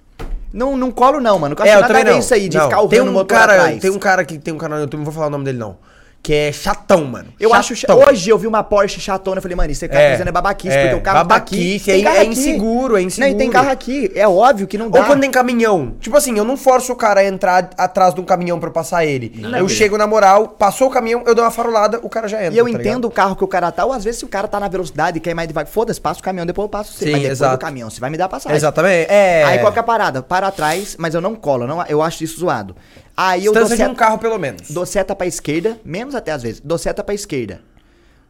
Não, 0.54 0.76
não 0.76 0.92
colo 0.92 1.20
não, 1.20 1.40
mano. 1.40 1.56
Eu 1.58 1.66
é, 1.66 1.70
eu 1.70 1.76
nada 1.76 1.88
também 1.88 2.04
ver 2.04 2.12
não. 2.12 2.20
isso 2.20 2.34
aí 2.34 2.50
de 2.50 2.58
Não, 2.58 2.66
ficar 2.66 2.88
tem 2.88 3.02
um 3.02 3.12
motor 3.12 3.38
cara, 3.38 3.54
atrás. 3.54 3.82
Tem 3.82 3.92
um 3.92 4.00
cara 4.00 4.26
que 4.26 4.38
tem 4.38 4.54
um 4.54 4.58
canal 4.58 4.78
no 4.78 4.84
YouTube, 4.84 5.00
não 5.00 5.06
vou 5.06 5.14
falar 5.14 5.28
o 5.28 5.30
nome 5.30 5.46
dele 5.46 5.58
não, 5.58 5.78
que 6.24 6.34
é 6.34 6.52
chatão, 6.52 7.04
mano. 7.06 7.30
Eu 7.40 7.52
acho. 7.52 7.76
cha- 7.76 7.88
Chatão. 7.88 8.08
Hoje 8.08 8.30
eu 8.30 8.38
vi 8.38 8.46
uma 8.46 8.64
Porsche 8.64 9.00
chatona. 9.00 9.40
Eu 9.40 9.42
falei, 9.42 9.56
mano, 9.58 9.72
isso 9.72 9.82
que 9.82 9.90
tá 9.92 10.00
É, 10.00 10.12
fazendo 10.12 10.28
é 10.28 10.32
babaquice, 10.32 10.76
é, 10.78 10.82
porque 10.84 10.96
o 10.96 11.02
carro 11.02 11.28
tá 11.28 11.36
aqui. 11.36 11.56
babaquice, 11.56 11.86
tem 11.92 12.06
é- 12.08 12.18
é 12.18 12.26
inseguro, 12.26 12.96
é 12.96 13.02
Não, 13.02 13.08
e 13.08 13.12
tem 13.12 13.28
inseguro. 13.34 13.52
carro 13.52 13.70
aqui. 13.72 14.12
É 14.14 14.28
óbvio 14.28 14.68
que 14.68 14.78
não 14.78 14.90
dá. 14.92 15.00
Ou 15.00 15.06
quando 15.06 15.22
tem 15.22 15.32
caminhão. 15.32 15.96
Tipo 16.00 16.16
assim, 16.18 16.38
eu 16.38 16.44
não 16.44 16.56
forço 16.56 16.94
o 16.94 16.96
cara 16.96 17.22
a 17.22 17.26
entrar 17.26 17.72
atrás 17.76 18.14
de 18.14 18.22
um 18.22 18.24
caminhão 18.24 18.60
pra 18.60 18.70
eu 18.70 18.74
passar 18.74 19.04
ele. 19.04 19.32
eu 19.36 19.50
beleza. 19.50 19.70
chego 19.70 19.98
na 19.98 20.06
moral, 20.06 20.50
passou 20.50 20.90
o 20.90 20.92
caminhão, 20.92 21.24
eu 21.26 21.34
dou 21.34 21.44
uma 21.44 21.50
farolada, 21.50 22.00
o 22.04 22.10
cara 22.10 22.28
já 22.28 22.38
entra. 22.40 22.54
E 22.54 22.58
eu 22.60 22.66
tá 22.66 22.70
entendo 22.72 22.84
ligado? 22.86 23.06
o 23.08 23.12
carro 23.12 23.36
que 23.36 23.44
o 23.44 23.48
cara 23.48 23.72
tá, 23.72 23.84
ou 23.84 23.92
às 23.92 24.04
vezes 24.04 24.20
se 24.20 24.26
o 24.26 24.28
cara 24.30 24.48
tá 24.48 24.60
na 24.60 24.68
velocidade 24.68 25.18
e 25.18 25.20
quer 25.22 25.32
ir 25.32 25.34
mais 25.34 25.48
devagar, 25.48 25.72
foda-se, 25.72 26.00
passa 26.00 26.20
o 26.20 26.24
caminhão, 26.24 26.46
depois 26.46 26.66
eu 26.66 26.70
passo 26.70 26.94
você. 26.94 27.06
Sim, 27.06 27.12
mas 27.14 27.22
depois 27.22 27.40
exato. 27.40 27.58
do 27.58 27.60
caminhão, 27.62 27.90
você 27.90 28.00
vai 28.00 28.12
me 28.12 28.18
dar 28.18 28.30
passagem. 28.30 28.56
Exatamente. 28.56 29.10
É. 29.12 29.44
Aí 29.44 29.58
qual 29.58 29.74
que 29.74 29.80
é 29.80 29.82
a 29.82 29.84
parada? 29.84 30.22
Para 30.22 30.48
atrás, 30.48 30.96
mas 31.00 31.16
eu 31.16 31.22
não 31.22 31.34
colo, 31.36 31.66
não, 31.66 31.84
eu 31.88 32.00
acho 32.02 32.24
isso 32.24 32.40
zoado. 32.40 32.76
Aí 33.24 33.46
eu 33.46 33.54
dou 33.54 33.62
Distância 33.64 33.86
de 33.86 33.92
um 33.92 33.96
carro, 33.96 34.18
pelo 34.18 34.38
menos. 34.40 34.72
dou 34.72 34.86
seta 34.86 35.16
pra 35.16 35.28
esquerda, 35.28 35.78
menos 35.86 36.16
até 36.16 36.32
às 36.32 36.42
vezes, 36.42 36.60
dou 36.60 36.78
seta 36.78 37.04
pra 37.04 37.14
esquerda. 37.14 37.62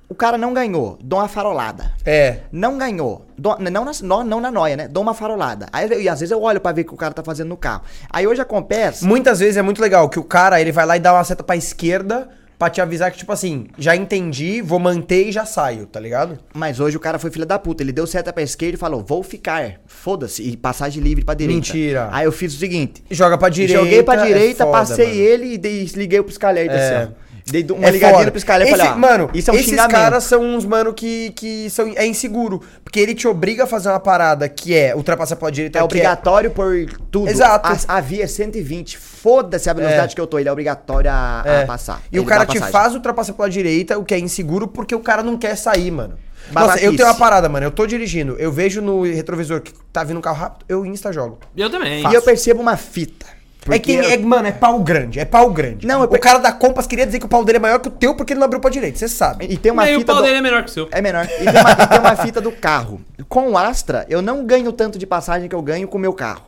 O 0.10 0.14
cara 0.14 0.38
não 0.38 0.54
ganhou, 0.54 0.98
dou 1.02 1.20
uma 1.20 1.30
farolada. 1.30 1.94
É. 2.06 2.40
Não 2.52 2.78
ganhou. 2.78 3.26
Dou- 3.38 3.58
não, 3.58 3.86
na, 3.86 3.92
não, 4.04 4.24
não 4.26 4.42
na 4.42 4.52
noia, 4.52 4.76
né? 4.76 4.88
Dou 4.90 5.02
uma 5.02 5.14
farolada. 5.14 5.68
Aí, 5.72 5.88
e 6.04 6.10
às 6.10 6.20
vezes 6.20 6.32
eu 6.32 6.42
olho 6.42 6.60
pra 6.60 6.74
ver 6.74 6.82
o 6.82 6.86
que 6.86 6.94
o 6.94 6.98
cara 6.98 7.14
tá 7.14 7.24
fazendo 7.24 7.48
no 7.48 7.56
carro. 7.56 7.84
Aí 8.10 8.28
hoje 8.28 8.42
acontece. 8.42 9.06
Muitas 9.06 9.40
vezes 9.40 9.56
é 9.56 9.62
muito 9.62 9.82
legal 9.82 10.10
que 10.10 10.20
o 10.20 10.24
cara, 10.26 10.60
ele 10.60 10.74
vai 10.74 10.86
lá 10.86 10.98
e 10.98 11.00
dá 11.00 11.14
uma 11.14 11.24
seta 11.24 11.42
pra 11.46 11.56
esquerda 11.56 12.28
pra 12.62 12.70
te 12.70 12.80
avisar 12.80 13.12
que, 13.12 13.18
tipo 13.18 13.32
assim, 13.32 13.66
já 13.76 13.96
entendi, 13.96 14.62
vou 14.62 14.78
manter 14.78 15.28
e 15.28 15.32
já 15.32 15.48
saio, 15.48 15.88
tá 15.88 16.00
ligado? 16.00 16.38
Mas 16.54 16.80
hoje 16.80 16.96
o 16.96 17.00
cara 17.00 17.18
foi 17.18 17.32
filho 17.32 17.44
da 17.44 17.58
puta. 17.58 17.82
Ele 17.82 17.92
deu 17.92 18.06
seta 18.06 18.32
pra 18.32 18.44
esquerda 18.44 18.76
e 18.76 18.78
falou: 18.78 19.04
vou 19.04 19.24
ficar. 19.24 19.82
Foda-se. 19.88 20.44
E 20.44 20.56
passagem 20.56 21.02
livre 21.02 21.26
pra 21.26 21.34
direita. 21.34 21.56
Mentira. 21.56 22.10
Aí 22.12 22.26
eu 22.26 22.32
fiz 22.32 22.54
o 22.54 22.58
seguinte: 22.60 23.04
Joga 23.10 23.36
pra 23.36 23.50
direita. 23.50 23.82
joguei 23.84 24.04
pra 24.04 24.22
é 24.22 24.28
direita, 24.28 24.64
foda, 24.66 24.78
passei 24.78 25.08
mano. 25.08 25.20
ele 25.20 25.54
e 25.54 25.58
dei, 25.58 25.90
liguei 25.96 26.20
o 26.20 26.24
pisca-alerta 26.24 26.74
É. 26.76 26.98
assim, 27.04 27.12
ó. 27.12 27.31
Dei 27.46 27.66
uma 27.72 27.88
É 27.88 27.92
ligadinha 27.92 28.14
foda. 28.20 28.26
no 28.28 28.32
pisca-alerta 28.32 28.72
e 28.72 28.74
Esse- 28.76 28.84
falei: 28.86 28.94
ó, 28.94 29.00
mano, 29.00 29.30
isso 29.34 29.50
é 29.50 29.54
um 29.54 29.56
esses 29.58 29.70
xingamento. 29.70 29.92
caras 29.92 30.24
são 30.24 30.42
uns 30.44 30.66
mano 30.66 30.94
que, 30.94 31.32
que 31.32 31.70
são, 31.70 31.92
é 31.96 32.06
inseguro. 32.06 32.62
Porque 32.84 33.00
ele 33.00 33.16
te 33.16 33.28
obriga 33.28 33.64
a 33.64 33.68
fazer 33.68 33.90
uma 33.90 34.00
parada 34.00 34.48
que 34.48 34.74
é 34.76 34.96
ultrapassar 34.96 35.36
pela 35.36 35.52
direita. 35.52 35.78
É 35.78 35.82
que 35.82 35.86
obrigatório 35.86 36.52
por 36.52 36.72
tudo. 37.10 37.30
Exato. 37.30 37.68
A, 37.88 37.98
a 37.98 38.02
via 38.02 38.24
é 38.24 38.28
120. 38.28 38.98
Foda-se 38.98 39.70
a 39.70 39.74
velocidade 39.74 40.14
É. 40.14 40.16
que 40.16 40.22
eu 40.22 40.28
tô. 40.28 40.40
Ele 40.40 40.50
é 40.50 40.52
obrigatório 40.52 41.10
a, 41.12 41.42
a 41.46 41.50
É. 41.62 41.66
passar. 41.66 42.02
E 42.12 42.20
o 42.20 42.26
cara 42.26 42.46
te 42.46 42.60
faz 42.60 42.94
ultrapassar 42.94 43.34
pela 43.34 43.50
direita, 43.50 43.98
o 43.98 44.04
que 44.06 44.14
é 44.14 44.20
inseguro, 44.20 44.68
porque 44.68 44.94
o 44.96 45.00
cara 45.00 45.22
não 45.24 45.38
quer 45.38 45.56
sair, 45.56 45.92
mano. 45.92 46.16
Nossa, 46.52 46.80
eu 46.80 46.96
tenho 46.96 47.08
uma 47.08 47.16
parada, 47.16 47.48
mano. 47.48 47.66
Eu 47.66 47.72
tô 47.72 47.86
dirigindo, 47.86 48.36
eu 48.40 48.52
vejo 48.52 48.82
no 48.82 49.04
retrovisor 49.04 49.62
que 49.62 49.72
tá 49.94 50.04
vindo 50.04 50.18
um 50.18 50.22
carro 50.22 50.38
rápido, 50.38 50.66
eu 50.68 50.86
insta 50.86 51.14
jogo. 51.14 51.38
Eu 51.56 51.70
também. 51.70 52.04
E 52.10 52.14
eu 52.14 52.22
percebo 52.22 52.60
uma 52.62 52.76
fita. 52.76 53.26
É 53.70 53.78
que, 53.78 53.96
é, 53.96 54.18
mano, 54.18 54.48
é 54.48 54.52
pau 54.52 54.80
grande, 54.80 55.20
é 55.20 55.26
pau 55.26 55.52
grande. 55.52 55.86
Não, 55.86 56.00
eu 56.00 56.06
o 56.06 56.08
pe- 56.08 56.18
cara 56.18 56.40
da 56.40 56.52
Compass 56.52 56.88
queria 56.88 57.06
dizer 57.06 57.20
que 57.20 57.26
o 57.26 57.30
pau 57.30 57.46
dele 57.46 57.58
é 57.58 57.62
maior 57.62 57.80
que 57.80 57.90
o 57.90 57.92
teu 57.92 58.16
porque 58.16 58.34
ele 58.34 58.40
não 58.40 58.46
abriu 58.46 58.60
pra 58.60 58.72
direita, 58.72 58.98
você 58.98 59.08
sabe. 59.08 59.46
E 59.48 59.56
tem 59.56 59.72
uma 59.72 59.84
Mas 59.84 59.96
o 59.96 60.00
fita. 60.00 60.12
pau 60.14 60.22
do- 60.22 60.26
dele 60.28 60.38
é 60.40 60.42
menor 60.42 60.64
que 60.64 60.70
o 60.72 60.74
seu. 60.74 60.88
É 60.92 61.00
menor. 61.00 61.26
E 61.26 61.44
tem, 61.44 61.62
uma, 61.62 61.72
e 61.72 61.88
tem 61.88 62.00
uma 62.00 62.16
fita 62.16 62.42
do 62.42 62.52
carro. 62.52 63.00
Com 63.30 63.52
o 63.52 63.58
Astra, 63.58 64.06
eu 64.10 64.20
não 64.22 64.46
ganho 64.46 64.72
tanto 64.72 64.98
de 64.98 65.06
passagem 65.06 65.48
que 65.48 65.54
eu 65.54 65.62
ganho 65.62 65.88
com 65.88 65.98
o 65.98 66.02
meu 66.02 66.12
carro. 66.14 66.42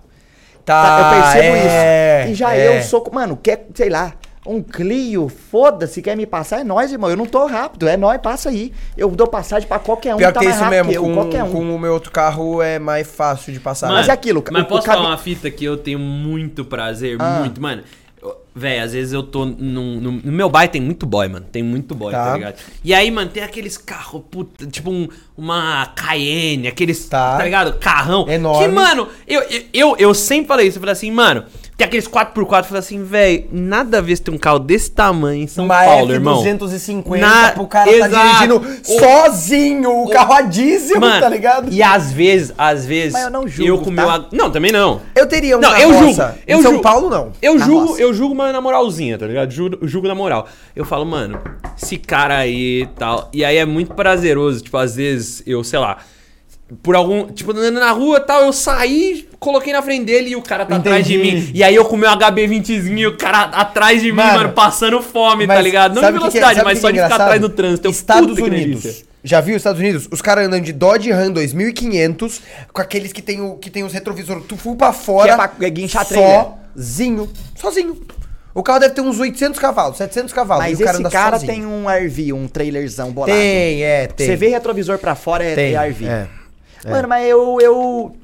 Tá, 0.66 0.98
eu 1.14 1.22
percebo 1.22 1.56
é, 1.58 2.22
isso. 2.24 2.32
E 2.32 2.36
já 2.36 2.56
é. 2.56 2.80
eu 2.80 2.82
sou. 2.84 3.08
Mano, 3.12 3.38
quer, 3.38 3.68
sei 3.76 3.90
lá, 3.90 4.14
um 4.46 4.62
Clio, 4.62 5.30
foda-se, 5.30 6.02
quer 6.02 6.16
me 6.18 6.26
passar, 6.26 6.60
é 6.62 6.64
nós, 6.64 6.92
irmão. 6.92 7.10
Eu 7.10 7.18
não 7.18 7.26
tô 7.26 7.46
rápido, 7.46 7.88
é 7.88 7.96
nós, 7.96 8.20
passa 8.22 8.50
aí. 8.50 8.74
Eu 8.98 9.10
dou 9.12 9.28
passagem 9.28 9.68
pra 9.68 9.80
qualquer 9.80 10.14
um 10.16 10.18
Pior 10.18 10.32
tá 10.34 10.40
que 10.40 10.46
é 10.46 10.50
mais 10.50 10.56
isso 10.56 10.64
rápido 10.66 10.86
mesmo, 10.86 10.92
que 10.92 10.98
eu, 10.98 11.04
com, 11.04 11.14
qualquer 11.14 11.44
um. 11.44 11.52
com 11.52 11.76
o 11.76 11.80
meu 11.80 11.94
outro 11.94 12.12
carro 12.12 12.62
é 12.62 12.78
mais 12.80 13.08
fácil 13.08 13.54
de 13.54 13.60
passar. 13.60 13.90
Mas 13.90 14.10
é 14.10 14.12
aquilo, 14.12 14.44
Mas 14.52 14.64
o- 14.64 14.66
posso 14.66 14.82
o 14.84 14.86
falar 14.86 15.08
uma 15.08 15.18
fita 15.18 15.50
que 15.50 15.64
eu 15.64 15.78
tenho 15.78 16.00
muito 16.00 16.66
prazer, 16.66 17.16
Ah. 17.20 17.40
muito, 17.40 17.62
mano. 17.62 17.84
Véi, 18.56 18.80
às 18.80 18.94
vezes 18.94 19.12
eu 19.12 19.24
tô 19.24 19.46
num, 19.46 20.00
num- 20.00 20.22
no 20.24 20.32
meu 20.32 20.48
bairro 20.48 20.72
tem 20.72 20.80
muito 20.80 21.08
boy, 21.08 21.28
mano. 21.28 21.46
Tem 21.52 21.64
muito 21.64 21.96
boy, 21.96 22.12
tá, 22.12 22.26
Tá. 22.26 22.34
ligado? 22.36 22.56
E 22.84 22.94
aí, 22.94 23.10
mano, 23.10 23.30
tem 23.32 23.42
aqueles 23.42 23.78
carros, 23.78 24.22
puta, 24.30 24.68
tipo 24.68 24.92
um, 24.92 25.08
uma 25.36 25.88
Cayenne, 25.96 26.68
aqueles, 26.68 27.04
Tá. 27.10 27.38
tá. 27.38 27.44
ligado? 27.44 27.74
Carrão. 27.80 28.30
Enorme. 28.30 28.68
Que, 28.68 28.72
mano, 28.72 29.10
eu, 29.28 29.42
eu, 29.42 29.64
eu, 29.74 29.96
eu 29.98 30.14
sempre 30.14 30.48
falei 30.48 30.68
isso. 30.68 30.78
Eu 30.78 30.82
falei 30.82 30.94
assim, 30.94 31.10
mano, 31.10 31.46
tem 31.90 32.00
aqueles 32.00 32.08
4x4, 32.08 32.58
eu 32.60 32.64
falei 32.64 32.80
assim, 32.80 33.04
velho, 33.04 33.46
nada 33.52 33.98
a 33.98 34.02
ver 34.02 34.16
se 34.16 34.22
tem 34.22 34.34
um 34.34 34.38
carro 34.38 34.60
desse 34.60 34.92
tamanho 34.92 35.44
em 35.44 35.48
São 35.48 35.66
Uma 35.66 35.84
Paulo, 35.84 36.12
irmão. 36.14 36.44
F250 36.44 37.20
Na- 37.20 37.52
pro 37.52 37.68
cara 37.68 37.92
Exato. 37.92 38.12
tá 38.14 38.24
dirigindo 38.24 38.58
O- 38.58 39.00
sozinho 39.00 40.04
o 40.04 40.10
carro 40.10 40.34
a 40.34 40.42
diesel, 40.42 41.00
Mano, 41.00 41.20
tá 41.22 41.30
ligado? 41.30 41.72
E 41.72 41.82
às 41.84 42.12
vezes, 42.12 42.54
às 42.58 42.86
vezes. 42.86 43.14
Mas 43.14 43.24
eu 43.24 43.30
não 43.32 43.48
julgo, 43.48 43.70
Eu 43.70 43.78
com 43.80 43.90
o 43.90 43.94
meu. 43.94 44.06
tá? 44.06 44.14
ag- 44.16 44.26
Não, 44.32 44.50
também 44.52 44.72
não. 44.72 45.02
Eu 45.16 45.28
teria 45.28 45.58
um 45.58 45.62
Não, 45.62 45.76
eu 45.78 45.94
julgo. 45.94 46.22
Eu 46.48 46.60
em 46.60 46.62
São 46.62 46.72
julgo. 46.72 46.84
Paulo, 46.84 47.10
não. 47.10 47.32
Eu 47.42 47.56
Na 47.56 47.66
julgo, 47.66 47.88
roça. 47.88 48.02
eu 48.02 48.14
julgo, 48.14 48.36
mas 48.36 48.54
na 48.54 48.62
moralzinha, 48.62 49.18
tá 49.18 49.26
ligado? 49.28 49.52
Julgo, 49.52 49.78
eu 49.82 49.88
julgo 49.88 50.08
na 50.08 50.16
moral. 50.16 50.48
Eu 50.76 50.86
falo, 50.86 51.06
mano, 51.06 51.40
esse 51.82 51.98
cara 51.98 52.38
aí 52.38 52.84
e 52.84 52.86
tal. 52.98 53.30
E 53.34 53.44
aí 53.44 53.58
é 53.58 53.66
muito 53.66 53.94
prazeroso. 53.94 54.62
Tipo, 54.62 54.78
às 54.78 54.96
vezes 54.96 55.44
eu, 55.46 55.64
sei 55.64 55.80
lá. 55.80 55.98
Por 56.82 56.96
algum. 56.96 57.28
Tipo, 57.28 57.52
andando 57.52 57.80
na 57.80 57.92
rua 57.92 58.18
e 58.18 58.22
tal, 58.22 58.44
eu 58.44 58.54
saí, 58.54 59.28
coloquei 59.40 59.72
na 59.74 59.82
frente 59.82 60.06
dele 60.06 60.30
e 60.32 60.36
o 60.36 60.42
cara 60.42 60.66
tá 60.66 60.78
atrás 60.78 61.06
de 61.06 61.16
Entendi. 61.16 61.36
mim. 61.48 61.52
E 61.54 61.64
aí 61.64 61.76
eu 61.76 61.86
com 61.86 61.96
o 61.96 62.00
meu 62.00 62.10
HB20zinho 62.10 62.98
e 62.98 63.08
o 63.08 63.18
cara 63.18 63.42
atrás 63.44 64.02
de 64.02 64.12
mim, 64.12 64.18
Mano, 64.18 64.54
passando 64.54 65.02
fome, 65.02 65.46
tá 65.46 65.62
ligado? 65.62 65.94
Não 65.94 66.02
de 66.02 66.08
é- 66.08 66.12
velocidade, 66.12 66.56
sabe 66.56 66.62
o 66.62 66.66
mas 66.66 66.80
só 66.80 66.88
que 66.88 66.94
de 66.94 67.00
é 67.00 67.04
ficar 67.04 67.16
atrás 67.22 67.40
do 67.42 67.50
trânsito. 67.50 67.88
Eu 67.88 67.92
Estados 67.92 68.38
Unidos. 68.40 69.04
Já 69.24 69.40
viu 69.40 69.56
os 69.56 69.60
Estados 69.60 69.80
Unidos? 69.80 70.08
Os 70.12 70.22
caras 70.22 70.48
andam 70.48 70.60
de 70.60 70.74
Dodge 70.74 71.12
Ram 71.12 71.32
2500 71.32 72.42
com 72.74 72.82
aqueles 72.82 73.14
que 73.14 73.22
tem, 73.22 73.40
o, 73.40 73.56
que 73.56 73.70
tem 73.70 73.84
os 73.84 73.94
retrovisores 73.94 74.44
tu 74.48 74.58
full 74.58 74.76
pra 74.76 74.92
fora. 74.92 75.36
Que 75.36 75.42
é 75.42 75.48
pra 75.48 75.70
guinchar 75.70 76.06
trailer. 76.06 76.48
Sozinho. 76.76 77.30
Sozinho. 77.56 78.02
O 78.54 78.62
carro 78.62 78.80
deve 78.80 78.94
ter 78.94 79.02
uns 79.02 79.20
800 79.20 79.60
cavalos, 79.60 79.98
700 79.98 80.34
cavalos. 80.34 80.64
Mas 80.66 80.80
e 80.80 80.84
cara 80.84 81.00
esse 81.00 81.10
cara 81.10 81.40
sozinho. 81.40 81.52
tem 81.54 81.66
um 81.66 81.86
RV, 81.90 82.34
um 82.34 82.48
trailerzão 82.48 83.12
bolado. 83.12 83.32
Tem, 83.34 83.84
é, 83.84 84.08
tem. 84.08 84.28
Você 84.28 84.36
vê 84.36 84.48
retrovisor 84.50 84.98
pra 85.00 85.16
fora 85.16 85.44
é, 85.44 85.56
Tem, 85.56 85.74
é 85.76 85.88
RV. 85.88 86.06
é. 86.06 86.28
Mano, 86.92 87.08
mas 87.08 87.28
eu, 87.28 87.58
eu. 87.62 88.16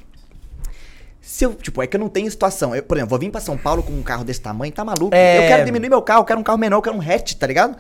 Se 1.22 1.46
eu, 1.46 1.54
tipo, 1.54 1.82
é 1.82 1.88
que 1.88 1.96
eu 1.96 2.00
não 2.00 2.10
tenho 2.10 2.30
situação. 2.30 2.76
Eu, 2.76 2.82
por 2.84 2.98
exemplo, 2.98 3.12
vou 3.12 3.20
vir 3.20 3.30
pra 3.30 3.40
São 3.40 3.58
Paulo 3.58 3.84
com 3.84 3.94
um 3.94 4.02
carro 4.02 4.24
desse 4.24 4.42
tamanho, 4.42 4.72
tá 4.74 4.84
maluco? 4.84 5.14
É. 5.14 5.38
Eu 5.38 5.48
quero 5.48 5.66
diminuir 5.66 5.90
meu 5.90 6.02
carro, 6.02 6.22
eu 6.22 6.26
quero 6.26 6.40
um 6.40 6.44
carro 6.44 6.58
menor, 6.58 6.78
eu 6.78 6.82
quero 6.82 6.96
um 6.98 7.02
hatch, 7.02 7.34
tá 7.36 7.46
ligado? 7.48 7.76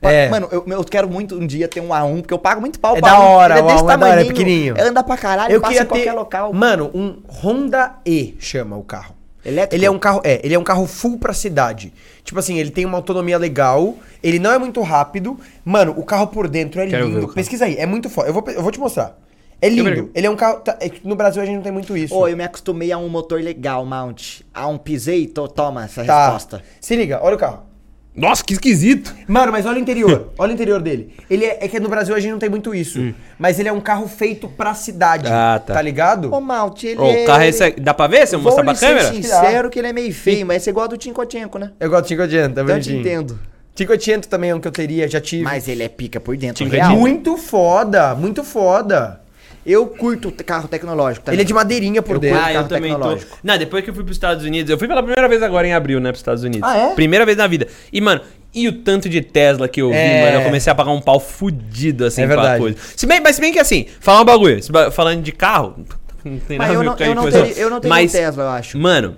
É. 0.00 0.28
Mano, 0.28 0.48
eu, 0.52 0.64
eu 0.66 0.84
quero 0.84 1.08
muito 1.08 1.34
um 1.36 1.46
dia 1.46 1.66
ter 1.66 1.80
um 1.80 1.88
A1, 1.88 2.20
porque 2.20 2.32
eu 2.32 2.38
pago 2.38 2.60
muito 2.60 2.78
pau 2.78 2.96
É 2.96 3.00
pra 3.00 3.10
da 3.10 3.20
um. 3.20 3.22
hora, 3.24 3.54
Ele 3.58 3.62
o 3.62 3.66
desse 3.66 3.82
A1 3.84 3.92
é 3.92 3.96
da 3.96 4.06
hora, 4.06 4.20
é 4.20 4.24
pequenininho. 4.24 4.74
Anda 4.80 5.02
pra 5.02 5.16
caralho, 5.16 5.52
Eu 5.52 5.60
passa 5.60 5.82
em 5.82 5.86
qualquer 5.86 6.04
ter, 6.04 6.12
local. 6.12 6.52
mano, 6.52 6.90
um 6.94 7.20
Honda 7.28 7.96
E 8.06 8.36
chama 8.38 8.76
o 8.76 8.82
carro. 8.84 9.14
Elétrico? 9.44 9.74
Ele 9.74 9.86
é 9.86 9.90
um 9.90 9.98
carro, 9.98 10.20
é, 10.24 10.40
ele 10.44 10.54
é 10.54 10.58
um 10.58 10.64
carro 10.64 10.86
full 10.86 11.18
pra 11.18 11.32
cidade. 11.32 11.92
Tipo 12.22 12.38
assim, 12.38 12.58
ele 12.58 12.70
tem 12.70 12.84
uma 12.84 12.96
autonomia 12.98 13.38
legal, 13.38 13.96
ele 14.22 14.38
não 14.38 14.52
é 14.52 14.58
muito 14.58 14.80
rápido. 14.82 15.38
Mano, 15.64 15.94
o 15.96 16.04
carro 16.04 16.28
por 16.28 16.48
dentro 16.48 16.80
é 16.80 16.86
Quero 16.86 17.06
lindo. 17.06 17.28
Pesquisa 17.28 17.64
aí, 17.64 17.76
é 17.76 17.86
muito 17.86 18.08
foda. 18.08 18.28
Eu 18.28 18.34
vou, 18.34 18.44
eu 18.48 18.62
vou 18.62 18.70
te 18.70 18.78
mostrar. 18.78 19.16
É 19.60 19.68
lindo. 19.68 20.10
Ele 20.14 20.26
é 20.26 20.30
um 20.30 20.36
carro. 20.36 20.60
tá, 20.60 20.76
é 20.80 20.90
no 21.02 21.16
Brasil 21.16 21.42
a 21.42 21.44
gente 21.44 21.56
não 21.56 21.62
tem 21.62 21.72
muito 21.72 21.96
isso. 21.96 22.14
Ô, 22.14 22.28
eu 22.28 22.36
me 22.36 22.44
acostumei 22.44 22.92
a 22.92 22.98
um 22.98 23.08
motor 23.08 23.40
legal, 23.40 23.84
Mount. 23.84 24.40
A 24.54 24.66
um 24.68 24.78
pisei, 24.78 25.26
to, 25.26 25.48
toma 25.48 25.84
essa 25.84 26.04
tá. 26.04 26.26
resposta. 26.26 26.62
Se 26.80 26.94
liga, 26.94 27.20
olha 27.22 27.36
o 27.36 27.38
carro. 27.38 27.68
Nossa, 28.14 28.42
que 28.42 28.52
esquisito. 28.52 29.14
Mano, 29.28 29.52
mas 29.52 29.64
olha 29.64 29.76
o 29.76 29.80
interior. 29.80 30.32
olha 30.36 30.50
o 30.50 30.54
interior 30.54 30.82
dele. 30.82 31.14
Ele 31.30 31.44
é, 31.44 31.58
é 31.60 31.68
que 31.68 31.78
no 31.78 31.88
Brasil 31.88 32.14
a 32.14 32.18
gente 32.18 32.32
não 32.32 32.38
tem 32.38 32.48
muito 32.48 32.74
isso. 32.74 33.14
Mas 33.38 33.60
ele 33.60 33.68
é 33.68 33.72
um 33.72 33.80
carro 33.80 34.08
feito 34.08 34.48
pra 34.48 34.74
cidade. 34.74 35.28
Hum. 35.28 35.32
Ah, 35.32 35.62
tá. 35.64 35.74
Tá 35.74 35.82
ligado? 35.82 36.32
Ô, 36.34 36.40
Mount, 36.40 36.82
ele 36.82 37.00
Ô, 37.00 37.06
é... 37.06 37.22
o 37.22 37.26
carro 37.26 37.42
é 37.42 37.48
esse 37.48 37.62
aqui. 37.62 37.80
Dá 37.80 37.94
pra 37.94 38.08
ver? 38.08 38.26
Se 38.26 38.34
eu 38.34 38.40
Vou 38.40 38.50
mostrar 38.50 38.64
pra 38.64 38.72
lhe 38.72 38.78
ser 38.78 38.86
câmera? 38.86 39.12
sincero 39.12 39.70
que 39.70 39.78
ele 39.78 39.88
é 39.88 39.92
meio 39.92 40.12
feio, 40.12 40.44
mas 40.44 40.58
esse 40.58 40.68
é 40.68 40.72
igual 40.72 40.84
ao 40.84 40.88
do 40.88 40.96
Tincochenko, 40.96 41.58
né? 41.58 41.70
Eu 41.78 41.88
gosto 41.88 42.08
de 42.08 42.16
500, 42.16 42.54
tá 42.54 42.62
Então 42.62 42.76
eu 42.76 42.82
te 42.82 42.92
entendo. 42.92 43.38
500 43.76 44.28
também 44.28 44.50
é 44.50 44.54
um 44.54 44.58
que 44.58 44.66
eu 44.66 44.72
teria, 44.72 45.06
já 45.06 45.20
tive. 45.20 45.44
Mas 45.44 45.68
ele 45.68 45.84
é 45.84 45.88
pica 45.88 46.18
por 46.18 46.36
dentro. 46.36 46.66
Muito 46.96 47.36
foda, 47.36 48.16
muito 48.16 48.42
foda. 48.42 49.20
Eu 49.68 49.86
curto 49.86 50.32
carro 50.44 50.66
tecnológico 50.66 51.26
também. 51.26 51.36
Ele 51.36 51.42
é 51.42 51.44
de 51.44 51.52
madeirinha 51.52 52.00
por 52.00 52.14
Eu 52.14 52.20
dentro. 52.20 52.40
Ah, 52.42 52.52
eu 52.54 52.66
também 52.66 52.90
tô. 52.92 52.98
tecnológico. 52.98 53.38
Não, 53.44 53.58
depois 53.58 53.84
que 53.84 53.90
eu 53.90 53.94
fui 53.94 54.02
pros 54.02 54.16
Estados 54.16 54.42
Unidos, 54.44 54.70
eu 54.70 54.78
fui 54.78 54.88
pela 54.88 55.02
primeira 55.02 55.28
vez 55.28 55.42
agora 55.42 55.66
em 55.66 55.74
abril, 55.74 56.00
né, 56.00 56.08
pros 56.10 56.20
Estados 56.20 56.42
Unidos. 56.42 56.66
Ah, 56.66 56.76
é? 56.76 56.94
Primeira 56.94 57.26
vez 57.26 57.36
na 57.36 57.46
vida. 57.46 57.68
E, 57.92 58.00
mano, 58.00 58.22
e 58.54 58.66
o 58.66 58.72
tanto 58.72 59.08
de 59.10 59.20
Tesla 59.20 59.68
que 59.68 59.82
eu 59.82 59.90
vi, 59.90 59.96
É. 59.96 60.24
mano, 60.24 60.38
eu 60.38 60.44
comecei 60.46 60.72
a 60.72 60.74
pagar 60.74 60.90
um 60.92 61.00
pau 61.02 61.20
fudido, 61.20 62.06
assim, 62.06 62.22
É 62.22 62.26
pra 62.26 62.56
coisa. 62.58 62.76
Se 62.96 63.06
bem, 63.06 63.20
mas 63.20 63.36
se 63.36 63.42
bem 63.42 63.52
que, 63.52 63.58
assim, 63.58 63.86
falar 64.00 64.22
um 64.22 64.24
bagulho, 64.24 64.58
falando 64.90 65.22
de 65.22 65.32
carro, 65.32 65.74
não 66.24 66.38
tem 66.38 66.56
Mas 66.56 66.68
nada 66.68 66.70
a 66.70 66.74
eu 66.74 66.78
ver 66.80 66.86
não, 66.86 66.96
com 66.96 67.02
a 67.02 67.06
eu 67.06 67.14
não, 67.14 67.30
teria, 67.30 67.52
eu 67.62 67.70
não 67.70 67.80
tenho 67.80 67.90
Mas, 67.94 68.10
um 68.14 68.16
Tesla, 68.16 68.42
eu 68.44 68.48
acho. 68.48 68.78
Mano, 68.78 69.16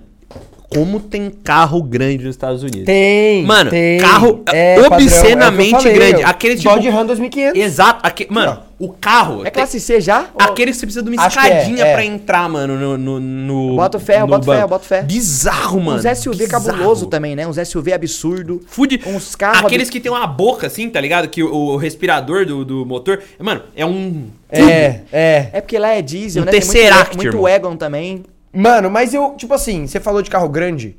como 0.73 0.99
tem 0.99 1.29
carro 1.29 1.83
grande 1.83 2.23
nos 2.23 2.35
Estados 2.35 2.63
Unidos. 2.63 2.85
Tem. 2.85 3.43
Mano, 3.43 3.69
tem. 3.69 3.99
carro 3.99 4.41
É, 4.51 4.75
padrão, 4.81 4.97
obscenamente 4.97 5.73
é 5.75 5.77
o 5.77 5.81
que 5.81 5.87
eu 5.87 5.93
falei, 5.93 6.11
grande. 6.11 6.23
Aquele 6.23 6.55
tipo. 6.55 6.69
Dodge 6.73 6.89
Ram 6.89 7.05
2500. 7.05 7.59
Exato. 7.61 8.09
Mano, 8.29 8.59
o 8.79 8.89
carro. 8.89 9.45
É 9.45 9.49
classe 9.51 9.79
C 9.79 9.99
já? 9.99 10.27
Aquele 10.37 10.71
que 10.71 10.77
você 10.77 10.85
precisa 10.85 11.03
de 11.03 11.09
uma 11.09 11.21
Acho 11.23 11.39
é, 11.39 11.47
escadinha 11.59 11.85
é. 11.85 11.93
pra 11.93 12.05
entrar, 12.05 12.49
mano, 12.49 12.77
no. 12.77 12.97
no, 12.97 13.19
no 13.19 13.59
no 13.71 13.75
boto 13.75 13.99
fé, 13.99 14.25
banco. 14.25 14.67
boto 14.69 14.85
fé. 14.85 15.01
Bizarro, 15.03 15.81
mano. 15.81 15.99
Uns 15.99 16.17
SUV 16.19 16.37
bizarro. 16.37 16.65
cabuloso 16.65 17.05
também, 17.07 17.35
né? 17.35 17.45
Uns 17.45 17.57
SUV 17.67 17.91
absurdo. 17.93 18.61
Fude. 18.65 19.01
Uns 19.05 19.35
carros 19.35 19.65
Aqueles 19.65 19.87
ab- 19.89 19.91
que 19.91 19.99
tem 19.99 20.11
uma 20.11 20.25
boca 20.25 20.67
assim, 20.67 20.89
tá 20.89 21.01
ligado? 21.01 21.27
Que 21.27 21.43
o, 21.43 21.53
o 21.53 21.75
respirador 21.77 22.45
do, 22.45 22.63
do 22.63 22.85
motor. 22.85 23.21
Mano, 23.39 23.61
é 23.75 23.85
um. 23.85 24.27
É, 24.49 25.01
é. 25.11 25.49
É 25.53 25.61
porque 25.61 25.77
lá 25.77 25.89
é 25.89 26.01
diesel, 26.01 26.43
Um 26.43 26.45
né? 26.45 26.51
Tem 26.51 26.61
muito, 26.61 26.71
Tesseract, 26.73 27.17
muito. 27.17 27.41
Wagon 27.41 27.75
também. 27.75 28.23
Mano, 28.53 28.89
mas 28.89 29.13
eu, 29.13 29.35
tipo 29.37 29.53
assim, 29.53 29.87
você 29.87 29.99
falou 29.99 30.21
de 30.21 30.29
carro 30.29 30.49
grande. 30.49 30.95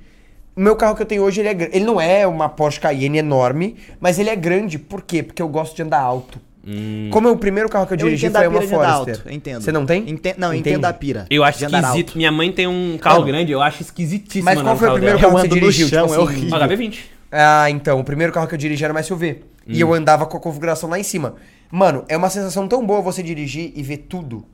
O 0.57 0.61
meu 0.61 0.77
carro 0.77 0.95
que 0.95 1.03
eu 1.03 1.07
tenho 1.07 1.23
hoje, 1.23 1.41
ele 1.41 1.49
é 1.49 1.55
grande. 1.55 1.77
Ele 1.77 1.85
não 1.85 2.01
é 2.01 2.27
uma 2.27 2.49
Porsche 2.49 2.79
Cayenne 2.81 3.19
enorme, 3.19 3.77
mas 4.01 4.19
ele 4.19 4.29
é 4.31 4.37
grande. 4.37 4.79
Por 4.79 5.03
quê? 5.03 5.23
Porque 5.23 5.41
eu 5.43 5.49
gosto 5.49 5.75
de 5.77 5.83
andar 5.83 6.01
alto. 6.01 6.39
Hum. 6.67 7.09
Como 7.11 7.27
é 7.27 7.31
o 7.31 7.37
primeiro 7.37 7.69
carro 7.69 7.87
que 7.87 7.93
eu 7.93 7.97
Eu 7.97 8.05
dirigi 8.05 8.27
entendo 8.27 8.37
foi 8.39 8.47
a 8.47 8.49
uma 8.51 8.63
Forester. 8.63 8.95
alto. 9.17 9.23
eu 9.27 9.33
Entendo. 9.33 9.63
Você 9.63 9.73
não 9.73 9.85
tem? 9.85 10.09
Enten- 10.09 10.35
não, 10.39 10.49
eu 10.49 10.55
Entende? 10.55 10.71
entendo 10.77 10.85
a 10.85 10.93
pira. 10.93 11.27
Eu 11.29 11.43
acho 11.43 11.65
esquisito. 11.65 11.85
alto. 12.09 12.17
Minha 12.19 12.31
mãe 12.31 12.53
tem 12.53 12.67
um 12.69 12.97
carro 13.01 13.17
Mano, 13.21 13.27
grande, 13.33 13.51
eu 13.51 13.61
acho 13.61 13.83
esquisitíssimo. 13.83 14.45
Mas 14.45 14.63
qual 14.63 14.77
foi 14.77 14.89
o 14.89 14.93
primeiro 14.93 15.19
dela. 15.19 15.31
carro 15.33 15.43
que 15.43 15.49
você 15.49 15.61
dirigiu? 15.61 15.89
chão, 15.89 16.07
tipo 16.07 16.15
é 16.15 16.17
assim? 16.23 16.25
horrível. 16.37 16.59
Um 16.59 16.61
HB20. 16.63 16.99
Ah, 17.33 17.71
então, 17.71 17.99
o 17.99 18.05
primeiro 18.05 18.33
carro 18.33 18.47
que 18.47 18.55
eu 18.55 18.59
dirigi 18.59 18.85
era 18.85 18.93
uma 18.93 19.03
SUV. 19.03 19.43
E 19.67 19.83
Hum. 19.83 19.89
eu 19.89 19.95
andava 19.95 20.27
com 20.27 20.37
a 20.37 20.41
configuração 20.41 20.89
lá 20.91 20.99
em 20.99 21.03
cima. 21.03 21.35
Mano, 21.71 22.05
é 22.09 22.17
uma 22.17 22.29
sensação 22.31 22.69
tão 22.69 22.85
boa 22.87 23.01
você 23.01 23.23
dirigir 23.23 23.73
e 23.75 23.83
ver 23.83 23.97
tudo. 24.09 24.45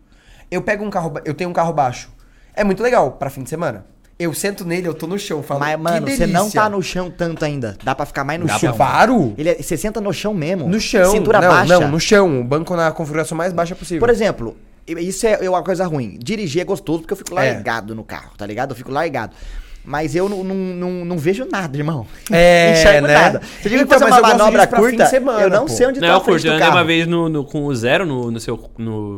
Eu 0.51 0.63
pego 0.63 0.85
um 0.85 0.91
carro, 0.91 1.13
eu 1.25 1.35
tenho 1.35 1.51
um 1.51 1.53
carro 1.53 1.73
baixo. 1.73 2.09
É 2.59 2.65
muito 2.65 2.83
legal 2.83 3.13
pra 3.13 3.31
fim 3.31 3.43
de 3.43 3.49
semana. 3.51 3.85
Eu 4.19 4.35
sento 4.35 4.65
nele, 4.65 4.89
eu 4.89 4.95
tô 4.95 5.07
no 5.07 5.17
chão, 5.17 5.45
falo, 5.45 5.61
Mas, 5.61 5.77
"Que 5.77 5.83
mano, 5.83 6.07
você 6.09 6.27
não 6.27 6.41
delícia." 6.41 6.61
tá 6.61 6.69
no 6.69 6.83
chão 6.83 7.09
tanto 7.09 7.45
ainda. 7.45 7.77
Dá 7.85 7.95
pra 7.95 8.05
ficar 8.05 8.25
mais 8.25 8.41
no 8.41 8.47
No 8.47 8.59
chão. 8.59 8.73
Subaru? 8.73 9.33
Ele 9.39 9.51
é, 9.51 9.63
você 9.63 9.77
senta 9.77 10.01
no 10.01 10.13
chão 10.13 10.35
mesmo. 10.35 10.69
No 10.69 10.81
chão. 10.81 11.13
Cintura 11.13 11.41
não, 11.41 11.49
baixa. 11.49 11.79
Não, 11.81 11.89
no 11.89 12.01
chão. 12.01 12.41
O 12.41 12.45
banco 12.45 12.75
na 12.75 12.91
configuração 12.91 13.39
mais 13.39 13.53
baixa 13.53 13.77
possível. 13.77 14.01
Por 14.01 14.11
exemplo, 14.11 14.57
isso 14.89 15.25
é 15.25 15.49
uma 15.49 15.63
coisa 15.63 15.87
ruim. 15.87 16.19
Dirigir 16.21 16.63
é 16.63 16.65
gostoso 16.65 17.01
porque 17.03 17.13
eu 17.13 17.17
fico 17.17 17.39
É. 17.39 17.53
largado 17.53 17.95
no 17.95 18.03
carro, 18.03 18.33
tá 18.37 18.45
ligado? 18.45 18.73
Eu 18.73 18.77
fico 18.77 18.91
largado. 18.91 19.37
Mas 19.85 20.17
eu 20.17 20.29
não, 20.29 20.43
não, 20.43 20.55
não, 20.57 20.91
não 21.05 21.17
vejo 21.17 21.47
nada, 21.51 21.79
irmão. 21.79 22.05
É, 22.33 22.73
Não 22.73 22.81
enxergo 22.81 23.07
né? 23.07 23.15
nada. 23.15 23.41
Você 23.41 23.69
diga 23.69 23.87
que 23.87 23.95
Então, 23.95 23.99
fazer 24.01 24.11
mas 24.11 24.11
uma 24.11 24.19
eu 24.19 24.23
gosto 24.23 24.39
manobra 24.39 24.59
disso 24.59 24.69
pra 24.71 24.79
fim 24.81 24.85
de 24.85 24.91
curta, 24.97 25.07
semana, 25.07 25.41
eu 25.43 25.51
não 25.51 25.61
pô. 25.67 25.69
sei 25.69 25.87
onde 25.87 26.01
Não, 26.01 26.09
tá 26.09 26.13
eu 26.15 26.17
a 26.17 26.21
frente 26.25 26.33
curto. 26.35 26.47
Eu 26.47 26.51
do 26.51 26.55
andei 26.57 26.67
carro. 26.67 26.77
uma 26.79 26.85
vez 26.85 27.07
no, 27.07 27.29
no- 27.29 27.45
com 27.45 27.65
o 27.67 27.75
zero 27.77 28.05
no, 28.05 28.31
no 28.33 28.41
seu. 28.41 28.69
No, 28.77 29.17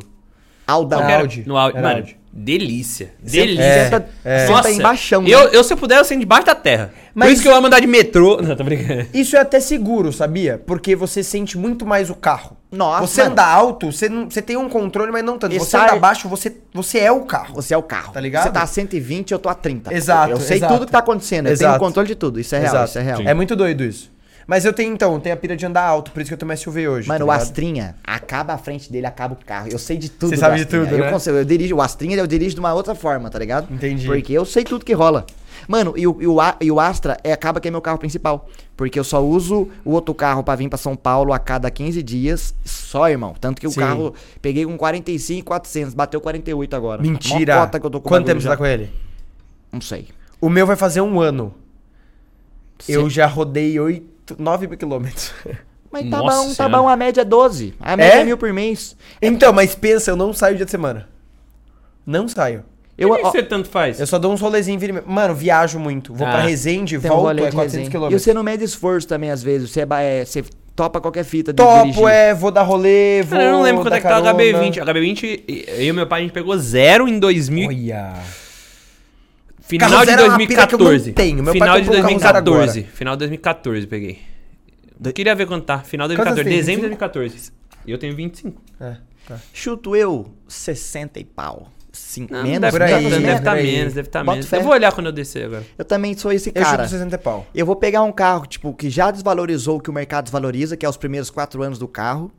Alda, 0.67 0.97
Não, 0.99 1.07
que? 1.07 1.13
Audi. 1.13 1.45
No 1.47 1.57
Audi. 1.57 1.79
Era 1.79 1.89
Mano, 1.89 2.01
Audi. 2.01 2.20
Delícia. 2.33 3.13
Delícia. 3.23 3.85
senta, 3.91 4.09
é. 4.25 4.47
senta 4.47 4.71
embaixão, 4.71 5.27
eu, 5.27 5.45
né? 5.45 5.51
eu, 5.53 5.65
se 5.65 5.73
eu 5.73 5.77
puder, 5.77 5.99
eu 5.99 6.05
sento 6.05 6.21
debaixo 6.21 6.47
da 6.47 6.55
terra. 6.55 6.93
Mas- 7.15 7.29
Por 7.29 7.33
isso 7.35 7.43
que 7.43 7.49
eu 7.49 7.55
amo 7.55 7.67
andar 7.67 7.81
de 7.81 7.87
metrô. 7.87 8.41
Não, 8.43 8.55
tô 8.57 8.63
brincando. 8.65 9.07
Isso 9.13 9.37
é 9.37 9.41
até 9.41 9.59
seguro, 9.61 10.13
sabia? 10.13 10.63
Porque 10.65 10.95
você 10.95 11.23
sente 11.23 11.59
muito 11.59 11.85
mais 11.85 12.09
o 12.11 12.15
carro. 12.15 12.57
Nossa, 12.71 13.07
Você 13.07 13.23
mano. 13.23 13.33
anda 13.33 13.45
alto, 13.45 13.91
você, 13.91 14.09
não, 14.09 14.31
você 14.31 14.41
tem 14.41 14.57
um 14.57 14.69
controle, 14.69 15.11
mas 15.11 15.25
não 15.25 15.37
tanto. 15.37 15.57
E 15.57 15.59
você 15.59 15.77
anda 15.77 15.97
baixo, 15.97 16.29
você, 16.29 16.57
você 16.73 17.01
é 17.01 17.11
o 17.11 17.23
carro. 17.23 17.53
Você 17.57 17.75
é 17.75 17.77
o 17.77 17.83
carro. 17.83 18.13
Tá 18.13 18.21
ligado? 18.21 18.45
Você 18.45 18.51
tá 18.51 18.63
a 18.63 18.67
120, 18.67 19.33
eu 19.33 19.41
tô 19.41 19.49
a 19.49 19.55
30. 19.55 19.93
Exato, 19.93 20.31
Eu 20.31 20.37
sei 20.41 20.59
exato. 20.59 20.75
tudo 20.75 20.87
que 20.87 20.93
tá 20.93 21.01
acontecendo. 21.01 21.47
Eu 21.49 21.57
tenho 21.59 21.67
Exato. 21.69 21.77
o 21.83 21.85
controle 21.85 22.07
de 22.07 22.15
tudo. 22.15 22.39
Isso 22.39 22.55
é 22.55 22.59
real, 22.61 22.71
Exato. 22.75 22.89
isso 22.91 22.99
é 23.01 23.03
real. 23.03 23.21
É 23.23 23.35
muito 23.35 23.57
doido 23.57 23.83
isso. 23.83 24.09
Mas 24.51 24.65
eu 24.65 24.73
tenho, 24.73 24.93
então, 24.93 25.15
eu 25.15 25.21
tenho 25.21 25.33
a 25.33 25.39
pira 25.39 25.57
de 25.57 25.65
andar 25.65 25.85
alto, 25.85 26.11
por 26.11 26.21
isso 26.21 26.29
que 26.29 26.35
eu 26.35 26.39
tenho 26.39 26.51
uma 26.51 26.57
SUV 26.57 26.89
hoje. 26.89 27.07
Mano, 27.07 27.25
tá 27.25 27.25
o? 27.25 27.31
Astrinha, 27.31 27.95
acaba 28.03 28.53
a 28.53 28.59
frente 28.59 28.91
dele, 28.91 29.07
acaba 29.07 29.35
o 29.35 29.37
carro. 29.47 29.69
Eu 29.71 29.79
sei 29.79 29.97
de 29.97 30.09
tudo. 30.09 30.31
Você 30.31 30.37
sabe 30.37 30.57
de 30.57 30.63
Astrinha. 30.63 30.87
tudo, 30.87 30.97
eu 30.97 31.05
né? 31.05 31.09
consigo, 31.13 31.37
eu 31.37 31.45
dirijo, 31.45 31.77
o 31.77 31.81
Astrinha 31.81 32.17
eu 32.17 32.27
dirijo 32.27 32.57
de 32.57 32.61
uma 32.61 32.75
outra 32.75 32.97
forma, 32.97 33.31
tá 33.31 33.39
ligado? 33.39 33.73
Entendi. 33.73 34.09
Porque 34.09 34.33
eu 34.33 34.45
sei 34.45 34.65
tudo 34.65 34.85
que 34.85 34.93
rola. 34.93 35.25
Mano, 35.69 35.95
e 35.97 36.05
o, 36.05 36.17
e 36.21 36.27
o, 36.27 36.39
e 36.63 36.69
o 36.73 36.81
Astra 36.81 37.17
é, 37.23 37.33
acaba 37.33 37.61
que 37.61 37.69
é 37.69 37.71
meu 37.71 37.81
carro 37.81 37.99
principal. 37.99 38.49
Porque 38.77 38.99
eu 38.99 39.05
só 39.05 39.25
uso 39.25 39.69
o 39.85 39.93
outro 39.93 40.13
carro 40.13 40.43
pra 40.43 40.57
vir 40.57 40.69
pra 40.69 40.77
São 40.77 40.97
Paulo 40.97 41.33
a 41.33 41.39
cada 41.39 41.71
15 41.71 42.03
dias. 42.03 42.53
Só, 42.65 43.09
irmão. 43.09 43.37
Tanto 43.41 43.61
que 43.61 43.69
o 43.69 43.71
Sim. 43.71 43.79
carro 43.79 44.15
peguei 44.43 44.67
com 44.67 44.77
45, 44.77 45.47
400, 45.47 45.95
bateu 45.95 46.21
48 46.21 46.75
agora. 46.75 47.01
Mentira. 47.01 47.55
Mó 47.55 47.61
cota 47.67 47.79
que 47.79 47.87
eu 47.87 47.91
tô 47.91 48.01
com 48.01 48.09
Quanto 48.09 48.27
tempo 48.27 48.41
você 48.41 48.47
já. 48.47 48.51
tá 48.51 48.57
com 48.57 48.67
ele? 48.67 48.91
Não 49.71 49.81
sei. 49.81 50.09
O 50.41 50.49
meu 50.49 50.67
vai 50.67 50.75
fazer 50.75 51.03
um 51.03 51.21
ano. 51.21 51.55
Eu 52.89 53.05
Cê- 53.05 53.11
já 53.11 53.27
rodei 53.27 53.79
8, 53.79 54.10
9 54.39 54.67
mil 54.67 54.79
quilômetros. 54.79 55.33
Mas 55.93 56.09
tá 56.09 56.19
Nossa 56.19 56.37
bom, 56.37 56.49
tá 56.49 56.55
Senhora. 56.55 56.77
bom. 56.83 56.89
A 56.89 56.97
média 56.97 57.23
é 57.23 57.25
12. 57.25 57.75
A 57.81 57.97
média 57.97 58.19
é, 58.19 58.21
É? 58.21 58.25
mil 58.25 58.39
por 58.39 58.53
mês. 58.53 58.97
Então, 59.21 59.53
mas 59.53 59.75
pensa, 59.75 60.13
eu 60.13 60.17
não 60.17 60.33
saio 60.33 60.55
dia 60.57 60.65
de 60.65 60.71
semana. 60.71 61.09
Não 62.07 62.29
saio. 62.29 62.63
Eu, 62.97 63.09
Por 63.09 63.19
que 63.19 63.25
ó, 63.27 63.31
você 63.33 63.43
tanto 63.43 63.69
faz? 63.69 63.99
Eu 63.99 64.07
só 64.07 64.17
dou 64.19 64.33
uns 64.33 64.41
rolezinhos. 64.41 64.81
Mano, 65.05 65.35
viajo 65.35 65.79
muito. 65.81 66.15
Vou 66.15 66.27
Ah. 66.27 66.31
pra 66.33 66.41
Resende, 66.43 66.97
tem 66.99 67.11
um 67.11 67.15
volto, 67.15 67.27
rolê 67.27 67.43
é 67.43 67.51
de 67.51 67.57
400 67.57 67.89
resenha. 67.93 68.11
E 68.17 68.21
você 68.21 68.33
não 68.33 68.43
mede 68.45 68.63
esforço 68.63 69.09
também, 69.09 69.31
às 69.33 69.43
vezes. 69.43 69.71
Você, 69.71 69.81
é 69.81 69.87
é, 70.21 70.25
você 70.25 70.45
topa 70.77 71.01
qualquer 71.01 71.25
fita 71.25 71.53
de 71.53 71.57
Topo, 71.57 71.83
dirigir. 71.83 72.07
é, 72.07 72.35
vou 72.35 72.51
dar 72.53 72.63
rolê, 72.63 73.23
vou 73.23 73.37
Cara, 73.39 73.51
eu 73.51 73.53
não 73.53 73.63
lembro 73.63 73.83
quanto 73.83 73.95
é 73.95 74.01
que 74.01 74.07
tá 74.07 74.21
o 74.21 74.23
carona. 74.23 74.39
HB20. 74.45 74.77
HB20, 74.85 75.65
eu 75.77 75.83
e 75.87 75.93
meu 75.93 76.07
pai, 76.07 76.21
a 76.21 76.23
gente 76.23 76.33
pegou 76.33 76.57
zero 76.57 77.09
em 77.09 77.19
2000. 77.19 77.69
Olha. 77.69 78.13
Final 79.71 79.91
Carro 79.91 80.05
de 80.05 80.11
zero 80.11 80.23
é 80.23 80.29
uma 80.29 80.37
pira 80.39 80.67
que 80.67 80.75
eu 80.75 80.79
não 80.79 80.87
2014. 80.87 81.13
tenho. 81.13 81.37
Meu 81.43 81.45
pai 81.45 81.53
Final 81.55 81.81
de 81.81 81.87
comprou 81.87 81.99
um 82.01 82.03
carro 82.03 82.19
zero 82.21 82.37
agora. 82.39 82.67
2014. 82.67 82.97
Final 82.97 83.15
de 83.15 83.19
2014 83.21 83.87
peguei. 83.87 84.19
Eu 85.03 85.13
queria 85.13 85.35
ver 85.35 85.47
quanto 85.47 85.65
tá. 85.65 85.79
Final 85.79 86.09
de 86.09 86.15
Quantos 86.17 86.35
2014. 86.35 86.45
tem? 86.45 86.57
Dezembro 86.59 86.83
de 86.83 86.89
25? 86.89 87.13
2014. 87.15 87.53
E 87.87 87.91
eu 87.91 87.99
tenho 87.99 88.15
25. 88.15 88.63
É, 88.81 88.97
tá. 89.27 89.39
Chuto 89.53 89.97
eu 89.97 90.31
60 90.47 91.19
e 91.21 91.25
pau. 91.25 91.69
Cinco, 91.93 92.33
Não, 92.33 92.43
menos, 92.45 92.61
deve, 92.61 92.73
por 92.73 92.83
aí, 92.83 93.03
deve, 93.11 93.33
estar 93.33 93.51
por 93.51 93.59
aí. 93.59 93.73
menos, 93.73 93.95
deve 93.95 94.09
estar 94.09 94.21
Bota 94.21 94.33
menos. 94.37 94.47
fé. 94.49 94.59
Eu 94.59 94.63
vou 94.63 94.73
olhar 94.73 94.93
quando 94.93 95.07
eu 95.07 95.13
descer 95.13 95.47
agora. 95.47 95.65
Eu 95.77 95.85
também 95.85 96.17
sou 96.17 96.31
esse 96.33 96.51
Eu 96.55 96.63
cara. 96.63 96.85
chuto 96.85 96.91
60 96.91 97.19
pau. 97.19 97.47
Eu 97.53 97.67
vou 97.67 97.75
pegar 97.75 98.03
um 98.03 98.13
carro, 98.13 98.47
tipo, 98.47 98.73
que 98.75 98.89
já 98.89 99.11
desvalorizou 99.11 99.79
o 99.79 99.81
que 99.81 99.91
o 99.91 99.93
mercado 99.93 100.25
desvaloriza, 100.25 100.77
que 100.77 100.87
é 100.87 100.89
os 100.89 100.97
primeiros 100.97 101.31
quatro 101.31 101.63
anos 101.65 101.79
do 101.81 101.89
carro. 101.89 102.31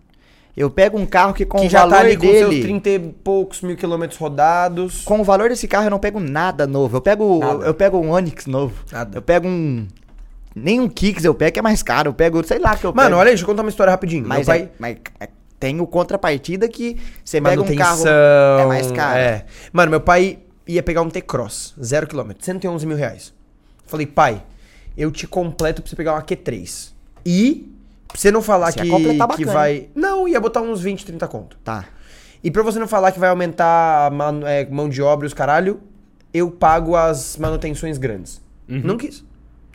Eu 0.55 0.69
pego 0.69 0.97
um 0.99 1.05
carro 1.05 1.33
que 1.33 1.45
com 1.45 1.59
que 1.59 1.67
o 1.67 1.69
já 1.69 1.79
valor 1.81 1.95
tá 1.95 1.99
ali 2.01 2.17
com 2.17 2.27
seus 2.27 2.49
dele... 2.49 2.61
30 2.63 2.89
e 2.89 2.99
poucos 2.99 3.61
mil 3.61 3.75
quilômetros 3.77 4.19
rodados. 4.19 5.01
Com 5.03 5.21
o 5.21 5.23
valor 5.23 5.49
desse 5.49 5.67
carro 5.67 5.85
eu 5.85 5.91
não 5.91 5.99
pego 5.99 6.19
nada 6.19 6.67
novo. 6.67 6.97
Eu 6.97 7.01
pego, 7.01 7.39
Nada. 7.39 7.65
eu 7.65 7.73
pego 7.73 7.97
um 7.99 8.11
Onix 8.11 8.45
novo. 8.47 8.75
Nada. 8.91 9.17
Eu 9.17 9.21
pego 9.21 9.47
um... 9.47 9.87
Nem 10.53 10.81
um 10.81 10.89
Kicks 10.89 11.23
eu 11.23 11.33
pego, 11.33 11.53
que 11.53 11.59
é 11.59 11.61
mais 11.61 11.81
caro. 11.81 12.09
Eu 12.09 12.13
pego, 12.13 12.43
sei 12.45 12.59
lá 12.59 12.75
que 12.75 12.85
eu 12.85 12.93
Mano, 12.93 13.09
pego. 13.11 13.19
olha 13.19 13.27
aí, 13.29 13.33
deixa 13.33 13.43
eu 13.43 13.47
contar 13.47 13.61
uma 13.61 13.69
história 13.69 13.91
rapidinho. 13.91 14.27
Mas, 14.27 14.45
pai... 14.45 14.63
é, 14.63 14.69
mas 14.77 14.97
é- 15.19 15.29
tem 15.57 15.79
o 15.79 15.87
contrapartida 15.87 16.67
que 16.67 16.97
você 17.23 17.39
pega 17.39 17.61
um 17.61 17.75
carro... 17.75 18.03
É 18.07 18.65
mais 18.65 18.91
caro. 18.91 19.17
É. 19.19 19.45
Mano, 19.71 19.91
meu 19.91 20.01
pai 20.01 20.39
ia 20.67 20.83
pegar 20.83 21.01
um 21.01 21.09
T-Cross, 21.09 21.75
zero 21.81 22.07
quilômetro, 22.07 22.43
111 22.43 22.85
mil 22.85 22.97
reais. 22.97 23.33
Falei, 23.85 24.05
pai, 24.07 24.43
eu 24.97 25.11
te 25.11 25.27
completo 25.27 25.81
pra 25.81 25.89
você 25.89 25.95
pegar 25.95 26.13
uma 26.13 26.21
Q3. 26.21 26.91
E, 27.25 27.70
você 28.13 28.31
não 28.31 28.41
falar 28.41 28.71
Você 28.71 28.81
que, 28.81 28.89
completar 28.89 29.27
que 29.29 29.45
bacana, 29.45 29.51
vai... 29.53 29.89
Não, 29.95 30.27
ia 30.27 30.39
botar 30.39 30.61
uns 30.61 30.81
20, 30.81 31.05
30 31.05 31.27
conto. 31.27 31.57
Tá. 31.63 31.85
E 32.43 32.49
pra 32.49 32.63
você 32.63 32.79
não 32.79 32.87
falar 32.87 33.11
que 33.11 33.19
vai 33.19 33.29
aumentar 33.29 34.07
a 34.07 34.09
manu- 34.09 34.45
é, 34.47 34.65
mão 34.65 34.89
de 34.89 35.01
obra 35.01 35.25
e 35.25 35.27
os 35.27 35.33
caralho, 35.33 35.79
eu 36.33 36.49
pago 36.49 36.95
as 36.95 37.37
manutenções 37.37 37.97
grandes. 37.97 38.41
Não 38.67 38.97
quis. 38.97 39.23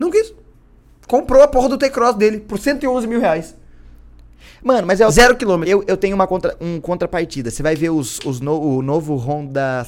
Não 0.01 0.11
quis. 0.11 0.33
Comprou 1.07 1.43
a 1.43 1.49
porra 1.49 1.69
do 1.69 1.79
T-Cross 1.79 2.17
dele 2.17 2.41
por 2.41 2.59
111 2.59 3.07
mil 3.07 3.21
reais. 3.21 3.55
Mano, 4.63 4.87
mas 4.87 5.01
é 5.01 5.07
o 5.07 5.11
Zero 5.11 5.37
quilômetro. 5.37 5.71
Eu, 5.71 5.85
eu 5.87 5.97
tenho 5.97 6.15
uma 6.15 6.27
contra, 6.27 6.57
um 6.61 6.81
contrapartida. 6.81 7.51
Você 7.51 7.63
vai 7.63 7.77
ver 7.77 7.91
os, 7.91 8.19
os 8.25 8.41
no- 8.41 8.61
o 8.61 8.83
novo 8.83 9.15
Honda 9.17 9.85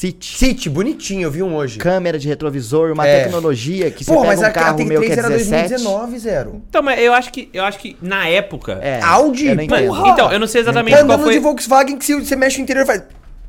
City. 0.00 0.34
City, 0.38 0.70
bonitinho, 0.70 1.22
eu 1.24 1.30
vi 1.30 1.42
um 1.42 1.54
hoje. 1.54 1.78
Câmera 1.78 2.18
de 2.18 2.26
retrovisor, 2.26 2.90
uma 2.92 3.06
É. 3.06 3.24
tecnologia 3.24 3.90
que 3.90 4.02
você 4.02 4.10
Pô, 4.10 4.20
pega 4.22 4.28
mas 4.28 4.40
um 4.40 4.44
a, 4.44 4.46
a 4.46 4.50
carro 4.50 4.78
meu 4.84 4.98
que 5.02 5.08
T3 5.08 5.10
é 5.10 5.18
era 5.18 5.28
17. 5.28 5.68
2019, 5.68 6.18
zero. 6.18 6.62
Então, 6.68 6.82
mas 6.82 6.98
eu 7.00 7.12
acho 7.12 7.30
que, 7.30 7.50
eu 7.52 7.62
acho 7.64 7.78
que 7.78 7.96
na 8.00 8.26
época. 8.26 8.78
É, 8.80 8.98
Audi? 9.02 9.48
eu 9.48 9.56
não 9.56 9.66
Mas- 9.68 10.08
então, 10.12 10.32
eu 10.32 10.38
não 10.40 10.46
sei 10.46 10.62
exatamente 10.62 10.92
Tá 10.96 11.04
qual 11.04 11.04
andando 11.16 11.24
foi. 11.24 11.34
de 11.34 11.38
Volkswagen 11.40 11.98
que 11.98 12.04
se 12.06 12.14
você 12.14 12.34
mexe 12.34 12.58
o 12.60 12.62
interior 12.62 12.86
faz... 12.86 13.02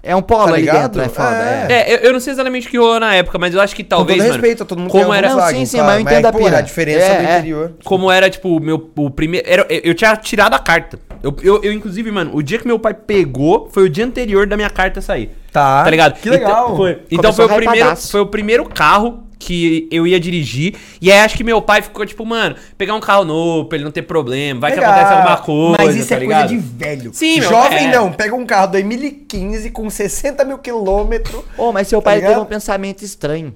É 0.03 0.13
um 0.15 0.21
polo 0.21 0.47
Tá 0.47 0.53
ali 0.55 0.61
ligado? 0.61 0.81
dentro, 0.99 1.01
é 1.03 1.07
foda. 1.07 1.37
É. 1.37 1.67
É. 1.69 1.73
É, 1.91 1.93
eu, 1.93 1.97
eu 1.99 2.13
não 2.13 2.19
sei 2.19 2.33
exatamente 2.33 2.67
o 2.67 2.69
que 2.71 2.77
rolou 2.77 2.99
na 2.99 3.13
época, 3.13 3.37
mas 3.37 3.53
eu 3.53 3.61
acho 3.61 3.73
que 3.75 3.83
talvez. 3.83 4.17
Com 4.17 4.23
todo 4.23 4.27
mano, 4.27 4.41
respeito 4.41 4.63
a 4.63 4.65
todo 4.65 4.79
mundo 4.79 4.89
como 4.91 5.13
é 5.13 5.17
era, 5.19 5.27
Volkswagen, 5.29 5.59
Não, 5.59 5.65
sim, 5.65 5.71
sim, 5.71 5.77
claro, 5.77 5.87
mas 5.91 5.95
eu 5.97 6.01
entendo 6.11 6.25
a 6.25 6.31
porra, 6.33 6.43
pira. 6.45 6.57
a 6.57 6.61
diferença 6.61 7.05
É, 7.05 7.17
do 7.21 7.27
é. 7.29 7.37
interior. 7.37 7.73
como 7.85 8.11
era, 8.11 8.29
tipo, 8.29 8.57
o 8.57 8.59
meu 8.59 8.91
o 8.97 9.09
primeiro. 9.11 9.47
Era, 9.47 9.65
eu, 9.69 9.79
eu 9.85 9.93
tinha 9.93 10.13
tirado 10.17 10.53
a 10.55 10.59
carta. 10.59 10.99
Eu, 11.23 11.33
eu, 11.43 11.63
eu, 11.63 11.71
inclusive, 11.71 12.11
mano, 12.11 12.31
o 12.33 12.41
dia 12.43 12.57
que 12.57 12.65
meu 12.67 12.79
pai 12.79 12.95
pegou 12.95 13.69
foi 13.71 13.83
o 13.83 13.89
dia 13.89 14.03
anterior 14.03 14.47
da 14.47 14.57
minha 14.57 14.71
carta 14.71 14.99
sair. 15.01 15.29
Tá. 15.51 15.83
Tá 15.83 15.89
ligado? 15.89 16.19
Que 16.19 16.29
legal. 16.29 16.63
Então 16.65 16.75
foi, 16.77 16.99
então 17.11 17.33
foi 17.33 17.45
o, 17.45 17.49
primeiro, 17.49 17.95
foi 17.97 18.21
o 18.21 18.25
primeiro 18.25 18.65
carro 18.69 19.23
que 19.37 19.87
eu 19.91 20.05
ia 20.05 20.19
dirigir. 20.19 20.75
E 21.01 21.11
aí 21.11 21.19
acho 21.19 21.35
que 21.35 21.43
meu 21.43 21.61
pai 21.61 21.81
ficou 21.81 22.05
tipo, 22.05 22.25
mano, 22.25 22.55
pegar 22.77 22.93
um 22.93 22.99
carro 22.99 23.25
novo 23.25 23.65
pra 23.67 23.75
ele 23.75 23.83
não 23.83 23.91
ter 23.91 24.03
problema. 24.03 24.59
Vai 24.61 24.71
Legal. 24.71 24.85
que 24.85 24.99
acontece 24.99 25.13
alguma 25.17 25.37
coisa. 25.37 25.77
Mas 25.83 25.95
isso 25.95 26.09
tá 26.09 26.15
é 26.15 26.19
ligado? 26.19 26.47
coisa 26.47 26.53
de 26.55 26.59
velho. 26.67 27.11
Sim, 27.13 27.39
meu, 27.39 27.49
Jovem 27.49 27.87
é. 27.87 27.91
não, 27.91 28.11
pega 28.13 28.35
um 28.35 28.45
carro 28.45 28.71
2015 28.71 29.71
com 29.71 29.89
60 29.89 30.45
mil 30.45 30.57
quilômetros. 30.59 31.43
Ô, 31.57 31.71
mas 31.71 31.87
seu 31.87 31.99
Tá 31.99 32.05
pai 32.05 32.15
ligado? 32.17 32.29
teve 32.31 32.41
um 32.41 32.45
pensamento 32.45 33.03
estranho. 33.03 33.51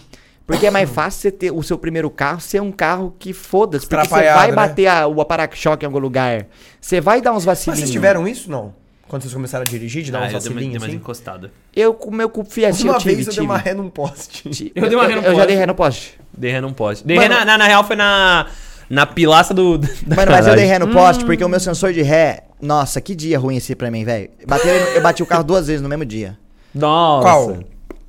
Porque 0.48 0.68
é 0.68 0.72
mais 0.72 0.88
fácil 0.90 1.22
você 1.22 1.32
ter 1.32 1.52
o 1.52 1.64
seu 1.64 1.78
primeiro 1.78 2.10
carro 2.10 2.40
ser 2.40 2.62
um 2.62 2.72
carro 2.72 3.16
que 3.18 3.32
foda-se. 3.34 3.88
Porque 3.88 4.08
você 4.08 4.10
vai 4.34 4.48
né? 4.50 4.54
bater 4.54 4.88
a- 4.88 5.08
o 5.08 5.24
para-choque 5.26 5.86
em 5.86 5.88
algum 5.88 5.98
lugar. 6.00 6.46
Você 6.82 7.00
vai 7.02 7.20
dar 7.22 7.32
uns 7.32 7.38
Mas 7.38 7.46
vacilinhos. 7.46 7.80
vocês 7.80 7.92
tiveram 7.92 8.28
isso, 8.28 8.50
não? 8.52 8.74
Quando 9.08 9.22
vocês 9.22 9.34
começaram 9.34 9.62
a 9.62 9.70
dirigir, 9.70 10.04
de 10.04 10.12
dar 10.12 10.24
Ah, 10.24 10.28
eu 10.28 10.32
vacilinhos 10.34 10.82
uma 10.82 10.88
assim? 10.88 10.96
encostada. 10.96 11.52
Eu 11.76 11.94
com 11.94 12.10
o 12.10 12.14
meu 12.14 12.28
cu 12.28 12.44
Fiatinho 12.44 12.90
Uma 12.90 12.96
eu 12.96 13.00
tive, 13.02 13.16
vez 13.16 13.28
eu 13.28 13.34
tive. 13.34 13.46
dei 13.46 13.56
uma 13.56 13.58
ré 13.60 13.74
num 13.74 13.90
poste. 13.90 14.72
Eu 14.76 14.88
dei 14.90 14.96
uma 14.98 15.06
ré 15.08 15.16
no 15.16 15.22
Eu 15.22 15.24
já 15.24 15.32
poste. 15.32 15.48
dei 15.48 15.56
ré 15.56 15.66
no 15.68 15.76
poste. 15.76 16.20
Dei 16.38 16.52
ré 16.52 16.62
não 16.62 16.74
pode. 16.74 17.04
Dei 17.04 17.18
Mano- 17.18 17.30
ré 17.34 17.40
na, 17.40 17.46
na, 17.46 17.58
na 17.60 17.66
real 17.68 17.84
foi 17.84 17.96
na. 17.96 18.48
Na 18.90 19.06
pilaça 19.06 19.54
do. 19.54 19.78
da 19.78 19.88
Mano, 20.16 20.32
mas 20.32 20.48
eu 20.48 20.56
dei 20.56 20.66
ré 20.66 20.78
no 20.80 20.88
poste 20.90 21.24
porque 21.26 21.44
o 21.44 21.50
meu 21.50 21.60
sensor 21.60 21.94
de 21.94 22.02
ré. 22.02 22.44
Nossa, 22.62 23.00
que 23.02 23.16
dia 23.16 23.38
ruim 23.38 23.58
esse 23.58 23.76
pra 23.76 23.90
mim, 23.92 24.04
velho. 24.04 24.30
Eu 24.96 25.02
bati 25.02 25.22
o 25.24 25.26
carro 25.26 25.44
duas 25.44 25.68
vezes 25.68 25.82
no 25.82 25.90
mesmo 25.90 26.06
dia. 26.06 26.38
Nossa. 26.74 27.22
Qual? 27.24 27.58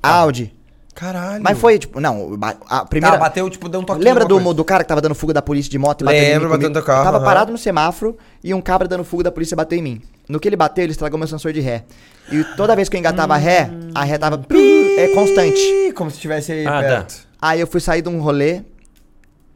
Audi. 0.01 0.53
Caralho. 0.97 1.43
Mas 1.43 1.59
foi, 1.59 1.77
tipo, 1.77 1.99
não, 1.99 2.35
a 2.67 2.83
primeira. 2.83 3.15
Tá, 3.17 3.23
bateu, 3.23 3.47
tipo, 3.51 3.69
deu 3.69 3.81
um 3.81 3.83
toque. 3.83 4.03
Lembra 4.03 4.25
do, 4.25 4.51
do 4.51 4.65
cara 4.65 4.83
que 4.83 4.87
tava 4.89 4.99
dando 4.99 5.13
fuga 5.13 5.31
da 5.31 5.43
polícia 5.43 5.69
de 5.69 5.77
moto 5.77 6.01
e 6.01 6.05
bateu 6.05 6.19
em 6.19 6.23
mim 6.25 6.31
Lembro, 6.31 6.69
no 6.69 6.81
carro, 6.81 7.01
Eu 7.01 7.03
tava 7.03 7.17
aham. 7.17 7.23
parado 7.25 7.51
no 7.51 7.57
semáforo 7.57 8.17
e 8.43 8.51
um 8.51 8.59
cabra 8.59 8.87
dando 8.87 9.03
fuga 9.03 9.25
da 9.25 9.31
polícia 9.31 9.55
bateu 9.55 9.77
em 9.77 9.81
mim. 9.83 10.01
No 10.27 10.39
que 10.39 10.47
ele 10.49 10.55
bateu, 10.55 10.83
ele 10.83 10.93
estragou 10.93 11.19
meu 11.19 11.27
sensor 11.27 11.53
de 11.53 11.59
ré. 11.59 11.85
E 12.31 12.43
toda 12.55 12.75
vez 12.75 12.89
que 12.89 12.97
eu 12.97 12.99
engatava 12.99 13.35
a 13.35 13.37
ré, 13.37 13.69
a 13.93 14.03
ré 14.03 14.17
tava 14.17 14.43
é 14.97 15.07
constante. 15.09 15.59
Ih, 15.59 15.91
Como 15.93 16.09
se 16.09 16.15
estivesse 16.15 16.51
aí 16.51 16.65
Ah, 16.65 16.79
perto. 16.81 17.27
Aí 17.39 17.59
eu 17.59 17.67
fui 17.67 17.79
sair 17.79 18.01
de 18.01 18.09
um 18.09 18.19
rolê, 18.19 18.63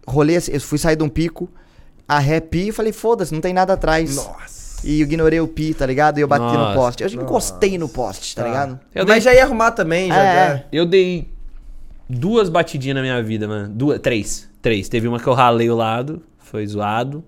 rolê, 0.08 0.38
eu 0.38 0.62
fui 0.62 0.78
sair 0.78 0.96
de 0.96 1.04
um 1.04 1.10
pico, 1.10 1.50
a 2.08 2.20
ré 2.20 2.40
pi, 2.40 2.68
eu 2.68 2.74
falei, 2.74 2.92
foda-se, 2.92 3.34
não 3.34 3.42
tem 3.42 3.52
nada 3.54 3.74
atrás. 3.74 4.16
Nossa. 4.16 4.62
E 4.84 5.00
eu 5.02 5.06
ignorei 5.08 5.40
o 5.40 5.48
pi, 5.48 5.74
tá 5.74 5.86
ligado? 5.86 6.18
E 6.18 6.22
eu 6.22 6.28
bati 6.28 6.44
no 6.44 6.54
Nossa. 6.54 6.74
poste. 6.76 7.04
Eu 7.04 7.10
encostei 7.10 7.78
no 7.78 7.88
poste, 7.88 8.36
tá, 8.36 8.42
Tá. 8.44 8.48
ligado? 8.48 8.80
Eu 8.96 9.06
Mas 9.06 9.24
dei- 9.24 9.32
já 9.32 9.34
ia 9.38 9.44
arrumar 9.44 9.72
também, 9.72 10.08
já. 10.10 10.16
É, 10.24 10.50
já. 10.58 10.64
Eu 10.72 10.86
dei 10.86 11.31
duas 12.12 12.50
batidinhas 12.50 12.96
na 12.96 13.02
minha 13.02 13.22
vida, 13.24 13.48
mano. 13.48 13.70
Duas, 13.74 14.00
três. 14.00 14.50
Três. 14.62 14.88
Teve 14.90 15.08
uma 15.08 15.20
que 15.20 15.28
eu 15.28 15.34
ralei 15.34 15.70
o 15.70 15.76
lado, 15.76 16.22
foi 16.40 16.66
zoado. 16.68 17.24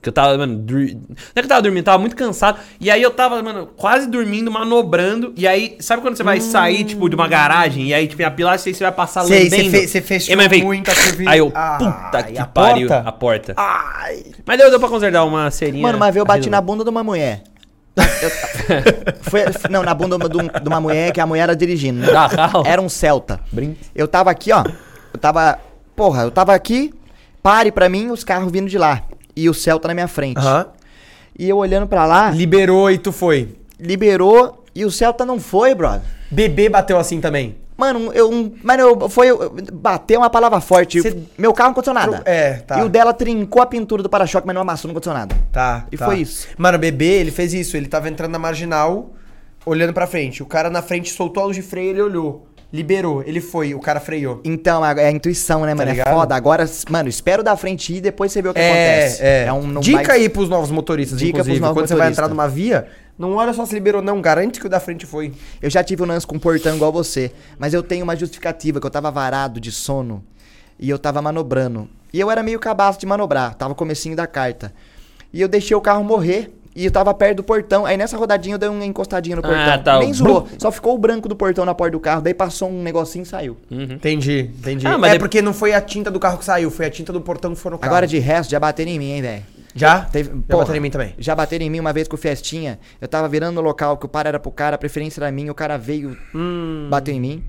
Que 0.00 0.10
eu 0.10 0.12
tava, 0.12 0.38
mano, 0.38 0.56
dur... 0.56 0.78
não 0.78 1.16
é 1.34 1.40
que 1.40 1.40
eu 1.40 1.48
tava 1.48 1.60
dormindo, 1.62 1.80
eu 1.80 1.84
tava 1.84 1.98
muito 1.98 2.14
cansado. 2.14 2.60
E 2.80 2.88
aí 2.88 3.02
eu 3.02 3.10
tava, 3.10 3.42
mano, 3.42 3.66
quase 3.76 4.06
dormindo, 4.06 4.48
manobrando. 4.48 5.32
E 5.36 5.44
aí, 5.44 5.76
sabe 5.80 6.02
quando 6.02 6.16
você 6.16 6.22
vai 6.22 6.40
sair, 6.40 6.84
tipo, 6.84 7.08
de 7.08 7.16
uma 7.16 7.26
garagem? 7.26 7.88
E 7.88 7.94
aí, 7.94 8.06
tipo, 8.06 8.24
a 8.24 8.30
pilastra, 8.30 8.70
aí 8.70 8.74
você 8.74 8.84
vai 8.84 8.92
passar 8.92 9.24
Sei, 9.24 9.50
você 9.50 9.88
fe- 9.88 10.00
fechou 10.00 10.32
E, 10.32 10.36
mas 10.36 10.46
vem- 10.46 10.62
muito 10.62 10.88
a. 10.88 10.94
Aí 11.28 11.40
eu, 11.40 11.50
Ai, 11.52 11.78
puta 11.78 12.22
que 12.22 12.38
a 12.38 12.46
pariu, 12.46 12.86
porta? 12.86 13.08
a 13.08 13.12
porta. 13.12 13.54
Ai. 13.56 14.22
Mas 14.46 14.56
deu, 14.56 14.70
deu 14.70 14.78
pra 14.78 14.88
consertar 14.88 15.24
uma 15.24 15.50
serinha. 15.50 15.82
Mano, 15.82 15.98
vez 15.98 16.14
eu 16.14 16.24
bati 16.24 16.48
na 16.48 16.60
bunda 16.60 16.84
de 16.84 16.90
uma 16.90 17.02
mulher. 17.02 17.42
Eu- 18.22 18.30
foi, 19.22 19.40
não, 19.70 19.82
na 19.82 19.94
bunda 19.94 20.16
de, 20.28 20.36
um- 20.36 20.46
de 20.62 20.68
uma 20.68 20.80
mulher 20.80 21.12
que 21.12 21.20
a 21.20 21.26
mulher 21.26 21.42
era 21.44 21.56
dirigindo. 21.56 22.00
né? 22.00 22.08
Ah? 22.14 22.28
Era 22.64 22.80
um 22.82 22.88
Celta. 22.88 23.40
Brin- 23.52 23.76
Eu 23.94 24.06
tava 24.08 24.30
aqui, 24.30 24.52
ó. 24.52 24.64
Eu 25.12 25.18
tava. 25.20 25.58
Porra, 25.96 26.22
eu 26.22 26.30
tava 26.30 26.54
aqui, 26.54 26.92
pare 27.42 27.72
pra 27.72 27.88
mim, 27.88 28.10
os 28.10 28.22
carros 28.24 28.50
vindo 28.52 28.68
de 28.68 28.78
lá. 28.78 29.02
E 29.34 29.48
o 29.48 29.54
Celta 29.54 29.88
na 29.88 29.94
minha 29.94 30.08
frente. 30.08 30.40
E 31.38 31.48
eu 31.48 31.56
olhando 31.56 31.86
pra 31.86 32.04
lá, 32.06 32.30
Liberou 32.30 32.90
e 32.90 32.98
tu 32.98 33.12
foi. 33.12 33.56
liberou 33.78 34.64
e 34.74 34.84
o 34.84 34.90
Celta 34.90 35.24
não 35.24 35.38
foi, 35.40 35.74
brother. 35.74 36.02
Bebê 36.30 36.68
bateu 36.68 36.98
assim 36.98 37.20
também. 37.20 37.56
Mano, 37.78 38.12
eu. 38.12 38.28
um- 38.28 38.52
Mano, 38.62 38.82
eu, 38.82 39.08
foi. 39.08 39.28
eu- 39.30 39.54
Bateu 39.72 40.18
uma 40.20 40.28
palavra 40.28 40.60
forte. 40.60 41.00
Cê- 41.00 41.16
Meu 41.38 41.52
carro 41.54 41.68
não 41.68 41.72
aconteceu 41.72 41.94
nada. 41.94 42.22
É, 42.24 42.54
tá. 42.54 42.80
E 42.80 42.82
o 42.82 42.88
dela 42.88 43.14
trincou 43.14 43.62
a 43.62 43.66
pintura 43.66 44.02
do 44.02 44.08
para-choque, 44.08 44.44
mas 44.46 44.52
não 44.54 44.62
amassou, 44.62 44.88
não 44.88 44.92
aconteceu 44.92 45.14
nada. 45.14 45.36
Tá. 45.52 45.86
E 45.92 45.96
tá. 45.96 46.04
foi 46.06 46.18
isso. 46.18 46.48
Mano, 46.58 46.76
o 46.76 46.80
bebê, 46.80 47.20
ele 47.20 47.30
fez 47.30 47.54
isso. 47.54 47.76
Ele 47.76 47.86
tava 47.86 48.08
entrando 48.08 48.32
na 48.32 48.38
marginal, 48.38 49.12
olhando 49.64 49.92
pra 49.92 50.08
frente. 50.08 50.42
O 50.42 50.46
cara 50.46 50.68
na 50.68 50.82
frente 50.82 51.10
soltou 51.12 51.42
a 51.44 51.46
luz 51.46 51.56
de 51.56 51.62
freio, 51.62 51.90
ele 51.90 52.02
olhou. 52.02 52.48
Liberou. 52.72 53.22
Ele 53.24 53.40
foi, 53.40 53.72
o 53.74 53.80
cara 53.80 53.98
freou. 54.00 54.40
Então, 54.44 54.84
é 54.84 55.06
a 55.06 55.10
intuição, 55.10 55.60
né, 55.64 55.72
mano? 55.72 55.88
é 55.88 55.92
ligado? 55.92 56.12
foda. 56.12 56.34
Agora, 56.34 56.68
mano, 56.90 57.08
espera 57.08 57.40
o 57.40 57.44
da 57.44 57.56
frente 57.56 57.94
e 57.94 58.00
depois 58.00 58.30
você 58.30 58.42
vê 58.42 58.48
o 58.50 58.52
que 58.52 58.60
É, 58.60 58.66
acontece. 58.68 59.22
é. 59.24 59.52
um- 59.52 59.66
não 59.66 59.80
Dica 59.80 60.02
vai- 60.02 60.16
aí 60.18 60.28
pros 60.28 60.50
novos 60.50 60.70
motoristas, 60.70 61.18
Dica 61.18 61.30
inclusive. 61.30 61.54
pros 61.56 61.60
novos 61.66 61.80
Quando 61.82 61.88
você 61.88 61.94
vai 61.94 62.10
entrar 62.10 62.28
numa 62.28 62.46
via, 62.46 62.86
não 63.18 63.34
olha 63.34 63.52
só 63.52 63.66
se 63.66 63.74
liberou, 63.74 64.00
não. 64.00 64.20
Garante 64.20 64.60
que 64.60 64.66
o 64.66 64.70
da 64.70 64.78
frente 64.80 65.04
foi. 65.06 65.32
Eu 65.60 65.68
já 65.68 65.82
tive 65.82 66.02
um 66.02 66.06
lance 66.06 66.26
com 66.26 66.36
um 66.36 66.38
portão 66.38 66.76
igual 66.76 66.92
você, 66.92 67.32
mas 67.58 67.74
eu 67.74 67.82
tenho 67.82 68.04
uma 68.04 68.14
justificativa 68.16 68.80
que 68.80 68.86
eu 68.86 68.90
tava 68.90 69.10
varado 69.10 69.60
de 69.60 69.72
sono 69.72 70.24
e 70.78 70.88
eu 70.88 70.98
tava 70.98 71.20
manobrando. 71.20 71.88
E 72.12 72.20
eu 72.20 72.30
era 72.30 72.42
meio 72.42 72.58
cabaço 72.58 72.98
de 73.00 73.06
manobrar, 73.06 73.54
tava 73.54 73.74
comecinho 73.74 74.14
da 74.16 74.26
carta. 74.26 74.72
E 75.32 75.40
eu 75.40 75.48
deixei 75.48 75.76
o 75.76 75.80
carro 75.80 76.02
morrer 76.04 76.50
e 76.74 76.84
eu 76.86 76.90
tava 76.92 77.12
perto 77.12 77.38
do 77.38 77.42
portão. 77.42 77.84
Aí 77.84 77.96
nessa 77.96 78.16
rodadinha 78.16 78.54
eu 78.54 78.58
dei 78.58 78.68
uma 78.68 78.84
encostadinha 78.86 79.36
no 79.36 79.42
Ah, 79.44 79.48
portão. 79.48 79.82
tá, 79.82 79.98
Nem 79.98 80.12
zoou, 80.14 80.46
só 80.56 80.70
ficou 80.70 80.94
o 80.94 80.98
branco 80.98 81.28
do 81.28 81.34
portão 81.36 81.64
na 81.66 81.74
porta 81.74 81.92
do 81.92 82.00
carro, 82.00 82.22
daí 82.22 82.32
passou 82.32 82.70
um 82.70 82.82
negocinho 82.82 83.24
e 83.24 83.26
saiu. 83.26 83.56
Entendi, 83.70 84.50
entendi. 84.58 84.86
Ah, 84.86 84.96
mas 84.96 85.10
é 85.10 85.14
de- 85.14 85.18
porque 85.18 85.42
não 85.42 85.52
foi 85.52 85.74
a 85.74 85.80
tinta 85.80 86.10
do 86.10 86.20
carro 86.20 86.38
que 86.38 86.44
saiu, 86.44 86.70
foi 86.70 86.86
a 86.86 86.90
tinta 86.90 87.12
do 87.12 87.20
portão 87.20 87.52
que 87.54 87.60
foi 87.60 87.70
no 87.72 87.78
carro. 87.78 87.90
Agora 87.92 88.06
de 88.06 88.18
resto, 88.18 88.50
já 88.50 88.60
bateram 88.60 88.90
em 88.90 88.98
mim, 88.98 89.10
hein, 89.10 89.22
velho. 89.22 89.42
Já? 89.74 90.00
Teve, 90.06 90.30
Já 90.30 90.34
porra, 90.48 90.58
bateram 90.58 90.76
em 90.78 90.80
mim 90.80 90.90
também. 90.90 91.14
Já 91.18 91.34
bateram 91.34 91.64
em 91.64 91.70
mim 91.70 91.80
uma 91.80 91.92
vez 91.92 92.08
com 92.08 92.16
Festinha. 92.16 92.78
Eu 93.00 93.06
tava 93.08 93.28
virando 93.28 93.54
no 93.56 93.60
local 93.60 93.96
que 93.96 94.06
o 94.06 94.08
par 94.08 94.26
era 94.26 94.38
pro 94.40 94.50
cara, 94.50 94.76
a 94.76 94.78
preferência 94.78 95.20
era 95.20 95.30
minha, 95.30 95.52
o 95.52 95.54
cara 95.54 95.76
veio, 95.76 96.16
Hum. 96.34 96.88
bateu 96.90 97.14
em 97.14 97.20
mim. 97.20 97.44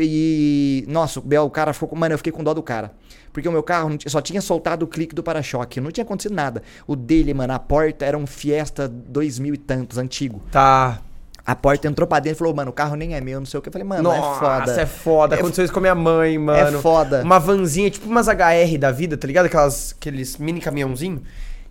E. 0.00 0.84
Nossa, 0.88 1.20
o 1.20 1.22
Bel, 1.22 1.44
o 1.44 1.50
cara 1.50 1.72
ficou 1.72 1.88
com. 1.88 1.96
Mano, 1.96 2.14
eu 2.14 2.18
fiquei 2.18 2.32
com 2.32 2.44
dó 2.44 2.52
do 2.54 2.62
cara. 2.62 2.92
Porque 3.32 3.48
o 3.48 3.52
meu 3.52 3.62
carro 3.62 3.96
só 4.06 4.20
tinha 4.20 4.40
soltado 4.40 4.84
o 4.84 4.88
clique 4.88 5.14
do 5.14 5.22
para-choque. 5.22 5.80
Não 5.80 5.90
tinha 5.90 6.04
acontecido 6.04 6.34
nada. 6.34 6.62
O 6.86 6.94
dele, 6.94 7.34
mano, 7.34 7.52
a 7.52 7.58
porta 7.58 8.04
era 8.04 8.16
um 8.16 8.26
Fiesta 8.26 8.86
2000 8.86 9.54
e 9.54 9.58
tantos, 9.58 9.98
antigo. 9.98 10.40
Tá. 10.52 11.00
A 11.46 11.54
porta 11.54 11.86
entrou 11.86 12.06
pra 12.06 12.20
dentro 12.20 12.36
e 12.36 12.38
falou, 12.38 12.54
mano, 12.54 12.70
o 12.70 12.72
carro 12.72 12.96
nem 12.96 13.14
é 13.14 13.20
meu, 13.20 13.38
não 13.38 13.46
sei 13.46 13.58
o 13.58 13.62
que. 13.62 13.68
Eu 13.68 13.72
falei, 13.72 13.86
mano, 13.86 14.10
é 14.10 14.14
foda. 14.16 14.58
Nossa, 14.66 14.80
é 14.80 14.86
foda. 14.86 15.34
Aconteceu 15.36 15.64
isso 15.64 15.72
com 15.74 15.78
a 15.78 15.82
minha 15.82 15.94
mãe, 15.94 16.38
mano. 16.38 16.80
foda. 16.80 17.22
Uma 17.22 17.38
vanzinha, 17.38 17.90
tipo 17.90 18.08
umas 18.08 18.28
HR 18.28 18.78
da 18.78 18.90
vida, 18.90 19.16
tá 19.16 19.26
ligado? 19.26 19.46
Aquelas, 19.46 19.94
aqueles 19.98 20.38
mini 20.38 20.58
caminhãozinho 20.60 21.22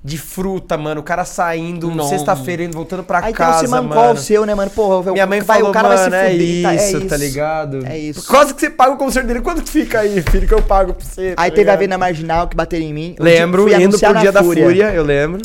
de 0.03 0.17
fruta, 0.17 0.78
mano. 0.78 1.01
O 1.01 1.03
cara 1.03 1.26
saindo 1.26 1.89
sexta-feira, 2.07 2.61
indo 2.63 2.74
voltando 2.76 3.03
pra 3.03 3.26
Aí 3.26 3.34
casa, 3.34 3.59
tem 3.61 3.67
o 3.67 3.71
mano. 3.71 3.89
Simancol 3.89 4.15
seu, 4.17 4.45
né, 4.45 4.53
mano? 4.53 4.69
Porra, 4.69 5.11
Minha 5.11 5.26
mãe 5.26 5.41
vai, 5.41 5.57
falou, 5.57 5.71
o 5.71 5.74
cara 5.74 5.88
mano, 5.89 6.11
vai 6.11 6.11
se 6.11 6.15
é 6.28 6.32
fuder. 6.32 6.61
tá? 6.63 6.76
isso, 6.76 7.07
tá 7.07 7.17
ligado? 7.17 7.86
É 7.88 7.97
isso. 7.97 8.28
Quase 8.28 8.53
que 8.53 8.59
você 8.61 8.69
paga 8.69 8.91
o 8.91 8.97
conselho 8.97 9.26
dele. 9.26 9.41
Quanto 9.41 9.63
que 9.63 9.69
fica 9.71 10.01
aí, 10.01 10.21
filho, 10.21 10.47
que 10.47 10.53
eu 10.53 10.61
pago 10.61 10.93
pra 10.93 11.03
você? 11.03 11.34
Aí 11.36 11.49
tá 11.49 11.55
teve 11.55 11.71
a 11.71 11.74
ligado? 11.76 11.89
na 11.89 11.97
Marginal 11.97 12.47
que 12.47 12.55
bateram 12.55 12.86
em 12.86 12.93
mim. 12.93 13.15
Lembro, 13.17 13.67
indo 13.74 13.97
pro 13.97 14.19
dia 14.19 14.32
da 14.32 14.43
fúria, 14.43 14.93
eu 14.93 15.03
lembro. 15.03 15.41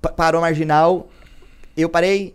Pa- 0.00 0.10
Parou 0.10 0.38
a 0.38 0.42
Marginal, 0.42 1.08
eu 1.76 1.88
parei, 1.90 2.34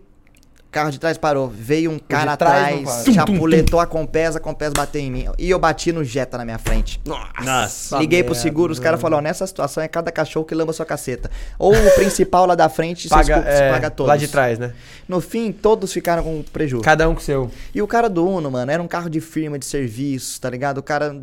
carro 0.71 0.89
de 0.89 0.99
trás 0.99 1.17
parou. 1.17 1.49
Veio 1.49 1.91
um 1.91 1.99
cara 1.99 2.35
trás 2.37 2.73
atrás, 2.83 3.03
para. 3.03 3.13
chapuletou 3.13 3.79
a 3.79 3.85
Compesa, 3.85 4.37
a 4.37 4.41
Compesa 4.41 4.71
bateu 4.75 5.01
em 5.01 5.11
mim. 5.11 5.25
E 5.37 5.49
eu 5.49 5.59
bati 5.59 5.91
no 5.91 6.03
Jetta 6.03 6.37
na 6.37 6.45
minha 6.45 6.57
frente. 6.57 6.99
Nossa. 7.05 7.97
Liguei 7.99 8.23
pro 8.23 8.33
seguro, 8.33 8.71
os 8.71 8.79
caras 8.79 8.99
falaram, 9.01 9.19
ó, 9.19 9.21
nessa 9.21 9.45
situação 9.45 9.83
é 9.83 9.87
cada 9.87 10.11
cachorro 10.11 10.45
que 10.45 10.55
lamba 10.55 10.71
sua 10.73 10.85
caceta. 10.85 11.29
Ou 11.59 11.73
o 11.75 11.91
principal 11.95 12.45
lá 12.45 12.55
da 12.55 12.69
frente, 12.69 13.09
Paga, 13.09 13.41
co- 13.41 13.47
é, 13.49 13.71
paga 13.71 13.89
todos. 13.91 14.07
lá 14.09 14.15
de 14.17 14.27
trás, 14.27 14.57
né? 14.57 14.73
No 15.07 15.19
fim, 15.19 15.51
todos 15.51 15.91
ficaram 15.91 16.23
com 16.23 16.41
prejuízo. 16.53 16.83
Cada 16.83 17.07
um 17.09 17.13
com 17.13 17.19
o 17.19 17.23
seu. 17.23 17.51
E 17.75 17.81
o 17.81 17.87
cara 17.87 18.09
do 18.09 18.25
Uno, 18.27 18.49
mano, 18.49 18.71
era 18.71 18.81
um 18.81 18.87
carro 18.87 19.09
de 19.09 19.19
firma, 19.19 19.59
de 19.59 19.65
serviço, 19.65 20.39
tá 20.39 20.49
ligado? 20.49 20.77
O 20.77 20.83
cara. 20.83 21.15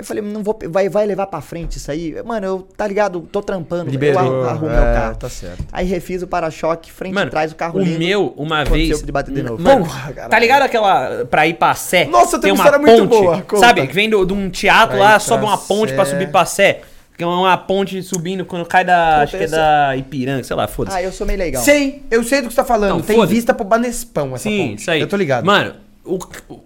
Aí 0.00 0.02
eu 0.02 0.06
falei, 0.06 0.22
não 0.22 0.42
vou. 0.42 0.58
Vai, 0.68 0.88
vai 0.88 1.06
levar 1.06 1.26
pra 1.26 1.40
frente 1.40 1.76
isso 1.76 1.90
aí? 1.90 2.16
Mano, 2.24 2.46
eu, 2.46 2.68
tá 2.76 2.86
ligado? 2.86 3.20
Tô 3.30 3.42
trampando. 3.42 3.90
Liberou. 3.90 4.22
Eu 4.24 4.48
arrumo 4.48 4.72
é, 4.72 4.74
meu 4.74 4.94
carro. 4.94 5.16
Tá 5.16 5.28
certo. 5.28 5.64
Aí 5.70 5.86
refiz 5.86 6.22
o 6.22 6.26
para-choque, 6.26 6.90
frente 6.90 7.14
Mano, 7.14 7.26
e 7.26 7.30
trás, 7.30 7.52
o 7.52 7.54
carro 7.54 7.78
o 7.78 7.82
lindo. 7.82 7.98
meu, 7.98 8.32
uma 8.36 8.64
vez. 8.64 9.02
de 9.02 9.12
bater 9.12 9.34
de 9.34 9.42
novo. 9.42 9.62
Mano, 9.62 9.84
Porra, 9.84 10.12
tá 10.28 10.38
ligado 10.38 10.62
aquela. 10.62 11.24
Pra 11.26 11.46
ir 11.46 11.54
pra 11.54 11.74
Sé? 11.74 12.06
Nossa, 12.06 12.38
tem 12.38 12.50
uma 12.52 12.60
uma 12.60 12.64
história 12.64 12.86
muito 12.86 13.08
ponte, 13.08 13.22
boa, 13.22 13.42
conta. 13.42 13.56
Sabe? 13.66 13.86
Que 13.86 13.94
vem 13.94 14.08
do- 14.08 14.24
de 14.24 14.32
um 14.32 14.48
teatro 14.50 14.96
Pra 14.96 15.04
lá, 15.12 15.18
sobe 15.18 15.40
pra 15.44 15.48
uma 15.50 15.58
ponte 15.58 15.92
pra 15.92 16.04
Sé. 16.04 16.12
subir 16.12 16.30
pra 16.30 16.44
Sé. 16.44 16.80
Que 17.16 17.24
é 17.24 17.26
uma 17.26 17.56
ponte 17.58 18.02
subindo 18.02 18.46
quando 18.46 18.64
cai 18.64 18.82
da. 18.82 19.20
acho 19.20 19.36
que 19.36 19.44
é 19.44 19.46
da 19.46 19.94
Ipiranga, 19.94 20.42
sei 20.42 20.56
lá, 20.56 20.66
foda-se. 20.66 20.96
Ah, 20.96 21.02
eu 21.02 21.12
sou 21.12 21.26
meio 21.26 21.38
legal. 21.38 21.62
Sei, 21.62 22.02
eu 22.10 22.24
sei 22.24 22.40
do 22.40 22.48
que 22.48 22.54
você 22.54 22.56
tá 22.56 22.64
falando. 22.64 22.90
Não, 22.94 23.00
tem 23.02 23.26
vista 23.26 23.52
pro 23.52 23.62
Banespão 23.64 24.34
essa 24.34 24.44
Sim, 24.44 24.68
ponte. 24.70 24.80
isso 24.80 24.90
aí. 24.90 25.00
Eu 25.02 25.06
tô 25.06 25.16
ligado. 25.16 25.44
Mano, 25.44 25.74
o- 26.04 26.18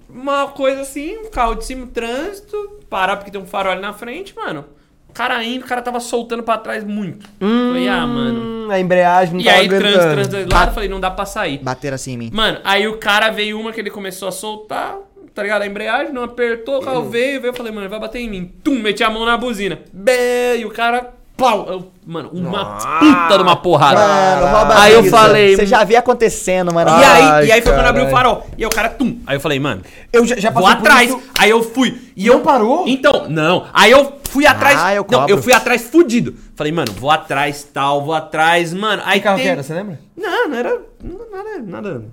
uma 0.08 0.48
coisa 0.48 0.82
assim, 0.82 1.16
um 1.18 1.30
carro 1.30 1.54
de 1.56 1.64
cima, 1.64 1.86
trânsito, 1.86 2.56
parar 2.88 3.16
porque 3.16 3.30
tem 3.30 3.40
um 3.40 3.46
farol 3.46 3.72
ali 3.72 3.80
na 3.82 3.92
frente, 3.92 4.34
mano. 4.36 4.64
O 5.08 5.12
cara 5.12 5.42
indo, 5.44 5.64
o 5.64 5.68
cara 5.68 5.80
tava 5.80 6.00
soltando 6.00 6.42
pra 6.42 6.58
trás 6.58 6.82
muito. 6.82 7.28
Falei, 7.38 7.86
ah, 7.86 8.04
mano. 8.06 8.66
Hum, 8.66 8.70
a 8.70 8.80
embreagem 8.80 9.34
não 9.34 9.40
E 9.40 9.48
aí, 9.48 9.68
trânsito, 9.68 9.86
aguentando. 9.88 10.12
trânsito 10.14 10.48
do 10.48 10.54
lado, 10.54 10.74
falei, 10.74 10.88
não 10.88 10.98
dá 10.98 11.10
pra 11.10 11.24
sair. 11.24 11.58
Bateram 11.58 11.94
assim 11.94 12.14
em 12.14 12.16
mim. 12.18 12.30
Mano, 12.32 12.58
aí 12.64 12.88
o 12.88 12.96
cara 12.98 13.30
veio 13.30 13.60
uma 13.60 13.72
que 13.72 13.80
ele 13.80 13.90
começou 13.90 14.26
a 14.26 14.32
soltar, 14.32 14.96
tá 15.32 15.42
ligado? 15.42 15.62
A 15.62 15.66
embreagem, 15.68 16.12
não 16.12 16.24
apertou, 16.24 16.76
o 16.76 16.78
Hum. 16.78 16.84
carro 16.84 17.02
veio, 17.08 17.40
veio, 17.40 17.50
eu 17.50 17.54
falei, 17.54 17.70
mano, 17.70 17.88
vai 17.88 18.00
bater 18.00 18.18
em 18.20 18.28
mim. 18.28 18.52
Tum, 18.64 18.74
meti 18.80 19.04
a 19.04 19.10
mão 19.10 19.24
na 19.24 19.36
buzina. 19.36 19.78
Bé, 19.92 20.56
e 20.56 20.64
o 20.64 20.70
cara, 20.70 21.12
pau. 21.36 21.90
Mano, 22.06 22.30
uma 22.32 22.64
puta 22.98 23.36
de 23.36 23.42
uma 23.42 23.56
porrada. 23.56 24.00
Mano, 24.00 24.72
Aí 24.78 24.92
eu 24.92 25.04
falei, 25.04 25.56
Você 25.56 25.66
já 25.66 25.82
via 25.84 25.98
acontecendo, 26.00 26.72
mano. 26.72 26.90
E 26.90 26.92
Ai, 27.04 27.22
aí, 27.22 27.46
e 27.48 27.52
aí 27.52 27.62
foi 27.62 27.72
quando 27.72 27.86
abriu 27.86 28.06
o 28.06 28.10
farol. 28.10 28.46
E 28.58 28.62
aí 28.62 28.66
o 28.66 28.70
cara, 28.70 28.88
tum. 28.90 29.18
Aí 29.26 29.36
eu 29.36 29.40
falei, 29.40 29.58
mano, 29.58 29.82
Eu 30.12 30.26
já, 30.26 30.36
já 30.36 30.50
vou 30.50 30.66
atrás. 30.66 31.08
isso. 31.08 31.20
Aí 31.38 31.50
eu 31.50 31.62
fui. 31.62 32.00
E 32.16 32.26
Não 32.26 32.34
eu 32.34 32.40
parou? 32.40 32.84
Então, 32.86 33.26
não. 33.28 33.66
Aí 33.72 33.90
eu 33.90 34.18
fui 34.30 34.46
atrás. 34.46 34.78
Ah, 34.80 34.94
eu 34.94 35.06
não, 35.10 35.28
eu 35.28 35.42
fui 35.42 35.52
atrás 35.52 35.82
fudido. 35.82 36.34
Falei, 36.56 36.72
mano, 36.72 36.92
vou 36.92 37.10
atrás 37.10 37.66
tal, 37.72 38.04
vou 38.04 38.14
atrás, 38.14 38.72
mano. 38.74 39.02
Aí 39.06 39.18
Que 39.18 39.24
carro 39.24 39.36
que 39.36 39.42
tem- 39.42 39.52
era, 39.52 39.62
você 39.62 39.72
lembra? 39.74 39.98
Não, 40.16 40.48
não 40.48 40.56
era. 40.56 40.78
não- 41.02 41.18
Nada, 41.32 41.62
nada. 41.64 42.04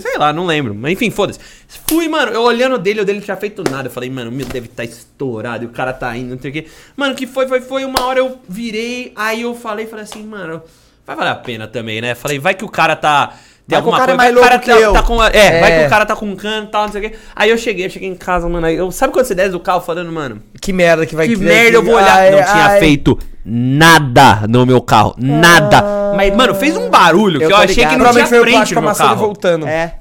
Sei 0.00 0.16
lá, 0.16 0.32
não 0.32 0.46
lembro. 0.46 0.74
Mas 0.74 0.92
enfim, 0.92 1.10
foda-se. 1.10 1.38
Fui, 1.86 2.08
mano, 2.08 2.32
eu 2.32 2.42
olhando 2.42 2.78
dele, 2.78 3.00
o 3.00 3.04
dele 3.04 3.18
não 3.18 3.24
tinha 3.24 3.36
feito 3.36 3.62
nada. 3.70 3.88
Eu 3.88 3.92
falei, 3.92 4.08
mano, 4.08 4.30
o 4.30 4.32
meu 4.32 4.46
deve 4.46 4.66
estar 4.66 4.84
estourado. 4.84 5.64
E 5.64 5.66
o 5.66 5.70
cara 5.70 5.92
tá 5.92 6.16
indo, 6.16 6.34
não 6.34 6.40
sei 6.40 6.50
o 6.50 6.52
quê. 6.54 6.66
Mano, 6.96 7.14
que 7.14 7.26
foi, 7.26 7.46
foi, 7.46 7.60
foi. 7.60 7.84
Uma 7.84 8.04
hora 8.04 8.18
eu 8.18 8.40
virei, 8.48 9.12
aí 9.14 9.42
eu 9.42 9.54
falei, 9.54 9.86
falei 9.86 10.04
assim, 10.04 10.24
mano, 10.24 10.62
vai 11.06 11.14
valer 11.14 11.30
a 11.30 11.36
pena 11.36 11.68
também, 11.68 12.00
né? 12.00 12.14
Falei, 12.14 12.38
vai 12.38 12.54
que 12.54 12.64
o 12.64 12.68
cara 12.68 12.96
tá. 12.96 13.34
Tem 13.68 13.76
Vai 13.80 13.82
que 13.82 13.88
o 13.88 13.92
alguma 13.92 13.98
cara 13.98 14.12
é 14.12 14.16
coisa, 14.16 14.16
mais 14.16 14.18
vai 14.18 14.28
que 14.28 14.32
o 14.32 14.34
louco 14.34 14.48
cara 14.48 14.58
que 14.58 14.70
tá, 14.70 14.76
eu. 14.78 14.92
tá 14.92 15.02
com. 15.02 15.22
É, 15.24 15.60
vai 15.60 15.72
É. 15.72 15.80
que 15.80 15.86
o 15.86 15.90
cara 15.90 16.04
tá 16.06 16.16
com 16.16 16.26
um 16.26 16.34
cano 16.36 16.66
e 16.66 16.70
tal, 16.70 16.82
não 16.84 16.92
sei 16.92 17.06
o 17.06 17.10
quê. 17.10 17.16
Aí 17.34 17.48
eu 17.50 17.56
cheguei, 17.56 17.86
eu 17.86 17.90
cheguei 17.90 18.08
em 18.08 18.14
casa, 18.14 18.48
mano. 18.48 18.66
Aí 18.66 18.76
eu, 18.76 18.90
sabe 18.90 19.12
quando 19.12 19.24
você 19.26 19.34
desce 19.34 19.50
do 19.50 19.60
carro 19.60 19.80
falando, 19.80 20.10
mano? 20.12 20.42
Que 20.60 20.72
merda 20.72 21.06
que 21.06 21.14
vai 21.14 21.28
Que 21.28 21.36
merda, 21.36 21.76
eu 21.78 21.82
vou 21.82 21.94
olhar. 21.94 22.16
Ai, 22.18 22.30
não 22.32 22.42
tinha 22.42 22.66
ai. 22.66 22.78
feito 22.80 23.16
nada 23.44 24.42
no 24.48 24.64
meu 24.66 24.80
carro. 24.80 25.14
Nada. 25.18 26.12
Mas, 26.16 26.34
mano, 26.34 26.54
fez 26.54 26.76
um 26.76 26.90
barulho 26.90 27.38
que 27.38 27.44
Eu 27.46 27.50
eu, 27.50 27.56
achei 27.56 27.74
que 27.74 27.80
ligado. 27.82 27.98
não 27.98 28.12
tinha 28.12 28.26
frente 28.26 28.74
no 28.74 28.82
meu 28.82 28.90
e 28.92 28.94
carro. 28.94 29.16
voltando. 29.16 29.66
É. 29.66 29.94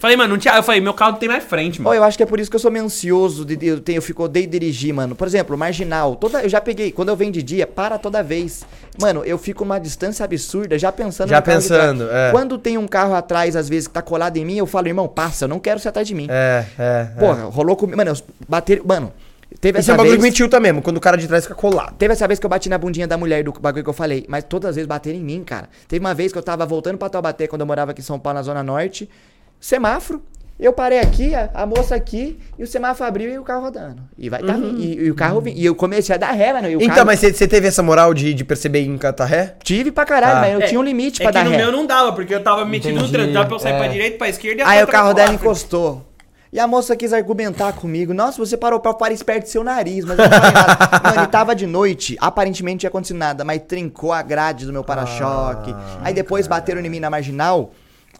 Falei, 0.00 0.16
mano, 0.16 0.34
não 0.34 0.38
tinha. 0.38 0.54
Eu 0.54 0.62
falei, 0.62 0.80
meu 0.80 0.94
carro 0.94 1.12
não 1.12 1.18
tem 1.18 1.28
mais 1.28 1.42
frente, 1.42 1.78
Pô, 1.78 1.84
mano. 1.88 1.96
eu 1.96 2.04
acho 2.04 2.16
que 2.16 2.22
é 2.22 2.26
por 2.26 2.38
isso 2.38 2.48
que 2.48 2.54
eu 2.54 2.60
sou 2.60 2.70
meio 2.70 2.84
ansioso. 2.84 3.44
De, 3.44 3.56
de- 3.56 3.66
eu, 3.66 3.80
tenho, 3.80 3.96
eu 3.98 4.02
fico, 4.02 4.22
odeio 4.22 4.46
dirigir, 4.46 4.94
mano. 4.94 5.16
Por 5.16 5.26
exemplo, 5.26 5.58
marginal. 5.58 6.14
Toda, 6.14 6.40
eu 6.42 6.48
já 6.48 6.60
peguei. 6.60 6.92
Quando 6.92 7.08
eu 7.08 7.16
venho 7.16 7.32
de 7.32 7.42
dia, 7.42 7.66
para 7.66 7.98
toda 7.98 8.22
vez. 8.22 8.64
Mano, 9.00 9.24
eu 9.24 9.36
fico 9.36 9.64
uma 9.64 9.80
distância 9.80 10.24
absurda, 10.24 10.78
já 10.78 10.92
pensando 10.92 11.28
Já 11.30 11.38
no 11.40 11.42
carro 11.42 11.60
de 11.60 11.66
trás. 11.66 11.82
pensando, 11.90 12.08
é. 12.12 12.30
Quando 12.30 12.58
tem 12.58 12.78
um 12.78 12.86
carro 12.86 13.12
atrás, 13.14 13.56
às 13.56 13.68
vezes, 13.68 13.88
que 13.88 13.94
tá 13.94 14.00
colado 14.00 14.36
em 14.36 14.44
mim, 14.44 14.56
eu 14.56 14.66
falo, 14.66 14.86
irmão, 14.86 15.08
passa, 15.08 15.46
eu 15.46 15.48
não 15.48 15.58
quero 15.58 15.80
ser 15.80 15.88
atrás 15.88 16.06
de 16.06 16.14
mim. 16.14 16.28
É, 16.30 16.64
é. 16.78 17.04
Porra, 17.18 17.42
rolou 17.46 17.74
comigo. 17.74 17.96
Mano, 17.96 18.10
eu 18.12 18.16
bater. 18.48 18.80
Mano, 18.84 19.12
teve 19.60 19.80
Esse 19.80 19.86
essa 19.90 19.92
é 19.92 19.94
um 19.94 19.96
bagulho 19.96 20.12
vez. 20.12 20.22
que 20.22 20.30
me 20.30 20.32
tilta 20.32 20.60
mesmo, 20.60 20.80
quando 20.80 20.98
o 20.98 21.00
cara 21.00 21.16
de 21.16 21.26
trás 21.26 21.42
fica 21.42 21.56
colado. 21.56 21.96
Teve 21.96 22.12
essa 22.12 22.26
vez 22.28 22.38
que 22.38 22.46
eu 22.46 22.50
bati 22.50 22.68
na 22.68 22.78
bundinha 22.78 23.08
da 23.08 23.16
mulher 23.18 23.42
do 23.42 23.52
bagulho 23.52 23.82
que 23.82 23.90
eu 23.90 23.94
falei, 23.94 24.24
mas 24.28 24.44
todas 24.44 24.70
as 24.70 24.76
vezes 24.76 24.86
bateram 24.86 25.18
em 25.18 25.24
mim, 25.24 25.42
cara. 25.42 25.68
Teve 25.88 25.98
uma 25.98 26.14
vez 26.14 26.30
que 26.30 26.38
eu 26.38 26.42
tava 26.42 26.64
voltando 26.64 26.98
pra 26.98 27.08
Taubaté 27.08 27.48
quando 27.48 27.62
eu 27.62 27.66
morava 27.66 27.90
aqui 27.90 28.00
em 28.00 28.04
São 28.04 28.16
Paulo, 28.20 28.36
na 28.38 28.42
Zona 28.44 28.62
Norte. 28.62 29.08
Semáforo. 29.60 30.22
Eu 30.60 30.72
parei 30.72 30.98
aqui, 30.98 31.36
a, 31.36 31.48
a 31.54 31.64
moça 31.64 31.94
aqui, 31.94 32.36
e 32.58 32.64
o 32.64 32.66
semáforo 32.66 33.08
abriu 33.08 33.30
e 33.30 33.38
o 33.38 33.44
carro 33.44 33.62
rodando. 33.62 34.02
E 34.18 34.28
vai 34.28 34.42
tá 34.42 34.54
vindo. 34.54 34.80
E, 34.80 35.04
e 35.04 35.10
o 35.10 35.14
carro 35.14 35.40
vim. 35.40 35.52
E 35.54 35.64
eu 35.64 35.72
comecei 35.72 36.12
a 36.12 36.18
dar 36.18 36.32
ré, 36.32 36.52
mano. 36.52 36.68
E 36.68 36.74
o 36.74 36.82
Então, 36.82 36.96
carro... 36.96 37.06
mas 37.06 37.20
você 37.20 37.46
teve 37.46 37.68
essa 37.68 37.80
moral 37.80 38.12
de, 38.12 38.34
de 38.34 38.44
perceber 38.44 38.80
em 38.80 38.98
catarré? 38.98 39.54
Tive 39.62 39.92
pra 39.92 40.04
caralho, 40.04 40.34
Tá. 40.34 40.40
mas 40.40 40.52
eu 40.54 40.60
É, 40.62 40.66
tinha 40.66 40.80
um 40.80 40.82
limite 40.82 41.22
é 41.22 41.24
pra 41.24 41.30
que 41.32 41.38
dar 41.38 41.44
no 41.44 41.50
ré. 41.52 41.58
meu 41.58 41.70
não 41.70 41.86
dava, 41.86 42.12
porque 42.12 42.34
eu 42.34 42.42
tava 42.42 42.64
metido 42.64 43.00
no 43.00 43.08
trânsito. 43.08 43.34
Dava 43.34 43.46
pra 43.46 43.54
eu 43.54 43.60
sair 43.60 43.72
é. 43.74 43.78
pra 43.78 43.86
direita, 43.86 44.18
pra 44.18 44.28
esquerda 44.28 44.62
e 44.62 44.66
Aí 44.66 44.82
o 44.82 44.88
carro 44.88 45.14
dela 45.14 45.32
encostou. 45.32 46.04
E 46.52 46.58
a 46.58 46.66
moça 46.66 46.96
quis 46.96 47.12
argumentar 47.12 47.72
comigo. 47.74 48.12
Nossa, 48.12 48.38
você 48.44 48.56
parou 48.56 48.80
pra 48.80 48.92
parar 48.94 49.16
perto 49.24 49.44
do 49.44 49.48
seu 49.50 49.62
nariz, 49.62 50.04
mas 50.04 50.18
eu 50.18 50.24
não 50.24 50.32
falei 50.40 50.52
nada. 50.52 51.00
Mano, 51.14 51.22
e 51.22 51.26
tava 51.28 51.54
de 51.54 51.68
noite, 51.68 52.16
aparentemente 52.20 52.74
não 52.74 52.78
tinha 52.80 52.88
acontecido 52.88 53.16
nada, 53.18 53.44
mas 53.44 53.62
trincou 53.68 54.12
a 54.12 54.22
grade 54.22 54.66
do 54.66 54.72
meu 54.72 54.82
para-choque. 54.82 55.72
aí 56.02 56.12
depois 56.12 56.48
bateram 56.48 56.80
em 56.80 56.88
mim 56.88 56.98
na 56.98 57.10
marginal, 57.10 57.70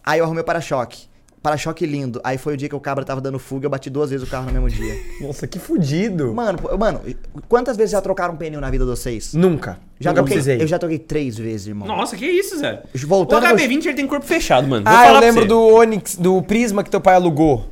aí 0.05 0.19
eu 0.19 0.25
arrumei 0.25 0.41
o 0.41 0.45
para-choque. 0.45 1.08
Para-choque 1.41 1.85
lindo. 1.85 2.19
Aí 2.23 2.37
foi 2.37 2.53
o 2.53 2.57
dia 2.57 2.67
que 2.67 2.75
o 2.75 2.79
cabra 2.79 3.05
tava 3.05 3.21
dando 3.21 3.39
fuga, 3.39 3.65
eu 3.65 3.69
bati 3.69 3.89
duas 3.89 4.09
vezes 4.09 4.27
o 4.27 4.29
carro 4.29 4.45
no 4.47 4.51
mesmo 4.51 4.69
dia. 4.69 4.93
Nossa, 5.25 5.47
que 5.47 5.57
fudido. 5.57 6.33
Mano, 6.33 6.57
pô, 6.59 6.77
mano, 6.77 6.99
quantas 7.47 7.77
vezes 7.77 7.91
já 7.91 8.01
trocaram 8.01 8.33
um 8.33 8.37
pneu 8.37 8.59
na 8.59 8.69
vida 8.69 8.83
de 8.83 8.89
vocês? 8.91 9.33
Nunca. 9.33 9.79
Já 10.01 10.11
Nunca 10.11 10.21
troquei, 10.21 10.33
precisei. 10.35 10.61
eu 10.61 10.67
já 10.67 10.77
troquei 10.79 10.99
três 10.99 11.37
vezes, 11.37 11.67
irmão. 11.67 11.87
Nossa, 11.87 12.15
que 12.17 12.25
isso, 12.25 12.57
Zé. 12.59 12.83
Voltando 13.05 13.45
o 13.45 13.49
no- 13.49 13.55
HB20 13.55 13.85
ele 13.85 13.93
tem 13.93 14.07
corpo 14.07 14.25
fechado, 14.25 14.67
mano. 14.67 14.83
Vou 14.85 14.93
Ah, 14.93 15.05
eu 15.07 15.11
pra 15.11 15.19
lembro 15.19 15.41
você. 15.41 15.47
do 15.47 15.59
Onix, 15.61 16.15
do 16.15 16.41
Prisma 16.43 16.83
que 16.83 16.89
teu 16.89 17.01
pai 17.01 17.15
alugou. 17.15 17.65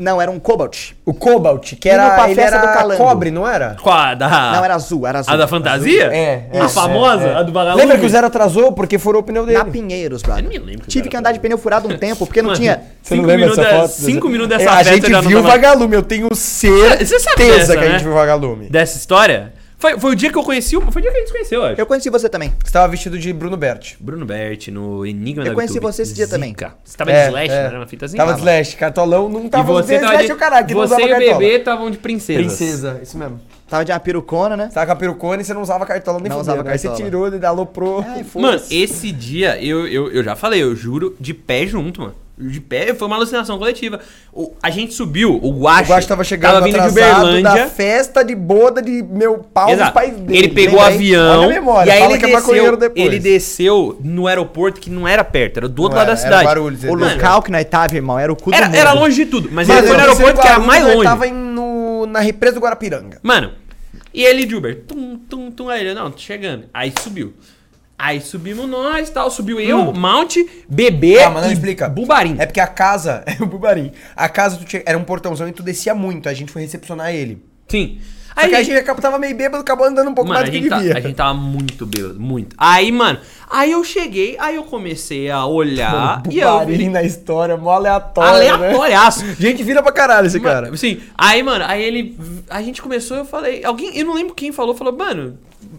Não, 0.00 0.20
era 0.20 0.30
um 0.30 0.38
Cobalt. 0.40 0.92
O 1.04 1.12
Cobalt, 1.12 1.74
que 1.78 1.88
era, 1.88 2.10
pra 2.14 2.24
ele 2.26 2.34
festa 2.34 2.56
era 2.56 2.66
do 2.66 2.72
Calango. 2.72 2.96
cobre, 3.04 3.30
não 3.30 3.46
era? 3.46 3.76
Qual 3.80 3.94
a 3.94 4.14
da... 4.14 4.28
Não, 4.52 4.64
era 4.64 4.74
azul, 4.74 5.06
era 5.06 5.18
azul. 5.20 5.32
A 5.32 5.36
da 5.36 5.46
fantasia? 5.46 6.04
É, 6.06 6.48
A 6.54 6.64
isso, 6.64 6.74
famosa? 6.74 7.24
é, 7.24 7.32
é. 7.32 7.34
A 7.36 7.42
do 7.42 7.52
Vagalume? 7.52 7.82
Lembra 7.82 7.98
que 7.98 8.06
o 8.06 8.08
Zero 8.08 8.26
atrasou 8.26 8.72
porque 8.72 8.98
furou 8.98 9.20
o 9.20 9.24
pneu 9.24 9.44
dele? 9.44 9.58
Na 9.58 9.64
Pinheiros, 9.66 10.22
brother. 10.22 10.44
Eu 10.44 10.50
nem 10.50 10.58
lembro 10.58 10.82
que 10.84 10.88
Tive 10.88 11.08
que 11.08 11.16
andar 11.16 11.32
de 11.32 11.38
pneu 11.40 11.58
furado 11.58 11.88
um 11.88 11.96
tempo, 11.98 12.26
porque 12.26 12.40
não 12.40 12.48
Mano, 12.50 12.60
tinha. 12.60 12.80
Você 13.02 13.14
não 13.14 13.22
Cinco 13.22 13.26
lembra 13.28 13.32
é 13.32 13.36
minutos 13.36 13.56
dessa 13.58 13.70
da- 13.76 13.80
foto? 13.82 13.90
cinco 13.92 14.28
minutos 14.28 14.54
É, 14.54 14.58
dessa 14.58 14.70
A 14.70 14.76
festa 14.78 14.94
gente 14.94 15.10
já 15.10 15.22
não 15.22 15.28
viu 15.28 15.38
o 15.38 15.42
tava- 15.42 15.54
vagalume, 15.54 15.94
eu 15.96 16.02
tenho 16.02 16.34
certeza 16.34 17.06
Você 17.06 17.18
sabe 17.20 17.36
que 17.36 17.44
dessa, 17.52 17.72
a 17.72 17.76
gente 17.76 17.92
né? 17.92 17.98
viu 17.98 18.10
o 18.12 18.14
vagalume. 18.14 18.68
Dessa 18.70 18.96
história? 18.98 19.52
Foi, 19.82 19.98
foi 19.98 20.12
o 20.12 20.14
dia 20.14 20.30
que 20.30 20.38
eu 20.38 20.44
conheci 20.44 20.76
o... 20.76 20.80
Foi 20.92 21.00
o 21.00 21.02
dia 21.02 21.10
que 21.10 21.16
a 21.16 21.20
gente 21.20 21.26
se 21.26 21.32
conheceu, 21.32 21.60
eu 21.60 21.66
acho. 21.66 21.80
Eu 21.80 21.86
conheci 21.86 22.08
você 22.08 22.28
também. 22.28 22.52
Você 22.64 22.70
tava 22.72 22.86
vestido 22.86 23.18
de 23.18 23.32
Bruno 23.32 23.56
Berti. 23.56 23.96
Bruno 23.98 24.24
Berti, 24.24 24.70
no 24.70 25.04
Enigma 25.04 25.42
Eu 25.42 25.48
da 25.48 25.54
conheci 25.54 25.74
VTube. 25.74 25.86
você 25.92 26.02
esse 26.02 26.14
dia 26.14 26.28
também. 26.28 26.50
Zica. 26.50 26.76
Você 26.84 26.96
tava 26.96 27.10
É, 27.10 27.22
de 27.22 27.28
slash, 27.30 27.50
é. 27.50 27.70
né? 27.70 27.76
Uma 27.78 27.86
fitazinha. 27.88 28.24
Tava 28.24 28.34
de 28.34 28.38
slash, 28.38 28.76
cartolão 28.76 29.28
não 29.28 29.46
E 29.46 29.48
tava 29.48 29.72
você 29.72 29.98
tava 29.98 30.12
slash 30.12 30.26
de... 30.26 30.32
o 30.32 30.36
caralho, 30.36 30.66
que 30.68 30.72
não 30.74 30.80
Você 30.82 30.94
usava 30.94 31.02
e 31.02 31.14
o 31.14 31.32
bebê 31.32 31.56
estavam 31.56 31.90
de 31.90 31.98
princesas. 31.98 32.46
Princesa, 32.46 33.00
isso 33.02 33.18
mesmo. 33.18 33.40
Tava 33.68 33.84
de 33.84 33.90
uma 33.90 33.98
perucona, 33.98 34.56
né? 34.56 34.68
Você 34.68 34.74
tava 34.74 34.86
com 34.86 34.92
a 34.92 34.96
perucone 34.96 35.42
e 35.42 35.44
você 35.44 35.52
não 35.52 35.62
usava 35.62 35.84
cartola 35.84 36.20
nem 36.20 36.28
Não 36.28 36.38
usava 36.38 36.60
Aí 36.70 36.78
você 36.78 36.86
cartola. 36.86 37.04
tirou, 37.04 37.26
ele 37.26 37.44
aloprou. 37.44 38.04
Ai, 38.06 38.24
Mano, 38.36 38.62
esse 38.70 39.10
dia, 39.10 39.60
eu, 39.60 39.88
eu, 39.88 40.12
eu 40.12 40.22
já 40.22 40.36
falei, 40.36 40.62
eu 40.62 40.76
juro, 40.76 41.16
de 41.18 41.34
pé 41.34 41.66
junto, 41.66 42.02
mano. 42.02 42.14
De 42.50 42.60
pé, 42.60 42.94
foi 42.94 43.06
uma 43.06 43.16
alucinação 43.16 43.56
coletiva. 43.58 44.00
O- 44.32 44.52
a 44.62 44.70
gente 44.70 44.92
subiu, 44.94 45.38
o 45.42 45.50
Guache... 45.60 45.84
O 45.90 45.94
Guache 45.94 46.08
tava 46.08 46.24
chegando 46.24 46.54
tava 46.54 46.66
vindo 46.66 46.80
de 46.80 46.88
Uberlândia. 46.88 47.42
da 47.42 47.66
festa 47.68 48.24
de 48.24 48.34
boda 48.34 48.82
de 48.82 49.02
meu 49.02 49.38
pau 49.38 49.66
dos 49.66 49.76
Exato. 49.76 49.92
pais 49.92 50.14
dele. 50.16 50.38
Ele 50.38 50.48
pegou 50.48 50.78
o 50.78 50.82
avião 50.82 51.48
memória, 51.48 51.88
e 51.88 51.92
aí 51.92 52.02
ele 52.02 52.14
é 52.14 52.18
desceu, 52.18 52.76
depois. 52.76 53.06
ele 53.06 53.18
desceu 53.18 53.98
no 54.02 54.26
aeroporto 54.26 54.80
que 54.80 54.90
não 54.90 55.06
era 55.06 55.22
perto, 55.22 55.58
era 55.58 55.68
do 55.68 55.82
outro 55.82 55.96
Não 55.98 56.04
lado 56.04 56.14
da 56.14 56.20
era, 56.20 56.36
era 56.36 56.38
cidade. 56.40 56.60
Ele 56.84 56.90
O 56.92 56.94
local 56.94 57.42
que 57.42 57.50
nós 57.50 57.64
tava, 57.64 57.94
irmão, 57.94 58.18
era 58.18 58.32
o 58.32 58.36
cu 58.36 58.50
do 58.50 58.56
Era, 58.56 58.74
era 58.76 58.92
longe 58.92 59.24
de 59.24 59.30
tudo, 59.30 59.48
mas 59.52 59.68
Mano, 59.68 59.80
ele 59.80 59.86
foi 59.88 59.96
no 59.96 60.02
aeroporto 60.02 60.40
que 60.40 60.46
era 60.48 60.58
mais 60.58 60.84
longe. 60.84 61.02
tava 61.04 61.26
em- 61.26 61.32
no, 61.32 62.06
na 62.06 62.20
represa 62.20 62.54
do 62.54 62.60
Guarapiranga. 62.60 63.18
Mano, 63.22 63.52
e 64.14 64.24
ele 64.24 64.44
de 64.44 64.54
Uber, 64.54 64.82
tum, 64.86 65.18
tum, 65.28 65.50
tum, 65.50 65.68
aí 65.68 65.80
ele, 65.80 65.94
não, 65.94 66.10
tô 66.10 66.18
chegando. 66.18 66.64
Aí 66.74 66.92
subiu. 67.02 67.32
Aí 67.98 68.20
subimos 68.20 68.68
nós 68.68 69.10
tal, 69.10 69.30
subiu 69.30 69.60
eu, 69.60 69.92
Mount, 69.92 70.36
bebê 70.68 71.20
Ah, 71.22 71.30
mas 71.30 71.44
não 71.44 71.52
explica. 71.52 71.88
Bubarim. 71.88 72.34
É 72.38 72.46
porque 72.46 72.58
a 72.60 72.66
casa, 72.66 73.22
é 73.28 73.40
o 73.42 73.46
Bubarim. 73.46 73.92
A 74.16 74.28
casa 74.28 74.56
tu 74.56 74.64
tinha- 74.64 74.82
era 74.84 74.98
um 74.98 75.04
portãozão 75.04 75.46
e 75.48 75.52
tu 75.52 75.62
descia 75.62 75.94
muito. 75.94 76.28
A 76.28 76.34
gente 76.34 76.50
foi 76.50 76.62
recepcionar 76.62 77.14
ele. 77.14 77.42
Sim. 77.68 78.00
Só 78.34 78.48
que 78.48 78.54
a 78.54 78.62
gente 78.62 78.76
acabou- 78.78 79.02
tava 79.02 79.18
meio 79.18 79.36
bêbado, 79.36 79.60
acabou 79.60 79.86
andando 79.86 80.08
um 80.08 80.14
pouco 80.14 80.30
Mano, 80.30 80.40
mais 80.40 80.50
do 80.50 80.58
que 80.58 80.66
tá- 80.68 80.78
devia. 80.78 80.96
a 80.96 81.00
gente 81.00 81.14
tava 81.14 81.34
muito 81.34 81.84
bêbado, 81.84 82.18
muito. 82.18 82.56
Aí, 82.58 82.90
mano, 82.90 83.18
aí 83.48 83.70
eu 83.72 83.84
cheguei, 83.84 84.36
aí 84.40 84.56
eu 84.56 84.62
comecei 84.64 85.30
a 85.30 85.44
olhar 85.44 86.22
e 86.30 86.40
eu 86.40 86.66
vi 86.66 86.88
na 86.88 87.02
história, 87.02 87.58
mó 87.58 87.70
aleatório. 87.72 88.38
Né? 88.40 88.48
aleatóriaço. 88.48 89.22
Gente 89.38 89.62
vira 89.62 89.82
pra 89.82 89.92
caralho 89.92 90.26
esse 90.26 90.40
cara. 90.40 90.66
Mano, 90.66 90.78
Sim. 90.78 90.98
Aí, 91.16 91.42
mano, 91.42 91.62
aí 91.68 91.82
ele. 91.82 92.16
A 92.48 92.62
gente 92.62 92.80
começou, 92.80 93.18
eu 93.18 93.24
falei. 93.26 93.62
Alguém. 93.64 93.96
Eu 93.98 94.06
não 94.06 94.14
lembro 94.14 94.34
quem 94.34 94.50
falou, 94.50 94.74
falou, 94.74 94.96
mano, 94.96 95.38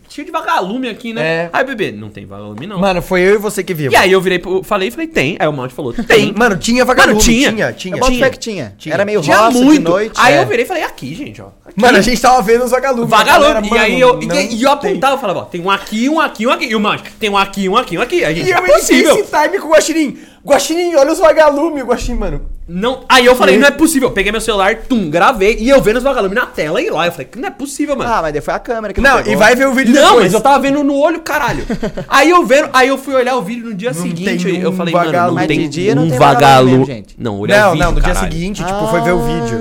cheio 0.09 0.25
de 0.25 0.31
vagalume 0.31 0.87
aqui, 0.89 1.13
né? 1.13 1.21
É. 1.23 1.49
Aí, 1.53 1.63
bebê, 1.65 1.91
não 1.91 2.09
tem 2.09 2.25
vagalume, 2.25 2.65
não. 2.67 2.79
Mano, 2.79 3.01
foi 3.01 3.21
eu 3.21 3.35
e 3.35 3.37
você 3.37 3.63
que 3.63 3.73
vimos. 3.73 3.93
e 3.93 3.95
aí 3.95 4.11
eu 4.11 4.21
virei, 4.21 4.39
pro- 4.39 4.63
falei, 4.63 4.89
falei, 4.91 5.07
tem. 5.07 5.35
Aí 5.39 5.47
o 5.47 5.53
Mount 5.53 5.71
falou, 5.71 5.93
tem. 5.93 6.33
Mano, 6.37 6.57
tinha 6.57 6.83
vagalume. 6.85 7.13
Mano, 7.15 7.23
tinha. 7.25 7.51
tinha, 7.51 7.73
tinha. 7.73 7.95
Eu 7.95 7.99
boto 7.99 8.11
tinha. 8.11 8.23
fé 8.25 8.29
que 8.31 8.39
tinha. 8.39 8.75
Tinha. 8.77 8.93
Era 8.93 9.05
meio 9.05 9.21
Tinha 9.21 9.37
roça 9.37 9.57
muito. 9.57 9.73
de 9.73 9.79
noite. 9.79 10.13
Aí 10.17 10.35
é. 10.35 10.41
eu 10.41 10.45
virei 10.47 10.65
e 10.65 10.67
falei, 10.67 10.83
aqui, 10.83 11.13
gente, 11.13 11.41
ó. 11.41 11.47
Aqui. 11.65 11.79
Mano, 11.79 11.97
a 11.97 12.01
gente 12.01 12.21
tava 12.21 12.41
vendo 12.41 12.63
os 12.65 12.71
vagalumes. 12.71 13.09
Vagalume. 13.09 13.69
Galera, 13.69 13.75
e 13.75 13.77
aí 13.93 13.99
eu, 13.99 14.19
e, 14.21 14.55
e 14.55 14.63
eu 14.63 14.75
tem. 14.77 14.91
apontava, 14.91 15.15
eu 15.15 15.19
falava, 15.19 15.39
ó, 15.39 15.43
tem 15.45 15.61
um 15.61 15.69
aqui, 15.69 16.09
um 16.09 16.19
aqui, 16.19 16.47
um 16.47 16.51
aqui. 16.51 16.65
E 16.65 16.75
o 16.75 16.79
Mount, 16.79 17.01
tem 17.19 17.29
um 17.29 17.37
aqui, 17.37 17.67
um 17.69 17.77
aqui, 17.77 17.97
um 17.97 18.01
aqui. 18.01 18.23
A 18.23 18.33
gente, 18.33 18.47
E 18.47 18.51
é 18.53 18.57
eu 18.57 18.65
iniciei 18.67 19.03
possível. 19.03 19.15
esse 19.25 19.31
time 19.31 19.59
com 19.59 19.67
o 19.67 19.71
Guaxinim. 19.71 20.17
Guaxinim, 20.45 20.95
olha 20.95 21.11
os 21.11 21.19
vagalumes. 21.19 21.83
Guaxinim, 21.83 22.17
mano. 22.19 22.49
Não, 22.67 23.01
aí 23.09 23.25
eu 23.25 23.35
falei, 23.35 23.57
não 23.57 23.67
é 23.67 23.71
possível. 23.71 24.07
Eu 24.07 24.13
peguei 24.13 24.31
meu 24.31 24.39
celular, 24.39 24.75
tum, 24.87 25.09
gravei 25.09 25.57
e 25.59 25.67
eu 25.67 25.81
vendo 25.81 25.97
os 25.97 26.03
vagalumes 26.03 26.35
na 26.37 26.45
tela 26.45 26.81
e 26.81 26.89
lá. 26.89 27.05
Eu 27.05 27.11
falei, 27.11 27.27
não 27.35 27.47
é 27.47 27.51
possível, 27.51 27.95
mano. 27.97 28.09
Ah, 28.09 28.21
mas 28.21 28.31
daí 28.31 28.41
foi 28.41 28.53
a 28.53 28.59
câmera 28.59 28.93
que 28.93 29.01
Não, 29.01 29.17
pegou. 29.17 29.33
e 29.33 29.35
vai 29.35 29.53
ver 29.55 29.67
o 29.67 29.73
vídeo 29.73 29.93
Não, 29.93 30.01
depois. 30.01 30.23
mas 30.23 30.33
eu 30.33 30.39
tava 30.41 30.59
vendo 30.59 30.81
no 30.83 30.95
olho, 30.95 31.19
caralho. 31.19 31.65
aí 32.07 32.29
eu 32.29 32.45
vendo, 32.45 32.69
aí 32.71 32.87
eu 32.87 32.97
fui 32.97 33.13
olhar 33.15 33.35
o 33.35 33.41
vídeo 33.41 33.65
no 33.65 33.73
dia 33.73 33.91
Não 33.91 34.01
seguinte. 34.01 34.45
tem 34.45 34.61
eu 34.61 34.69
um 34.71 34.75
falei, 34.77 34.93
mano, 34.93 35.11
não 35.11 35.33
Mas 35.33 35.47
tem 35.47 35.59
de 35.59 35.67
dia 35.67 35.93
não 35.95 36.05
um 36.05 36.09
tem 36.09 36.17
vagalume 36.17 36.71
mesmo, 36.71 36.85
gente. 36.85 37.15
Não, 37.17 37.41
o 37.41 37.47
Não, 37.47 37.71
vídeo, 37.71 37.83
não, 37.85 37.91
no 37.91 38.01
dia 38.01 38.13
caralho. 38.13 38.31
seguinte, 38.33 38.63
tipo, 38.63 38.87
foi 38.87 39.01
ver 39.01 39.11
o 39.11 39.19
vídeo. 39.19 39.59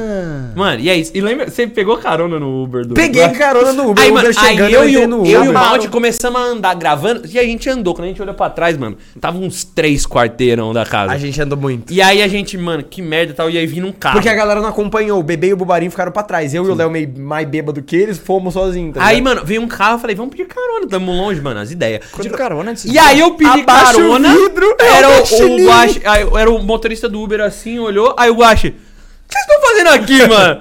Ah. 0.55 0.59
Mano, 0.59 0.80
e 0.80 0.88
é 0.88 0.96
isso. 0.96 1.12
E 1.14 1.20
lembra, 1.20 1.50
você 1.50 1.66
pegou 1.66 1.96
carona 1.98 2.38
no 2.38 2.62
Uber 2.62 2.86
do 2.86 2.94
Peguei 2.94 3.28
carona 3.30 3.72
no 3.72 3.90
Uber, 3.90 4.05
Aí, 4.05 4.11
o 4.11 4.14
mano, 4.14 4.28
Uber 4.28 4.42
aí 4.42 4.50
chegando, 4.50 4.70
eu, 4.70 4.84
e 4.84 4.90
entrei 4.90 5.05
o, 5.05 5.09
no 5.09 5.26
eu 5.26 5.26
e 5.26 5.36
o 5.36 5.40
Uber. 5.42 5.53
Malte 5.53 5.88
começamos 5.88 6.40
a 6.40 6.44
andar 6.44 6.74
gravando. 6.74 7.22
E 7.30 7.38
a 7.38 7.42
gente 7.42 7.68
andou. 7.68 7.94
Quando 7.94 8.05
a 8.05 8.09
gente 8.09 8.22
olhou 8.22 8.34
pra 8.34 8.50
trás, 8.50 8.76
mano, 8.76 8.96
tava 9.20 9.38
uns 9.38 9.64
três 9.64 10.07
quarteirão 10.07 10.72
da 10.72 10.84
casa. 10.84 11.12
A 11.12 11.18
gente 11.18 11.40
andou 11.40 11.59
muito. 11.59 11.92
E 11.92 12.00
aí 12.00 12.22
a 12.22 12.28
gente, 12.28 12.57
mano, 12.57 12.82
que 12.82 13.03
merda 13.03 13.32
e 13.32 13.34
tal. 13.34 13.50
E 13.50 13.59
aí 13.59 13.66
vindo 13.66 13.86
um 13.86 13.92
carro. 13.92 14.16
Porque 14.16 14.28
a 14.28 14.34
galera 14.34 14.61
não 14.61 14.68
acompanhou, 14.68 15.18
o 15.18 15.22
bebê 15.22 15.48
e 15.48 15.53
o 15.53 15.57
Bubarim 15.57 15.90
ficaram 15.90 16.12
pra 16.12 16.22
trás. 16.22 16.55
Eu 16.55 16.66
e 16.66 16.70
o 16.70 16.74
Léo 16.74 16.90
meio 16.90 17.12
mais 17.18 17.48
bêbado 17.48 17.82
que 17.82 17.96
eles, 17.96 18.18
fomos 18.18 18.55
sozinhos. 18.55 18.94
tá 18.94 19.05
Aí, 19.05 19.16
ligado? 19.16 19.34
mano, 19.34 19.46
veio 19.46 19.62
um 19.62 19.68
carro, 19.68 19.94
eu 19.94 19.98
falei, 19.98 20.16
vamos 20.16 20.34
pedir 20.34 20.46
carona, 20.46 20.86
tamo 20.88 21.12
longe, 21.12 21.40
mano, 21.40 21.61
as 21.61 21.70
ideias. 21.70 22.05
Pediram 22.16 22.36
carona 22.36 22.70
antes 22.70 22.84
E 22.84 22.98
aí 22.98 23.20
eu 23.20 23.32
pedi 23.34 23.50
Abaixa 23.50 23.92
o 23.92 23.96
carona, 23.96 24.28
vidro, 24.28 24.76
é 24.78 24.86
era 24.86 25.09
o 25.09 25.22
o, 25.22 25.66
o 25.66 25.72
aí 25.72 26.40
era 26.40 26.50
o 26.50 26.62
motorista 26.62 27.09
do 27.09 27.20
Uber 27.22 27.40
assim, 27.40 27.78
olhou, 27.78 28.14
aí 28.16 28.30
o 28.30 28.34
Guaxi, 28.34 28.68
o 28.68 28.74
que 29.33 29.39
vocês 29.39 29.47
estão 29.47 29.61
fazendo 29.70 29.89
aqui, 30.03 30.26
mano? 30.28 30.61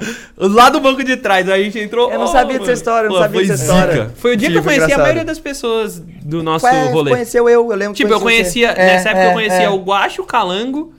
Lá 0.56 0.70
do 0.70 0.80
banco 0.80 1.04
de 1.04 1.18
trás, 1.18 1.48
aí 1.50 1.62
a 1.62 1.64
gente 1.66 1.78
entrou... 1.80 2.12
Eu 2.12 2.18
não 2.20 2.26
ó, 2.26 2.32
sabia 2.32 2.58
dessa 2.60 2.72
história, 2.72 3.08
eu 3.08 3.10
não 3.12 3.18
Pô, 3.18 3.24
sabia 3.24 3.42
dessa 3.42 3.56
zica. 3.58 3.72
história. 3.74 4.12
Foi 4.16 4.34
o 4.34 4.38
dia 4.38 4.50
que 4.50 4.56
eu 4.56 4.62
Tipo, 4.62 4.66
conheci 4.70 4.82
a 4.82 4.86
engraçado. 4.86 5.02
maioria 5.04 5.26
das 5.26 5.40
pessoas 5.40 6.00
do 6.00 6.42
nosso 6.42 6.66
Ué, 6.66 6.90
rolê. 6.92 7.12
conheceu 7.12 7.48
eu, 7.50 7.70
eu 7.72 7.78
lembro 7.78 7.94
que 7.94 8.04
Tipo, 8.04 8.14
eu 8.14 8.20
conheci 8.22 8.62
você. 8.62 8.66
conhecia, 8.68 8.84
É, 8.84 8.94
nessa 8.94 9.10
época 9.10 9.24
é, 9.26 9.30
eu 9.30 9.34
conhecia 9.34 9.64
é. 9.64 9.70
o 9.70 9.78
Guaxi, 9.78 10.22
o 10.22 10.24
Calango, 10.26 10.94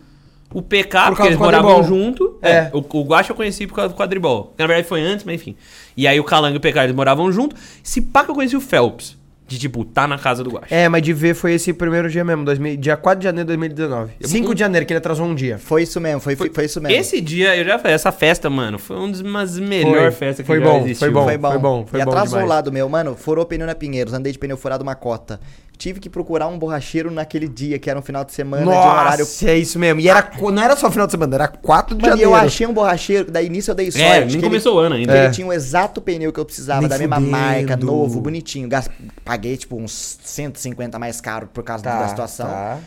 o 0.54 0.60
PK, 0.62 0.88
causa 0.90 1.10
porque 1.12 1.26
eles 1.28 1.38
moravam 1.38 1.82
junto. 1.82 2.38
É. 2.42 2.50
É. 2.50 2.70
O, 2.72 2.78
o 2.78 3.02
Guaxi 3.04 3.30
eu 3.30 3.36
conheci 3.36 3.66
por 3.66 3.74
causa 3.74 3.88
do 3.92 3.96
quadribol. 3.96 4.54
Na 4.58 4.66
verdade 4.66 4.86
foi 4.86 5.00
antes, 5.00 5.24
mas 5.24 5.36
enfim. 5.36 5.56
E 5.96 6.06
aí 6.06 6.20
o 6.20 6.24
Calango 6.24 6.56
e 6.56 6.58
o 6.58 6.60
PK 6.60 6.84
eles 6.84 6.94
moravam 6.94 7.32
junto. 7.32 7.56
Se 7.82 8.00
pá 8.00 8.22
que 8.24 8.30
eu 8.30 8.34
conheci 8.34 8.56
o 8.56 8.60
Phelps. 8.60 9.16
De 9.46 9.58
tipo, 9.58 9.84
tá 9.84 10.06
na 10.08 10.16
casa 10.16 10.42
do 10.42 10.50
Guaxi. 10.50 10.72
É, 10.72 10.88
mas 10.88 11.02
de 11.02 11.12
ver 11.12 11.34
foi 11.34 11.52
esse 11.54 11.72
primeiro 11.74 12.08
dia 12.08 12.24
mesmo, 12.24 12.44
2000, 12.44 12.76
dia 12.78 12.96
4 12.96 13.18
de 13.20 13.24
janeiro 13.24 13.46
de 13.46 13.56
2019. 13.56 14.12
5 14.22 14.54
de 14.54 14.60
janeiro, 14.60 14.86
que 14.86 14.92
ele 14.92 14.98
atrasou 14.98 15.26
um 15.26 15.34
dia. 15.34 15.58
Foi 15.58 15.82
isso 15.82 16.00
mesmo, 16.00 16.20
foi, 16.20 16.36
foi, 16.36 16.48
foi 16.48 16.64
isso 16.64 16.80
mesmo. 16.80 16.96
Esse 16.96 17.20
dia, 17.20 17.54
eu 17.56 17.64
já 17.64 17.78
falei, 17.78 17.94
essa 17.94 18.10
festa, 18.10 18.48
mano, 18.48 18.78
foi 18.78 18.96
uma 18.96 19.40
das 19.40 19.58
melhores 19.58 20.16
festas 20.16 20.38
que 20.38 20.46
Foi 20.46 20.58
já 20.58 20.64
bom, 20.64 20.78
existiu. 20.84 20.98
foi 20.98 21.10
bom. 21.10 21.24
foi 21.24 21.36
bom. 21.38 21.58
bom, 21.58 21.86
foi 21.86 22.00
e 22.00 22.04
bom 22.04 22.10
atrasou 22.10 22.38
demais. 22.38 22.46
o 22.46 22.48
lado 22.48 22.72
meu, 22.72 22.88
mano, 22.88 23.14
furou 23.14 23.44
pneu 23.44 23.66
na 23.66 23.74
Pinheiros, 23.74 24.14
andei 24.14 24.32
de 24.32 24.38
pneu 24.38 24.56
furado 24.56 24.82
uma 24.82 24.94
cota. 24.94 25.38
Tive 25.82 25.98
que 25.98 26.08
procurar 26.08 26.46
um 26.46 26.56
borracheiro 26.56 27.10
naquele 27.10 27.48
dia, 27.48 27.76
que 27.76 27.90
era 27.90 27.98
um 27.98 28.02
final 28.02 28.24
de 28.24 28.32
semana 28.32 28.62
de 28.62 28.68
um 28.68 28.70
horário. 28.70 29.18
Nossa, 29.24 29.50
é 29.50 29.58
isso 29.58 29.80
mesmo. 29.80 29.98
E 30.00 30.08
era, 30.08 30.22
co- 30.22 30.52
não 30.52 30.62
era 30.62 30.76
só 30.76 30.88
final 30.92 31.06
de 31.08 31.10
semana, 31.10 31.34
era 31.34 31.48
4 31.48 31.96
de 31.96 32.02
Mano, 32.02 32.14
e 32.14 32.20
janeiro. 32.20 32.30
eu 32.30 32.34
achei 32.36 32.66
um 32.68 32.72
borracheiro, 32.72 33.28
daí 33.32 33.48
nisso 33.48 33.72
eu 33.72 33.74
dei 33.74 33.90
sorte. 33.90 34.04
É, 34.06 34.20
que 34.20 34.26
nem 34.26 34.34
ele- 34.36 34.42
começou 34.44 34.76
o 34.76 34.78
ano 34.78 34.94
ainda. 34.94 35.12
que 35.12 35.18
É. 35.18 35.24
Ele 35.24 35.32
tinha 35.34 35.44
o 35.44 35.52
exato 35.52 36.00
pneu 36.00 36.32
que 36.32 36.38
eu 36.38 36.44
precisava, 36.44 36.82
Nem 36.82 36.88
da 36.88 36.98
mesma 36.98 37.16
fudendo. 37.16 37.32
marca, 37.32 37.76
novo, 37.76 38.20
bonitinho. 38.20 38.68
Gas- 38.68 38.88
Paguei, 39.24 39.56
tipo, 39.56 39.74
uns 39.76 40.18
150 40.22 41.00
mais 41.00 41.20
caro 41.20 41.48
por 41.52 41.64
causa 41.64 41.82
Tá, 41.82 42.02
da 42.02 42.08
situação. 42.08 42.46
tá. 42.46 42.78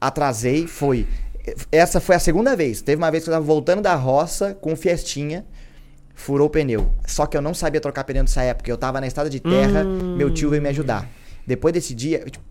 Atrasei, 0.00 0.66
foi. 0.66 1.06
Essa 1.70 2.00
foi 2.00 2.16
a 2.16 2.18
segunda 2.18 2.56
vez. 2.56 2.80
Teve 2.80 3.00
uma 3.00 3.10
vez 3.10 3.24
que 3.24 3.30
eu 3.30 3.34
tava 3.34 3.44
voltando 3.44 3.82
da 3.82 3.94
roça 3.94 4.54
com 4.60 4.74
Fiestinha, 4.74 5.44
furou 6.14 6.46
o 6.48 6.50
pneu. 6.50 6.90
Só 7.06 7.26
que 7.26 7.36
eu 7.36 7.42
não 7.42 7.54
sabia 7.54 7.80
trocar 7.80 8.04
pneu 8.04 8.22
nessa 8.22 8.42
época. 8.42 8.70
Eu 8.70 8.76
tava 8.76 9.00
na 9.00 9.06
estrada 9.06 9.28
de 9.30 9.40
terra, 9.40 9.84
Hum. 9.84 10.16
meu 10.16 10.30
tio 10.32 10.50
veio 10.50 10.62
me 10.62 10.68
ajudar. 10.68 11.06
Depois 11.46 11.72
desse 11.74 11.94
dia, 11.94 12.22
eu, 12.24 12.30
tipo, 12.30 12.44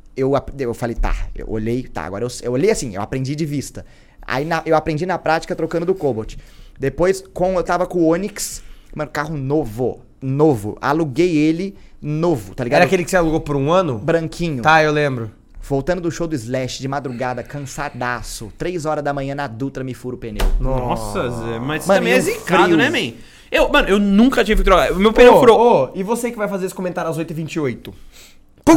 eu, 0.59 0.73
falei, 0.73 0.95
tá, 0.95 1.15
eu 1.35 1.49
olhei, 1.49 1.83
tá, 1.83 2.03
agora 2.03 2.23
eu, 2.25 2.29
eu 2.43 2.51
olhei 2.51 2.71
assim, 2.71 2.95
eu 2.95 3.01
aprendi 3.01 3.35
de 3.35 3.45
vista. 3.45 3.85
Aí 4.21 4.43
na- 4.45 4.61
eu 4.65 4.75
aprendi 4.75 5.05
na 5.05 5.17
prática 5.17 5.55
trocando 5.55 5.85
do 5.85 5.95
Cobalt. 5.95 6.35
Depois, 6.79 7.23
com, 7.33 7.55
eu 7.55 7.63
tava 7.63 7.85
com 7.85 7.99
o 7.99 8.07
Onix, 8.07 8.61
mano, 8.95 9.09
carro 9.11 9.35
novo, 9.37 10.01
novo. 10.21 10.77
Aluguei 10.81 11.35
ele 11.37 11.75
novo, 12.01 12.53
tá 12.55 12.63
ligado? 12.63 12.77
Era 12.77 12.85
aquele 12.85 13.03
que 13.03 13.09
você 13.11 13.17
alugou 13.17 13.39
por 13.41 13.55
um 13.55 13.71
ano? 13.71 13.97
branquinho. 13.97 14.61
Tá, 14.61 14.83
eu 14.83 14.91
lembro. 14.91 15.31
Voltando 15.61 16.01
do 16.01 16.09
show 16.09 16.25
do 16.27 16.33
Slash 16.35 16.79
de 16.81 16.87
madrugada, 16.87 17.43
cansadaço. 17.43 18.51
Três 18.57 18.85
horas 18.85 19.03
da 19.03 19.13
manhã 19.13 19.35
na 19.35 19.45
Dutra 19.47 19.83
me 19.83 19.93
fura 19.93 20.15
o 20.15 20.19
pneu. 20.19 20.45
Nossa, 20.59 21.29
Zé, 21.29 21.59
mas 21.59 21.85
Mano, 21.85 21.99
também 21.99 22.13
é 22.13 22.19
zicado, 22.19 22.63
frio? 22.63 22.77
né, 22.77 22.89
man? 22.89 23.13
Eu, 23.51 23.67
mano, 23.69 23.87
eu 23.87 23.99
nunca 23.99 24.43
tive 24.43 24.61
que 24.61 24.65
trocar. 24.69 24.93
Meu 24.95 25.11
pneu 25.11 25.35
Ô, 25.35 25.39
furou. 25.39 25.59
ô, 25.59 25.89
e 25.95 26.01
você 26.03 26.31
que 26.31 26.37
vai 26.37 26.47
fazer 26.47 26.65
esse 26.67 26.73
comentário 26.75 27.09
às 27.11 27.17
8h28? 27.17 27.93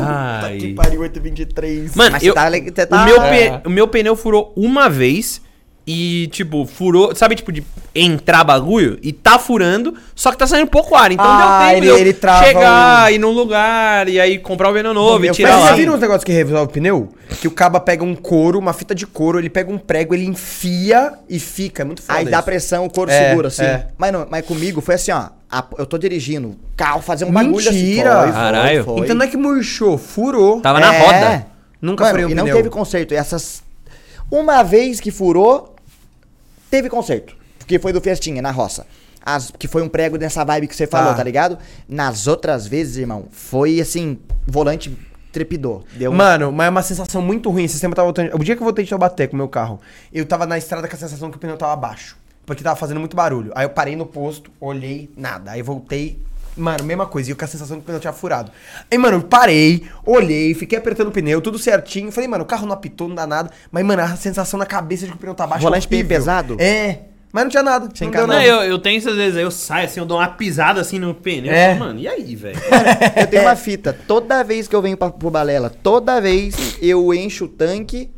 Ai. 0.01 0.59
que 0.59 0.75
pariu, 0.75 1.01
8h23. 1.03 1.97
Mano, 1.97 2.13
Mas 2.13 2.23
eu, 2.23 2.33
você 2.33 2.35
tá 2.35 2.49
você 2.75 2.87
tá- 2.87 3.03
o, 3.03 3.07
meu 3.07 3.23
É. 3.23 3.59
pe- 3.59 3.69
o 3.69 3.71
meu 3.71 3.89
pneu 3.89 4.17
furou 4.17 4.53
uma 4.57 4.89
vez 4.89 5.41
e, 5.87 6.29
tipo, 6.33 6.65
furou. 6.67 7.15
Sabe, 7.15 7.35
tipo, 7.35 7.51
de 7.53 7.65
entrar 7.95 8.43
bagulho 8.45 8.99
e 9.03 9.13
tá 9.13 9.39
furando, 9.39 9.95
só 10.15 10.31
que 10.31 10.39
tá 10.39 10.47
saindo 10.47 10.67
pouco 10.69 10.95
ar. 10.95 11.11
Então 11.13 11.25
Ah, 11.27 11.69
deu 11.73 11.81
tempo 11.81 11.85
ele- 11.95 12.01
ele 12.01 12.13
trava 12.15 12.45
chegar, 12.45 13.13
ir 13.13 13.19
num 13.19 13.33
lugar 13.33 14.09
e 14.09 14.19
aí 14.21 14.39
comprar 14.39 14.71
o 14.71 14.73
pneu 14.73 14.95
novo 14.95 15.19
e 15.19 15.23
meu 15.23 15.35
tirar 15.35 15.53
Mas 15.57 15.65
vocês 15.65 15.77
viram 15.77 15.95
os 15.95 16.01
negócios 16.01 16.25
que 16.25 16.33
resolve 16.33 16.65
o 16.65 16.69
pneu? 16.69 17.09
Que 17.41 17.49
o 17.49 17.51
caba 17.51 17.81
pega 17.81 18.03
um 18.05 18.15
couro, 18.15 18.59
uma 18.59 18.73
fita 18.73 18.95
de 18.95 19.07
couro, 19.07 19.39
ele 19.39 19.51
pega 19.51 19.71
um 19.71 19.77
prego, 19.79 20.15
ele 20.15 20.25
enfia 20.25 21.13
e 21.29 21.39
fica. 21.39 21.83
É 21.83 21.85
muito 21.85 22.01
foda 22.03 22.19
Aí 22.19 22.25
dá 22.25 22.39
isso. 22.39 22.45
pressão, 22.45 22.85
o 22.87 22.91
couro 22.91 23.11
É, 23.11 23.29
segura, 23.31 23.49
assim. 23.49 23.63
é. 23.65 23.89
Mas, 23.99 24.13
não, 24.13 24.27
mas 24.31 24.47
comigo 24.47 24.81
foi 24.81 24.95
assim, 24.95 25.11
ó. 25.13 25.29
a- 25.51 25.65
eu 25.77 25.85
tô 25.85 25.99
dirigindo, 25.99 26.57
carro 26.75 27.03
fazer 27.03 27.27
um 27.27 27.31
bagulho 27.31 27.57
Mentira! 27.57 28.21
assim. 28.23 28.33
Caralho. 28.33 28.85
Foi, 28.85 28.95
foi. 28.95 29.05
Então 29.05 29.17
não 29.17 29.27
é 29.27 29.29
que 29.29 29.37
murchou, 29.37 29.99
furou. 29.99 30.61
Tava 30.63 30.81
na 30.81 30.95
É. 30.95 30.99
roda. 30.99 31.47
Nunca 31.81 32.05
Mano, 32.05 32.13
furei 32.13 32.25
um 32.27 32.31
e 32.31 32.35
não 32.35 32.45
pneu. 32.45 32.57
teve 32.57 32.71
conserto. 32.71 33.13
E 33.13 33.17
essas. 33.17 33.63
Uma 34.31 34.63
vez 34.63 34.99
que 34.99 35.11
furou, 35.11 35.72
teve 36.73 36.89
conserto. 36.89 37.37
Porque 37.59 37.79
foi 37.79 37.93
do 37.93 38.01
Festinha, 38.01 38.41
na 38.43 38.51
roça. 38.51 38.87
As, 39.25 39.53
que 39.57 39.69
foi 39.69 39.83
um 39.83 39.89
prego 39.89 40.17
nessa 40.17 40.43
vibe 40.45 40.67
que 40.67 40.75
você 40.75 40.87
falou, 40.87 41.11
Tá. 41.11 41.19
tá 41.19 41.23
ligado? 41.23 41.57
Nas 41.89 42.27
outras 42.27 42.67
vezes, 42.67 42.97
irmão, 42.97 43.27
foi 43.31 43.79
assim, 43.81 44.19
volante 44.47 44.97
trepidou. 45.31 45.85
Deu 45.95 46.11
um- 46.11 46.15
Mano, 46.15 46.51
mas 46.51 46.67
é 46.67 46.71
uma 46.71 46.83
sensação 46.83 47.23
muito 47.23 47.49
ruim. 47.51 47.65
Esse 47.65 47.85
eu 47.85 47.91
tava 47.95 48.07
voltando. 48.07 48.35
O 48.35 48.39
dia 48.43 48.57
que 48.57 48.63
eu 48.63 48.65
voltei 48.65 48.85
de 48.85 48.91
Taubaté 48.91 49.27
com 49.27 49.35
o 49.35 49.37
meu 49.37 49.49
carro, 49.49 49.81
eu 50.13 50.27
tava 50.27 50.45
na 50.47 50.59
estrada 50.59 50.89
com 50.89 50.97
a 50.97 50.99
sensação 50.99 51.31
que 51.31 51.37
o 51.37 51.41
pneu 51.41 51.57
tava 51.57 51.77
baixo. 51.77 52.17
Porque 52.45 52.65
tava 52.65 52.75
fazendo 52.75 52.99
muito 52.99 53.15
barulho. 53.17 53.53
Aí 53.55 53.65
eu 53.65 53.71
parei 53.71 53.95
no 53.95 54.05
posto, 54.05 54.51
olhei, 54.61 55.09
nada. 55.17 55.53
Aí 55.53 55.63
voltei. 55.63 56.19
Mano, 56.57 56.85
mesma 56.85 57.07
coisa. 57.07 57.31
E 57.31 57.33
eu 57.33 57.37
com 57.37 57.45
a 57.45 57.49
sensação 57.49 57.77
que 57.79 57.83
o 57.83 57.87
pneu 57.87 58.01
tinha 58.01 58.13
furado. 58.13 58.51
Aí, 58.91 58.99
mano, 58.99 59.19
eu 59.19 59.23
parei, 59.23 59.87
olhei, 60.05 60.55
fiquei 60.55 60.79
apertando 60.79 61.09
o 61.09 61.11
pneu, 61.11 61.41
tudo 61.41 61.59
certinho. 61.59 62.13
Falei, 62.13 62.29
mano, 62.29 62.45
o 62.45 62.47
carro 62.47 62.67
não 62.67 62.75
apitou, 62.75 63.09
não 63.09 63.15
dá 63.15 63.27
nada. 63.27 63.51
Mas, 63.71 63.85
mano, 63.85 64.03
a 64.03 64.17
sensação 64.17 64.59
na 64.59 64.67
cabeça 64.67 65.07
de 65.07 65.13
que 65.13 65.17
o 65.17 65.21
pneu 65.21 65.35
tá 65.35 65.47
baixo. 65.47 65.63
Volante 65.63 65.89
bem 65.89 66.05
pesado? 66.05 66.57
É. 66.61 67.01
Mas 67.33 67.45
não 67.45 67.51
tinha 67.51 67.63
nada. 67.63 67.89
Sem 67.95 68.11
não. 68.11 68.21
Não, 68.21 68.27
nada. 68.27 68.45
eu, 68.45 68.63
eu 68.63 68.79
tenho 68.79 68.99
essas 68.99 69.17
vezes 69.17 69.39
aí, 69.39 69.43
eu 69.43 69.51
saio 69.51 69.87
assim, 69.87 69.99
eu 69.99 70.05
dou 70.05 70.19
uma 70.19 70.29
pisada 70.29 70.83
assim 70.83 70.99
no 70.99 71.15
pneu. 71.15 71.51
É. 71.51 71.75
Mano, 71.75 71.99
e 71.99 72.07
aí, 72.07 72.37
velho? 72.37 72.61
Eu 73.17 73.27
tenho 73.27 73.43
uma 73.43 73.57
fita. 73.57 73.97
Toda 74.07 74.43
vez 74.43 74.69
que 74.69 74.77
eu 74.77 74.83
venho 74.83 74.97
pra, 74.97 75.09
pro 75.11 75.31
Balela, 75.31 75.71
toda 75.71 76.21
vez 76.21 76.77
eu 76.81 77.13
encho 77.15 77.47
o 77.47 77.49
tanque. 77.49 78.11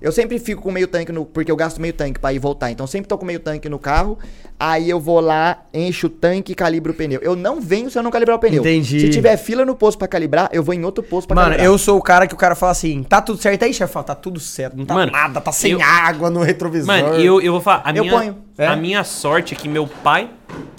Eu 0.00 0.10
sempre 0.12 0.38
fico 0.38 0.62
com 0.62 0.70
meio 0.70 0.88
tanque, 0.88 1.12
no, 1.12 1.26
porque 1.26 1.50
eu 1.52 1.56
gasto 1.56 1.80
meio 1.80 1.92
tanque 1.92 2.18
pra 2.18 2.32
ir 2.32 2.38
voltar. 2.38 2.70
Então 2.70 2.86
sempre 2.86 3.06
tô 3.08 3.18
com 3.18 3.26
meio 3.26 3.38
tanque 3.40 3.68
no 3.68 3.78
carro. 3.78 4.18
Aí 4.58 4.88
eu 4.90 4.98
vou 5.00 5.20
lá, 5.20 5.62
encho 5.72 6.06
o 6.06 6.10
tanque 6.10 6.52
e 6.52 6.54
calibro 6.54 6.92
o 6.92 6.94
pneu. 6.94 7.20
Eu 7.22 7.34
não 7.36 7.60
venho 7.60 7.90
se 7.90 7.98
eu 7.98 8.02
não 8.02 8.10
calibrar 8.10 8.36
o 8.36 8.40
pneu. 8.40 8.60
Entendi. 8.60 9.00
Se 9.00 9.08
tiver 9.10 9.36
fila 9.36 9.64
no 9.64 9.74
posto 9.74 9.98
pra 9.98 10.06
calibrar, 10.08 10.48
eu 10.52 10.62
vou 10.62 10.74
em 10.74 10.84
outro 10.84 11.02
posto 11.02 11.26
pra 11.28 11.34
Mano, 11.34 11.48
calibrar. 11.48 11.66
eu 11.66 11.78
sou 11.78 11.98
o 11.98 12.02
cara 12.02 12.26
que 12.26 12.34
o 12.34 12.36
cara 12.36 12.54
fala 12.54 12.72
assim, 12.72 13.02
tá 13.02 13.20
tudo 13.22 13.40
certo 13.40 13.62
aí, 13.62 13.72
chefe? 13.74 13.92
Fala, 13.92 14.04
Tá 14.04 14.14
tudo 14.14 14.40
certo, 14.40 14.76
não 14.76 14.84
tá 14.86 14.94
Mano, 14.94 15.12
nada, 15.12 15.40
tá 15.40 15.52
sem 15.52 15.72
eu- 15.72 15.80
água 15.82 16.28
no 16.30 16.40
retrovisor. 16.42 16.86
Mano, 16.86 17.14
eu, 17.20 17.40
eu 17.40 17.52
vou 17.52 17.60
falar, 17.60 17.82
a 17.84 17.90
Eu 17.90 18.02
minha, 18.04 18.16
ponho. 18.16 18.36
É? 18.58 18.66
a 18.66 18.76
minha 18.76 19.02
sorte 19.04 19.54
é 19.54 19.56
que 19.56 19.68
meu 19.68 19.86
pai 19.86 20.28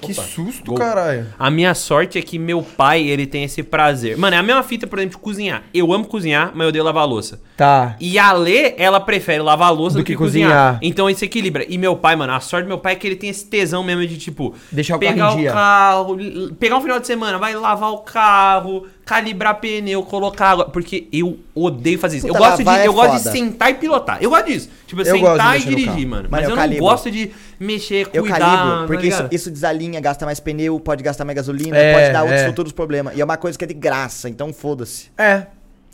Que 0.02 0.14
Opa, 0.14 0.24
susto, 0.24 0.66
gol. 0.72 0.78
caralho. 0.78 1.28
A 1.38 1.52
minha 1.52 1.76
sorte 1.76 2.18
é 2.18 2.22
que 2.24 2.40
meu 2.40 2.64
pai, 2.64 3.04
ele 3.04 3.28
tem 3.28 3.44
esse 3.44 3.62
prazer. 3.62 4.18
Mano, 4.18 4.36
é 4.36 4.40
a 4.40 4.44
mesma 4.44 4.64
fita, 4.64 4.88
por 4.88 4.98
exemplo, 4.98 5.18
de 5.18 5.22
cozinhar. 5.24 5.64
Eu 5.72 5.94
amo 5.94 6.06
cozinhar, 6.06 6.52
mas 6.56 6.64
eu 6.64 6.70
odeio 6.70 6.84
lavar 6.84 7.04
a 7.04 7.06
louça. 7.06 7.40
Tá. 7.56 7.96
E 8.00 8.18
a 8.18 8.32
Lê, 8.34 8.74
ela 8.78 9.00
prefere 9.00 9.44
lavar 9.44 9.68
a 9.68 9.72
louça 9.72 9.98
do, 9.98 10.00
Do 10.02 10.06
que, 10.06 10.14
que 10.14 10.18
cozinhar. 10.18 10.50
cozinhar. 10.50 10.80
Então 10.82 11.08
isso 11.08 11.24
equilibra. 11.24 11.64
E 11.70 11.78
meu 11.78 11.96
pai, 11.96 12.16
mano, 12.16 12.34
a 12.34 12.40
sorte 12.40 12.66
do 12.66 12.70
meu 12.70 12.80
pai 12.80 12.94
é 12.94 12.96
que 12.96 13.06
ele 13.06 13.16
tem 13.16 13.30
esse 13.30 13.46
tesão 13.46 13.84
mesmo 13.84 14.06
de, 14.08 14.18
tipo, 14.18 14.56
Deixar 14.72 14.96
o 14.96 15.00
pegar 15.00 15.16
carro 15.16 15.40
o 15.40 15.46
carro, 15.46 16.56
pegar 16.60 16.78
um 16.78 16.82
final 16.82 17.00
de 17.00 17.06
semana, 17.06 17.38
vai 17.38 17.54
lavar 17.54 17.92
o 17.92 18.00
carro, 18.00 18.88
calibrar 19.06 19.60
pneu, 19.60 20.02
colocar 20.02 20.50
água. 20.50 20.66
Porque 20.66 21.08
eu 21.14 21.38
odeio 21.54 22.00
fazer 22.00 22.18
isso. 22.18 22.28
Puta, 22.28 22.40
eu 22.40 22.44
gosto, 22.44 22.64
de, 22.64 22.70
é 22.70 22.88
eu 22.88 22.94
gosto 22.94 23.24
de 23.24 23.32
sentar 23.32 23.70
e 23.70 23.74
pilotar. 23.76 24.18
Eu 24.20 24.32
gosto 24.32 24.46
disso. 24.48 24.70
Tipo, 24.88 25.02
Eu 25.04 25.20
gosto 25.20 25.22
de 25.22 25.38
sentar 25.38 25.60
e 25.60 25.64
dirigir, 25.64 26.08
mano. 26.08 26.12
Mano, 26.24 26.28
Mas 26.32 26.44
eu 26.46 26.50
eu, 26.50 26.56
não 26.56 26.78
gosto 26.78 27.12
de 27.12 27.32
mexer, 27.62 28.08
Eu 28.14 28.24
cuidar. 28.24 28.40
calibro, 28.40 28.80
tá 28.82 28.88
porque 28.88 29.08
isso, 29.08 29.18
ligado? 29.18 29.34
isso 29.34 29.52
desalinha, 29.52 30.00
gasta 30.02 30.26
mais 30.26 30.40
pneu, 30.40 30.80
pode 30.80 31.04
gastar 31.04 31.24
mais 31.26 31.36
gasolina, 31.36 31.78
É, 31.78 31.94
pode 31.94 32.14
dar 32.14 32.24
outros 32.24 32.42
é. 32.42 32.48
futuros 32.48 32.72
problemas. 32.72 33.16
E 33.16 33.22
é 33.22 33.24
uma 33.24 33.38
coisa 33.38 33.58
que 33.58 33.64
é 33.64 33.68
de 33.68 33.74
graça, 33.74 34.28
então 34.28 34.52
foda-se. 34.52 35.12
É. 35.18 35.46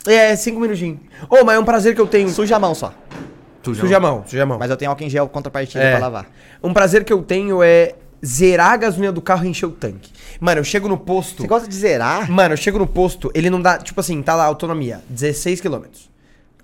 É, 0.06 0.34
cinco 0.36 0.60
minutinhos. 0.60 0.98
Ô, 1.28 1.44
mas 1.44 1.56
é 1.56 1.58
um 1.58 1.64
prazer 1.64 1.94
que 1.94 2.00
eu 2.00 2.06
tenho. 2.06 2.28
Suja 2.30 2.56
a 2.56 2.58
mão 2.58 2.74
só. 2.74 2.94
Suja 3.62 3.96
a 3.98 4.00
mão, 4.00 4.24
suja 4.26 4.42
a 4.44 4.46
mão. 4.46 4.58
Mas 4.58 4.70
eu 4.70 4.76
tenho 4.76 4.90
álcool 4.90 5.04
em 5.04 5.10
gel 5.10 5.28
contrapartida 5.28 5.82
É. 5.84 5.90
pra 5.90 6.00
lavar. 6.00 6.26
Um 6.62 6.72
prazer 6.72 7.04
que 7.04 7.12
eu 7.12 7.22
tenho 7.22 7.62
é 7.62 7.94
zerar 8.24 8.72
a 8.72 8.76
gasolina 8.78 9.12
do 9.12 9.20
carro 9.20 9.44
e 9.44 9.48
encher 9.48 9.66
o 9.66 9.70
tanque. 9.70 10.10
Mano, 10.40 10.60
eu 10.60 10.64
chego 10.64 10.88
no 10.88 10.96
posto. 10.96 11.42
Você 11.42 11.48
gosta 11.48 11.68
de 11.68 11.74
zerar? 11.74 12.30
Mano, 12.30 12.54
eu 12.54 12.56
chego 12.56 12.78
no 12.78 12.86
posto, 12.86 13.30
ele 13.34 13.50
não 13.50 13.60
dá. 13.60 13.76
Tipo 13.76 14.00
assim, 14.00 14.22
tá 14.22 14.34
lá, 14.34 14.44
autonomia, 14.46 15.02
16 15.10 15.60
km. 15.60 15.82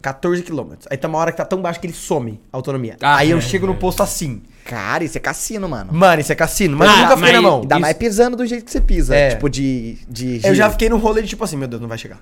14 0.04 0.42
km. 0.42 0.72
Aí 0.90 0.98
tá 0.98 1.08
uma 1.08 1.16
hora 1.18 1.32
que 1.32 1.38
tá 1.38 1.46
tão 1.46 1.62
baixo 1.62 1.80
que 1.80 1.86
ele 1.86 1.94
some 1.94 2.38
a 2.52 2.56
autonomia. 2.58 2.96
Ah, 3.00 3.16
Aí 3.16 3.30
eu 3.30 3.38
é, 3.38 3.40
chego 3.40 3.66
no 3.66 3.74
posto 3.74 4.02
assim. 4.02 4.42
Cara, 4.62 5.02
isso 5.02 5.16
é 5.16 5.20
cassino, 5.20 5.66
mano. 5.66 5.92
Mano, 5.92 6.20
isso 6.20 6.30
é 6.30 6.34
cassino, 6.34 6.76
mas 6.76 6.88
Ah, 6.90 6.92
eu 6.92 6.98
nunca 6.98 7.16
fiquei 7.16 7.32
mas 7.32 7.42
na 7.42 7.48
mão. 7.48 7.60
Ainda 7.62 7.74
Isso- 7.74 7.80
mais 7.80 7.96
pisando 7.96 8.36
do 8.36 8.46
jeito 8.46 8.64
que 8.66 8.70
você 8.70 8.80
pisa. 8.82 9.16
É. 9.16 9.30
Tipo, 9.30 9.48
de. 9.48 9.98
de 10.08 10.40
Eu 10.44 10.54
já 10.54 10.70
fiquei 10.70 10.90
no 10.90 10.98
rolê 10.98 11.22
de 11.22 11.28
tipo 11.28 11.42
assim, 11.42 11.56
meu 11.56 11.66
Deus, 11.68 11.80
não 11.80 11.88
vai 11.88 11.96
chegar. 11.96 12.20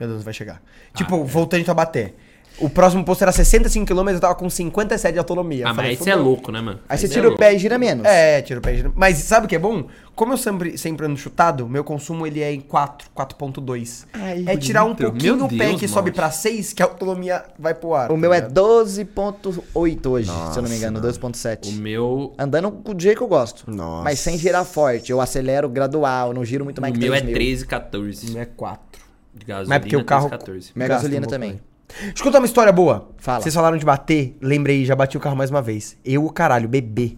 Meu 0.00 0.08
Deus, 0.08 0.20
não 0.20 0.24
vai 0.24 0.32
chegar. 0.32 0.62
Tipo, 0.94 1.22
voltando 1.24 1.60
em 1.60 1.64
Tabaté. 1.64 2.14
O 2.60 2.68
próximo 2.68 3.04
posto 3.04 3.22
era 3.22 3.30
65 3.30 3.86
km, 3.86 4.08
eu 4.08 4.18
tava 4.20 4.34
com 4.34 4.50
57 4.50 5.12
de 5.12 5.18
autonomia. 5.20 5.64
Ah, 5.66 5.70
Eu 5.70 5.74
falei, 5.76 5.90
mas 5.92 6.00
isso 6.00 6.10
é 6.10 6.14
louco, 6.16 6.50
né, 6.50 6.60
mano? 6.60 6.80
Aí 6.88 6.98
você 6.98 7.04
Isso 7.06 7.14
tira 7.14 7.26
é 7.26 7.30
o 7.30 7.36
pé 7.36 7.54
e 7.54 7.58
gira 7.58 7.78
menos. 7.78 8.04
É, 8.04 8.42
tira 8.42 8.58
o 8.58 8.62
pé. 8.62 8.74
gira- 8.74 8.92
Mas 8.96 9.18
sabe 9.18 9.46
o 9.46 9.48
que 9.48 9.54
é 9.54 9.58
bom? 9.60 9.86
Como 10.16 10.32
eu 10.32 10.36
sempre, 10.36 10.76
sempre 10.76 11.06
ando 11.06 11.16
chutado, 11.16 11.68
meu 11.68 11.84
consumo 11.84 12.26
ele 12.26 12.40
é 12.40 12.52
em 12.52 12.60
4, 12.60 13.08
4.2. 13.14 14.06
Ai, 14.12 14.44
é 14.46 14.56
tirar 14.56 14.82
um 14.82 14.94
pouquinho 14.96 15.36
Meu 15.36 15.44
o 15.46 15.48
pé 15.48 15.68
Deus, 15.68 15.78
que 15.80 15.86
sobe 15.86 16.10
macho. 16.10 16.16
pra 16.16 16.30
6, 16.32 16.72
que 16.72 16.82
a 16.82 16.86
autonomia 16.86 17.44
vai 17.56 17.74
pro 17.74 17.94
ar. 17.94 18.10
O 18.10 18.14
tá 18.14 18.20
meu 18.20 18.32
é 18.32 18.38
ligado? 18.40 18.54
12.8 18.54 20.06
hoje, 20.10 20.28
se 20.52 20.58
eu 20.58 20.62
não 20.62 20.68
me 20.68 20.76
engano, 20.76 20.98
O 20.98 21.02
12.7. 21.02 21.72
meu. 21.76 22.32
Andando 22.36 22.70
do 22.70 23.00
jeito 23.00 23.18
que 23.18 23.22
eu 23.22 23.28
gosto. 23.28 23.70
Nossa. 23.70 24.02
Mas 24.02 24.18
sem 24.18 24.36
girar 24.36 24.64
forte. 24.64 25.12
Eu 25.12 25.20
acelero 25.20 25.68
gradual, 25.68 26.34
não 26.34 26.44
giro 26.44 26.64
muito 26.64 26.80
mais 26.80 26.92
O 26.92 26.94
que 26.98 27.00
meu 27.04 27.14
é 27.14 27.20
3 27.20 27.26
mil. 27.26 27.34
13, 27.34 27.64
O 27.64 27.68
14. 27.68 28.30
meu 28.32 28.42
é 28.42 28.46
4. 28.46 29.02
De 29.34 29.46
gasolina, 29.46 29.68
Mas 29.68 29.76
é 29.76 29.80
porque 29.80 29.96
o 29.96 30.04
carro- 30.04 30.28
13, 30.28 30.38
14. 30.40 30.72
Minha 30.74 30.88
gasolina 30.88 31.26
também. 31.28 31.60
Mais. 31.90 32.04
Deixa 32.06 32.20
eu 32.20 32.24
contar 32.24 32.38
uma 32.38 32.46
história 32.46 32.72
boa. 32.72 33.08
Fala. 33.18 33.40
Vocês 33.40 33.54
falaram 33.54 33.76
de 33.76 33.84
bater, 33.84 34.36
lembrei, 34.40 34.84
já 34.84 34.94
bati 34.96 35.16
o 35.16 35.20
carro 35.20 35.36
mais 35.36 35.50
uma 35.50 35.62
vez. 35.62 35.96
Eu, 36.04 36.24
o 36.24 36.30
caralho, 36.30 36.68
bebê. 36.68 37.16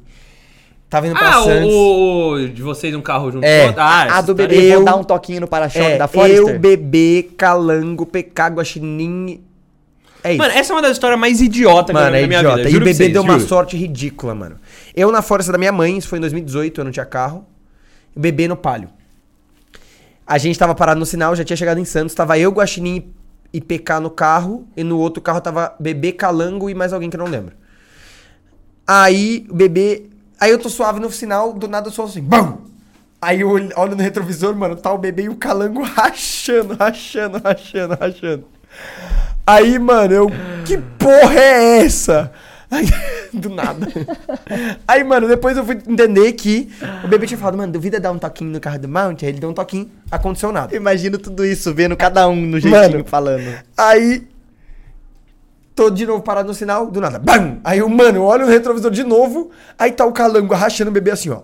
Tava 0.88 1.06
indo 1.06 1.16
pra 1.16 1.28
Ah, 1.38 1.42
Santos. 1.44 1.72
o, 1.72 2.32
o 2.34 2.48
de 2.48 2.62
vocês 2.62 2.92
um 2.96 3.00
carro 3.00 3.30
junto 3.30 3.44
É. 3.44 3.72
Ah, 3.76 4.18
a 4.18 4.20
do 4.20 4.34
bebê, 4.34 4.72
eu- 4.72 4.76
vou 4.76 4.84
dar 4.84 4.96
um 4.96 5.04
toquinho 5.04 5.40
no 5.42 5.46
para-choque 5.46 5.84
É, 5.84 5.96
da 5.98 6.08
Forester. 6.08 6.38
eu, 6.54 6.58
bebê, 6.58 7.28
calango, 7.36 8.04
PK, 8.04 8.48
guaxinim... 8.48 9.40
É 10.24 10.30
isso. 10.32 10.38
Mano, 10.38 10.52
essa 10.52 10.72
é 10.72 10.76
uma 10.76 10.82
das 10.82 10.92
histórias 10.92 11.18
mais 11.18 11.40
idiotas 11.40 11.86
que 11.86 11.96
eu 11.96 12.04
Mano, 12.04 12.16
é 12.16 12.26
minha 12.26 12.40
idiota. 12.40 12.56
vida. 12.56 12.68
E 12.68 12.72
o 12.72 12.72
juro 12.74 12.84
bebê 12.84 12.94
vocês, 12.94 13.12
deu 13.12 13.22
uma 13.22 13.34
juro. 13.38 13.48
sorte 13.48 13.76
ridícula, 13.76 14.34
mano. 14.34 14.56
Eu 14.94 15.10
na 15.12 15.22
força 15.22 15.50
da 15.52 15.56
minha 15.56 15.72
mãe, 15.72 15.96
isso 15.96 16.08
foi 16.08 16.18
em 16.18 16.20
2018, 16.20 16.80
eu 16.80 16.84
não 16.84 16.90
tinha 16.92 17.06
carro. 17.06 17.46
O 18.14 18.20
bebê 18.20 18.46
no 18.48 18.56
palio. 18.56 18.90
A 20.26 20.36
gente 20.38 20.58
tava 20.58 20.74
parado 20.74 21.00
no 21.00 21.06
sinal, 21.06 21.34
já 21.34 21.42
tinha 21.44 21.56
chegado 21.56 21.78
em 21.78 21.84
Santos. 21.84 22.14
Tava 22.14 22.38
eu, 22.38 22.50
Guaxinim 22.50 23.12
e 23.52 23.60
PK 23.60 24.00
no 24.00 24.10
carro. 24.10 24.66
E 24.76 24.82
no 24.82 24.98
outro 24.98 25.22
carro 25.22 25.40
tava 25.40 25.74
bebê, 25.78 26.12
calango 26.12 26.70
e 26.70 26.74
mais 26.74 26.92
alguém 26.92 27.10
que 27.10 27.16
eu 27.16 27.24
não 27.24 27.30
lembro. 27.30 27.54
Aí 28.86 29.46
o 29.48 29.54
bebê. 29.54 30.06
Aí 30.38 30.50
eu 30.50 30.58
tô 30.58 30.68
suave 30.68 31.00
no 31.00 31.10
sinal, 31.10 31.52
do 31.52 31.68
nada 31.68 31.88
eu 31.88 31.92
sou 31.92 32.06
assim. 32.06 32.22
BAM! 32.22 32.58
Aí 33.22 33.42
eu 33.42 33.50
olho 33.50 33.94
no 33.94 34.02
retrovisor, 34.02 34.56
mano, 34.56 34.74
tá 34.76 34.90
o 34.90 34.96
bebê 34.96 35.24
e 35.24 35.28
o 35.28 35.36
calango 35.36 35.82
rachando, 35.84 36.74
rachando, 36.74 37.38
rachando, 37.38 37.94
rachando. 37.94 38.44
Aí, 39.46 39.78
mano, 39.78 40.14
eu. 40.14 40.30
Que 40.64 40.78
porra 40.78 41.38
é 41.38 41.84
essa? 41.84 42.32
Aí, 42.70 42.86
do 43.34 43.48
nada. 43.50 43.88
Aí, 44.86 45.02
mano, 45.02 45.26
depois 45.26 45.56
eu 45.56 45.64
fui 45.64 45.74
entender 45.86 46.32
que 46.32 46.70
o 47.04 47.08
bebê 47.08 47.26
tinha 47.26 47.36
falado, 47.38 47.58
mano, 47.58 47.72
duvida 47.72 47.98
dar 47.98 48.12
um 48.12 48.18
toquinho 48.18 48.50
no 48.50 48.60
carro 48.60 48.78
do 48.78 48.88
Mount? 48.88 49.22
Aí 49.22 49.30
ele 49.30 49.40
deu 49.40 49.50
um 49.50 49.54
toquinho, 49.54 49.90
aconteceu 50.10 50.52
nada. 50.52 50.74
Imagino 50.74 51.18
tudo 51.18 51.44
isso, 51.44 51.74
vendo 51.74 51.96
cada 51.96 52.28
um 52.28 52.36
no 52.36 52.60
jeitinho 52.60 52.90
Mano. 52.92 53.04
falando. 53.04 53.52
Aí. 53.76 54.28
Tô 55.74 55.88
de 55.88 56.04
novo 56.04 56.22
parado 56.22 56.48
no 56.48 56.54
sinal, 56.54 56.90
do 56.90 57.00
nada. 57.00 57.18
BAM! 57.18 57.58
Aí 57.64 57.78
eu, 57.78 57.88
mano, 57.88 58.18
eu 58.18 58.22
olho 58.24 58.44
no 58.44 58.50
retrovisor 58.52 58.90
de 58.90 59.02
novo, 59.02 59.50
aí 59.78 59.90
tá 59.92 60.04
o 60.04 60.12
calango 60.12 60.52
rachando 60.54 60.90
o 60.90 60.92
bebê 60.92 61.10
assim, 61.12 61.30
ó. 61.30 61.40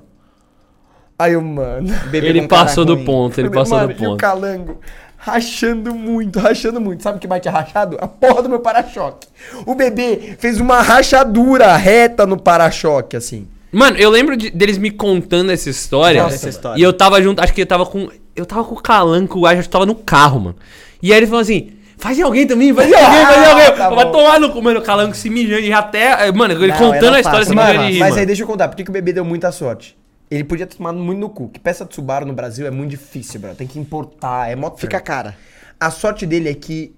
Aí 1.19 1.33
eu, 1.33 1.41
mano. 1.41 1.89
Bebê 2.11 2.27
Ele 2.29 2.47
passou 2.47 2.85
do 2.85 2.99
ponto, 2.99 3.41
ele 3.41 3.49
passou 3.49 3.79
mano, 3.79 3.95
do 3.95 4.03
E 4.03 4.07
o 4.07 4.11
ponto. 4.11 4.21
calango 4.21 4.79
rachando 5.17 5.95
muito, 5.95 6.39
rachando 6.39 6.81
muito. 6.81 7.03
Sabe 7.03 7.19
o 7.19 7.21
que 7.21 7.41
tinha 7.41 7.53
rachado? 7.53 7.97
A 8.01 8.07
porra 8.07 8.43
do 8.43 8.49
meu 8.49 8.61
para-choque. 8.61 9.27
O 9.65 9.75
bebê 9.75 10.37
fez 10.39 10.61
uma 10.61 10.81
rachadura 10.83 11.77
reta 11.77 12.27
no 12.27 12.37
para-choque, 12.37 13.17
assim. 13.17 13.47
Mano, 13.73 13.97
eu 13.99 14.09
lembro 14.11 14.37
de- 14.37 14.51
deles 14.51 14.79
me 14.79 14.91
contando 14.91 15.51
essa 15.51 15.69
história. 15.69 16.23
Nossa, 16.23 16.35
essa 16.37 16.49
história. 16.49 16.79
E 16.81 16.83
eu 16.83 16.93
tava 16.93 17.21
junto, 17.21 17.43
acho 17.43 17.53
que 17.53 17.63
eu 17.63 17.67
tava 17.67 17.85
com. 17.85 18.09
Eu 18.35 18.47
tava 18.47 18.65
com 18.65 18.75
o 18.75 18.81
Calanco, 18.83 19.45
acho 19.47 19.63
que 19.63 19.67
eu 19.69 19.71
tava 19.73 19.87
no 19.87 19.95
carro, 19.95 20.41
mano. 20.41 20.57
E 21.03 21.13
aí 21.13 21.19
ele 21.19 21.27
falou 21.27 21.41
assim. 21.41 21.73
Faz 21.99 22.19
em 22.19 22.23
alguém 22.23 22.47
também, 22.47 22.75
faz 22.75 22.91
em 22.91 22.93
alguém, 22.95 23.25
faz 23.27 23.37
em 23.39 23.51
alguém. 23.51 23.77
Tá 23.77 23.89
Vai 23.89 24.11
tomar 24.13 24.39
no 24.39 24.51
cu, 24.53 24.61
mano. 24.63 24.81
O 24.81 24.83
Calanco 24.83 25.17
se 25.17 25.31
mijando 25.31 25.63
e 25.63 25.73
até. 25.73 26.31
Mano, 26.31 26.53
ele 26.53 26.67
Não, 26.69 26.77
contando 26.77 27.15
a 27.15 27.21
história 27.21 27.45
se 27.47 27.55
não 27.55 27.63
mijando 27.65 27.83
Mas 27.85 27.99
mano. 27.99 28.17
aí 28.17 28.27
deixa 28.27 28.43
eu 28.43 28.47
contar, 28.47 28.69
por 28.69 28.77
que, 28.77 28.85
que 28.85 28.91
o 28.91 28.93
bebê 28.93 29.15
deu 29.15 29.25
muita 29.25 29.51
sorte? 29.51 29.97
Ele 30.31 30.45
podia 30.45 30.67
ter 30.67 30.77
tomado 30.77 30.99
muito 30.99 31.19
no 31.19 31.31
cu. 31.31 31.49
Que 31.49 31.61
peça 31.61 31.85
de 31.85 31.95
Subaru 31.95 32.27
no 32.27 32.33
Brasil 32.33 32.67
é 32.67 32.71
muito 32.71 32.91
difícil, 32.91 33.41
bro. 33.41 33.55
Tem 33.55 33.67
que 33.67 33.79
importar, 33.79 34.51
é 34.51 34.57
mó 34.57 34.71
Fica 34.77 35.01
cara. 35.01 35.37
A 35.79 35.91
sorte 35.91 36.27
dele 36.27 36.49
é 36.49 36.55
que, 36.55 36.95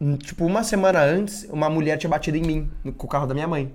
hum, 0.00 0.16
tipo, 0.16 0.44
uma 0.44 0.64
semana 0.64 1.00
antes, 1.02 1.46
uma 1.50 1.70
mulher 1.70 1.96
tinha 1.98 2.10
batido 2.10 2.36
em 2.36 2.42
mim 2.42 2.70
no- 2.82 2.92
com 2.92 3.06
o 3.06 3.10
carro 3.10 3.26
da 3.26 3.34
minha 3.34 3.46
mãe. 3.46 3.72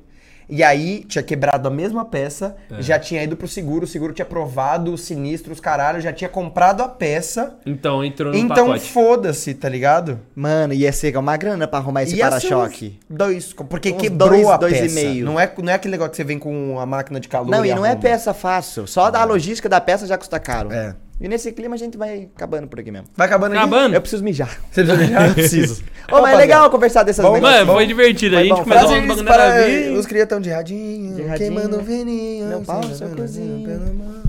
E 0.49 0.63
aí, 0.63 1.03
tinha 1.07 1.23
quebrado 1.23 1.67
a 1.67 1.71
mesma 1.71 2.05
peça, 2.05 2.55
É. 2.71 2.81
já 2.81 2.99
tinha 2.99 3.23
ido 3.23 3.35
pro 3.35 3.47
seguro, 3.47 3.85
o 3.85 3.87
seguro 3.87 4.13
tinha 4.13 4.25
aprovado 4.25 4.93
os 4.93 5.01
sinistros, 5.01 5.59
caralho, 5.59 5.99
já 6.01 6.13
tinha 6.13 6.29
comprado 6.29 6.81
a 6.81 6.87
peça. 6.87 7.55
Então 7.65 8.03
entrou 8.03 8.31
no 8.31 8.37
então, 8.37 8.67
pacote. 8.67 8.91
foda-se, 8.91 9.53
tá 9.53 9.67
ligado? 9.69 10.19
Mano, 10.35 10.73
ia 10.73 10.91
ser 10.91 11.15
uma 11.17 11.35
grana 11.37 11.67
pra 11.67 11.79
arrumar 11.79 12.03
esse 12.03 12.15
ser 12.15 12.21
para-choque. 12.21 12.99
Dois, 13.09 13.53
porque 13.53 13.91
Uns 13.91 14.01
quebrou 14.01 14.29
dois, 14.29 14.47
a 14.47 14.57
dois 14.57 14.77
e 14.77 14.81
peça. 14.81 14.95
meio. 14.95 15.25
Não 15.25 15.39
é, 15.39 15.51
não 15.57 15.71
é 15.71 15.75
aquele 15.75 15.91
negócio 15.93 16.11
que 16.11 16.17
você 16.17 16.23
vem 16.23 16.37
com 16.39 16.79
a 16.79 16.85
máquina 16.85 17.19
de 17.19 17.27
calor 17.27 17.49
Não, 17.49 17.65
e 17.65 17.73
não 17.73 17.85
é 17.85 17.89
arruma. 17.89 18.01
peça 18.01 18.33
fácil. 18.33 18.85
Só 18.87 19.09
da 19.09 19.23
logística 19.23 19.67
da 19.69 19.81
peça 19.81 20.05
já 20.05 20.17
custa 20.17 20.39
caro. 20.39 20.71
É. 20.71 20.95
E 21.20 21.30
nesse 21.30 21.51
clima 21.53 21.76
a 21.76 21.78
gente 21.78 21.97
vai 21.97 22.28
acabando 22.36 22.68
por 22.68 22.80
aqui 22.80 22.91
mesmo. 22.91 23.07
Vai 23.16 23.28
acabando 23.28 23.53
aqui? 23.53 23.59
Acabando. 23.59 23.95
Eu 23.95 24.01
preciso 24.01 24.24
mijar. 24.24 24.49
Você 24.70 24.84
precisa 24.84 24.97
deixar? 24.97 25.28
Eu 25.30 25.34
preciso. 25.34 25.84
Ô, 26.11 26.22
mas 26.22 26.34
é 26.34 26.38
legal 26.38 26.70
conversar 26.70 27.03
dessas 27.03 27.24
Vamos, 27.24 27.39
negócios. 27.39 27.59
Mano, 27.61 27.74
foi 27.74 27.86
divertido. 27.88 28.38
A 28.38 28.41
gente 28.43 28.49
bom. 28.49 28.63
começou 28.63 28.82
Prazer 28.82 29.01
Prazeres 29.01 29.07
bagulho 29.07 29.24
nada 29.24 29.43
a 29.43 29.51
ver. 29.51 29.91
Os 29.97 30.05
crias 30.05 30.28
tão 30.28 30.41
de 30.41 30.49
radinho, 30.49 31.16
De 31.16 31.22
radinho. 31.22 31.38
queimando 31.53 31.82
veninho. 31.82 32.47
Meu 32.47 32.61
pau, 32.61 32.84
seu 32.84 33.09
cozinho. 33.09 33.66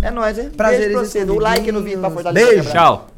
É 0.01 0.11
nóis, 0.12 0.39
hein? 0.39 0.51
Prazeres 0.57 0.87
Beijo 0.87 0.99
pra 1.01 1.05
você. 1.05 1.24
Do 1.24 1.39
like 1.39 1.72
no 1.72 1.82
vídeo 1.82 1.99
pra 1.99 2.11
fortalecer. 2.11 2.49
Beijo. 2.55 2.68
o. 2.68 2.72
Tchau. 2.72 3.09